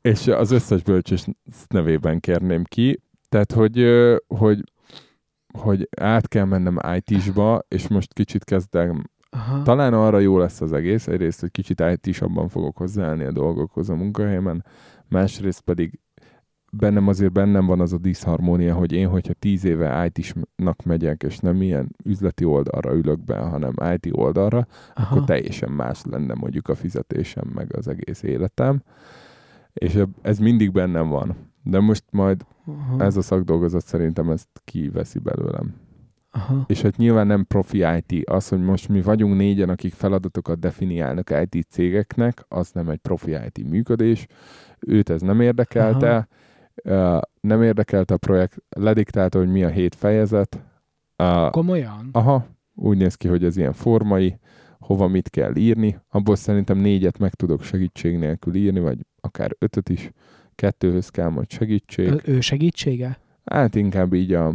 és 0.00 0.26
az 0.26 0.50
összes 0.50 0.82
bölcsés 0.82 1.26
nevében 1.68 2.20
kérném 2.20 2.64
ki, 2.64 3.00
tehát, 3.28 3.52
hogy, 3.52 3.86
hogy, 4.26 4.72
hogy 5.52 5.88
át 6.00 6.28
kell 6.28 6.44
mennem 6.44 6.78
IT-sba, 6.96 7.62
és 7.68 7.88
most 7.88 8.14
kicsit 8.14 8.44
kezdem 8.44 9.10
Aha. 9.30 9.62
talán 9.62 9.94
arra 9.94 10.18
jó 10.18 10.38
lesz 10.38 10.60
az 10.60 10.72
egész, 10.72 11.06
egyrészt, 11.06 11.40
hogy 11.40 11.50
kicsit 11.50 11.80
IT-sabban 11.80 12.48
fogok 12.48 12.76
hozzáállni 12.76 13.24
a 13.24 13.32
dolgokhoz 13.32 13.90
a 13.90 13.94
munkahelyemen, 13.94 14.64
másrészt 15.08 15.60
pedig 15.60 16.00
bennem 16.72 17.08
azért 17.08 17.32
bennem 17.32 17.66
van 17.66 17.80
az 17.80 17.92
a 17.92 17.98
diszharmónia, 17.98 18.74
hogy 18.74 18.92
én, 18.92 19.08
hogyha 19.08 19.32
tíz 19.32 19.64
éve 19.64 20.10
IT-snak 20.12 20.82
megyek, 20.84 21.22
és 21.22 21.38
nem 21.38 21.62
ilyen 21.62 21.88
üzleti 22.04 22.44
oldalra 22.44 22.94
ülök 22.94 23.24
be, 23.24 23.38
hanem 23.38 23.74
IT 23.94 24.08
oldalra, 24.12 24.66
Aha. 24.94 25.14
akkor 25.14 25.26
teljesen 25.26 25.70
más 25.70 26.02
lenne 26.10 26.34
mondjuk 26.34 26.68
a 26.68 26.74
fizetésem, 26.74 27.50
meg 27.54 27.76
az 27.76 27.88
egész 27.88 28.22
életem. 28.22 28.82
És 29.72 30.02
ez 30.22 30.38
mindig 30.38 30.72
bennem 30.72 31.08
van. 31.08 31.36
De 31.62 31.80
most 31.80 32.04
majd 32.10 32.44
Aha. 32.66 33.04
ez 33.04 33.16
a 33.16 33.22
szakdolgozat 33.22 33.84
szerintem 33.84 34.30
ezt 34.30 34.48
kiveszi 34.64 35.18
belőlem. 35.18 35.74
Aha. 36.30 36.64
és 36.66 36.82
hát 36.82 36.96
nyilván 36.96 37.26
nem 37.26 37.46
profi 37.46 37.84
IT. 37.96 38.28
Az, 38.28 38.48
hogy 38.48 38.62
most 38.62 38.88
mi 38.88 39.02
vagyunk 39.02 39.36
négyen, 39.36 39.68
akik 39.68 39.92
feladatokat 39.92 40.58
definiálnak 40.58 41.30
IT 41.50 41.66
cégeknek, 41.70 42.44
az 42.48 42.70
nem 42.70 42.88
egy 42.88 42.98
profi 42.98 43.30
IT 43.30 43.68
működés. 43.68 44.26
Őt 44.78 45.10
ez 45.10 45.20
nem 45.20 45.40
érdekelte. 45.40 46.16
Uh, 46.16 46.24
nem 47.40 47.62
érdekelte 47.62 48.14
a 48.14 48.16
projekt, 48.16 48.56
lediktálta, 48.68 49.38
hogy 49.38 49.48
mi 49.48 49.64
a 49.64 49.68
hét 49.68 49.94
fejezet. 49.94 50.62
Komolyan? 51.50 52.08
aha, 52.12 52.46
úgy 52.74 52.96
néz 52.96 53.14
ki, 53.14 53.28
hogy 53.28 53.44
ez 53.44 53.56
ilyen 53.56 53.72
formai, 53.72 54.38
hova 54.78 55.06
mit 55.08 55.28
kell 55.30 55.56
írni. 55.56 55.98
Abból 56.08 56.36
szerintem 56.36 56.78
négyet 56.78 57.18
meg 57.18 57.34
tudok 57.34 57.62
segítség 57.62 58.18
nélkül 58.18 58.54
írni, 58.54 58.80
vagy 58.80 58.98
akár 59.20 59.50
ötöt 59.58 59.88
is. 59.88 60.10
Kettőhöz 60.54 61.08
kell 61.08 61.28
majd 61.28 61.50
segítség. 61.50 62.08
Ö- 62.08 62.28
ő 62.28 62.40
segítsége? 62.40 63.18
Hát 63.44 63.74
inkább 63.74 64.12
így 64.12 64.32
a, 64.32 64.46
a 64.46 64.54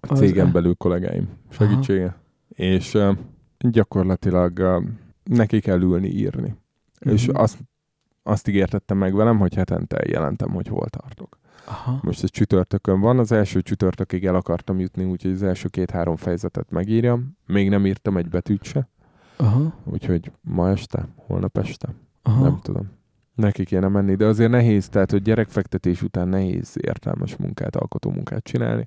Az- 0.00 0.18
cégen 0.18 0.52
belül 0.52 0.74
kollégáim 0.74 1.28
segítsége. 1.50 2.16
És 2.48 2.94
uh, 2.94 3.16
gyakorlatilag 3.58 4.58
uh, 4.58 4.82
neki 5.24 5.60
kell 5.60 5.80
ülni, 5.80 6.08
írni. 6.08 6.54
És 6.98 7.26
Mhm. 7.26 7.36
azt, 7.40 7.58
azt 8.22 8.48
ígértettem 8.48 8.98
meg 8.98 9.14
velem, 9.14 9.38
hogy 9.38 9.54
hetente 9.54 10.02
jelentem, 10.08 10.50
hogy 10.50 10.68
hol 10.68 10.88
tartok. 10.88 11.38
Aha. 11.66 11.98
Most 12.02 12.22
ez 12.22 12.30
csütörtökön 12.30 13.00
van, 13.00 13.18
az 13.18 13.32
első 13.32 13.62
csütörtökig 13.62 14.26
el 14.26 14.34
akartam 14.34 14.78
jutni, 14.78 15.04
úgyhogy 15.04 15.32
az 15.32 15.42
első 15.42 15.68
két-három 15.68 16.16
fejezetet 16.16 16.70
megírjam. 16.70 17.36
Még 17.46 17.68
nem 17.68 17.86
írtam 17.86 18.16
egy 18.16 18.28
betűt 18.28 18.62
se, 18.62 18.88
Aha. 19.36 19.74
úgyhogy 19.84 20.32
ma 20.40 20.70
este, 20.70 21.08
holnap 21.16 21.58
este, 21.58 21.94
Aha. 22.22 22.42
nem 22.42 22.58
tudom. 22.62 22.90
Neki 23.34 23.64
kéne 23.64 23.88
menni, 23.88 24.14
de 24.14 24.26
azért 24.26 24.50
nehéz, 24.50 24.88
tehát 24.88 25.10
hogy 25.10 25.22
gyerekfektetés 25.22 26.02
után 26.02 26.28
nehéz 26.28 26.76
értelmes 26.80 27.36
munkát, 27.36 27.76
alkotó 27.76 28.10
munkát 28.10 28.44
csinálni. 28.44 28.86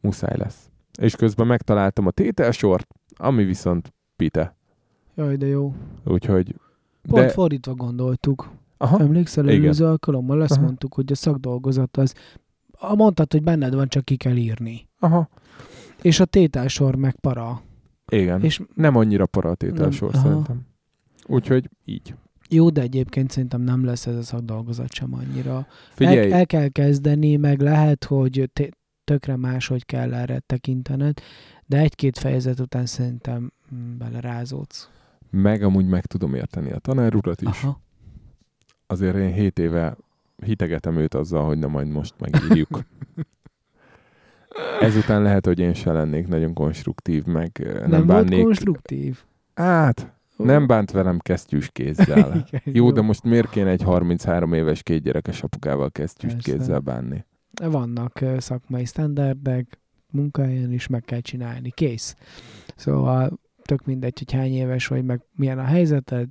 Muszáj 0.00 0.36
lesz. 0.36 0.70
És 0.98 1.16
közben 1.16 1.46
megtaláltam 1.46 2.06
a 2.06 2.10
tételsort, 2.10 2.94
ami 3.16 3.44
viszont 3.44 3.94
pite. 4.16 4.56
Jaj, 5.14 5.36
de 5.36 5.46
jó. 5.46 5.74
Úgyhogy... 6.04 6.54
Pont 7.02 7.26
De, 7.26 7.28
fordítva 7.28 7.74
gondoltuk. 7.74 8.50
Aha, 8.84 8.98
Emlékszel, 9.00 9.48
Igen. 9.48 9.62
előző 9.62 9.84
alkalommal 9.84 10.40
azt 10.40 10.52
Aha. 10.52 10.62
mondtuk, 10.62 10.94
hogy 10.94 11.12
a 11.12 11.14
szakdolgozat 11.14 11.96
az, 11.96 12.14
mondtad, 12.94 13.32
hogy 13.32 13.42
benned 13.42 13.74
van, 13.74 13.88
csak 13.88 14.04
ki 14.04 14.16
kell 14.16 14.36
írni. 14.36 14.88
aha, 14.98 15.28
És 16.02 16.20
a 16.20 16.24
tételsor 16.24 16.96
meg 16.96 17.14
para. 17.20 17.62
igen. 18.12 18.42
És 18.42 18.60
Nem 18.74 18.96
annyira 18.96 19.26
para 19.26 19.50
a 19.50 19.54
tételsor 19.54 20.12
Nem, 20.12 20.20
aha. 20.20 20.28
szerintem. 20.30 20.66
Úgyhogy 21.26 21.70
így. 21.84 22.14
jó, 22.48 22.70
de 22.70 22.80
egyébként 22.80 23.30
szerintem 23.30 23.60
nem 23.60 23.84
lesz 23.84 24.06
ez 24.06 24.16
a 24.16 24.22
szakdolgozat 24.22 24.92
sem 24.92 25.14
annyira. 25.14 25.66
Figyelj, 25.92 26.32
El, 26.32 26.38
el 26.38 26.46
kell 26.46 26.68
kezdeni, 26.68 27.36
meg 27.36 27.60
lehet, 27.60 28.04
hogy 28.04 28.50
té- 28.52 28.76
tökre 29.04 29.36
máshogy 29.36 29.86
kell 29.86 30.14
erre 30.14 30.38
tekintened, 30.38 31.18
de 31.66 31.78
egy-két 31.78 32.18
fejezet 32.18 32.60
után 32.60 32.86
szerintem 32.86 33.52
mm, 33.74 33.98
belerázódsz. 33.98 34.88
meg 35.30 35.62
amúgy 35.62 35.86
meg 35.86 36.06
tudom 36.06 36.34
érteni 36.34 36.70
a 36.72 36.78
tanár 36.78 37.14
urat 37.14 37.40
is. 37.42 37.48
Aha. 37.62 37.80
Azért 38.86 39.16
én 39.16 39.32
7 39.32 39.58
éve 39.58 39.96
hitegetem 40.44 40.96
őt 40.96 41.14
azzal, 41.14 41.44
hogy 41.44 41.58
na 41.58 41.68
majd 41.68 41.88
most 41.88 42.14
megírjuk. 42.18 42.68
Ezután 44.80 45.22
lehet, 45.22 45.46
hogy 45.46 45.58
én 45.58 45.74
se 45.74 45.92
lennék 45.92 46.28
nagyon 46.28 46.52
konstruktív, 46.54 47.24
meg 47.24 47.50
eh, 47.64 47.80
nem, 47.80 47.90
Nem, 47.90 48.06
bánnék. 48.06 48.42
konstruktív. 48.42 49.22
Hát, 49.54 50.12
nem 50.36 50.66
bánt 50.66 50.90
velem 50.90 51.18
kesztyűs 51.18 51.70
kézzel. 51.72 52.36
Igen, 52.46 52.60
Jó, 52.64 52.90
de 52.90 53.00
most 53.00 53.22
miért 53.22 53.50
kéne 53.50 53.70
egy 53.70 53.82
33 53.82 54.52
éves 54.52 54.82
kétgyerekes 54.82 55.42
apukával 55.42 55.90
kesztyűs 55.90 56.34
kézzel 56.38 56.80
bánni? 56.80 57.24
vannak 57.62 58.20
ö, 58.20 58.38
szakmai 58.38 58.84
standardek, 58.84 59.80
munkahelyen 60.10 60.72
is 60.72 60.86
meg 60.86 61.02
kell 61.02 61.20
csinálni, 61.20 61.70
kész. 61.70 62.16
Szóval 62.76 63.38
tök 63.62 63.84
mindegy, 63.84 64.18
hogy 64.18 64.32
hány 64.32 64.52
éves 64.52 64.86
vagy, 64.86 65.04
meg 65.04 65.22
milyen 65.34 65.58
a 65.58 65.64
helyzeted, 65.64 66.28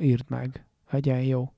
írd 0.00 0.24
meg, 0.28 0.64
legyen 0.90 1.22
jó. 1.22 1.52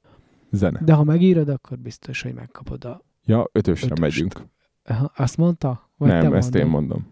Zene. 0.52 0.80
De 0.84 0.92
ha 0.92 1.04
megírod, 1.04 1.48
akkor 1.48 1.78
biztos, 1.78 2.22
hogy 2.22 2.34
megkapod 2.34 2.84
a... 2.84 3.02
Ja, 3.24 3.48
ötösre 3.52 3.86
Ötöst. 3.86 4.00
megyünk. 4.00 4.40
Aha, 4.84 5.12
Azt 5.16 5.36
mondta? 5.36 5.90
Vagy 5.96 6.08
nem, 6.08 6.34
ezt 6.34 6.54
én 6.54 6.66
mondom. 6.66 7.06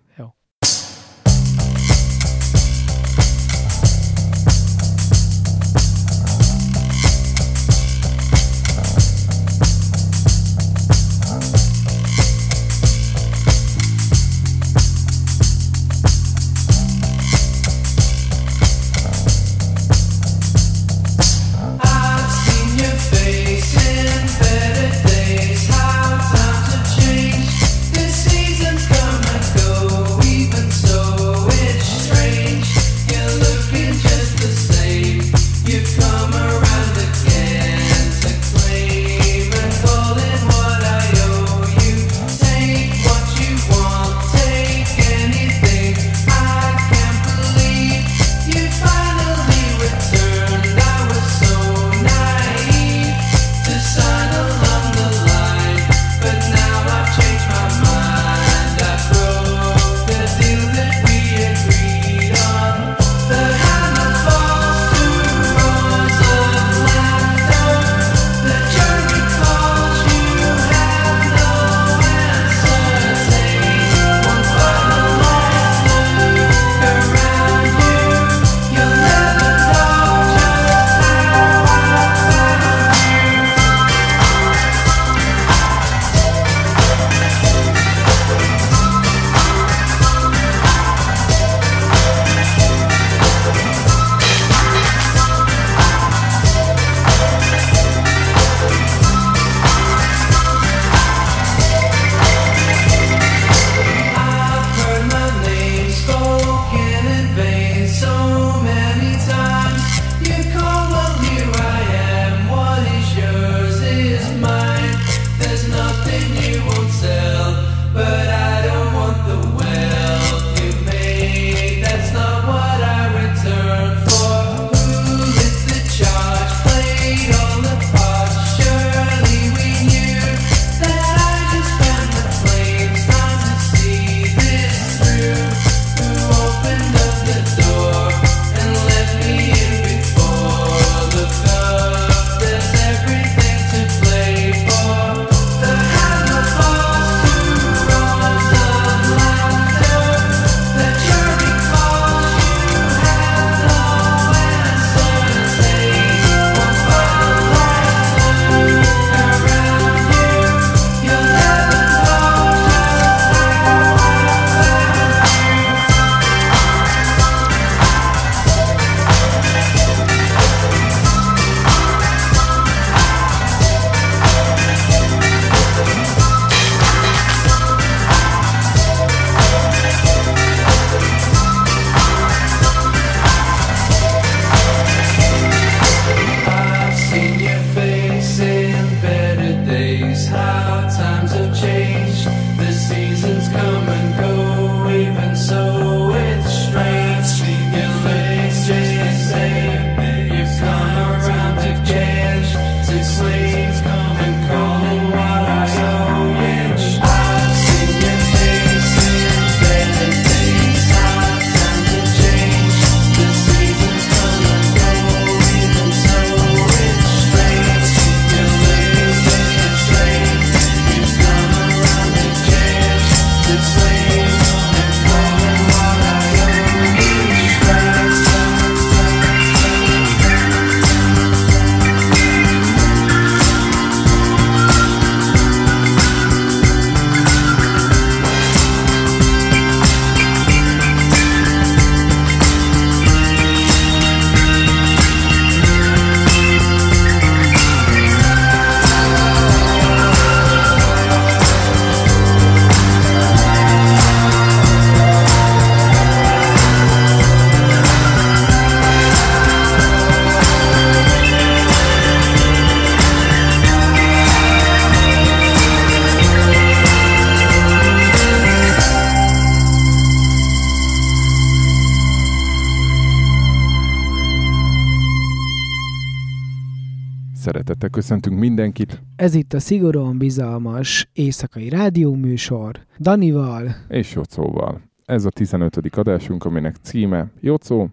Köszöntünk 278.11 278.39
mindenkit, 278.41 279.03
Ez 279.17 279.35
itt 279.35 279.53
a 279.53 279.61
szigorúan 279.61 280.19
bizalmas 280.19 281.09
éjszakai 281.13 281.69
rádióműsor 281.69 282.81
Danival 282.99 283.75
és 283.89 284.15
Jocóval. 284.15 284.81
Ez 285.05 285.25
a 285.25 285.31
15. 285.31 285.77
adásunk, 285.97 286.45
aminek 286.45 286.77
címe 286.83 287.27
Jocó 287.41 287.89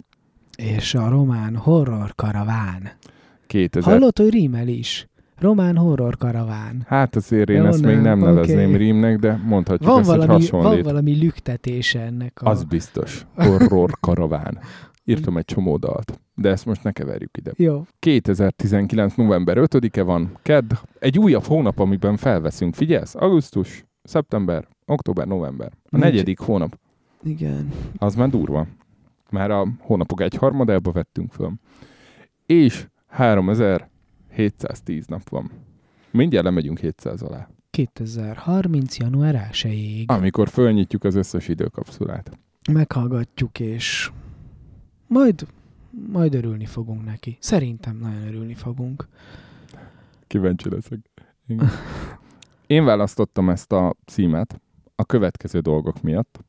és 0.58 0.94
a 0.96 1.10
román 1.10 1.56
horror 1.56 2.16
karaván. 2.16 2.92
2000. 3.48 3.94
Hallott, 3.94 4.18
hogy 4.18 4.30
rímel 4.30 4.68
is? 4.68 5.08
Román 5.40 5.76
horror 5.76 6.18
karaván. 6.18 6.84
Hát 6.88 7.16
azért 7.16 7.50
én 7.50 7.62
Jó, 7.62 7.66
ezt 7.66 7.82
még 7.86 7.98
nem, 7.98 8.22
oké. 8.22 8.32
nevezném 8.32 8.76
rímnek, 8.76 9.20
de 9.20 9.42
mondhatjuk 9.46 9.90
Van 9.90 10.00
ezt, 10.00 10.10
hogy 10.10 10.18
valami, 10.18 10.46
van 10.50 10.62
hasonlít. 10.62 10.86
valami 10.86 11.16
lüktetése 11.20 12.00
ennek 12.02 12.42
a... 12.42 12.50
Az 12.50 12.64
biztos. 12.64 13.26
Horror 13.36 13.92
karaván. 14.00 14.60
Írtam 15.10 15.38
egy 15.38 15.46
csomó 15.46 15.78
dalt, 15.78 16.20
de 16.36 16.50
ezt 16.50 16.66
most 16.66 16.84
ne 16.84 16.92
keverjük 16.92 17.38
ide. 17.38 17.52
Jó. 17.56 17.86
2019. 18.00 19.16
november 19.16 19.58
5-e 19.60 20.02
van, 20.04 20.38
kedd, 20.42 20.74
egy 21.00 21.20
újabb 21.20 21.44
hónap, 21.44 21.80
amiben 21.80 22.18
felveszünk. 22.18 22.76
Figyelsz? 22.76 23.16
Augusztus, 23.16 23.86
szeptember, 24.04 24.68
október, 24.86 25.28
november. 25.28 25.68
A 25.74 25.80
Nincs- 25.90 26.06
negyedik 26.06 26.40
hónap. 26.40 26.80
Igen. 27.24 27.72
Az 27.98 28.16
már 28.16 28.30
durva. 28.30 28.68
Már 29.32 29.52
a 29.52 29.68
hónapok 29.80 30.22
egy 30.22 30.36
harmadába 30.36 30.92
vettünk 30.92 31.32
föl. 31.32 31.52
És 32.46 32.88
3710 33.08 35.06
nap 35.08 35.30
van. 35.30 35.52
Mindjárt 36.12 36.46
lemegyünk 36.46 36.80
700 36.80 37.22
alá. 37.22 37.50
2030. 37.70 38.98
január 38.98 39.50
1-ig. 39.52 40.06
Amikor 40.06 40.50
fölnyitjuk 40.50 41.04
az 41.04 41.16
összes 41.16 41.48
időkapszulát. 41.48 42.32
Meghallgatjuk, 42.72 43.60
és 43.60 44.12
majd, 45.08 45.48
majd 46.12 46.34
örülni 46.34 46.66
fogunk 46.66 47.06
neki. 47.06 47.38
Szerintem 47.40 47.98
nagyon 47.98 48.28
örülni 48.28 48.54
fogunk. 48.54 49.08
Kíváncsi 50.28 50.70
leszek. 50.70 51.00
Igen. 51.48 51.70
Én 52.68 52.86
választottam 52.86 53.50
ezt 53.50 53.72
a 53.72 53.96
címet 54.06 54.62
a 54.96 55.06
következő 55.06 55.60
dolgok 55.60 56.02
miatt. 56.02 56.40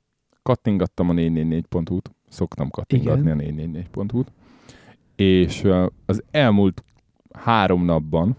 Kattingattam 0.42 1.08
a 1.08 1.12
444.hu-t, 1.12 2.10
szoktam 2.28 2.70
kattingatni 2.70 3.30
Igen. 3.30 3.38
a 3.38 3.78
444.hu-t, 3.88 4.32
és 5.16 5.68
az 6.06 6.22
elmúlt 6.30 6.84
három 7.32 7.84
napban 7.84 8.36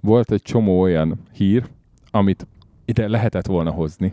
volt 0.00 0.30
egy 0.32 0.42
csomó 0.42 0.80
olyan 0.80 1.18
hír, 1.32 1.68
amit 2.10 2.46
ide 2.84 3.08
lehetett 3.08 3.46
volna 3.46 3.70
hozni, 3.70 4.12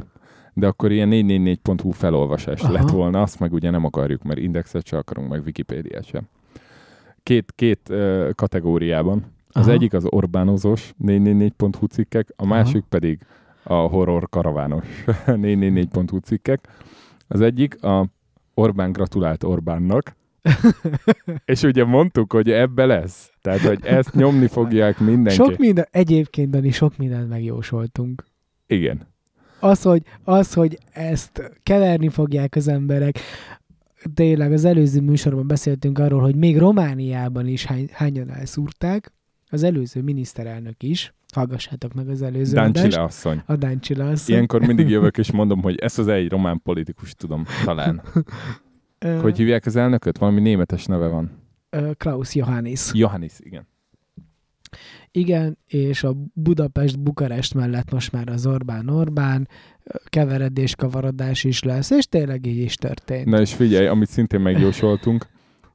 de 0.58 0.68
akkor 0.68 0.92
ilyen 0.92 1.10
444.hu 1.12 1.92
felolvasás 1.92 2.62
Aha. 2.62 2.72
lett 2.72 2.90
volna, 2.90 3.22
azt 3.22 3.40
meg 3.40 3.54
ugye 3.54 3.70
nem 3.70 3.86
akarjuk, 3.86 4.24
mert 4.24 4.40
indexet 4.40 4.86
se 4.86 4.98
akarunk, 4.98 5.30
meg 5.30 5.42
Wikipédiát 5.46 6.06
sem. 6.06 6.28
Két, 7.24 7.52
két 7.56 7.90
ö, 7.90 8.30
kategóriában. 8.36 9.26
Az 9.50 9.66
Aha. 9.66 9.72
egyik 9.72 9.94
az 9.94 10.06
Orbánozós 10.10 10.94
444.hu 11.06 11.86
cikkek, 11.86 12.28
a 12.30 12.44
Aha. 12.44 12.54
másik 12.54 12.84
pedig 12.90 13.20
a 13.64 13.74
horror 13.74 14.30
karavános 14.30 14.86
444.hu 15.26 16.18
cikkek. 16.28 16.68
Az 17.28 17.42
egyik 17.42 17.84
a 17.84 18.08
Orbán 18.54 18.92
gratulált 18.92 19.44
Orbánnak, 19.44 20.16
és 21.46 21.62
ugye 21.62 21.86
mondtuk, 21.86 22.34
hogy 22.34 22.52
ebbe 22.52 22.86
lesz. 22.86 23.32
Tehát, 23.42 23.60
hogy 23.60 23.80
ezt 23.86 24.14
nyomni 24.14 24.48
fogják 24.48 25.00
mindenki. 25.00 25.34
Sok 25.34 25.58
minden, 25.58 25.88
egyébként, 25.92 26.50
Dani, 26.50 26.72
sok 26.72 26.98
mindent 26.98 27.30
megjósoltunk. 27.30 28.24
Igen. 28.68 29.16
Az 29.60 29.82
hogy, 29.82 30.04
az, 30.24 30.54
hogy 30.54 30.78
ezt 30.92 31.52
keverni 31.64 32.10
fogják 32.10 32.56
az 32.56 32.68
emberek, 32.68 33.20
tényleg 34.14 34.52
az 34.52 34.66
előző 34.66 35.02
műsorban 35.02 35.48
beszéltünk 35.48 36.00
arról, 36.00 36.22
hogy 36.22 36.36
még 36.36 36.58
Romániában 36.58 37.48
is 37.48 37.66
hány, 37.66 37.90
hányan 37.92 38.32
elszúrták, 38.32 39.14
az 39.50 39.64
előző 39.64 40.02
miniszterelnök 40.02 40.84
is, 40.84 41.14
hallgassátok 41.34 41.94
meg 41.94 42.10
az 42.10 42.22
előző 42.22 42.56
Dancsile 42.56 42.86
adást. 42.86 42.98
asszony. 42.98 43.42
A 43.46 43.56
Dancsila 43.56 44.08
asszony. 44.10 44.36
Ilyenkor 44.36 44.62
mindig 44.62 44.90
jövök 44.90 45.18
és 45.18 45.32
mondom, 45.42 45.62
hogy 45.62 45.76
ezt 45.78 46.00
az 46.00 46.08
egy 46.08 46.30
román 46.30 46.62
politikus 46.64 47.14
tudom, 47.14 47.44
talán. 47.66 48.02
Hogy 49.22 49.38
hívják 49.38 49.66
az 49.66 49.76
elnököt? 49.76 50.18
Valami 50.18 50.42
németes 50.42 50.86
neve 50.86 51.08
van. 51.08 51.32
Klaus 51.98 52.36
Johannis. 52.36 52.90
Johannis, 52.94 53.34
igen. 53.40 53.68
Igen, 55.12 55.58
és 55.68 56.04
a 56.04 56.16
Budapest-Bukarest 56.34 57.54
mellett 57.54 57.92
most 57.92 58.12
már 58.12 58.30
az 58.30 58.46
Orbán-Orbán 58.46 59.48
keveredés, 60.06 60.76
kavarodás 60.76 61.44
is 61.44 61.64
lesz, 61.64 61.90
és 61.90 62.06
tényleg 62.06 62.46
így 62.46 62.58
is 62.58 62.76
történt. 62.76 63.26
Na 63.26 63.42
és 63.42 63.54
figyelj, 63.54 63.88
amit 63.88 64.10
szintén 64.10 64.40
megjósoltunk, 64.40 65.28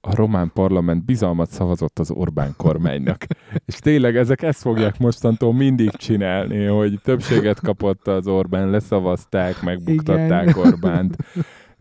a 0.04 0.14
román 0.14 0.50
parlament 0.54 1.04
bizalmat 1.04 1.50
szavazott 1.50 1.98
az 1.98 2.10
Orbán 2.10 2.54
kormánynak. 2.56 3.24
És 3.66 3.74
tényleg 3.74 4.16
ezek 4.16 4.42
ezt 4.42 4.60
fogják 4.60 4.98
mostantól 4.98 5.54
mindig 5.54 5.90
csinálni, 5.90 6.64
hogy 6.64 7.00
többséget 7.02 7.60
kapott 7.60 8.06
az 8.06 8.26
Orbán, 8.26 8.70
leszavazták, 8.70 9.62
megbuktatták 9.62 10.48
Igen. 10.48 10.66
Orbánt. 10.66 11.16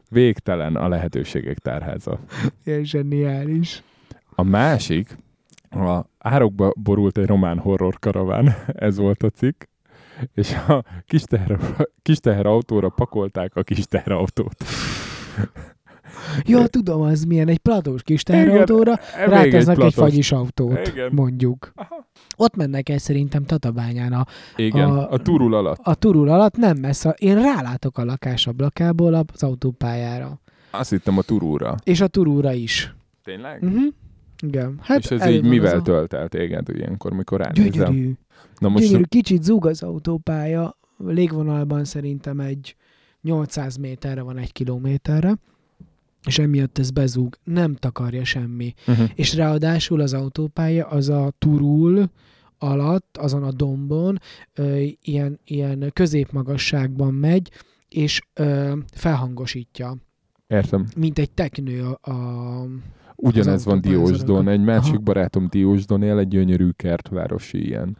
Végtelen 0.10 0.76
a 0.76 0.88
lehetőségek 0.88 1.58
tárháza. 1.58 2.20
Ilyen 2.64 2.84
zseniális. 2.84 3.84
A 4.36 4.44
másik, 4.44 5.18
a 5.72 6.06
árokba 6.20 6.74
borult 6.76 7.18
egy 7.18 7.26
román 7.26 7.58
horror 7.60 8.00
karaván, 8.00 8.56
ez 8.88 8.98
volt 8.98 9.24
a 9.24 9.30
cikk, 9.30 9.64
és 10.34 10.54
a 10.68 10.84
kis, 11.06 11.24
teher, 11.24 11.60
kis 12.02 12.18
teherautóra 12.18 12.90
pakolták 12.90 13.56
a 13.56 13.64
kis 13.64 13.86
teherautót. 13.86 14.56
Ja, 16.44 16.68
tudom, 16.68 17.02
az 17.02 17.24
milyen, 17.24 17.48
egy 17.48 17.58
platós 17.58 18.04
kis 18.04 18.24
teherautóra, 18.24 18.92
Igen, 19.14 19.30
még 19.30 19.38
rátesznek 19.38 19.78
egy, 19.78 19.84
egy 19.84 19.94
fagyis 19.94 20.32
autót, 20.32 20.88
Igen. 20.88 21.12
mondjuk. 21.14 21.72
Ott 22.38 22.56
mennek 22.56 22.90
el 22.90 22.98
szerintem 22.98 23.44
Tatabányán 23.44 24.14
a, 24.14 24.26
Igen, 24.56 24.90
A- 24.90 25.10
a, 25.12 25.18
turul 25.18 25.54
alatt. 25.56 25.80
a 25.84 25.96
turul 25.96 26.30
alatt, 26.30 26.58
nem 26.58 26.78
messze. 26.78 27.16
Én 27.20 27.36
rálátok 27.36 27.98
a 27.98 28.04
lakás 28.06 28.48
ablakából 28.48 29.14
az 29.14 29.44
autópályára. 29.44 30.40
Azt 30.72 30.90
hittem 30.90 31.18
a 31.18 31.22
turulra. 31.22 31.76
És 31.84 32.02
a 32.02 32.08
turúra 32.08 32.54
is. 32.54 32.96
Tényleg? 33.24 33.64
Uh-huh. 33.64 33.94
Igen. 34.42 34.80
Hát 34.82 35.00
És 35.00 35.12
ez 35.12 35.26
így 35.28 35.44
mivel 35.44 35.80
a- 35.80 35.82
tölt 35.82 36.14
el 36.14 36.28
téged 36.28 36.70
ilyenkor, 36.70 37.14
mikor 37.14 37.40
ránézel? 37.40 37.70
Gyönyörű. 37.92 38.14
Na 38.60 38.70
most 38.70 38.84
Gyönyörű, 38.86 39.04
kicsit 39.04 39.44
zúg 39.44 39.66
az 39.66 39.84
autópálya, 39.84 40.78
légvonalban 40.98 41.86
szerintem 41.86 42.40
egy 42.40 42.76
800 43.22 43.76
méterre 43.78 44.22
van 44.22 44.38
egy 44.38 44.52
kilométerre, 44.52 45.36
és 46.26 46.40
emiatt 46.40 46.78
ez 46.78 46.92
bezúg, 46.92 47.38
nem 47.44 47.76
takarja 47.76 48.24
semmi. 48.24 48.74
uh-huh. 48.88 49.10
És 49.16 49.36
ráadásul 49.36 50.02
az 50.02 50.14
autópálya 50.14 50.86
az 50.88 51.10
a 51.10 51.32
turul 51.38 52.10
alatt, 52.58 53.18
azon 53.18 53.44
a 53.44 53.52
dombon 53.52 54.20
ö, 54.54 54.82
ilyen, 55.02 55.40
ilyen 55.46 55.90
középmagasságban 55.94 57.14
megy, 57.14 57.50
és 57.90 58.22
ö, 58.34 58.74
felhangosítja, 58.94 59.96
Értem. 60.48 60.88
mint 60.96 61.20
egy 61.20 61.32
teknő 61.32 61.84
a, 62.02 62.12
a 62.12 62.66
Ugyanez 63.22 63.66
van. 63.66 63.82
Diósdon. 63.82 64.48
Egy 64.48 64.64
másik 64.64 64.94
Aha. 64.94 65.02
barátom 65.04 65.48
Diósdon 65.50 66.04
él, 66.04 66.18
egy 66.18 66.28
gyönyörű 66.28 66.70
kertvárosi 66.70 67.66
ilyen 67.66 67.98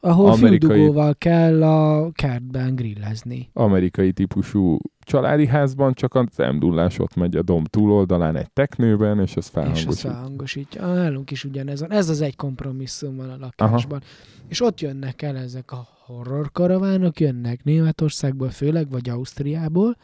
ahol 0.00 0.30
Amerikai- 0.30 0.68
füldugóval 0.70 1.14
kell 1.14 1.62
a 1.62 2.10
kertben 2.12 2.74
grillezni. 2.74 3.50
amerikai 3.52 4.12
típusú 4.12 4.78
családi 5.00 5.46
házban, 5.46 5.92
csak 5.92 6.14
az 6.14 6.40
emdullás 6.40 6.98
ott 6.98 7.14
megy 7.14 7.36
a 7.36 7.42
domb 7.42 7.66
túloldalán 7.68 8.36
egy 8.36 8.50
teknőben, 8.52 9.20
és 9.20 9.22
az 9.22 9.28
És 9.30 9.36
azt 9.36 9.50
felhangosít. 9.50 9.98
felhangosítja. 10.10 10.82
Ah, 10.88 10.94
Nálunk 10.94 11.30
is 11.30 11.44
ugyanez 11.44 11.80
van. 11.80 11.90
Ez 11.92 12.08
az 12.08 12.20
egy 12.20 12.36
kompromisszum 12.36 13.16
van 13.16 13.30
a 13.30 13.36
lakásban. 13.40 14.02
És 14.48 14.60
ott 14.60 14.80
jönnek 14.80 15.22
el 15.22 15.36
ezek 15.36 15.72
a 15.72 15.86
horror 16.06 16.52
karavánok, 16.52 17.20
jönnek 17.20 17.64
Németországból 17.64 18.50
főleg, 18.50 18.90
vagy 18.90 19.08
Ausztriából, 19.08 19.96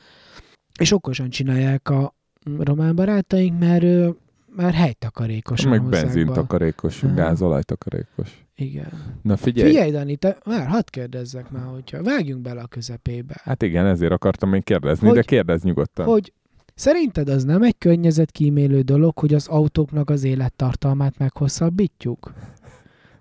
és 0.78 0.92
okosan 0.92 1.28
csinálják 1.30 1.88
a 1.88 2.14
román 2.58 2.94
barátaink, 2.94 3.58
mert, 3.58 4.14
ö, 4.56 4.62
mert 4.62 4.74
helytakarékosan 4.74 5.70
Meg 5.70 5.82
benzintakarékos, 5.82 7.02
Aha. 7.02 7.14
gázolajtakarékos. 7.14 8.44
Igen. 8.54 9.18
Na 9.22 9.36
figyelj, 9.36 9.68
Figyelj, 9.70 9.90
Dani, 9.90 10.16
te, 10.16 10.38
már 10.44 10.66
hadd 10.66 10.84
kérdezzek 10.90 11.50
már, 11.50 11.64
hogyha 11.64 12.02
vágjunk 12.02 12.42
bele 12.42 12.60
a 12.60 12.66
közepébe. 12.66 13.34
hát 13.42 13.62
igen, 13.62 13.86
ezért 13.86 14.12
akartam 14.12 14.48
még 14.50 14.64
kérdezni, 14.64 15.06
Hogy- 15.06 15.16
de 15.16 15.22
kérdezz 15.22 15.62
nyugodtan. 15.62 16.06
Hogy 16.06 16.32
szerinted 16.74 17.28
az 17.28 17.44
nem 17.44 17.62
egy 17.62 17.78
környezetkímélő 17.78 18.80
dolog, 18.80 19.18
hogy 19.18 19.34
az 19.34 19.46
autóknak 19.46 20.10
az 20.10 20.24
élettartalmát 20.24 21.18
meghosszabbítjuk? 21.18 22.32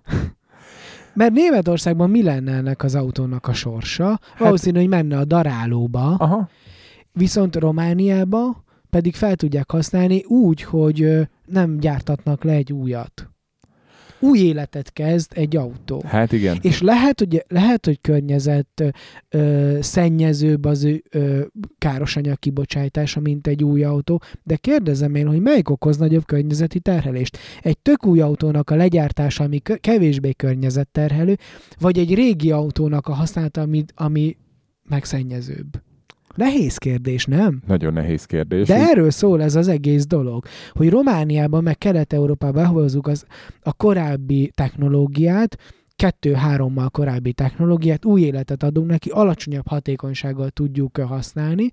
Mert 1.14 1.32
Németországban 1.32 2.10
mi 2.10 2.22
lenne 2.22 2.52
ennek 2.52 2.82
az 2.82 2.94
autónak 2.94 3.46
a 3.48 3.52
sorsa? 3.52 4.20
Valószínű, 4.38 4.78
hogy 4.78 4.88
menne 4.88 5.18
a 5.18 5.24
darálóba, 5.24 6.14
Aha, 6.14 6.48
viszont 7.12 7.56
Romániába 7.56 8.64
pedig 8.96 9.14
fel 9.14 9.36
tudják 9.36 9.70
használni 9.70 10.24
úgy, 10.24 10.62
hogy 10.62 11.28
nem 11.46 11.78
gyártatnak 11.78 12.44
le 12.44 12.52
egy 12.52 12.72
újat. 12.72 13.30
új 14.20 14.38
életet 14.38 14.92
kezd 14.92 15.32
egy 15.34 15.56
autó. 15.56 16.02
Hát 16.06 16.32
igen. 16.32 16.58
És 16.60 16.80
lehet, 16.80 17.18
hogy, 17.18 17.44
lehet, 17.48 17.86
hogy 17.86 18.00
környezet 18.00 18.94
ö, 19.28 19.78
szennyezőbb 19.80 20.64
az 20.64 20.88
ö, 21.10 21.44
káros 21.78 22.16
anyag 22.16 22.38
kibocsátása, 22.38 23.20
mint 23.20 23.46
egy 23.46 23.64
új 23.64 23.84
autó, 23.84 24.22
de 24.42 24.56
kérdezem 24.56 25.14
én, 25.14 25.26
hogy 25.26 25.40
melyik 25.40 25.70
okoz 25.70 25.96
nagyobb 25.96 26.24
környezeti 26.24 26.80
terhelést? 26.80 27.38
Egy 27.62 27.78
tök 27.78 28.06
új 28.06 28.20
autónak 28.20 28.70
a 28.70 28.74
legyártása, 28.74 29.44
ami 29.44 29.58
kevésbé 29.80 30.32
környezetterhelő, 30.32 31.36
vagy 31.78 31.98
egy 31.98 32.14
régi 32.14 32.50
autónak 32.50 33.06
a 33.06 33.12
használata, 33.12 33.60
ami, 33.60 33.84
ami 33.94 34.36
megszennyezőbb? 34.88 35.82
Nehéz 36.34 36.76
kérdés, 36.76 37.24
nem? 37.24 37.62
Nagyon 37.66 37.92
nehéz 37.92 38.24
kérdés. 38.24 38.66
De 38.66 38.74
erről 38.74 39.10
szól 39.10 39.42
ez 39.42 39.54
az 39.54 39.68
egész 39.68 40.06
dolog, 40.06 40.44
hogy 40.72 40.90
Romániában, 40.90 41.62
meg 41.62 41.78
Kelet-Európában 41.78 42.62
behozzuk 42.62 43.06
az, 43.06 43.24
a 43.60 43.72
korábbi 43.72 44.50
technológiát, 44.54 45.58
kettő-hárommal 45.96 46.90
korábbi 46.90 47.32
technológiát, 47.32 48.04
új 48.04 48.20
életet 48.20 48.62
adunk 48.62 48.88
neki, 48.88 49.10
alacsonyabb 49.10 49.66
hatékonysággal 49.66 50.50
tudjuk 50.50 50.96
használni, 50.96 51.70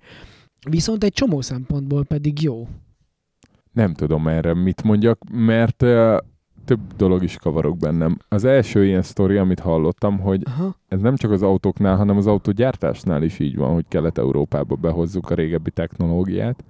viszont 0.70 1.04
egy 1.04 1.14
csomó 1.14 1.42
szempontból 1.42 2.06
pedig 2.06 2.42
jó. 2.42 2.68
Nem 3.72 3.94
tudom 3.94 4.28
erre 4.28 4.54
mit 4.54 4.84
mondjak, 4.84 5.20
mert 5.32 5.86
több 6.70 6.96
dolog 6.98 7.24
is 7.24 7.36
kavarok 7.36 7.78
bennem. 7.78 8.18
Az 8.28 8.44
első 8.44 8.86
ilyen 8.86 9.02
sztori, 9.02 9.38
amit 9.38 9.60
hallottam, 9.60 10.20
hogy 10.20 10.42
Aha. 10.46 10.76
ez 10.88 11.02
nem 11.02 11.16
csak 11.16 11.32
az 11.32 11.42
autóknál, 11.42 11.96
hanem 11.96 12.18
az 12.18 12.28
autógyártásnál 12.28 13.24
is 13.24 13.40
így 13.40 13.56
van, 13.56 13.74
hogy 13.74 13.86
Kelet-Európába 13.88 14.76
behozzuk 14.76 15.30
a 15.30 15.36
régebbi 15.36 15.72
technológiát. 15.72 16.64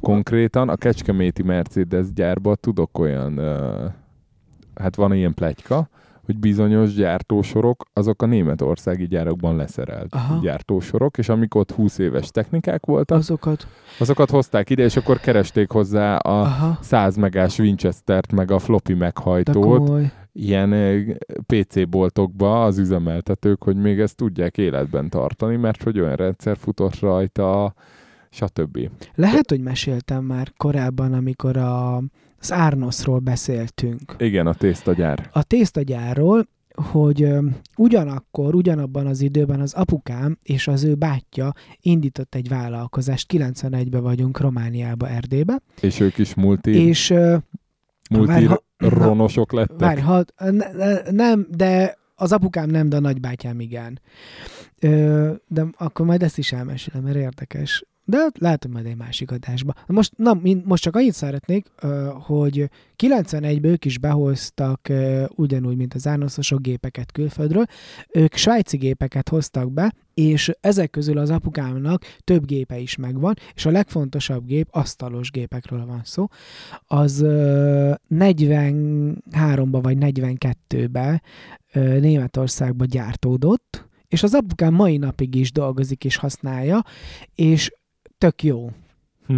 Konkrétan 0.00 0.68
a 0.68 0.76
Kecskeméti 0.76 1.42
Mercedes 1.42 2.12
gyárba 2.12 2.54
tudok 2.54 2.98
olyan, 2.98 3.38
uh, 3.38 3.90
hát 4.74 4.96
van 4.96 5.14
ilyen 5.14 5.34
pletyka, 5.34 5.88
hogy 6.26 6.38
bizonyos 6.38 6.94
gyártósorok, 6.94 7.84
azok 7.92 8.22
a 8.22 8.26
németországi 8.26 9.06
gyárakban 9.06 9.56
leszerelt 9.56 10.14
Aha. 10.14 10.38
gyártósorok, 10.42 11.18
és 11.18 11.28
amikor 11.28 11.60
ott 11.60 11.72
20 11.72 11.98
éves 11.98 12.30
technikák 12.30 12.86
voltak, 12.86 13.18
Azokat. 13.18 13.66
azokat 13.98 14.30
hozták 14.30 14.70
ide, 14.70 14.82
és 14.82 14.96
akkor 14.96 15.20
keresték 15.20 15.70
hozzá 15.70 16.16
a 16.16 16.40
Aha. 16.40 16.78
100 16.80 17.16
megás 17.16 17.58
Winchester-t, 17.58 18.32
meg 18.32 18.50
a 18.50 18.58
floppy 18.58 18.94
meghajtót, 18.94 20.00
ilyen 20.32 20.72
ö, 20.72 21.00
PC 21.46 21.88
boltokba 21.88 22.64
az 22.64 22.78
üzemeltetők, 22.78 23.62
hogy 23.62 23.76
még 23.76 24.00
ezt 24.00 24.16
tudják 24.16 24.58
életben 24.58 25.08
tartani, 25.08 25.56
mert 25.56 25.82
hogy 25.82 26.00
olyan 26.00 26.16
rendszer 26.16 26.56
futott 26.56 26.98
rajta, 27.00 27.74
stb. 28.30 28.90
Lehet, 29.14 29.50
hogy 29.50 29.60
meséltem 29.60 30.24
már 30.24 30.52
korábban, 30.56 31.12
amikor 31.12 31.56
a, 31.56 32.02
az 32.50 32.58
Árnoszról 32.58 33.18
beszéltünk. 33.18 34.14
Igen, 34.18 34.46
a 34.46 34.54
tésztagyár. 34.54 35.28
a 35.32 35.42
tésztagyárról, 35.42 36.46
hogy 36.74 37.28
ugyanakkor, 37.76 38.54
ugyanabban 38.54 39.06
az 39.06 39.20
időben 39.20 39.60
az 39.60 39.74
apukám 39.74 40.38
és 40.42 40.68
az 40.68 40.84
ő 40.84 40.94
bátyja 40.94 41.52
indított 41.80 42.34
egy 42.34 42.48
vállalkozást. 42.48 43.32
91-ben 43.32 44.02
vagyunk 44.02 44.40
Romániába, 44.40 45.08
Erdélybe, 45.08 45.58
És 45.80 46.00
ők 46.00 46.18
is 46.18 46.34
multi, 46.34 46.70
és 46.86 47.10
multi 48.10 48.26
várj, 48.26 48.44
ha- 48.44 48.62
ronosok 48.78 49.52
lettek. 49.52 49.78
várj, 49.78 50.00
ha, 50.00 50.24
ne, 50.50 51.10
nem, 51.10 51.46
de 51.50 51.98
az 52.14 52.32
apukám 52.32 52.70
nem, 52.70 52.88
de 52.88 52.96
a 52.96 53.00
nagybátyám 53.00 53.60
igen. 53.60 54.00
Ö, 54.80 55.32
de 55.48 55.64
akkor 55.76 56.06
majd 56.06 56.22
ezt 56.22 56.38
is 56.38 56.52
elmesélem, 56.52 57.02
mert 57.02 57.16
érdekes. 57.16 57.84
De 58.08 58.26
lehet, 58.38 58.62
hogy 58.62 58.72
majd 58.72 58.86
egy 58.86 58.96
másik 58.96 59.30
adásba. 59.30 59.74
Most, 59.86 60.12
na, 60.16 60.38
most 60.64 60.82
csak 60.82 60.96
annyit 60.96 61.12
szeretnék, 61.12 61.66
hogy 62.26 62.70
91-ben 62.96 63.70
ők 63.70 63.84
is 63.84 63.98
behoztak, 63.98 64.88
ugyanúgy, 65.28 65.76
mint 65.76 65.94
az 65.94 66.06
árnoszosok 66.06 66.60
gépeket 66.60 67.12
külföldről. 67.12 67.64
Ők 68.12 68.34
svájci 68.34 68.76
gépeket 68.76 69.28
hoztak 69.28 69.72
be, 69.72 69.94
és 70.14 70.52
ezek 70.60 70.90
közül 70.90 71.18
az 71.18 71.30
apukámnak 71.30 72.04
több 72.24 72.46
gépe 72.46 72.78
is 72.78 72.96
megvan, 72.96 73.34
és 73.54 73.66
a 73.66 73.70
legfontosabb 73.70 74.46
gép, 74.46 74.68
asztalos 74.70 75.30
gépekről 75.30 75.86
van 75.86 76.00
szó, 76.04 76.26
az 76.86 77.20
ö, 77.20 77.92
43-ba 78.10 79.78
vagy 79.82 79.96
42-be 80.00 81.22
ö, 81.72 82.00
Németországba 82.00 82.84
gyártódott, 82.84 83.88
és 84.08 84.22
az 84.22 84.34
apukám 84.34 84.74
mai 84.74 84.96
napig 84.96 85.34
is 85.34 85.52
dolgozik 85.52 86.04
és 86.04 86.16
használja, 86.16 86.82
és 87.34 87.70
tök 88.18 88.42
jó. 88.42 88.70
Hm. 89.26 89.36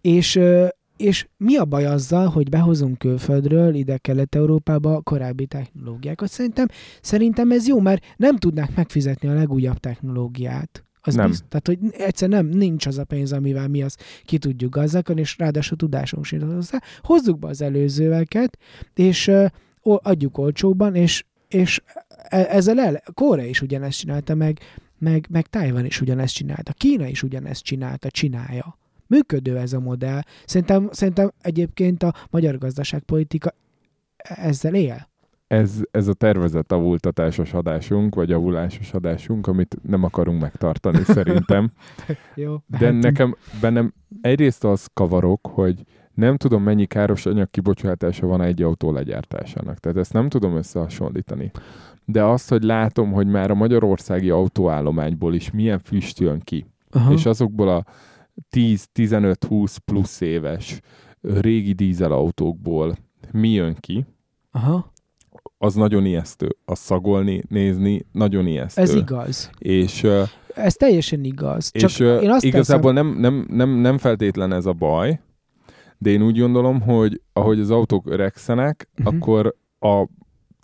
És, 0.00 0.36
ö, 0.36 0.66
és 0.96 1.26
mi 1.36 1.56
a 1.56 1.64
baj 1.64 1.86
azzal, 1.86 2.28
hogy 2.28 2.48
behozunk 2.48 2.98
külföldről 2.98 3.74
ide 3.74 3.98
Kelet-Európába 3.98 5.00
korábbi 5.00 5.46
technológiákat? 5.46 6.28
Szerintem, 6.28 6.66
szerintem 7.00 7.50
ez 7.50 7.66
jó, 7.66 7.80
mert 7.80 8.04
nem 8.16 8.36
tudnák 8.36 8.76
megfizetni 8.76 9.28
a 9.28 9.34
legújabb 9.34 9.78
technológiát. 9.78 10.84
Az 11.06 11.14
Nem. 11.14 11.28
Bizt, 11.28 11.44
tehát, 11.48 11.66
hogy 11.66 11.78
egyszerűen 11.92 12.44
nem, 12.44 12.58
nincs 12.58 12.86
az 12.86 12.98
a 12.98 13.04
pénz, 13.04 13.32
amivel 13.32 13.68
mi 13.68 13.82
azt 13.82 14.02
ki 14.24 14.38
tudjuk 14.38 14.74
gazdálkodni, 14.74 15.20
és 15.20 15.38
ráadásul 15.38 15.76
tudásunk 15.76 16.24
sincs 16.24 16.42
hozzá. 16.42 16.82
Hozzuk 17.02 17.38
be 17.38 17.48
az 17.48 17.62
előzőeket, 17.62 18.58
és 18.94 19.28
uh, 19.28 19.46
adjuk 19.82 20.38
olcsóban, 20.38 20.94
és, 20.94 21.24
és 21.48 21.82
e- 22.28 22.46
ezzel 22.50 22.80
el, 22.80 23.02
Korea 23.14 23.46
is 23.46 23.60
ugyanezt 23.60 23.98
csinálta, 23.98 24.34
meg, 24.34 24.58
meg, 25.04 25.26
meg 25.30 25.46
Taiwan 25.46 25.84
is 25.84 26.00
ugyanezt 26.00 26.34
csinálta, 26.34 26.72
Kína 26.72 27.06
is 27.06 27.22
ugyanezt 27.22 27.62
csinálta, 27.62 28.10
csinálja. 28.10 28.78
Működő 29.06 29.58
ez 29.58 29.72
a 29.72 29.80
modell. 29.80 30.20
Szerintem, 30.44 30.88
szerintem 30.92 31.32
egyébként 31.42 32.02
a 32.02 32.14
magyar 32.30 32.58
gazdaságpolitika 32.58 33.54
ezzel 34.16 34.74
él. 34.74 35.08
Ez, 35.46 35.80
ez 35.90 36.08
a 36.08 36.14
tervezett 36.14 36.72
avultatásos 36.72 37.52
adásunk, 37.52 38.14
vagy 38.14 38.32
avulásos 38.32 38.92
adásunk, 38.92 39.46
amit 39.46 39.76
nem 39.82 40.02
akarunk 40.02 40.40
megtartani 40.40 41.02
szerintem. 41.16 41.72
Jó. 42.34 42.56
De 42.66 42.78
mehetünk. 42.78 43.02
nekem 43.02 43.36
bennem 43.60 43.92
egyrészt 44.20 44.64
az 44.64 44.88
kavarok, 44.94 45.46
hogy 45.46 45.84
nem 46.14 46.36
tudom, 46.36 46.62
mennyi 46.62 46.86
káros 46.86 47.26
anyag 47.26 47.50
kibocsátása 47.50 48.26
van 48.26 48.40
egy 48.40 48.62
autó 48.62 48.92
legyártásának. 48.92 49.78
Tehát 49.78 49.98
ezt 49.98 50.12
nem 50.12 50.28
tudom 50.28 50.56
összehasonlítani. 50.56 51.50
De 52.04 52.24
azt, 52.24 52.48
hogy 52.48 52.62
látom, 52.62 53.12
hogy 53.12 53.26
már 53.26 53.50
a 53.50 53.54
magyarországi 53.54 54.30
autóállományból 54.30 55.34
is 55.34 55.50
milyen 55.50 55.78
füst 55.78 56.18
jön 56.18 56.40
ki, 56.40 56.66
Aha. 56.90 57.12
és 57.12 57.26
azokból 57.26 57.68
a 57.68 57.84
10-15-20 58.56 59.76
plusz 59.84 60.20
éves 60.20 60.80
régi 61.20 61.72
dízelautókból 61.72 62.96
mi 63.32 63.48
jön 63.48 63.76
ki, 63.80 64.06
Aha. 64.50 64.92
az 65.58 65.74
nagyon 65.74 66.04
ijesztő. 66.04 66.56
A 66.64 66.74
szagolni, 66.74 67.42
nézni, 67.48 68.06
nagyon 68.12 68.46
ijesztő. 68.46 68.82
Ez 68.82 68.94
igaz. 68.94 69.50
És, 69.58 70.06
Ez 70.54 70.74
teljesen 70.74 71.24
igaz. 71.24 71.70
Csak 71.70 71.90
és 71.90 71.98
én 71.98 72.30
azt 72.30 72.44
igazából 72.44 72.92
nem, 72.92 73.06
nem, 73.18 73.46
nem, 73.48 73.70
nem 73.70 73.98
feltétlen 73.98 74.52
ez 74.52 74.66
a 74.66 74.72
baj, 74.72 75.20
de 75.98 76.10
én 76.10 76.22
úgy 76.22 76.38
gondolom, 76.38 76.80
hogy 76.80 77.20
ahogy 77.32 77.60
az 77.60 77.70
autók 77.70 78.10
öregszenek, 78.10 78.88
uh-huh. 78.98 79.14
akkor 79.14 79.56
a 79.78 80.08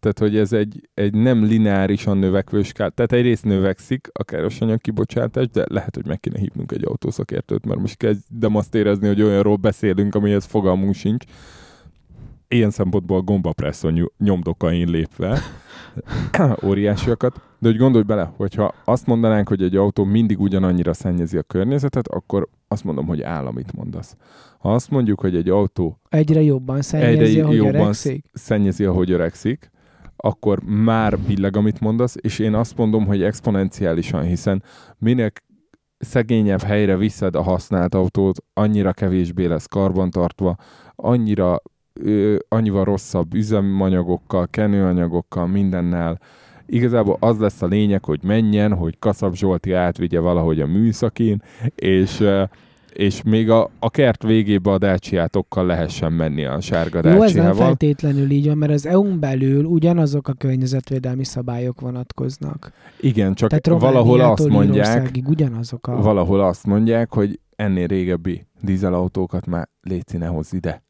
tehát, 0.01 0.19
hogy 0.19 0.37
ez 0.37 0.53
egy, 0.53 0.89
egy 0.95 1.15
nem 1.15 1.45
lineárisan 1.45 2.19
növekvő 2.19 2.63
skál. 2.63 2.91
Tehát 2.91 3.13
egyrészt 3.13 3.45
növekszik 3.45 4.09
a 4.13 4.25
károsanyag 4.25 4.81
kibocsátás, 4.81 5.49
de 5.49 5.65
lehet, 5.69 5.95
hogy 5.95 6.07
meg 6.07 6.21
kéne 6.21 6.39
hívnunk 6.39 6.73
egy 6.73 6.85
autószakértőt, 6.85 7.67
mert 7.67 7.81
most 7.81 7.97
kezdem 7.97 8.57
azt 8.57 8.75
érezni, 8.75 9.07
hogy 9.07 9.23
olyanról 9.23 9.57
beszélünk, 9.57 10.15
amihez 10.15 10.45
fogalmunk 10.45 10.95
sincs. 10.95 11.25
Ilyen 12.49 12.71
szempontból 12.71 13.19
a 13.19 13.23
gombapresszon 13.23 13.93
ny- 13.93 14.13
nyomdokain 14.19 14.89
lépve 14.89 15.39
óriásiakat. 16.69 17.41
De 17.59 17.69
hogy 17.69 17.77
gondolj 17.77 18.05
bele, 18.05 18.33
hogyha 18.37 18.75
azt 18.85 19.07
mondanánk, 19.07 19.49
hogy 19.49 19.63
egy 19.63 19.77
autó 19.77 20.05
mindig 20.05 20.41
ugyanannyira 20.41 20.93
szennyezi 20.93 21.37
a 21.37 21.43
környezetet, 21.43 22.09
akkor 22.09 22.49
azt 22.69 22.85
mondom, 22.85 23.07
hogy 23.07 23.23
államit 23.23 23.73
mondasz. 23.73 24.17
Ha 24.59 24.75
azt 24.75 24.91
mondjuk, 24.91 25.21
hogy 25.21 25.37
egy 25.37 25.49
autó 25.49 26.01
Egyre 26.09 26.43
jobban 26.43 26.83
szennyezi, 26.83 27.23
Egyre 27.25 27.43
ahogy 27.43 27.57
jobban 27.57 27.75
öregszik. 27.75 28.25
szennyezi, 28.33 28.85
ahogy 28.85 29.11
öregszik, 29.11 29.71
akkor 30.21 30.61
már 30.65 31.19
billeg, 31.19 31.57
amit 31.57 31.81
mondasz, 31.81 32.15
és 32.21 32.39
én 32.39 32.55
azt 32.55 32.77
mondom, 32.77 33.07
hogy 33.07 33.23
exponenciálisan, 33.23 34.23
hiszen 34.23 34.63
minél 34.99 35.31
szegényebb 35.99 36.63
helyre 36.63 36.97
viszed 36.97 37.37
a 37.37 37.43
használt 37.43 37.95
autót, 37.95 38.45
annyira 38.55 38.93
kevésbé 38.93 39.45
lesz 39.45 39.67
karbantartva, 39.67 40.57
annyira 40.95 41.63
ö, 41.93 42.37
annyival 42.49 42.85
rosszabb 42.85 43.35
üzemanyagokkal, 43.35 44.47
kenőanyagokkal, 44.51 45.47
mindennel. 45.47 46.21
Igazából 46.67 47.17
az 47.21 47.39
lesz 47.39 47.63
a 47.63 47.67
lényeg, 47.67 48.05
hogy 48.05 48.23
menjen, 48.23 48.75
hogy 48.75 48.99
Kaszab 48.99 49.35
Zsolti 49.35 49.73
átvigye 49.73 50.21
valahogy 50.21 50.61
a 50.61 50.67
műszakin, 50.67 51.43
és 51.75 52.21
ö, 52.21 52.43
és 52.95 53.23
még 53.23 53.51
a, 53.51 53.71
a 53.79 53.91
kert 53.91 54.23
végébe 54.23 54.71
a 54.71 54.79
dácsiátokkal 54.79 55.67
lehessen 55.67 56.13
menni 56.13 56.45
a 56.45 56.61
sárga 56.61 56.99
Jó, 56.99 57.05
ez 57.05 57.19
nem 57.19 57.19
dácsiával. 57.21 57.55
feltétlenül 57.55 58.31
így 58.31 58.47
van, 58.47 58.59
mert 58.59 58.73
az 58.73 58.87
EU-n 58.87 59.21
belül 59.21 59.65
ugyanazok 59.65 60.29
a 60.29 60.33
környezetvédelmi 60.33 61.25
szabályok 61.25 61.81
vonatkoznak. 61.81 62.73
Igen, 63.01 63.35
csak 63.35 63.49
Tehát 63.49 63.81
valahol 63.81 64.21
azt 64.21 64.49
mondják, 64.49 65.11
ugyanazok 65.27 65.87
a... 65.87 66.03
valahol 66.03 66.41
azt 66.41 66.67
mondják, 66.67 67.13
hogy 67.13 67.41
ennél 67.57 67.87
régebbi 67.87 68.47
dízelautókat 68.61 69.47
már 69.47 69.69
léci 69.81 70.17
ne 70.17 70.27
hozz 70.27 70.53
ide. 70.53 70.83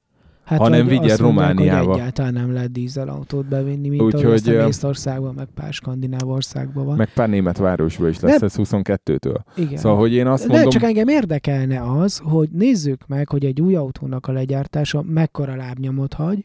Hanem 0.59 0.87
vigyen 0.87 1.11
azt 1.11 1.21
mondják, 1.21 1.49
Romániába. 1.49 1.91
Hogy 1.91 1.99
egyáltalán 1.99 2.33
nem 2.33 2.53
lehet 2.53 2.73
dízelautót 2.73 3.49
bevinni, 3.49 3.89
mint 3.89 4.03
Úgyhogy, 4.03 4.25
ahogy 4.25 4.35
azt 4.35 4.49
a 4.49 4.53
ö, 4.53 4.67
Észtországban, 4.67 5.35
meg 5.35 5.47
pár 5.55 5.73
skandináv 5.73 6.29
országban 6.29 6.85
van. 6.85 6.97
Meg 6.97 7.13
pár 7.13 7.29
német 7.29 7.59
városban 7.59 8.09
is 8.09 8.21
lesz 8.21 8.41
Nem. 8.41 8.49
ez 8.49 8.55
22-től. 8.57 9.37
Igen. 9.57 9.79
Szóval, 9.79 9.99
hogy 9.99 10.13
én 10.13 10.27
azt 10.27 10.47
De 10.47 10.53
mondom, 10.53 10.71
csak 10.71 10.83
engem 10.83 11.09
érdekelne 11.09 11.83
az, 11.83 12.21
hogy 12.25 12.49
nézzük 12.53 13.07
meg, 13.07 13.29
hogy 13.29 13.45
egy 13.45 13.61
új 13.61 13.75
autónak 13.75 14.27
a 14.27 14.33
legyártása 14.33 15.03
mekkora 15.03 15.57
lábnyomot 15.57 16.13
hagy, 16.13 16.45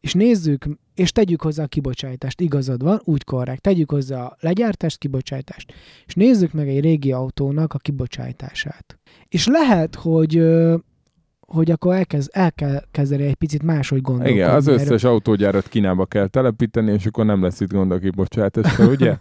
és 0.00 0.12
nézzük, 0.12 0.64
és 0.94 1.12
tegyük 1.12 1.42
hozzá 1.42 1.62
a 1.62 1.66
kibocsátást. 1.66 2.40
Igazad 2.40 2.82
van, 2.82 3.00
úgy 3.04 3.24
korrekt. 3.24 3.60
Tegyük 3.60 3.90
hozzá 3.90 4.22
a 4.22 4.36
legyártást, 4.40 4.98
kibocsátást. 4.98 5.72
És 6.06 6.14
nézzük 6.14 6.52
meg 6.52 6.68
egy 6.68 6.80
régi 6.80 7.12
autónak 7.12 7.74
a 7.74 7.78
kibocsátását. 7.78 8.98
És 9.28 9.46
lehet, 9.46 9.94
hogy 9.94 10.42
hogy 11.54 11.70
akkor 11.70 11.94
elkezd, 11.94 12.30
el 12.32 12.52
kell 12.52 12.82
kezdeni 12.90 13.24
egy 13.24 13.34
picit 13.34 13.62
máshogy 13.62 14.00
gondolkodni. 14.00 14.38
igen, 14.38 14.54
az 14.54 14.68
erről. 14.68 14.80
összes 14.80 15.04
autógyárat 15.04 15.68
Kínába 15.68 16.06
kell 16.06 16.26
telepíteni, 16.26 16.92
és 16.92 17.06
akkor 17.06 17.24
nem 17.24 17.42
lesz 17.42 17.60
itt 17.60 17.72
gond 17.72 17.90
a 17.90 17.98
kibocsátásra, 17.98 18.86
ugye? 18.86 19.18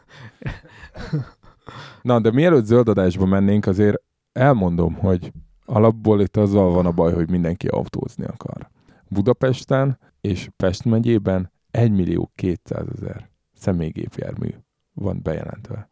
Na, 2.01 2.19
de 2.19 2.31
mielőtt 2.31 2.65
zöld 2.65 2.88
adásba 2.89 3.26
mennénk, 3.26 3.65
azért 3.65 4.01
elmondom, 4.31 4.93
hogy 4.93 5.31
alapból 5.65 6.22
itt 6.22 6.38
azzal 6.38 6.72
van 6.72 6.85
a 6.85 6.91
baj, 6.91 7.14
hogy 7.14 7.30
mindenki 7.30 7.68
autózni 7.68 8.26
akar. 8.26 8.69
Budapesten 9.07 9.99
és 10.22 10.49
Pest 10.57 10.85
megyében 10.85 11.51
1 11.72 11.91
millió 11.91 12.31
200 12.35 12.85
ezer 12.95 13.30
személygépjármű 13.53 14.49
van 14.93 15.19
bejelentve. 15.23 15.88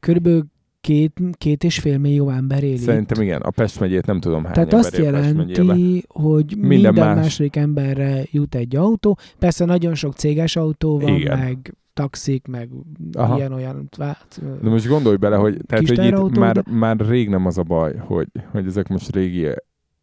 Körülbelül 0.00 0.44
két, 0.88 1.20
két 1.32 1.64
és 1.64 1.78
fél 1.78 1.98
millió 1.98 2.30
ember 2.30 2.62
él 2.62 2.72
itt. 2.72 2.78
Szerintem 2.78 3.22
igen, 3.22 3.40
a 3.40 3.50
Pest 3.50 3.80
megyét 3.80 4.06
nem 4.06 4.20
tudom 4.20 4.44
hány 4.44 4.52
Tehát 4.52 4.72
ember 4.72 4.86
azt 4.86 4.96
jelenti, 4.96 6.04
hogy 6.08 6.44
minden, 6.56 6.68
Minden 6.68 6.94
más. 6.94 7.16
második 7.16 7.56
emberre 7.56 8.22
jut 8.30 8.54
egy 8.54 8.76
autó. 8.76 9.18
Persze 9.38 9.64
nagyon 9.64 9.94
sok 9.94 10.14
céges 10.14 10.56
autó 10.56 10.98
van, 10.98 11.14
Igen. 11.14 11.38
meg 11.38 11.74
taxik, 11.94 12.46
meg 12.46 12.68
Aha. 13.12 13.36
ilyen-olyan. 13.36 13.88
hát, 13.98 14.40
De 14.62 14.68
most 14.68 14.86
gondolj 14.88 15.16
bele, 15.16 15.36
hogy, 15.36 15.56
tehát, 15.66 15.84
hogy 15.84 15.90
itt 15.90 15.96
teherautó, 15.96 16.40
már, 16.40 16.54
de- 16.54 16.72
már 16.72 16.96
rég 16.96 17.28
nem 17.28 17.46
az 17.46 17.58
a 17.58 17.62
baj, 17.62 17.96
hogy, 17.96 18.28
hogy 18.50 18.66
ezek 18.66 18.88
most 18.88 19.14
régi 19.14 19.46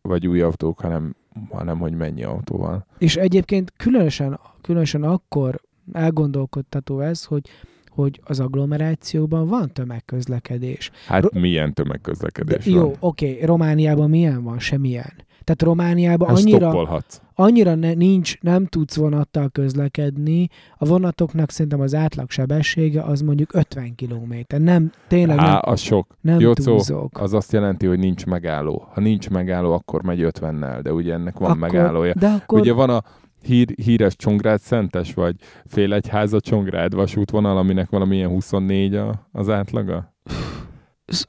vagy 0.02 0.28
új 0.28 0.42
autók, 0.42 0.80
hanem, 0.80 1.16
hanem 1.50 1.78
hogy 1.78 1.94
mennyi 1.94 2.24
autó 2.24 2.58
van. 2.58 2.86
És 2.98 3.16
egyébként 3.16 3.74
különösen, 3.78 4.40
különösen 4.62 5.04
akkor 5.04 5.62
elgondolkodtató 5.94 7.00
ez, 7.00 7.24
hogy 7.24 7.50
hogy 7.96 8.20
az 8.24 8.40
agglomerációban 8.40 9.48
van 9.48 9.72
tömegközlekedés. 9.74 10.92
Hát 11.08 11.22
Ro- 11.22 11.34
milyen 11.34 11.68
De 11.68 11.74
tömegközlekedés 11.74 12.66
jó, 12.66 12.82
van. 12.82 12.94
oké, 13.00 13.44
Romániában 13.44 14.10
milyen 14.10 14.44
van? 14.44 14.60
Semmilyen. 14.60 15.14
Tehát 15.44 15.62
Romániában 15.62 16.28
Hát 16.28 16.38
annyira, 16.38 17.04
annyira 17.36 17.76
ne, 17.76 17.94
nincs, 17.94 18.40
nem 18.42 18.66
tudsz 18.66 18.96
vonattal 18.96 19.50
közlekedni. 19.50 20.48
A 20.78 20.86
vonatoknak 20.86 21.52
szerintem 21.52 21.80
az 21.80 21.94
átlag 21.96 22.30
sebessége 22.30 23.02
az 23.02 23.22
mondjuk 23.22 23.54
50 23.54 23.96
km. 23.96 24.34
Nem, 24.64 24.92
tényleg 25.08 25.38
Á, 25.38 25.52
nem, 25.52 25.60
az 25.62 25.80
sok. 25.80 26.16
nem 26.22 26.40
Jocó, 26.40 26.64
túlzok. 26.64 27.20
az 27.20 27.34
azt 27.34 27.52
jelenti, 27.52 27.86
hogy 27.86 28.00
nincs 28.00 28.26
megálló. 28.26 28.88
Ha 28.94 29.02
nincs 29.02 29.30
megálló, 29.30 29.72
akkor 29.72 30.04
megy 30.04 30.20
50-nel, 30.24 30.80
de 30.84 30.94
ugye 30.94 31.14
ennek 31.14 31.38
van 31.38 31.50
akkor, 31.52 31.62
megállója. 31.70 32.14
De 32.20 32.28
akkor 32.28 32.60
Ugye 32.60 32.74
van 32.74 32.90
a 32.90 33.04
hír, 33.46 33.68
híres 33.84 34.16
Csongrád 34.16 34.60
Szentes, 34.60 35.14
vagy 35.14 35.36
Félegyháza 35.66 36.40
Csongrád 36.40 36.96
vasútvonal, 36.96 37.58
aminek 37.58 37.90
valamilyen 37.90 38.30
24 38.30 38.96
a, 38.96 39.28
az 39.32 39.50
átlaga? 39.50 40.14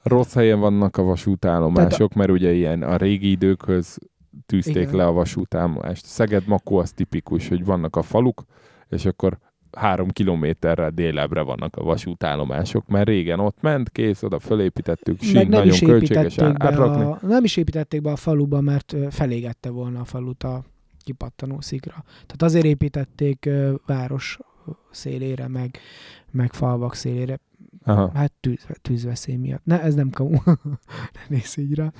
Rossz 0.02 0.34
helyen 0.34 0.60
vannak 0.60 0.96
a 0.96 1.02
vasútállomások, 1.02 2.14
mert 2.14 2.30
ugye 2.30 2.52
ilyen 2.52 2.82
a 2.82 2.96
régi 2.96 3.30
időkhöz 3.30 3.98
tűzték 4.46 4.76
Igen. 4.76 4.96
le 4.96 5.06
a 5.06 5.12
vasútállomást. 5.12 6.04
Szeged-Makó 6.04 6.78
az 6.78 6.92
tipikus, 6.92 7.48
hogy 7.48 7.64
vannak 7.64 7.96
a 7.96 8.02
faluk, 8.02 8.44
és 8.88 9.04
akkor 9.04 9.38
három 9.72 10.08
kilométerrel 10.08 10.90
délebbre 10.90 11.40
vannak 11.40 11.76
a 11.76 11.84
vasútállomások, 11.84 12.86
mert 12.88 13.08
régen 13.08 13.40
ott 13.40 13.60
ment, 13.60 13.90
kész, 13.90 14.22
oda 14.22 14.38
fölépítettük, 14.38 15.20
sín, 15.20 15.34
meg 15.34 15.48
nagyon 15.48 15.78
költséges 15.78 16.38
átrakni. 16.38 17.02
a, 17.02 17.18
nem 17.22 17.44
is 17.44 17.56
építették 17.56 18.00
be 18.00 18.10
a 18.10 18.16
faluba, 18.16 18.60
mert 18.60 18.96
felégette 19.10 19.70
volna 19.70 20.00
a 20.00 20.04
falut 20.04 20.42
a 20.42 20.64
kipattanó 21.06 21.60
szikra. 21.60 22.04
Tehát 22.12 22.42
azért 22.42 22.64
építették 22.64 23.48
város 23.86 24.38
szélére, 24.90 25.48
meg, 25.48 25.78
meg 26.30 26.52
falvak 26.52 26.94
szélére. 26.94 27.40
Aha. 27.84 28.10
Hát 28.14 28.32
tűz, 28.40 28.66
tűzveszély 28.82 29.36
miatt. 29.36 29.64
Ne, 29.64 29.82
ez 29.82 29.94
nem 29.94 30.10
kamu. 30.10 30.36
ne 31.14 31.20
nézz 31.28 31.56
így 31.56 31.74
rá. 31.74 31.92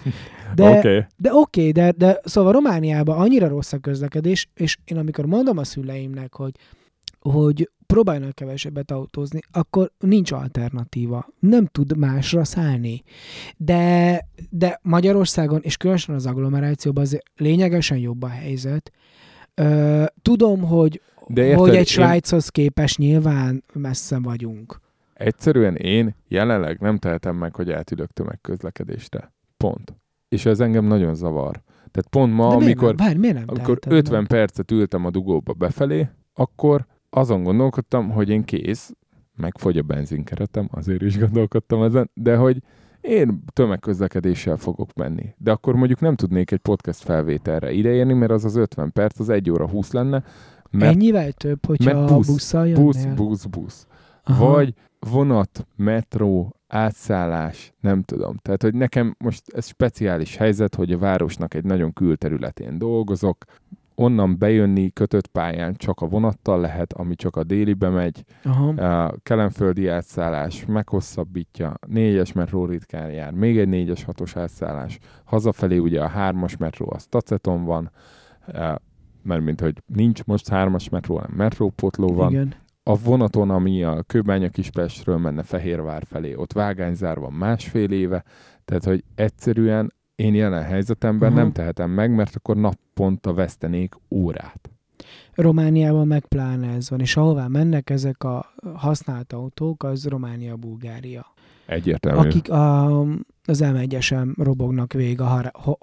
De... 0.55 0.69
Oké, 0.69 0.79
okay. 0.79 0.97
okay. 0.97 1.09
de 1.17 1.35
oké, 1.35 1.71
de, 1.71 1.91
de 1.91 2.21
szóval 2.25 2.53
Romániában 2.53 3.19
annyira 3.19 3.49
rossz 3.49 3.73
a 3.73 3.79
közlekedés, 3.79 4.49
és 4.55 4.79
én 4.85 4.97
amikor 4.99 5.27
mondom 5.27 5.59
a 5.59 5.65
szüleimnek, 5.65 6.35
hogy, 6.35 6.55
hogy 7.21 7.71
próbáljanak 7.87 8.35
kevesebbet 8.35 8.91
autózni, 8.91 9.41
akkor 9.51 9.93
nincs 9.99 10.33
alternatíva. 10.33 11.27
Nem 11.39 11.67
tud 11.67 11.97
másra 11.97 12.45
szállni. 12.45 13.03
De, 13.57 14.21
de 14.51 14.79
Magyarországon, 14.83 15.61
és 15.63 15.77
különösen 15.77 16.15
az 16.15 16.27
agglomerációban 16.27 17.03
azért 17.03 17.23
lényegesen 17.37 17.99
jobb 17.99 18.23
a 18.23 18.29
helyzet. 18.29 18.93
Ö, 19.55 20.05
tudom, 20.23 20.61
hogy, 20.63 21.01
De 21.27 21.43
érted, 21.45 21.59
hogy 21.61 21.71
egy 21.71 21.77
én- 21.77 21.85
Svájchoz 21.85 22.49
képest 22.49 22.99
nyilván 22.99 23.65
messze 23.73 24.19
vagyunk. 24.19 24.81
Egyszerűen 25.15 25.77
én 25.77 26.15
jelenleg 26.29 26.81
nem 26.81 26.99
tehetem 26.99 27.37
meg, 27.37 27.55
hogy 27.55 27.71
átülök 27.71 28.11
tömegközlekedésre. 28.13 29.33
Pont. 29.57 29.95
És 30.29 30.47
ez 30.47 30.61
engem 30.61 30.85
nagyon 30.85 31.15
zavar. 31.15 31.63
Tehát 31.91 32.09
pont 32.11 32.33
ma, 32.35 32.49
De 32.49 32.55
amikor, 32.55 32.95
nem? 32.95 33.07
Várj, 33.07 33.19
nem 33.33 33.45
amikor 33.47 33.79
teheted 33.79 33.93
50 33.93 34.19
meg? 34.19 34.27
percet 34.27 34.71
ültem 34.71 35.05
a 35.05 35.11
dugóba 35.11 35.53
befelé, 35.53 36.09
akkor 36.35 36.87
azon 37.11 37.43
gondolkodtam, 37.43 38.11
hogy 38.11 38.29
én 38.29 38.45
kész, 38.45 38.93
megfogy 39.37 39.79
a 39.79 39.83
benzinkeretem, 39.83 40.69
azért 40.73 41.03
is 41.03 41.19
gondolkodtam 41.19 41.83
ezen, 41.83 42.11
de 42.15 42.37
hogy 42.37 42.63
én 43.01 43.43
tömegközlekedéssel 43.53 44.57
fogok 44.57 44.95
menni. 44.95 45.35
De 45.39 45.51
akkor 45.51 45.75
mondjuk 45.75 46.01
nem 46.01 46.15
tudnék 46.15 46.51
egy 46.51 46.59
podcast 46.59 47.03
felvételre 47.03 47.73
ideérni, 47.73 48.13
mert 48.13 48.31
az 48.31 48.45
az 48.45 48.57
50 48.57 48.93
perc, 48.93 49.19
az 49.21 49.29
1 49.29 49.51
óra 49.51 49.69
20 49.69 49.93
lenne, 49.93 50.25
mert 50.71 50.95
Ennyivel 50.95 51.33
több, 51.33 51.67
hogyha 51.67 51.95
mert 51.95 52.07
busz, 52.07 52.17
busz, 52.17 52.27
busszal 52.27 52.73
busz, 52.73 52.97
jönnél? 52.97 53.15
busz, 53.15 53.45
busz. 53.45 53.87
Aha. 54.25 54.53
Vagy 54.53 54.75
vonat, 55.01 55.67
metró, 55.77 56.57
átszállás, 56.67 57.73
nem 57.81 58.03
tudom. 58.03 58.37
Tehát, 58.37 58.63
hogy 58.63 58.75
nekem 58.75 59.15
most 59.19 59.43
ez 59.53 59.67
speciális 59.67 60.37
helyzet, 60.37 60.75
hogy 60.75 60.93
a 60.93 60.99
városnak 60.99 61.55
egy 61.55 61.65
nagyon 61.65 61.93
külterületén 61.93 62.79
dolgozok, 62.79 63.45
onnan 63.97 64.39
bejönni 64.39 64.91
kötött 64.91 65.27
pályán 65.27 65.75
csak 65.75 66.01
a 66.01 66.07
vonattal 66.07 66.61
lehet, 66.61 66.93
ami 66.93 67.15
csak 67.15 67.37
a 67.37 67.45
délibe 67.45 67.89
megy, 67.89 68.25
Aha. 68.45 68.69
a 68.69 69.15
kelemföldi 69.23 69.89
átszállás 69.89 70.65
meghosszabbítja, 70.67 71.75
négyes 71.87 72.33
metró 72.33 72.65
ritkán 72.65 73.11
jár, 73.11 73.33
még 73.33 73.59
egy 73.59 73.69
négyes 73.69 74.05
hatos 74.05 74.37
átszállás, 74.37 74.99
hazafelé 75.25 75.79
ugye 75.79 76.03
a 76.03 76.09
hármas 76.09 76.57
metró 76.57 76.93
az 76.95 77.07
taceton 77.07 77.65
van, 77.65 77.91
eh, 78.47 78.75
mert 79.23 79.45
mint 79.45 79.61
hogy 79.61 79.83
nincs 79.87 80.25
most 80.25 80.49
hármas 80.49 80.89
metró, 80.89 81.15
hanem 81.15 81.37
metrópotló 81.37 82.15
van, 82.15 82.31
Igen. 82.31 82.55
a 82.83 82.99
vonaton, 82.99 83.51
ami 83.51 83.83
a 83.83 84.03
Kőbánya 84.03 84.49
Kispestről 84.49 85.19
menne 85.19 85.43
Fehérvár 85.43 86.03
felé, 86.07 86.35
ott 86.35 86.53
vágányzár 86.53 87.19
van 87.19 87.33
másfél 87.33 87.93
éve, 87.93 88.25
tehát 88.65 88.85
hogy 88.85 89.05
egyszerűen 89.15 89.93
én 90.17 90.35
jelen 90.35 90.63
helyzetemben 90.63 91.31
Aha. 91.33 91.41
nem 91.41 91.53
tehetem 91.53 91.91
meg, 91.91 92.15
mert 92.15 92.35
akkor 92.37 92.57
naponta 92.57 93.33
vesztenék 93.35 93.95
órát. 94.11 94.71
Romániában 95.35 96.07
meg 96.07 96.27
pláne 96.27 96.69
ez 96.75 96.91
van, 96.91 97.01
és 97.01 97.17
ahová 97.17 97.47
mennek 97.47 97.91
ezek 97.91 98.25
a 98.25 98.53
használt 98.75 99.33
autók, 99.33 99.83
az 99.83 100.07
Románia, 100.07 100.57
Bulgária. 100.57 101.27
Egyértelmű. 101.67 102.29
Akik 102.29 102.51
a, 102.51 103.01
az 103.45 103.63
M1-esen 103.65 104.33
robognak 104.37 104.93
végig 104.93 105.21
a 105.21 105.25
har- 105.25 105.57
ho- 105.57 105.79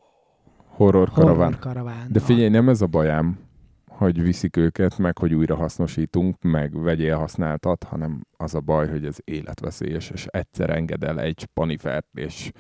Horror 0.68 1.08
horror 1.08 1.26
karaván. 1.26 1.58
karaván. 1.60 2.08
De 2.10 2.20
figyelj, 2.20 2.50
nem 2.50 2.70
ez 2.70 2.82
a 2.82 2.88
bajám, 2.88 3.40
hogy 3.88 4.22
viszik 4.22 4.58
őket, 4.58 4.98
meg 4.98 5.18
hogy 5.18 5.34
újra 5.34 5.56
hasznosítunk, 5.56 6.42
meg 6.42 6.82
vegyél 6.82 7.18
használtat, 7.18 7.84
hanem 7.84 8.22
az 8.38 8.56
a 8.56 8.60
baj, 8.60 8.90
hogy 8.90 9.06
ez 9.06 9.18
életveszélyes, 9.24 10.10
és 10.10 10.26
egyszer 10.26 10.70
enged 10.70 11.04
el 11.04 11.20
egy 11.20 11.40
spanifert, 11.40 12.08
és 12.14 12.52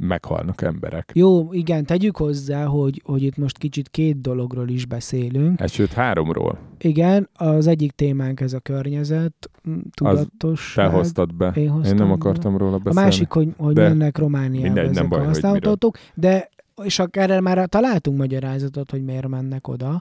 meghalnak 0.00 0.62
emberek. 0.62 1.10
Jó, 1.14 1.52
igen, 1.52 1.84
tegyük 1.84 2.16
hozzá, 2.16 2.64
hogy, 2.64 3.02
hogy 3.04 3.22
itt 3.22 3.36
most 3.36 3.58
kicsit 3.58 3.88
két 3.88 4.20
dologról 4.20 4.68
is 4.68 4.86
beszélünk. 4.86 5.58
Hát 5.60 5.70
sőt, 5.70 5.92
háromról. 5.92 6.58
Igen, 6.78 7.28
az 7.34 7.66
egyik 7.66 7.92
témánk 7.92 8.40
ez 8.40 8.52
a 8.52 8.58
környezet, 8.60 9.50
m, 9.62 9.72
tudatosság. 9.94 10.90
Te 10.90 10.96
hoztad 10.96 11.34
be. 11.34 11.52
Én 11.56 11.62
Én 11.62 11.70
hoztam 11.70 11.96
nem 11.96 12.06
be. 12.06 12.12
akartam 12.12 12.56
róla 12.56 12.74
A 12.74 12.78
beszélni. 12.78 13.08
másik, 13.08 13.30
hogy, 13.30 13.48
hogy 13.56 13.74
De 13.74 13.88
mennek 13.88 14.18
Romániába 14.18 14.64
mindegy, 14.64 14.84
nem 14.84 15.08
ezek 15.30 15.42
baj, 15.42 15.58
a 15.62 15.68
autók, 15.68 15.98
de 16.14 16.48
és 16.84 16.98
akár 16.98 17.30
erre 17.30 17.40
már 17.40 17.66
találtunk 17.68 18.18
magyarázatot, 18.18 18.90
hogy 18.90 19.04
miért 19.04 19.28
mennek 19.28 19.68
oda. 19.68 19.98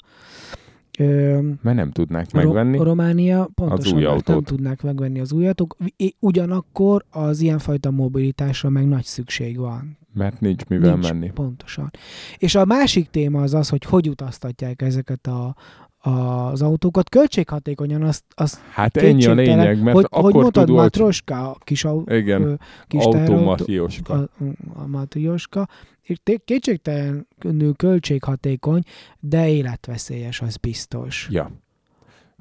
Mert 1.62 1.78
nem 1.78 1.92
tudnák 1.92 2.32
Ro- 2.32 2.44
megvenni. 2.44 2.78
Románia 2.78 3.50
pontosan 3.54 3.94
új 3.98 4.04
mert 4.04 4.28
nem 4.28 4.36
autót. 4.36 4.46
tudnák 4.48 4.82
megvenni 4.82 5.20
az 5.20 5.32
új 5.32 5.48
autók. 5.48 5.76
Ugyanakkor 6.20 7.06
az 7.10 7.42
ilyenfajta 7.42 7.92
mobilitásra 7.92 8.70
meg 8.70 8.88
nagy 8.88 9.04
szükség 9.04 9.58
van. 9.58 9.98
Mert 10.14 10.40
nincs 10.40 10.66
mivel 10.66 10.94
Nincs, 10.94 11.12
menni. 11.12 11.32
Pontosan. 11.32 11.90
És 12.38 12.56
a 12.56 12.66
másik 12.66 13.10
téma 13.10 13.42
az 13.42 13.54
az, 13.54 13.70
hogy 13.70 13.84
hogy 13.84 14.10
utaztatják 14.10 14.82
ezeket 14.82 15.28
a, 15.28 15.56
az 16.10 16.62
autókat. 16.62 17.10
Költséghatékonyan 17.10 18.04
azt, 18.04 18.24
azt 18.36 18.60
Hát 18.72 18.98
ennyi 18.98 19.26
a 19.26 19.34
lényeg, 19.34 19.84
mert 19.84 19.96
hogy, 19.96 20.06
akkor 20.10 20.24
hogy 20.24 20.34
mondtad, 20.34 20.66
tud 20.66 20.76
olcsó- 20.76 20.84
Matroska, 20.84 21.58
kis, 21.60 21.86
au, 21.86 22.04
Igen, 22.08 22.60
kis 22.88 23.04
automatióska. 23.04 24.14
a, 24.14 24.30
a 24.74 24.88
Matrioska, 24.88 25.68
kétségtelenül 26.46 27.76
költséghatékony, 27.76 28.82
de 29.20 29.50
életveszélyes, 29.50 30.42
az 30.42 30.58
biztos. 30.58 31.28
Ja. 31.32 31.52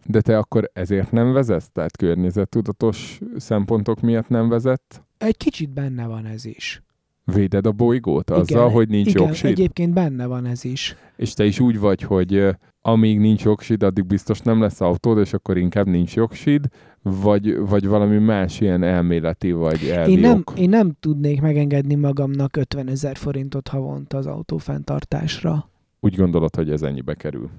De 0.05 0.21
te 0.21 0.39
akkor 0.39 0.71
ezért 0.73 1.13
nem 1.13 1.33
vezetsz? 1.33 1.71
Tehát 1.73 1.97
környezettudatos 1.97 3.21
szempontok 3.37 4.01
miatt 4.01 4.29
nem 4.29 4.49
vezet? 4.49 5.03
Egy 5.19 5.37
kicsit 5.37 5.71
benne 5.71 6.07
van 6.07 6.27
ez 6.27 6.45
is. 6.45 6.83
Véded 7.25 7.67
a 7.67 7.73
bolygót 7.73 8.31
azzal, 8.31 8.61
Igen, 8.61 8.71
hogy 8.71 8.89
nincs 8.89 9.09
igen, 9.09 9.27
jogsid? 9.27 9.51
egyébként 9.51 9.93
benne 9.93 10.27
van 10.27 10.47
ez 10.47 10.65
is. 10.65 10.97
És 11.17 11.33
te 11.33 11.45
is 11.45 11.61
úgy 11.61 11.79
vagy, 11.79 12.03
hogy 12.03 12.57
amíg 12.81 13.19
nincs 13.19 13.43
jogsid, 13.43 13.83
addig 13.83 14.07
biztos 14.07 14.41
nem 14.41 14.61
lesz 14.61 14.81
autód, 14.81 15.19
és 15.19 15.33
akkor 15.33 15.57
inkább 15.57 15.87
nincs 15.87 16.15
jogsid, 16.15 16.69
vagy, 17.03 17.59
vagy 17.59 17.87
valami 17.87 18.19
más 18.19 18.61
ilyen 18.61 18.83
elméleti, 18.83 19.53
vagy 19.53 19.85
elvi 19.85 20.13
Én 20.13 20.19
nem, 20.19 20.45
én 20.57 20.69
nem 20.69 20.93
tudnék 21.01 21.41
megengedni 21.41 21.95
magamnak 21.95 22.57
50 22.57 22.89
ezer 22.89 23.17
forintot 23.17 23.69
havonta 23.69 24.17
az 24.17 24.27
autó 24.27 24.57
fenntartásra. 24.57 25.71
Úgy 26.01 26.17
gondolod, 26.17 26.55
hogy 26.57 26.71
ez 26.71 26.83
ennyibe 26.83 27.15
kerül. 27.15 27.51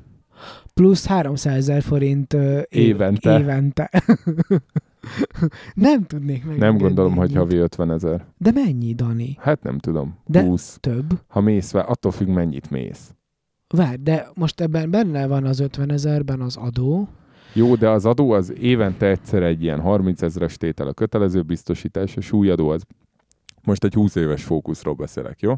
Plusz 0.73 1.05
300 1.05 1.55
ezer 1.55 1.81
forint 1.81 2.33
év- 2.33 2.65
Évente. 2.69 3.39
évente. 3.39 3.89
nem 5.73 6.03
tudnék 6.03 6.43
megengedni. 6.43 6.65
Nem 6.65 6.77
gondolom, 6.77 7.15
hogy 7.15 7.35
havi 7.35 7.55
50 7.55 7.91
ezer. 7.91 8.25
De 8.37 8.51
mennyi, 8.51 8.93
Dani? 8.93 9.37
Hát 9.39 9.63
nem 9.63 9.77
tudom. 9.77 10.17
De- 10.25 10.41
20. 10.43 10.77
Több? 10.79 11.21
Ha 11.27 11.41
mész, 11.41 11.73
attól 11.73 12.11
függ, 12.11 12.27
mennyit 12.27 12.69
mész. 12.69 13.15
Várj, 13.67 13.95
de 14.01 14.27
most 14.35 14.61
ebben 14.61 14.89
benne 14.89 15.27
van 15.27 15.45
az 15.45 15.59
50 15.59 15.91
ezerben 15.91 16.41
az 16.41 16.57
adó. 16.57 17.07
Jó, 17.53 17.75
de 17.75 17.89
az 17.89 18.05
adó 18.05 18.31
az 18.31 18.53
évente 18.59 19.05
egyszer 19.05 19.43
egy 19.43 19.63
ilyen 19.63 19.79
30 19.79 20.21
ezeres 20.21 20.57
tétel 20.57 20.87
a 20.87 20.93
kötelező 20.93 21.41
biztosítás, 21.41 22.17
a 22.17 22.21
súlyadó 22.21 22.69
az 22.69 22.83
most 23.63 23.83
egy 23.83 23.93
20 23.93 24.15
éves 24.15 24.43
fókuszról 24.43 24.93
beszélek, 24.93 25.39
jó? 25.39 25.53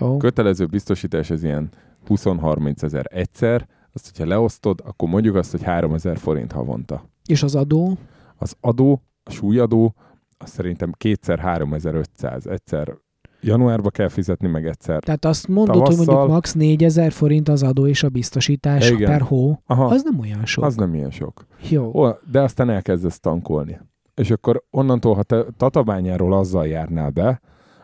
Jó. 0.00 0.16
Kötelező 0.16 0.66
biztosítás 0.66 1.30
az 1.30 1.42
ilyen 1.42 1.68
20-30 2.08 2.82
ezer 2.82 3.06
egyszer, 3.10 3.68
azt, 3.92 4.10
hogyha 4.10 4.28
leosztod, 4.28 4.80
akkor 4.84 5.08
mondjuk 5.08 5.34
azt, 5.34 5.50
hogy 5.50 5.62
3 5.62 5.94
ezer 5.94 6.18
forint 6.18 6.52
havonta. 6.52 7.04
És 7.26 7.42
az 7.42 7.54
adó? 7.54 7.98
Az 8.36 8.54
adó, 8.60 9.02
a 9.22 9.30
súlyadó, 9.30 9.94
az 10.38 10.50
szerintem 10.50 10.92
kétszer 10.96 11.38
3500, 11.38 12.46
egyszer 12.46 12.96
januárba 13.40 13.90
kell 13.90 14.08
fizetni, 14.08 14.48
meg 14.48 14.66
egyszer. 14.66 15.02
Tehát 15.02 15.24
azt 15.24 15.48
mondod, 15.48 15.74
hogy 15.76 15.82
Tavasszal- 15.84 16.06
mondjuk 16.06 16.30
max 16.30 16.52
4000 16.52 17.12
forint 17.12 17.48
az 17.48 17.62
adó 17.62 17.86
és 17.86 18.02
a 18.02 18.08
biztosítás 18.08 18.90
Igen. 18.90 19.10
per 19.10 19.20
hó. 19.20 19.58
Aha, 19.66 19.84
Az 19.84 20.02
nem 20.04 20.18
olyan 20.20 20.44
sok. 20.46 20.64
az 20.64 20.74
nem 20.76 20.94
ilyen 20.94 21.10
sok. 21.10 21.46
Jó. 21.68 21.90
Ó, 21.94 22.08
de 22.30 22.40
aztán 22.40 22.70
elkezdesz 22.70 23.20
tankolni. 23.20 23.80
És 24.14 24.30
akkor 24.30 24.62
onnantól, 24.70 25.14
ha 25.14 25.22
te 25.22 25.44
Tatabányáról 25.56 26.32
azzal 26.34 26.66
járnál 26.66 27.10
be, 27.10 27.40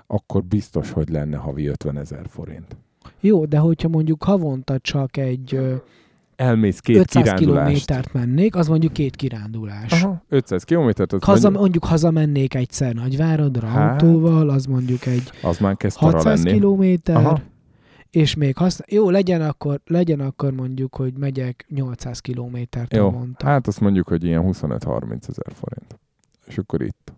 akkor 0.07 0.45
biztos, 0.45 0.91
hogy 0.91 1.09
lenne 1.09 1.37
havi 1.37 1.67
50 1.67 1.97
ezer 1.99 2.27
forint. 2.29 2.77
Jó, 3.21 3.45
de 3.45 3.59
hogyha 3.59 3.89
mondjuk 3.89 4.23
havonta 4.25 4.79
csak 4.79 5.17
egy 5.17 5.61
Elmész 6.36 6.81
két 6.81 6.97
500 6.97 7.23
kirándulást. 7.23 7.65
kilométert 7.66 8.12
mennék, 8.12 8.56
az 8.56 8.69
mondjuk 8.69 8.93
két 8.93 9.16
kirándulás. 9.16 10.02
Aha, 10.02 10.23
500 10.28 10.65
kilométert, 10.65 11.12
az, 11.12 11.23
Haza, 11.23 11.40
mondjuk, 11.43 11.61
mondjuk 11.62 11.85
hazamennék 11.85 12.55
egyszer 12.55 12.94
Nagyváradra 12.94 13.66
Hát. 13.66 14.02
autóval, 14.02 14.48
az 14.51 14.65
mondjuk 14.66 15.06
egy 15.06 15.31
az 15.43 15.59
már 15.59 15.77
kezd 15.77 15.98
para 15.98 16.12
600 16.12 16.44
lenni. 16.44 16.56
kilométer, 16.56 17.16
Aha. 17.16 17.40
és 18.11 18.35
még 18.35 18.56
használ... 18.56 18.86
Jó, 18.90 19.11
legyen 19.11 19.40
akkor, 19.43 19.81
legyen 19.86 20.20
akkor 20.20 20.52
mondjuk, 20.52 20.97
hogy 20.97 21.12
megyek 21.19 21.66
800 21.69 22.19
kilométert 22.20 22.94
Jó, 22.94 23.05
havonta. 23.11 23.47
hát 23.47 23.66
azt 23.66 23.81
mondjuk, 23.81 24.09
hogy 24.09 24.24
ilyen 24.24 24.43
25-30 24.47 25.28
ezer 25.28 25.52
forint. 25.55 25.98
És 26.47 26.59
akkor 26.59 26.82
itt. 26.82 27.12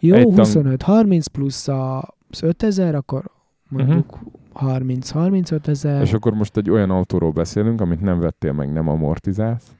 Jó, 0.00 0.14
egy 0.14 0.24
tank- 0.34 0.38
25-30 0.38 1.24
plusz 1.32 1.68
a- 1.68 2.14
az 2.30 2.42
5000, 2.42 2.94
akkor 2.94 3.24
mondjuk 3.68 4.18
30-35 4.60 5.66
ezer. 5.66 6.02
És 6.02 6.12
akkor 6.12 6.32
most 6.34 6.56
egy 6.56 6.70
olyan 6.70 6.90
autóról 6.90 7.30
beszélünk, 7.30 7.80
amit 7.80 8.00
nem 8.00 8.20
vettél 8.20 8.52
meg, 8.52 8.72
nem 8.72 8.88
amortizálsz. 8.88 9.74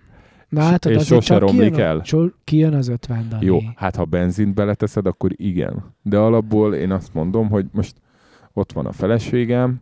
Na 0.48 0.60
hát, 0.62 0.84
és 0.84 0.96
azért 0.96 1.06
sose 1.06 1.26
csak 1.26 1.40
romlik 1.40 1.72
kijön, 1.72 1.86
el? 1.86 2.00
So, 2.04 2.26
kijön 2.44 2.74
az 2.74 2.88
50 2.88 3.26
Dani. 3.28 3.44
Jó, 3.44 3.58
hát 3.76 3.96
ha 3.96 4.04
benzint 4.04 4.54
beleteszed, 4.54 5.06
akkor 5.06 5.30
igen. 5.34 5.94
De 6.02 6.18
alapból 6.18 6.74
én 6.74 6.90
azt 6.90 7.14
mondom, 7.14 7.48
hogy 7.48 7.66
most 7.72 7.94
ott 8.52 8.72
van 8.72 8.86
a 8.86 8.92
feleségem, 8.92 9.80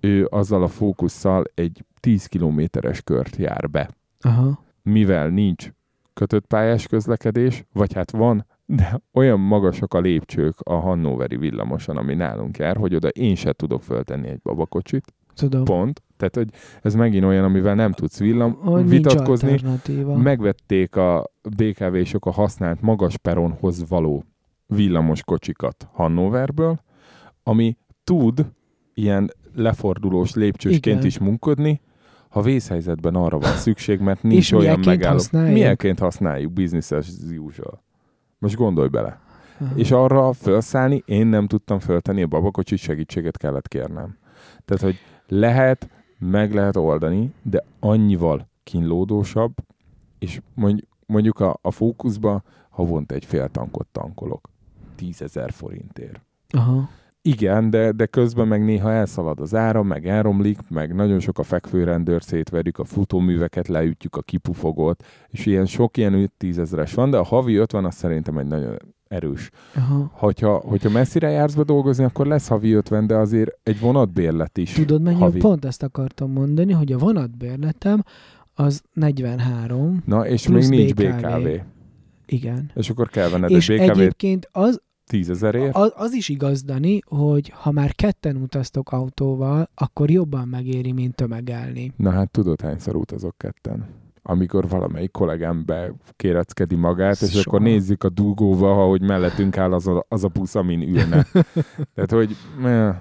ő 0.00 0.26
azzal 0.30 0.62
a 0.62 0.68
fókusszal 0.68 1.44
egy 1.54 1.84
10 2.00 2.26
kilométeres 2.26 3.02
kört 3.02 3.36
jár 3.36 3.70
be. 3.70 3.90
Aha. 4.20 4.64
Mivel 4.82 5.28
nincs 5.28 5.72
kötött 6.14 6.46
pályás 6.46 6.86
közlekedés, 6.86 7.64
vagy 7.72 7.92
hát 7.92 8.10
van, 8.10 8.46
de 8.72 9.02
olyan 9.12 9.40
magasak 9.40 9.94
a 9.94 10.00
lépcsők 10.00 10.60
a 10.60 10.74
Hannoveri 10.74 11.36
villamoson, 11.36 11.96
ami 11.96 12.14
nálunk 12.14 12.58
jár, 12.58 12.76
hogy 12.76 12.94
oda 12.94 13.08
én 13.08 13.34
se 13.34 13.52
tudok 13.52 13.82
föltenni 13.82 14.28
egy 14.28 14.40
babakocsit. 14.42 15.14
Tudom. 15.34 15.64
Pont. 15.64 16.02
Tehát, 16.16 16.34
hogy 16.34 16.48
ez 16.82 16.94
megint 16.94 17.24
olyan, 17.24 17.44
amivel 17.44 17.74
nem 17.74 17.92
tudsz 17.92 18.18
villam 18.18 18.52
Hogy 18.52 18.88
vitatkozni. 18.88 19.60
Megvették 20.16 20.96
a 20.96 21.30
BKV-sok 21.56 22.26
a 22.26 22.30
használt 22.30 22.80
magas 22.80 23.16
peronhoz 23.16 23.88
való 23.88 24.24
villamos 24.66 25.22
kocsikat 25.22 25.88
Hannoverből, 25.92 26.80
ami 27.42 27.76
tud 28.04 28.46
ilyen 28.94 29.30
lefordulós 29.54 30.34
lépcsősként 30.34 30.96
Igen. 30.96 31.06
is 31.06 31.18
munkodni, 31.18 31.80
ha 32.28 32.42
vészhelyzetben 32.42 33.14
arra 33.14 33.38
van 33.38 33.52
szükség, 33.52 34.00
mert 34.00 34.22
nincs 34.22 34.36
És 34.36 34.52
olyan 34.52 34.80
megálló. 34.84 35.12
használjuk? 35.12 35.52
Milyenként 35.52 35.98
használjuk? 35.98 36.52
Business 36.52 36.90
as 36.90 37.08
usual. 37.38 37.82
Most 38.40 38.56
gondolj 38.56 38.88
bele. 38.88 39.20
Aha. 39.60 39.74
És 39.76 39.90
arra 39.90 40.32
felszállni 40.32 41.02
én 41.06 41.26
nem 41.26 41.46
tudtam 41.46 41.78
föltenni 41.78 42.22
a 42.22 42.26
babakocsit, 42.26 42.78
segítséget 42.78 43.36
kellett 43.36 43.68
kérnem. 43.68 44.16
Tehát, 44.64 44.82
hogy 44.82 44.98
lehet, 45.26 45.88
meg 46.18 46.54
lehet 46.54 46.76
oldani, 46.76 47.34
de 47.42 47.64
annyival 47.80 48.48
kínlódósabb, 48.64 49.54
és 50.18 50.40
mondj- 50.54 50.86
mondjuk 51.06 51.40
a, 51.40 51.58
a 51.62 51.70
fókuszba 51.70 52.42
havonta 52.70 53.14
egy 53.14 53.24
fél 53.24 53.48
tankot 53.48 53.86
tankolok. 53.92 54.48
10 54.94 55.22
ezer 55.22 55.52
forintért. 55.52 56.20
Aha. 56.50 56.88
Igen, 57.22 57.70
de, 57.70 57.92
de 57.92 58.06
közben 58.06 58.48
meg 58.48 58.64
néha 58.64 58.92
elszalad 58.92 59.40
az 59.40 59.54
áram, 59.54 59.86
meg 59.86 60.06
elromlik, 60.08 60.58
meg 60.68 60.94
nagyon 60.94 61.20
sok 61.20 61.38
a 61.38 61.42
fekvőrendőr, 61.42 62.22
szétverjük 62.22 62.78
a 62.78 62.84
futóműveket, 62.84 63.68
leütjük 63.68 64.16
a 64.16 64.22
kipufogot, 64.22 65.04
és 65.28 65.46
ilyen 65.46 65.66
sok 65.66 65.96
ilyen 65.96 66.32
10 66.38 66.58
ezeres 66.58 66.94
van, 66.94 67.10
de 67.10 67.16
a 67.16 67.22
havi 67.22 67.54
50 67.54 67.84
az 67.84 67.94
szerintem 67.94 68.38
egy 68.38 68.46
nagyon 68.46 68.76
erős. 69.08 69.50
Aha. 69.74 70.10
Hogyha, 70.12 70.54
hogyha 70.54 70.90
messzire 70.90 71.30
jársz 71.30 71.54
be 71.54 71.62
dolgozni, 71.62 72.04
akkor 72.04 72.26
lesz 72.26 72.48
havi 72.48 72.72
50, 72.72 73.06
de 73.06 73.16
azért 73.16 73.50
egy 73.62 73.80
vonatbérlet 73.80 74.58
is 74.58 74.72
Tudod, 74.72 75.02
mennyi? 75.02 75.18
havi. 75.18 75.38
Pont 75.38 75.64
ezt 75.64 75.82
akartam 75.82 76.32
mondani, 76.32 76.72
hogy 76.72 76.92
a 76.92 76.98
vonatbérletem 76.98 78.02
az 78.54 78.82
43, 78.92 80.02
Na, 80.06 80.26
és 80.26 80.48
még 80.48 80.68
nincs 80.68 80.94
BKV. 80.94 81.26
BKV. 81.26 81.46
igen. 82.26 82.70
És 82.74 82.90
akkor 82.90 83.08
kell 83.08 83.28
venned 83.28 83.50
És 83.50 83.68
egy 83.68 83.78
BKV-t 83.78 83.96
egyébként 83.98 84.48
az, 84.52 84.80
10 85.10 85.30
ezerért. 85.30 85.76
az, 85.76 85.92
az 85.96 86.12
is 86.12 86.28
igaz, 86.28 86.62
Dani, 86.62 87.00
hogy 87.04 87.52
ha 87.54 87.70
már 87.70 87.94
ketten 87.94 88.36
utaztok 88.36 88.92
autóval, 88.92 89.68
akkor 89.74 90.10
jobban 90.10 90.48
megéri, 90.48 90.92
mint 90.92 91.14
tömegelni. 91.14 91.92
Na 91.96 92.10
hát 92.10 92.30
tudod, 92.30 92.60
hányszor 92.60 92.96
utazok 92.96 93.38
ketten? 93.38 93.88
Amikor 94.22 94.68
valamelyik 94.68 95.10
kollégám 95.10 95.64
bekéreckedi 95.66 96.74
magát, 96.74 97.20
és 97.20 97.30
Soha. 97.30 97.42
akkor 97.46 97.60
nézzük 97.60 98.04
a 98.04 98.08
dugóba, 98.08 98.82
ahogy 98.82 99.00
mellettünk 99.00 99.56
áll 99.56 99.72
az 99.72 99.86
a, 99.86 100.04
az 100.08 100.24
a 100.24 100.28
busz, 100.28 100.54
amin 100.54 100.82
ülne. 100.82 101.26
Tehát, 101.94 102.10
hogy 102.10 102.36
meh, 102.60 102.96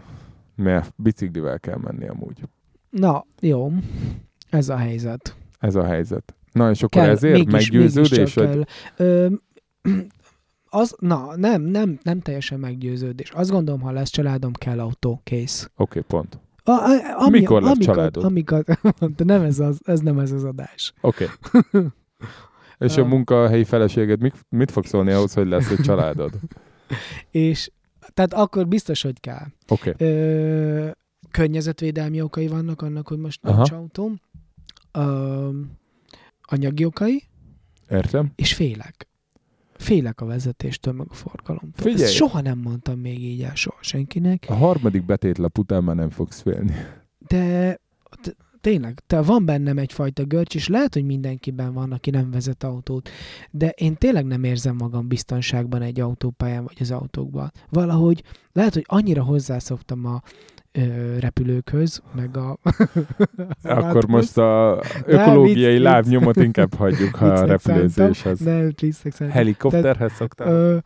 meh, 0.56 0.86
biciklivel 0.96 1.60
kell 1.60 1.78
menni 1.78 2.08
amúgy. 2.08 2.44
Na, 2.90 3.26
jó. 3.40 3.72
Ez 4.50 4.70
a 4.70 4.78
helyzet. 4.78 5.36
Ez 5.60 5.76
a 5.76 5.84
helyzet. 5.84 6.36
Na, 6.52 6.70
és 6.70 6.84
akkor 6.84 7.02
Kell, 7.02 7.12
ezért 7.12 7.34
mégis, 7.34 7.52
meggyőződés, 7.52 8.10
mégiscsak 8.10 8.48
hogy 8.48 8.66
kell. 8.96 9.08
Ö, 9.08 9.28
az, 10.70 10.96
na, 11.00 11.36
nem, 11.36 11.62
nem, 11.62 12.00
nem 12.04 12.20
teljesen 12.20 12.60
meggyőződés. 12.60 13.30
Azt 13.30 13.50
gondolom, 13.50 13.82
ha 13.82 13.92
lesz 13.92 14.10
családom, 14.10 14.54
kell 14.54 14.80
autó, 14.80 15.22
kész. 15.24 15.70
oké, 15.76 16.00
pont. 16.00 16.40
A, 16.64 16.72
a, 16.72 17.24
ami, 17.26 17.40
Mikor 17.40 17.62
lesz 17.62 17.72
amiket, 17.72 17.96
családod? 17.96 18.24
Amiket, 18.24 18.80
de 19.18 19.24
nem 19.24 19.42
ez, 19.42 19.60
az, 19.60 19.80
ez 19.84 20.00
nem 20.00 20.20
ez 20.20 20.32
az 20.32 20.44
adás. 20.44 20.94
Oké. 21.02 21.26
És 22.78 22.98
a 22.98 23.06
munkahelyi 23.06 23.64
feleséged 23.64 24.22
mit, 24.22 24.46
mit 24.50 24.72
fog 24.72 24.86
szólni 24.86 25.12
ahhoz, 25.12 25.34
hogy 25.34 25.48
lesz 25.48 25.70
egy 25.70 25.80
családod? 25.80 26.32
És 27.32 27.72
tehát 28.14 28.34
akkor 28.34 28.68
biztos, 28.68 29.02
hogy 29.02 29.20
kell. 29.20 29.46
Oké. 29.68 29.94
Ö, 29.98 30.90
környezetvédelmi 31.32 32.22
okai 32.22 32.48
vannak 32.48 32.82
annak, 32.82 33.08
hogy 33.08 33.18
most 33.18 33.46
Aha. 33.46 33.56
nincs 33.56 33.72
autóm. 33.72 34.20
ö, 34.92 35.50
anyagi 36.42 36.86
okai, 36.86 37.24
Értem? 37.90 38.32
és 38.36 38.54
félek. 38.54 39.09
Félek 39.80 40.22
a 40.22 40.26
vezetéstől, 40.26 40.94
meg 40.94 41.08
a 41.10 41.14
forgalomtól. 41.14 41.72
Figyelj! 41.84 42.04
Ezt 42.04 42.14
soha 42.14 42.42
nem 42.42 42.58
mondtam 42.58 43.00
még 43.00 43.24
így 43.24 43.42
el 43.42 43.56
soha 43.56 43.78
senkinek, 43.82 44.46
A 44.48 44.54
harmadik 44.54 45.06
betétlap 45.06 45.58
után 45.58 45.84
már 45.84 45.96
nem 45.96 46.10
fogsz 46.10 46.42
félni. 46.42 46.74
de 47.28 47.78
tényleg, 48.62 49.02
te 49.08 49.22
van 49.22 49.46
bennem 49.46 49.78
egyfajta 49.78 50.24
görcs, 50.24 50.56
és 50.56 50.68
lehet, 50.68 50.94
hogy 50.94 51.06
mindenkiben 51.06 51.74
van, 51.74 51.92
aki 51.92 52.10
nem 52.10 52.32
vezet 52.32 52.64
autót, 52.64 53.10
de 53.52 53.70
én 53.70 53.96
tényleg 53.96 54.26
nem 54.26 54.44
érzem 54.44 54.76
magam 54.76 55.08
biztonságban 55.08 55.82
egy 55.82 56.00
autópályán 56.00 56.64
vagy 56.64 56.78
az 56.80 56.92
autókban. 56.92 57.52
Valahogy 57.70 58.24
lehet, 58.52 58.74
hogy 58.74 58.86
annyira 58.88 59.24
hozzászoktam 59.24 60.06
a 60.06 60.22
repülőkhöz, 61.20 62.02
meg 62.16 62.38
a... 62.38 62.58
Akkor 63.64 64.06
most 64.06 64.38
a 64.38 64.82
ökológiai 65.06 65.74
vicc. 65.74 65.82
lábnyomot 65.84 66.36
inkább 66.36 66.74
hagyjuk, 66.74 67.16
ha 67.16 67.26
a 67.26 67.46
repülőzéshez. 67.46 68.40
Nem, 68.40 68.72
viccnek. 68.82 69.30
Helikopterhez 69.30 70.14
szoktál? 70.14 70.48
Ö, 70.52 70.78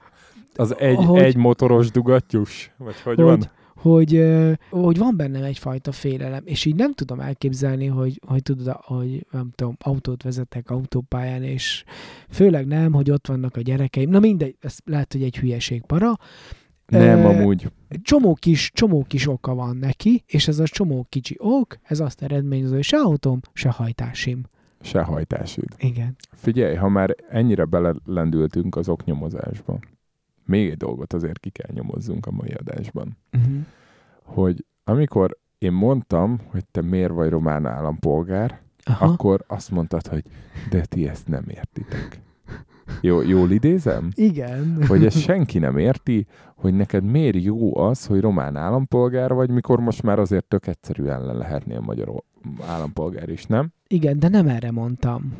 Az 0.55 0.77
egy, 0.79 0.95
hogy- 0.95 1.21
egy 1.21 1.35
motoros 1.35 1.91
dugattyús? 1.91 2.71
Vagy 2.77 3.01
hogy, 3.01 3.15
hogy, 3.15 3.25
van? 3.25 3.49
hogy, 3.75 4.23
hogy 4.69 4.97
van 4.97 5.17
bennem 5.17 5.43
egyfajta 5.43 5.91
félelem, 5.91 6.41
és 6.45 6.65
így 6.65 6.75
nem 6.75 6.93
tudom 6.93 7.19
elképzelni, 7.19 7.85
hogy, 7.85 8.19
hogy 8.27 8.43
tudod, 8.43 8.75
hogy 8.81 9.25
nem 9.31 9.51
tudom, 9.55 9.75
autót 9.79 10.23
vezetek 10.23 10.69
autópályán, 10.69 11.43
és 11.43 11.83
főleg 12.29 12.67
nem, 12.67 12.93
hogy 12.93 13.11
ott 13.11 13.27
vannak 13.27 13.55
a 13.57 13.61
gyerekeim. 13.61 14.09
Na 14.09 14.19
mindegy, 14.19 14.55
ez 14.59 14.77
lehet, 14.85 15.11
hogy 15.11 15.23
egy 15.23 15.37
hülyeség 15.37 15.81
para. 15.85 16.17
Nem, 16.85 17.25
amúgy. 17.25 17.71
Csomó 18.01 18.33
kis, 18.33 18.71
csomó 18.73 19.03
kis 19.07 19.27
oka 19.27 19.53
van 19.53 19.77
neki, 19.77 20.23
és 20.25 20.47
ez 20.47 20.59
a 20.59 20.67
csomó 20.67 21.05
kicsi 21.09 21.35
ok, 21.39 21.77
ez 21.83 21.99
azt 21.99 22.21
eredményező, 22.21 22.73
hogy 22.73 22.83
se 22.83 22.97
autóm, 22.97 23.39
se 23.53 23.69
hajtásim. 23.69 24.43
Se 24.81 25.01
hajtásid. 25.01 25.67
Igen. 25.77 26.15
Figyelj, 26.31 26.75
ha 26.75 26.89
már 26.89 27.15
ennyire 27.29 27.65
belelendültünk 27.65 28.75
az 28.75 28.89
oknyomozásba, 28.89 29.79
még 30.45 30.69
egy 30.69 30.77
dolgot 30.77 31.13
azért 31.13 31.39
ki 31.39 31.49
kell 31.49 31.69
nyomozzunk 31.73 32.25
a 32.25 32.31
mai 32.31 32.51
adásban. 32.51 33.17
Uh-huh. 33.37 33.55
Hogy 34.23 34.65
amikor 34.83 35.37
én 35.57 35.71
mondtam, 35.71 36.39
hogy 36.47 36.65
te 36.71 36.81
miért 36.81 37.11
vagy 37.11 37.29
román 37.29 37.65
állampolgár, 37.65 38.61
Aha. 38.83 39.05
akkor 39.05 39.43
azt 39.47 39.71
mondtad, 39.71 40.07
hogy 40.07 40.23
de 40.69 40.85
ti 40.85 41.07
ezt 41.07 41.27
nem 41.27 41.45
értitek. 41.47 42.21
Jó, 43.01 43.21
jól 43.21 43.51
idézem? 43.51 44.09
Igen. 44.15 44.85
Hogy 44.87 45.05
ezt 45.05 45.19
senki 45.19 45.59
nem 45.59 45.77
érti, 45.77 46.27
hogy 46.55 46.73
neked 46.73 47.03
miért 47.03 47.43
jó 47.43 47.77
az, 47.77 48.05
hogy 48.05 48.19
román 48.19 48.55
állampolgár 48.55 49.33
vagy, 49.33 49.49
mikor 49.49 49.79
most 49.79 50.03
már 50.03 50.19
azért 50.19 50.45
tök 50.45 50.67
egyszerűen 50.67 51.25
le 51.25 51.33
lehetnél 51.33 51.79
magyar 51.79 52.23
állampolgár 52.67 53.29
is, 53.29 53.45
nem? 53.45 53.71
Igen, 53.87 54.19
de 54.19 54.27
nem 54.27 54.47
erre 54.47 54.71
mondtam. 54.71 55.33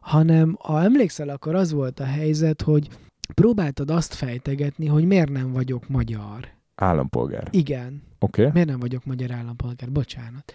Hanem, 0.00 0.56
ha 0.60 0.82
emlékszel, 0.82 1.28
akkor 1.28 1.54
az 1.54 1.72
volt 1.72 2.00
a 2.00 2.04
helyzet, 2.04 2.62
hogy 2.62 2.88
próbáltad 3.34 3.90
azt 3.90 4.14
fejtegetni, 4.14 4.86
hogy 4.86 5.04
miért 5.04 5.30
nem 5.30 5.52
vagyok 5.52 5.88
magyar. 5.88 6.48
Állampolgár. 6.74 7.48
Igen, 7.50 8.02
Oké? 8.18 8.40
Okay? 8.40 8.52
miért 8.52 8.68
nem 8.68 8.78
vagyok 8.78 9.04
magyar 9.04 9.32
állampolgár, 9.32 9.92
bocsánat. 9.92 10.54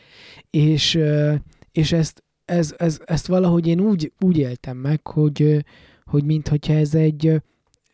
És, 0.49 0.99
és 1.71 1.91
ezt, 1.91 2.23
ez, 2.45 2.73
ez, 2.77 2.99
ezt 3.05 3.27
valahogy 3.27 3.67
én 3.67 3.79
úgy, 3.79 4.11
úgy 4.19 4.37
éltem 4.37 4.77
meg, 4.77 5.07
hogy, 5.07 5.65
hogy 6.05 6.23
mintha 6.23 6.55
ez 6.73 6.95
egy 6.95 7.41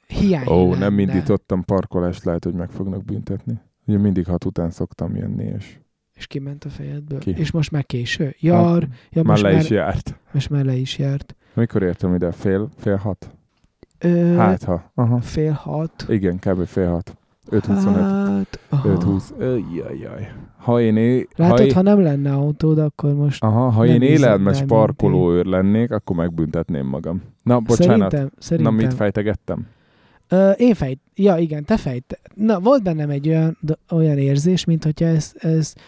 hiány 0.07 0.47
Ó, 0.47 0.63
lenne. 0.69 0.77
nem 0.77 0.99
indítottam 0.99 1.63
parkolást, 1.63 2.23
lehet, 2.23 2.43
hogy 2.43 2.53
meg 2.53 2.69
fognak 2.69 3.03
büntetni. 3.05 3.59
Ugye 3.85 3.97
mindig 3.97 4.25
hat 4.25 4.45
után 4.45 4.69
szoktam 4.69 5.15
jönni, 5.15 5.43
és 5.57 5.77
És 6.13 6.27
kiment 6.27 6.65
a 6.65 6.69
fejedből. 6.69 7.19
Ki? 7.19 7.33
És 7.37 7.51
most 7.51 7.71
már 7.71 7.85
késő? 7.85 8.35
Jar, 8.39 8.87
ja, 9.09 9.23
már 9.23 9.25
most, 9.25 9.41
le 9.41 9.53
is 9.53 9.69
járt. 9.69 10.19
most 10.31 10.49
már 10.49 10.65
le 10.65 10.73
is 10.75 10.97
járt. 10.97 11.35
Mikor 11.53 11.83
értem 11.83 12.15
ide? 12.15 12.31
Fél, 12.31 12.69
fél 12.77 12.95
hat? 12.95 13.29
Ö, 13.99 14.33
Hát, 14.35 14.63
ha. 14.63 14.91
Aha. 14.95 15.19
Fél 15.21 15.51
hat. 15.51 16.05
Igen, 16.07 16.39
kb. 16.39 16.65
fél 16.65 16.89
hat. 16.89 17.17
5.25. 17.49 17.73
Hát, 17.73 18.59
aha. 18.69 18.89
5.20. 18.89 20.01
Jaj, 20.01 20.31
Ha 20.57 20.81
én, 20.81 20.97
é... 20.97 21.27
Látod, 21.35 21.57
ha, 21.57 21.63
én... 21.63 21.73
ha 21.73 21.81
nem 21.81 22.01
lenne 22.01 22.33
autód, 22.33 22.77
akkor 22.77 23.13
most 23.13 23.43
Aha, 23.43 23.69
ha 23.69 23.85
én 23.85 24.01
élelmes 24.01 24.63
parkolóőr 24.67 25.45
lennék, 25.45 25.91
akkor 25.91 26.15
megbüntetném 26.15 26.87
magam. 26.87 27.21
Na, 27.43 27.59
bocsánat. 27.59 28.11
szerintem, 28.11 28.31
szerintem. 28.37 28.75
Na, 28.75 28.81
mit 28.81 28.93
fejtegettem? 28.93 29.67
Ö, 30.29 30.51
én 30.51 30.73
fejt, 30.73 30.99
ja 31.15 31.37
igen, 31.37 31.65
te 31.65 31.77
fejt. 31.77 32.19
Na, 32.35 32.59
volt 32.59 32.83
bennem 32.83 33.09
egy 33.09 33.27
olyan, 33.27 33.57
olyan 33.89 34.17
érzés, 34.17 34.65
mint 34.65 34.83
hogyha 34.83 35.05
ezt, 35.05 35.35
ezt, 35.35 35.79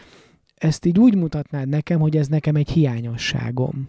ezt 0.55 0.85
így 0.85 0.99
úgy 0.99 1.15
mutatnád 1.15 1.67
nekem, 1.67 1.99
hogy 1.99 2.17
ez 2.17 2.27
nekem 2.27 2.55
egy 2.55 2.69
hiányosságom. 2.69 3.87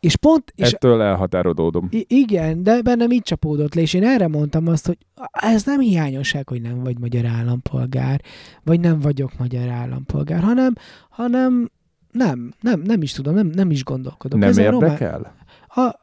És 0.00 0.16
pont, 0.16 0.52
és 0.54 0.72
Ettől 0.72 1.02
elhatárolódom. 1.02 1.88
Igen, 2.06 2.62
de 2.62 2.82
bennem 2.82 3.10
így 3.10 3.22
csapódott 3.22 3.74
le, 3.74 3.80
és 3.80 3.94
én 3.94 4.04
erre 4.04 4.28
mondtam 4.28 4.66
azt, 4.66 4.86
hogy 4.86 4.98
ez 5.30 5.64
nem 5.64 5.80
hiányosság, 5.80 6.48
hogy 6.48 6.62
nem 6.62 6.82
vagy 6.82 6.98
magyar 6.98 7.24
állampolgár, 7.24 8.20
vagy 8.64 8.80
nem 8.80 9.00
vagyok 9.00 9.30
magyar 9.38 9.68
állampolgár, 9.68 10.42
hanem, 10.42 10.72
hanem 11.10 11.70
nem, 12.12 12.52
nem, 12.60 12.80
nem 12.80 13.02
is 13.02 13.12
tudom, 13.12 13.34
nem, 13.34 13.46
nem 13.46 13.70
is 13.70 13.84
gondolkodok. 13.84 14.38
Nem 14.38 14.48
Ez 14.48 14.58
érdekel? 14.58 15.32
A, 15.68 15.94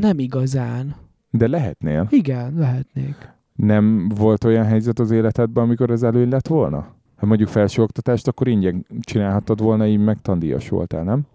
nem 0.00 0.18
igazán. 0.18 0.96
De 1.30 1.48
lehetnél. 1.48 2.06
Igen, 2.10 2.54
lehetnék. 2.56 3.34
Nem 3.54 4.08
volt 4.08 4.44
olyan 4.44 4.64
helyzet 4.64 4.98
az 4.98 5.10
életedben, 5.10 5.64
amikor 5.64 5.90
ez 5.90 6.02
elő 6.02 6.28
lett 6.28 6.48
volna? 6.48 6.94
Ha 7.16 7.26
mondjuk 7.26 7.48
felsőoktatást, 7.48 8.28
akkor 8.28 8.48
ingyen 8.48 8.86
csinálhattad 9.00 9.60
volna, 9.60 9.86
így 9.86 9.98
meg 9.98 10.20
tandíjas 10.22 10.68
voltál, 10.68 11.02
nem? 11.02 11.26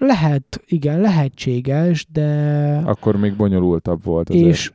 Lehet, 0.00 0.62
igen, 0.66 1.00
lehetséges, 1.00 2.06
de... 2.12 2.82
Akkor 2.84 3.16
még 3.16 3.36
bonyolultabb 3.36 4.04
volt 4.04 4.28
azért. 4.28 4.46
és 4.46 4.72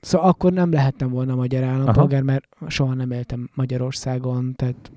szóval 0.00 0.28
akkor 0.28 0.52
nem 0.52 0.72
lehettem 0.72 1.10
volna 1.10 1.34
magyar 1.34 1.62
állampolgár, 1.62 2.22
mert 2.22 2.48
soha 2.68 2.94
nem 2.94 3.10
éltem 3.10 3.50
Magyarországon, 3.54 4.54
tehát 4.56 4.92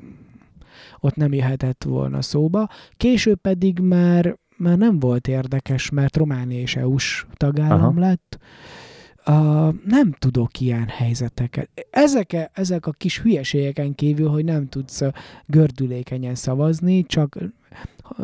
ott 0.99 1.15
nem 1.15 1.33
jöhetett 1.33 1.83
volna 1.83 2.21
szóba. 2.21 2.69
Később 2.97 3.39
pedig 3.41 3.79
már, 3.79 4.37
már 4.57 4.77
nem 4.77 4.99
volt 4.99 5.27
érdekes, 5.27 5.89
mert 5.89 6.17
Románia 6.17 6.59
és 6.59 6.75
EU-s 6.75 7.25
tagállam 7.33 7.97
Aha. 7.97 7.99
Lett. 7.99 8.39
Uh, 9.27 9.75
nem 9.85 10.11
tudok 10.19 10.59
ilyen 10.59 10.87
helyzeteket. 10.87 11.69
Ezek, 11.89 12.49
ezek 12.53 12.85
a 12.85 12.91
kis 12.91 13.19
hülyeségeken 13.19 13.95
kívül, 13.95 14.29
hogy 14.29 14.45
nem 14.45 14.69
tudsz 14.69 15.01
gördülékenyen 15.45 16.35
szavazni, 16.35 17.03
csak 17.03 17.37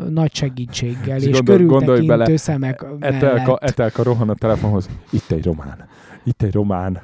nagy 0.08 0.34
segítséggel 0.34 1.16
És 1.16 1.24
és, 1.26 1.30
gondol- 1.32 1.56
körültekintő 1.56 2.06
bele, 2.06 2.36
szemek 2.36 2.84
Etelka, 2.98 3.34
mellett. 3.34 3.62
Etelka 3.62 4.02
rohan 4.02 4.28
a 4.28 4.34
telefonhoz. 4.34 4.88
Itt 5.10 5.30
egy 5.30 5.44
román. 5.44 5.84
Itt 6.24 6.42
egy 6.42 6.52
román. 6.52 7.00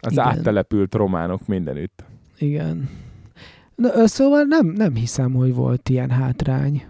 Az 0.00 0.12
Igen. 0.12 0.24
áttelepült 0.24 0.94
románok 0.94 1.46
mindenütt. 1.46 2.04
Igen. 2.38 2.88
Na, 3.74 4.06
szóval 4.06 4.42
nem, 4.42 4.66
nem 4.66 4.94
hiszem, 4.94 5.32
hogy 5.32 5.54
volt 5.54 5.88
ilyen 5.88 6.10
hátrány. 6.10 6.84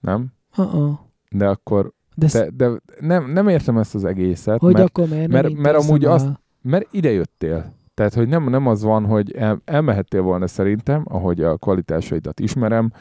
Nem? 0.00 0.26
Uh-uh. 0.56 0.98
De 1.30 1.46
akkor, 1.48 1.92
De, 2.14 2.26
de, 2.32 2.50
de 2.50 2.70
nem, 3.00 3.32
nem 3.32 3.48
értem 3.48 3.76
ezt 3.78 3.94
az 3.94 4.04
egészet, 4.04 4.58
hogy 4.60 4.72
mert, 4.72 4.84
akkor 4.88 5.08
miért 5.08 5.28
mert- 5.28 5.56
mert 5.56 5.76
amúgy 5.76 6.04
el? 6.04 6.12
azt- 6.12 6.28
mert 6.62 6.86
ide 6.90 7.10
jöttél. 7.10 7.74
Tehát, 7.94 8.14
hogy 8.14 8.28
nem, 8.28 8.50
nem 8.50 8.66
az 8.66 8.82
van, 8.82 9.04
hogy 9.06 9.32
el, 9.32 9.60
elmehettél 9.64 10.22
volna 10.22 10.46
szerintem, 10.46 11.04
ahogy 11.08 11.40
a 11.40 11.56
kvalitásaidat 11.56 12.40
ismerem, 12.40 12.92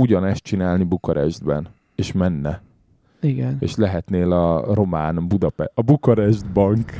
ugyanezt 0.00 0.42
csinálni 0.42 0.84
Bukarestben, 0.84 1.68
és 1.94 2.12
menne. 2.12 2.62
Igen. 3.20 3.56
És 3.60 3.76
lehetnél 3.76 4.32
a 4.32 4.74
román 4.74 5.28
Budapest, 5.28 5.70
a 5.74 5.82
Bukarest 5.82 6.52
Bank. 6.52 6.92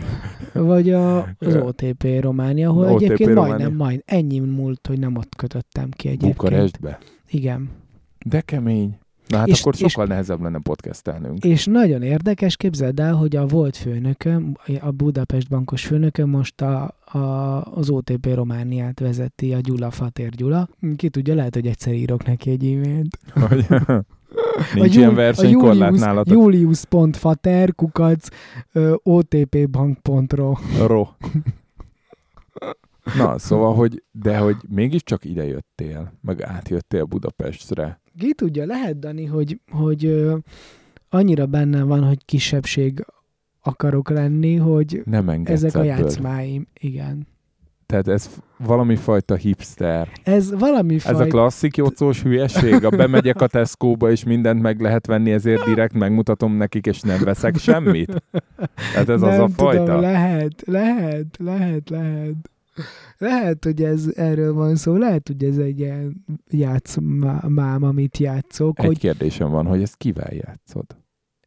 Vagy 0.53 0.91
a, 0.91 1.19
az 1.19 1.57
OTP 1.57 2.07
Románia, 2.21 2.69
ahol 2.69 2.87
OTP 2.87 3.03
egyébként 3.03 3.29
Románia. 3.29 3.57
majdnem, 3.57 3.77
majd 3.77 4.03
ennyi 4.07 4.39
múlt, 4.39 4.87
hogy 4.87 4.99
nem 4.99 5.17
ott 5.17 5.37
kötöttem 5.37 5.91
ki 5.91 6.09
egyébként. 6.09 6.37
Bukarestbe. 6.37 6.99
Igen. 7.31 7.71
De 8.27 8.41
kemény. 8.41 8.99
Na 9.31 9.39
hát 9.39 9.49
És- 9.49 9.61
akkor 9.61 9.75
és- 9.79 9.91
sokkal 9.91 10.07
nehezebb 10.07 10.43
lenne 10.43 10.59
podcastelnünk. 10.59 11.45
És 11.45 11.65
nagyon 11.67 12.03
érdekes, 12.03 12.57
képzeld 12.57 13.01
el, 13.01 13.15
hogy 13.15 13.37
a 13.37 13.47
volt 13.47 13.77
főnököm, 13.77 14.55
a 14.81 14.91
Budapest 14.91 15.49
bankos 15.49 15.87
főnököm 15.87 16.29
most 16.29 16.61
a, 16.61 16.95
a, 17.05 17.19
az 17.75 17.91
OTP 17.91 18.35
Romániát 18.35 19.01
vezeti, 19.01 19.53
a 19.55 19.61
Gyula 19.61 19.91
Fatér 19.91 20.29
Gyula. 20.29 20.69
Ki 20.97 21.09
tudja, 21.09 21.35
lehet, 21.35 21.55
hogy 21.55 21.67
egyszer 21.67 21.93
írok 21.93 22.25
neki 22.27 22.51
egy 22.51 22.65
e-mailt. 22.65 23.19
A 24.31 24.63
Nincs 24.75 24.87
Jul- 24.87 24.95
ilyen 24.95 25.15
versenykorlát 25.15 25.93
nálatok. 25.93 26.33
Julius.fater 26.33 27.75
kukac 27.75 28.29
otpbank.ro 29.03 30.55
Ro. 30.87 31.07
Na, 33.19 33.39
szóval, 33.39 33.75
hogy, 33.75 34.03
de 34.11 34.39
hogy 34.39 34.57
mégiscsak 34.69 35.25
ide 35.25 35.47
jöttél, 35.47 36.13
meg 36.21 36.43
átjöttél 36.43 37.05
Budapestre. 37.05 38.00
Ki 38.19 38.35
tudja, 38.35 38.67
lehet, 38.67 38.99
Dani, 38.99 39.25
hogy, 39.25 39.61
hogy 39.71 40.05
ö, 40.05 40.37
annyira 41.09 41.47
benne 41.47 41.83
van, 41.83 42.05
hogy 42.05 42.25
kisebbség 42.25 43.05
akarok 43.63 44.11
lenni, 44.11 44.57
hogy 44.57 45.03
Nem 45.05 45.29
ezek 45.45 45.75
a 45.75 45.83
játszmáim, 45.83 46.67
igen. 46.81 47.27
Tehát 47.87 48.09
ez 48.09 48.31
valami 48.57 48.97
fajta 48.97 49.35
hipster. 49.35 50.09
Ez 50.23 50.59
valami 50.59 50.95
Ez 50.95 51.07
a 51.07 51.15
fajta... 51.15 51.27
klasszik 51.27 51.77
jocós 51.77 52.23
hülyeség? 52.23 52.85
A 52.85 52.91
bemegyek 52.91 53.41
a 53.41 53.47
Tesco-ba, 53.47 54.11
és 54.11 54.25
mindent 54.25 54.63
meg 54.63 54.81
lehet 54.81 55.07
venni, 55.07 55.31
ezért 55.33 55.65
direkt 55.65 55.95
megmutatom 55.95 56.57
nekik, 56.57 56.87
és 56.87 57.01
nem 57.01 57.25
veszek 57.25 57.57
semmit? 57.57 58.23
Tehát 58.93 59.09
ez 59.09 59.23
az 59.23 59.37
nem 59.37 59.43
a 59.43 59.49
fajta? 59.49 59.85
Tudom, 59.85 60.01
lehet, 60.01 60.63
lehet, 60.67 61.37
lehet, 61.39 61.89
lehet. 61.89 62.35
Lehet, 63.19 63.65
hogy 63.65 63.83
ez 63.83 64.13
erről 64.17 64.53
van 64.53 64.77
szó, 64.77 64.97
lehet, 64.97 65.27
hogy 65.27 65.45
ez 65.45 65.59
egy 65.59 65.79
ilyen 65.79 66.25
játszmám, 66.51 67.83
amit 67.83 68.19
játszok, 68.19 68.79
Egy 68.79 68.87
hogy 68.87 68.99
kérdésem 68.99 69.51
van, 69.51 69.67
hogy 69.67 69.83
ezt 69.83 69.97
kivel 69.97 70.35
játszod? 70.35 70.99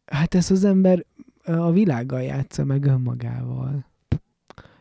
hát 0.06 0.36
ez 0.36 0.52
az 0.52 0.64
ember 0.64 1.06
a 1.46 1.72
világgal 1.72 2.22
játsza 2.22 2.64
meg 2.66 2.86
önmagával. 2.86 3.86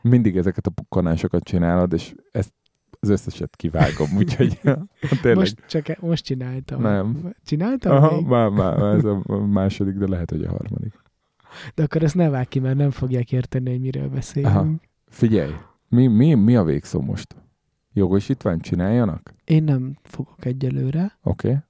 Mindig 0.03 0.37
ezeket 0.37 0.66
a 0.66 0.70
pukkanásokat 0.70 1.43
csinálod, 1.43 1.93
és 1.93 2.15
ezt 2.33 2.53
az 3.01 3.09
összeset 3.09 3.57
kivágom, 3.57 4.16
úgyhogy 4.19 4.61
tényleg. 5.23 5.35
Most, 5.35 5.65
csak 5.66 6.01
most 6.01 6.24
csináltam. 6.24 6.81
Nem. 6.81 7.35
Csináltam 7.45 7.97
Aha, 7.97 8.16
még? 8.16 8.27
már, 8.27 8.49
már 8.49 8.83
ez 8.83 9.05
a 9.05 9.23
második, 9.61 9.95
de 9.95 10.09
lehet, 10.09 10.31
hogy 10.31 10.45
a 10.45 10.51
harmadik. 10.51 10.93
De 11.74 11.83
akkor 11.83 12.03
ezt 12.03 12.15
ne 12.15 12.29
vág 12.29 12.49
ki, 12.49 12.59
mert 12.59 12.77
nem 12.77 12.91
fogják 12.91 13.33
érteni, 13.33 13.70
hogy 13.70 13.81
miről 13.81 14.09
beszélünk. 14.09 14.55
Aha. 14.55 14.66
Figyelj, 15.09 15.53
mi, 15.93 16.06
mi, 16.06 16.35
mi 16.35 16.56
a 16.56 16.64
végszó 16.64 17.01
most? 17.01 17.36
Jogosítványt 17.93 18.62
csináljanak? 18.62 19.35
Én 19.44 19.64
nem 19.64 19.97
fogok 20.02 20.44
egyelőre. 20.44 21.19
Oké. 21.23 21.48
Okay. 21.48 21.60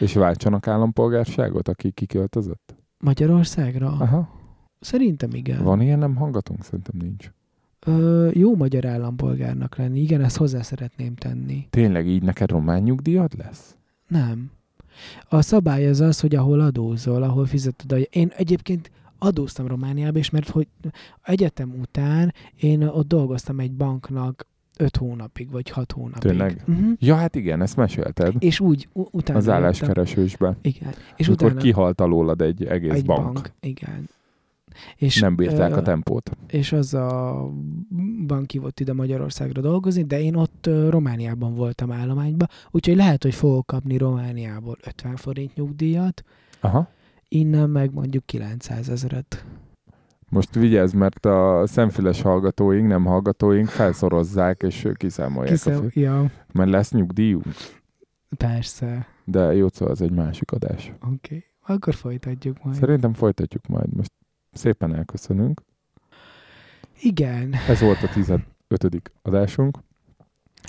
És 0.00 0.14
váltsanak 0.14 0.66
állampolgárságot, 0.66 1.68
aki 1.68 1.90
kiköltözött? 1.90 2.74
Magyarországra? 2.98 3.86
Aha. 3.86 4.28
Szerintem 4.80 5.30
igen. 5.32 5.62
Van 5.62 5.80
ilyen 5.80 5.98
nem 5.98 6.16
hangatunk? 6.16 6.64
Szerintem 6.64 6.94
nincs. 6.98 7.30
Ö, 7.86 8.28
jó 8.32 8.56
magyar 8.56 8.84
állampolgárnak 8.84 9.76
lenni. 9.76 10.00
Igen, 10.00 10.20
ezt 10.20 10.36
hozzá 10.36 10.62
szeretném 10.62 11.14
tenni. 11.14 11.66
Tényleg 11.70 12.06
így 12.06 12.22
neked 12.22 12.50
román 12.50 12.82
nyugdíjad 12.82 13.32
lesz? 13.38 13.76
Nem. 14.06 14.50
A 15.28 15.42
szabály 15.42 15.88
az 15.88 16.00
az, 16.00 16.20
hogy 16.20 16.34
ahol 16.34 16.60
adózol, 16.60 17.22
ahol 17.22 17.46
fizeted 17.46 17.92
a... 17.92 17.96
Én 17.96 18.32
egyébként 18.36 18.90
adóztam 19.18 19.66
Romániába, 19.66 20.18
és 20.18 20.30
mert 20.30 20.48
hogy 20.48 20.68
egyetem 21.22 21.74
után 21.80 22.34
én 22.56 22.82
ott 22.82 23.06
dolgoztam 23.08 23.60
egy 23.60 23.72
banknak 23.72 24.46
öt 24.78 24.96
hónapig, 24.96 25.50
vagy 25.50 25.70
hat 25.70 25.92
hónapig. 25.92 26.20
Tényleg? 26.30 26.62
Uh-huh. 26.68 26.90
Ja, 26.98 27.14
hát 27.14 27.34
igen, 27.34 27.62
ezt 27.62 27.76
mesélted. 27.76 28.34
És 28.38 28.60
úgy 28.60 28.88
u- 28.92 29.08
utána 29.14 29.38
Az 29.38 29.44
jöttem- 29.46 29.62
álláskeresősbe. 29.62 30.56
Igen. 30.62 30.92
És 31.16 31.28
akkor 31.28 31.46
utána 31.46 31.60
kihalt 31.60 32.00
alólad 32.00 32.40
egy 32.42 32.64
egész 32.64 32.92
egy 32.92 33.04
bank. 33.04 33.32
bank. 33.32 33.52
Igen. 33.60 34.08
És, 34.96 35.20
Nem 35.20 35.36
bírták 35.36 35.70
ö, 35.72 35.76
a 35.76 35.82
tempót. 35.82 36.30
és 36.46 36.72
az 36.72 36.94
a 36.94 37.42
bank 38.26 38.50
hívott 38.50 38.80
ide 38.80 38.92
Magyarországra 38.92 39.60
dolgozni, 39.60 40.02
de 40.04 40.20
én 40.20 40.34
ott 40.34 40.66
ö, 40.66 40.88
Romániában 40.90 41.54
voltam 41.54 41.92
állományban, 41.92 42.48
úgyhogy 42.70 42.96
lehet, 42.96 43.22
hogy 43.22 43.34
fogok 43.34 43.66
kapni 43.66 43.96
Romániából 43.96 44.76
50 44.84 45.16
forint 45.16 45.54
nyugdíjat, 45.56 46.24
Aha. 46.60 46.88
Innen 47.28 47.70
meg 47.70 47.92
mondjuk 47.92 48.26
900 48.26 48.88
ezeret. 48.88 49.44
Most 50.30 50.54
vigyázz, 50.54 50.92
mert 50.92 51.26
a 51.26 51.62
szemfüles 51.66 52.22
hallgatóink, 52.22 52.88
nem 52.88 53.04
hallgatóink 53.04 53.66
felszorozzák, 53.68 54.62
és 54.62 54.88
kiszámolják. 54.94 55.48
a 55.48 55.50
Hiszem, 55.50 55.88
fő... 55.88 56.00
ja, 56.00 56.30
Mert 56.52 56.70
lesz 56.70 56.90
nyugdíjunk. 56.92 57.46
persze. 58.36 59.06
De 59.24 59.54
jó, 59.54 59.68
szóval 59.68 59.94
ez 59.94 60.00
egy 60.00 60.10
másik 60.12 60.52
adás. 60.52 60.92
Oké. 61.00 61.14
Okay. 61.14 61.44
Akkor 61.76 61.94
folytatjuk 61.94 62.62
majd. 62.62 62.76
Szerintem 62.76 63.12
folytatjuk 63.12 63.66
majd. 63.66 63.94
Most 63.94 64.12
szépen 64.52 64.94
elköszönünk. 64.94 65.62
Igen. 67.00 67.54
Ez 67.68 67.80
volt 67.80 68.02
a 68.02 68.08
15. 68.08 68.44
adásunk, 69.22 69.78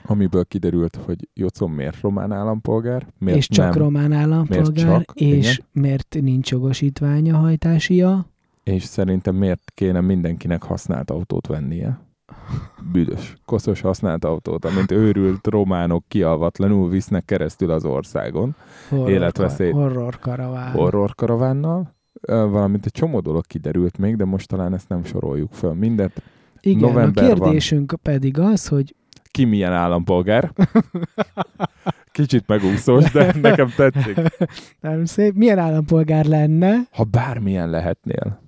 amiből 0.04 0.46
kiderült, 0.46 1.00
hogy 1.06 1.28
Jocom 1.34 1.74
miért 1.74 2.02
román 2.02 2.32
állampolgár, 2.32 3.08
miért 3.18 3.38
és 3.38 3.48
csak 3.48 3.70
nem, 3.70 3.84
román 3.84 4.12
állampolgár, 4.12 4.74
csak? 4.74 5.12
és 5.14 5.54
Igen. 5.54 5.66
miért 5.72 6.18
nincs 6.22 6.52
jogosítványa 6.52 7.38
hajtásia. 7.38 8.26
és 8.64 8.84
szerintem 8.84 9.36
miért 9.36 9.72
kéne 9.74 10.02
mindenkinek 10.02 10.64
használt 10.64 11.12
autót 11.12 11.48
vennie. 11.48 12.00
Büdös, 12.92 13.34
koszos 13.46 13.82
használt 13.82 14.26
autót, 14.26 14.66
amint 14.66 14.92
őrült 14.92 15.48
románok 15.48 16.04
kialvatlanul 16.08 16.90
visznek 16.90 17.26
keresztül 17.26 17.72
az 17.72 17.86
országon, 17.86 18.56
Horror, 18.90 19.10
Életveszély. 19.10 19.72
Horror 19.72 20.20
karaván. 20.20 20.72
horror 20.72 21.16
karavánnal, 21.16 21.96
valamint 22.28 22.86
egy 22.86 22.92
csomó 22.92 23.20
dolog 23.20 23.46
kiderült 23.46 23.98
még, 23.98 24.16
de 24.16 24.26
most 24.26 24.48
talán 24.48 24.74
ezt 24.74 24.90
nem 24.90 25.04
soroljuk 25.04 25.52
föl 25.52 25.74
mindet. 25.74 26.22
Igen, 26.62 26.80
november 26.90 27.24
a 27.24 27.28
van. 27.28 27.38
kérdésünk 27.40 27.96
pedig 28.02 28.40
az, 28.40 28.68
hogy 28.68 28.96
Ki 29.32 29.46
milyen 29.46 29.74
állampolgár? 29.74 30.52
Kicsit 32.12 32.48
megúszós, 32.48 33.12
de 33.12 33.34
nekem 33.42 33.74
tetszik. 33.76 34.20
nem 34.80 35.06
szép, 35.06 35.34
milyen 35.36 35.58
állampolgár 35.60 36.26
lenne? 36.26 36.76
Ha 36.92 37.04
bármilyen 37.04 37.70
lehetnél. 37.70 38.42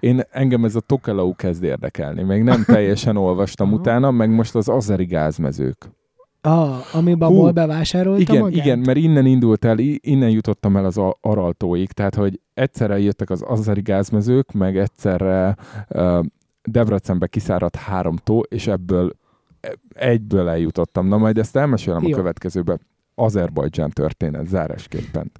Én 0.00 0.20
engem 0.30 0.64
ez 0.64 0.74
a 0.74 0.80
Tokelau 0.80 1.34
kezd 1.34 1.62
érdekelni. 1.62 2.22
Még 2.22 2.42
nem 2.42 2.64
teljesen 2.64 3.16
olvastam 3.16 3.72
utána, 3.72 4.10
meg 4.10 4.30
most 4.30 4.54
az 4.54 4.68
azeri 4.68 5.04
gázmezők. 5.04 5.90
Ah, 6.40 6.94
amiben 6.94 7.28
Hú, 7.28 7.34
MOL 7.34 7.50
bevásárolta 7.52 8.20
Igen, 8.20 8.40
magát? 8.40 8.64
igen, 8.64 8.78
mert 8.78 8.98
innen 8.98 9.26
indult 9.26 9.64
el, 9.64 9.78
innen 9.78 10.30
jutottam 10.30 10.76
el 10.76 10.84
az 10.84 11.00
araltóig, 11.20 11.92
tehát 11.92 12.14
hogy 12.14 12.40
egyszerre 12.54 12.98
jöttek 12.98 13.30
az 13.30 13.44
azeri 13.46 13.80
gázmezők, 13.80 14.52
meg 14.52 14.76
egyszerre 14.78 15.56
uh, 15.88 16.24
Debrecenbe 16.62 17.26
kiszáradt 17.26 17.76
három 17.76 18.16
tó, 18.16 18.40
és 18.40 18.66
ebből 18.66 19.12
egyből 19.88 20.48
eljutottam. 20.48 21.06
Na 21.06 21.16
majd 21.16 21.38
ezt 21.38 21.56
elmesélem 21.56 22.02
Jó. 22.02 22.12
a 22.12 22.16
következőbe. 22.16 22.78
Azerbajdzsán 23.14 23.90
történet 23.90 24.46
zárásképpen. 24.46 25.30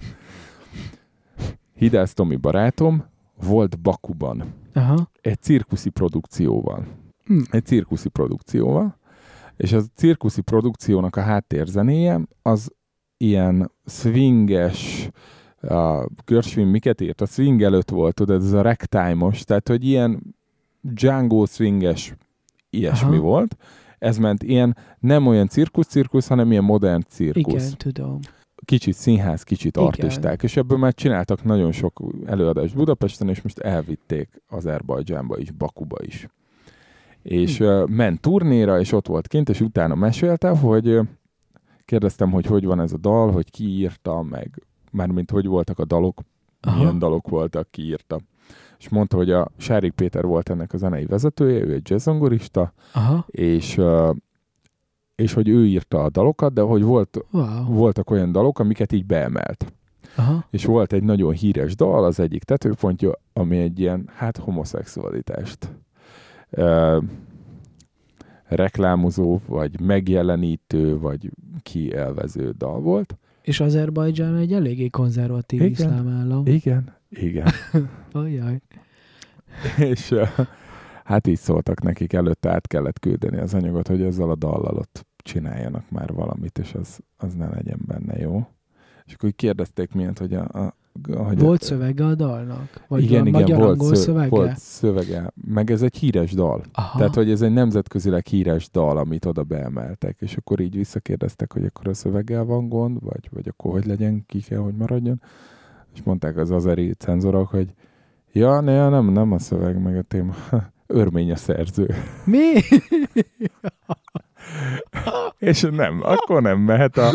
Hidász 1.75 2.15
Tomi 2.15 2.37
barátom 2.37 3.05
volt 3.47 3.81
Bakuban 3.81 4.55
Aha. 4.75 5.11
egy 5.21 5.41
cirkuszi 5.41 5.91
produkcióval. 5.91 6.87
Hm. 7.25 7.41
Egy 7.51 7.65
cirkuszi 7.65 8.09
produkcióval, 8.09 8.97
és 9.57 9.73
az 9.73 9.91
cirkuszi 9.95 10.41
produkciónak 10.41 11.17
a 11.17 11.21
háttérzenéje 11.21 12.21
az 12.43 12.73
ilyen 13.17 13.71
swinges, 13.87 15.09
a 15.61 16.07
Gershwin 16.25 16.67
miket 16.67 17.01
írt? 17.01 17.21
A 17.21 17.27
swing 17.27 17.63
előtt 17.63 17.91
volt, 17.91 18.15
tudod, 18.15 18.43
ez 18.43 18.53
a 18.53 18.63
ragtime-os, 18.63 19.43
tehát 19.45 19.69
hogy 19.69 19.85
ilyen 19.85 20.37
Django 20.81 21.47
swinges 21.47 22.15
ilyesmi 22.71 23.17
Aha. 23.17 23.21
volt. 23.21 23.57
Ez 24.03 24.19
ment 24.19 24.43
ilyen, 24.43 24.77
nem 24.99 25.27
olyan 25.27 25.49
cirkusz-cirkusz, 25.49 26.27
hanem 26.27 26.51
ilyen 26.51 26.65
modern 26.65 27.03
cirkusz 27.09 27.55
Igen, 27.55 27.77
tudom. 27.77 28.19
kicsit 28.65 28.95
színház, 28.95 29.43
kicsit 29.43 29.77
Igen. 29.77 29.89
artisták, 29.89 30.43
és 30.43 30.57
ebből 30.57 30.79
már 30.79 30.95
csináltak 30.95 31.45
nagyon 31.45 31.73
sok 31.73 32.03
előadást 32.27 32.75
Budapesten, 32.75 33.29
és 33.29 33.43
most 33.43 33.59
elvitték 33.59 34.43
Azerbajdzsánba 34.49 35.39
is, 35.39 35.51
Bakuba 35.51 35.97
is. 36.05 36.27
És 37.23 37.59
Hm. 37.59 37.65
uh, 37.65 37.89
ment 37.89 38.21
turnéra, 38.21 38.81
és 38.81 38.93
ott 38.93 39.07
volt 39.07 39.29
kint, 39.29 39.49
és 39.49 39.61
utána 39.61 39.95
mesélte, 39.95 40.49
hogy 40.49 41.01
kérdeztem, 41.85 42.31
hogy 42.31 42.47
hogy 42.47 42.65
van 42.65 42.81
ez 42.81 42.93
a 42.93 42.99
dal, 42.99 43.33
hogy 43.33 43.51
ki 43.51 43.65
írta, 43.65 44.23
meg 44.23 44.67
mármint 44.91 45.31
hogy 45.31 45.47
voltak 45.47 45.79
a 45.79 45.85
dalok, 45.85 46.21
Aha. 46.61 46.77
milyen 46.79 46.99
dalok 46.99 47.29
voltak, 47.29 47.71
ki 47.71 47.83
írta. 47.83 48.21
És 48.83 48.89
mondta, 48.89 49.17
hogy 49.17 49.31
a 49.31 49.51
Sárik 49.57 49.93
Péter 49.93 50.25
volt 50.25 50.51
ennek 50.51 50.73
a 50.73 50.77
zenei 50.77 51.05
vezetője, 51.05 51.61
ő 51.65 51.73
egy 51.73 51.91
jazzzongorista, 51.91 52.73
és, 53.27 53.81
és 55.15 55.33
hogy 55.33 55.49
ő 55.49 55.67
írta 55.67 56.03
a 56.03 56.11
dalokat, 56.11 56.53
de 56.53 56.61
hogy 56.61 56.83
volt 56.83 57.25
Wow. 57.31 57.65
voltak 57.65 58.11
olyan 58.11 58.33
dalok, 58.33 58.59
amiket 58.59 58.93
így 58.93 59.07
beemelt. 59.07 59.73
Aha. 60.17 60.45
És 60.51 60.65
volt 60.65 60.93
egy 60.93 61.03
nagyon 61.03 61.33
híres 61.33 61.77
dal, 61.77 62.05
az 62.05 62.21
egyik 62.21 62.45
tetőpontja, 62.45 63.13
ami 63.33 63.59
egy 63.59 63.81
ilyen, 63.81 64.09
hát 64.15 64.37
homoszexualitást 64.37 65.69
uh, 66.51 67.03
reklámozó, 68.45 69.39
vagy 69.47 69.81
megjelenítő, 69.81 70.99
vagy 70.99 71.31
kielvező 71.63 72.51
dal 72.59 72.81
volt. 72.81 73.17
És 73.43 73.61
Azerbajdzsán 73.61 74.37
egy 74.37 74.53
eléggé 74.53 74.89
konzervatív 74.89 75.61
Igen. 75.61 75.71
iszlám 75.73 76.09
állam. 76.09 76.47
Igen, 76.47 77.01
igen. 77.13 77.49
Ajaj. 78.13 78.61
és 79.79 80.15
hát 81.05 81.27
így 81.27 81.39
szóltak 81.39 81.83
nekik, 81.83 82.13
előtte 82.13 82.51
át 82.51 82.67
kellett 82.67 82.99
küldeni 82.99 83.39
az 83.39 83.55
anyagot, 83.55 83.89
hogy 83.89 84.03
ezzel 84.03 84.31
a 84.31 84.35
dallal 84.35 84.77
ott 84.77 85.07
csináljanak 85.17 85.91
már 85.91 86.13
valamit, 86.13 86.59
és 86.59 86.75
az, 86.75 86.99
az 87.17 87.35
ne 87.35 87.49
legyen 87.49 87.81
benne 87.87 88.19
jó. 88.19 88.47
És 89.05 89.15
akkor 89.15 89.33
kérdezték 89.37 89.93
miért, 89.93 90.19
hogy 90.19 90.35
a, 90.35 90.43
a 90.43 90.75
hogy 91.17 91.39
Volt 91.39 91.63
a, 91.63 91.65
szövege 91.65 92.07
a 92.07 92.15
dalnak? 92.15 92.85
Vagy 92.89 93.03
igen, 93.03 93.27
igen, 93.27 93.41
magyar 93.41 93.59
volt, 93.59 93.71
angol 93.71 93.95
szö- 93.95 94.05
szövege? 94.05 94.29
volt 94.29 94.59
szövege. 94.59 95.33
Meg 95.47 95.71
ez 95.71 95.83
egy 95.83 95.97
híres 95.97 96.33
dal. 96.33 96.63
Aha. 96.73 96.99
Tehát, 96.99 97.15
hogy 97.15 97.31
ez 97.31 97.43
egy 97.43 97.53
nemzetközileg 97.53 98.27
híres 98.27 98.71
dal, 98.71 98.97
amit 98.97 99.25
oda 99.25 99.43
beemeltek, 99.43 100.17
és 100.21 100.37
akkor 100.37 100.61
így 100.61 100.77
visszakérdeztek, 100.77 101.53
hogy 101.53 101.65
akkor 101.65 101.89
a 101.89 101.95
szöveggel 101.95 102.45
van 102.45 102.69
gond, 102.69 103.01
vagy, 103.01 103.29
vagy 103.31 103.49
akkor 103.49 103.73
hogy 103.73 103.87
legyen, 103.87 104.25
ki 104.27 104.41
kell, 104.41 104.59
hogy 104.59 104.75
maradjon. 104.75 105.21
És 105.95 106.03
mondták 106.05 106.37
az 106.37 106.51
azeri 106.51 106.93
cenzorok, 106.99 107.49
hogy 107.49 107.67
ja, 108.33 108.61
ne, 108.61 108.89
nem, 108.89 109.13
nem 109.13 109.33
a 109.33 109.39
szöveg, 109.39 109.83
meg 109.83 109.97
a 109.97 110.03
téma. 110.03 110.35
örmény 110.87 111.31
a 111.33 111.37
szerző. 111.37 111.95
Mi? 112.25 112.53
És 115.39 115.67
nem, 115.71 116.01
akkor 116.03 116.43
nem 116.43 116.59
mehet 116.59 116.97
a, 116.97 117.11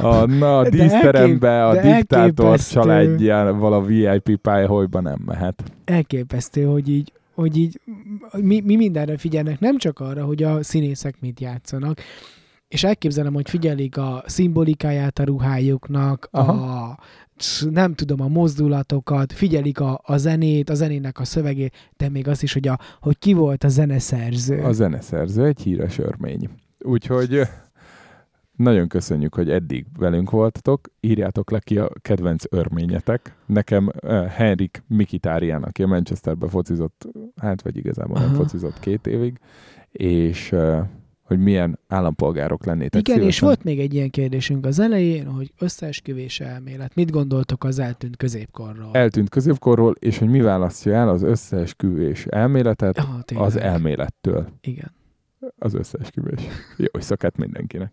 a, 0.00 0.26
na, 0.26 0.58
a 0.58 0.68
díszterembe, 0.68 1.66
a 1.66 1.80
diktátor 1.80 2.58
családjával 2.58 3.72
a 3.72 3.82
VIP 3.84 4.36
pályaholyba 4.36 5.00
nem 5.00 5.22
mehet. 5.26 5.62
Elképesztő, 5.84 6.64
hogy 6.64 6.88
így, 6.88 7.12
hogy 7.34 7.56
így 7.56 7.80
mi, 8.32 8.60
mi 8.60 8.76
mindenre 8.76 9.16
figyelnek, 9.18 9.60
nem 9.60 9.78
csak 9.78 10.00
arra, 10.00 10.24
hogy 10.24 10.42
a 10.42 10.62
színészek 10.62 11.20
mit 11.20 11.40
játszanak, 11.40 12.00
és 12.68 12.84
elképzelem, 12.84 13.34
hogy 13.34 13.50
figyelik 13.50 13.96
a 13.96 14.22
szimbolikáját 14.26 15.18
a 15.18 15.24
ruhájuknak, 15.24 16.28
a 16.30 16.42
s- 16.42 16.96
nem 17.70 17.94
tudom, 17.94 18.20
a 18.20 18.28
mozdulatokat, 18.28 19.32
figyelik 19.32 19.80
a, 19.80 20.00
a 20.04 20.16
zenét, 20.16 20.70
a 20.70 20.74
zenének 20.74 21.20
a 21.20 21.24
szövegét, 21.24 21.92
de 21.96 22.08
még 22.08 22.28
az 22.28 22.42
is, 22.42 22.52
hogy, 22.52 22.68
a, 22.68 22.78
hogy 23.00 23.18
ki 23.18 23.32
volt 23.32 23.64
a 23.64 23.68
zeneszerző. 23.68 24.62
A 24.62 24.72
zeneszerző 24.72 25.44
egy 25.44 25.60
híres 25.60 25.98
örmény. 25.98 26.48
Úgyhogy 26.78 27.40
nagyon 28.56 28.88
köszönjük, 28.88 29.34
hogy 29.34 29.50
eddig 29.50 29.86
velünk 29.98 30.30
voltatok. 30.30 30.88
Írjátok 31.00 31.50
le 31.50 31.58
ki 31.58 31.78
a 31.78 31.90
kedvenc 32.02 32.44
örményetek. 32.50 33.36
Nekem 33.46 33.90
uh, 34.02 34.26
Henrik 34.26 34.82
Mikitárián, 34.86 35.62
aki 35.62 35.82
a 35.82 35.86
Manchesterbe 35.86 36.48
focizott, 36.48 37.08
hát 37.36 37.62
vagy 37.62 37.76
igazából 37.76 38.18
nem 38.18 38.28
Aha. 38.28 38.36
focizott 38.36 38.80
két 38.80 39.06
évig, 39.06 39.38
és 39.90 40.52
uh, 40.52 40.78
hogy 41.24 41.38
milyen 41.38 41.78
állampolgárok 41.88 42.64
lennétek 42.64 43.00
Igen, 43.00 43.16
és 43.16 43.20
szívesen. 43.22 43.46
volt 43.46 43.64
még 43.64 43.80
egy 43.80 43.94
ilyen 43.94 44.10
kérdésünk 44.10 44.66
az 44.66 44.78
elején, 44.78 45.26
hogy 45.26 45.52
összeesküvés 45.58 46.40
elmélet. 46.40 46.94
Mit 46.94 47.10
gondoltok 47.10 47.64
az 47.64 47.78
eltűnt 47.78 48.16
középkorról? 48.16 48.90
eltűnt 48.92 49.28
középkorról, 49.28 49.94
és 49.98 50.18
hogy 50.18 50.28
mi 50.28 50.40
választja 50.40 50.92
el 50.92 51.08
az 51.08 51.22
összeesküvés 51.22 52.26
elméletet 52.26 52.98
Ah, 52.98 53.22
tényleg. 53.22 53.46
az 53.46 53.56
elmélettől. 53.56 54.48
Igen. 54.60 54.92
Az 55.58 55.74
összeesküvés. 55.74 56.40
Jó 56.76 56.86
éjszakát 56.92 57.36
mindenkinek. 57.36 57.92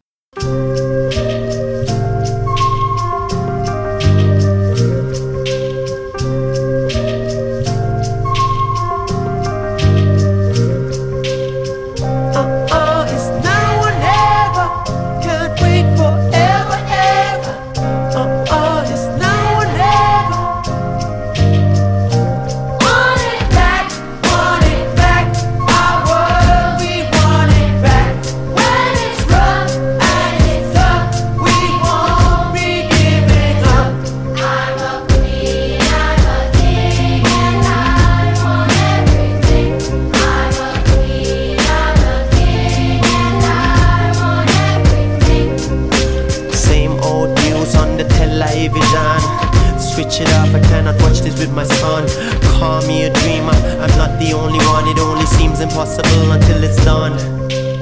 Impossible 55.71 56.31
until 56.33 56.63
it's 56.63 56.83
done. 56.83 57.15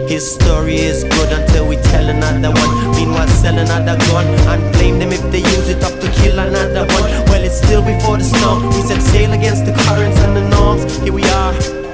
His 0.08 0.36
story 0.36 0.76
is 0.76 1.04
good 1.04 1.32
until 1.34 1.68
we 1.68 1.76
tell 1.78 2.08
another 2.08 2.52
one. 2.52 2.96
Meanwhile, 2.96 3.28
sell 3.28 3.58
another 3.58 3.98
gun 4.06 4.28
and 4.52 4.74
blame 4.74 5.00
them 5.00 5.12
if 5.12 5.24
they 5.32 5.40
use 5.40 5.70
it 5.70 5.84
up 5.84 6.00
to 6.00 6.08
kill 6.22 6.38
another 6.38 6.86
one. 6.94 7.10
Well, 7.30 7.44
it's 7.44 7.58
still 7.58 7.82
before 7.82 8.18
the 8.18 8.24
storm. 8.24 8.68
We 8.68 8.82
set 8.82 9.02
sail 9.02 9.34
against 9.34 9.66
the 9.66 9.74
currents 9.74 10.20
and 10.20 10.38
the 10.38 10.48
norms. 10.50 10.84
Here 11.00 11.14
we 11.14 11.24
are. 11.24 11.54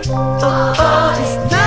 Uh-uh, 0.09 1.15
it's 1.19 1.64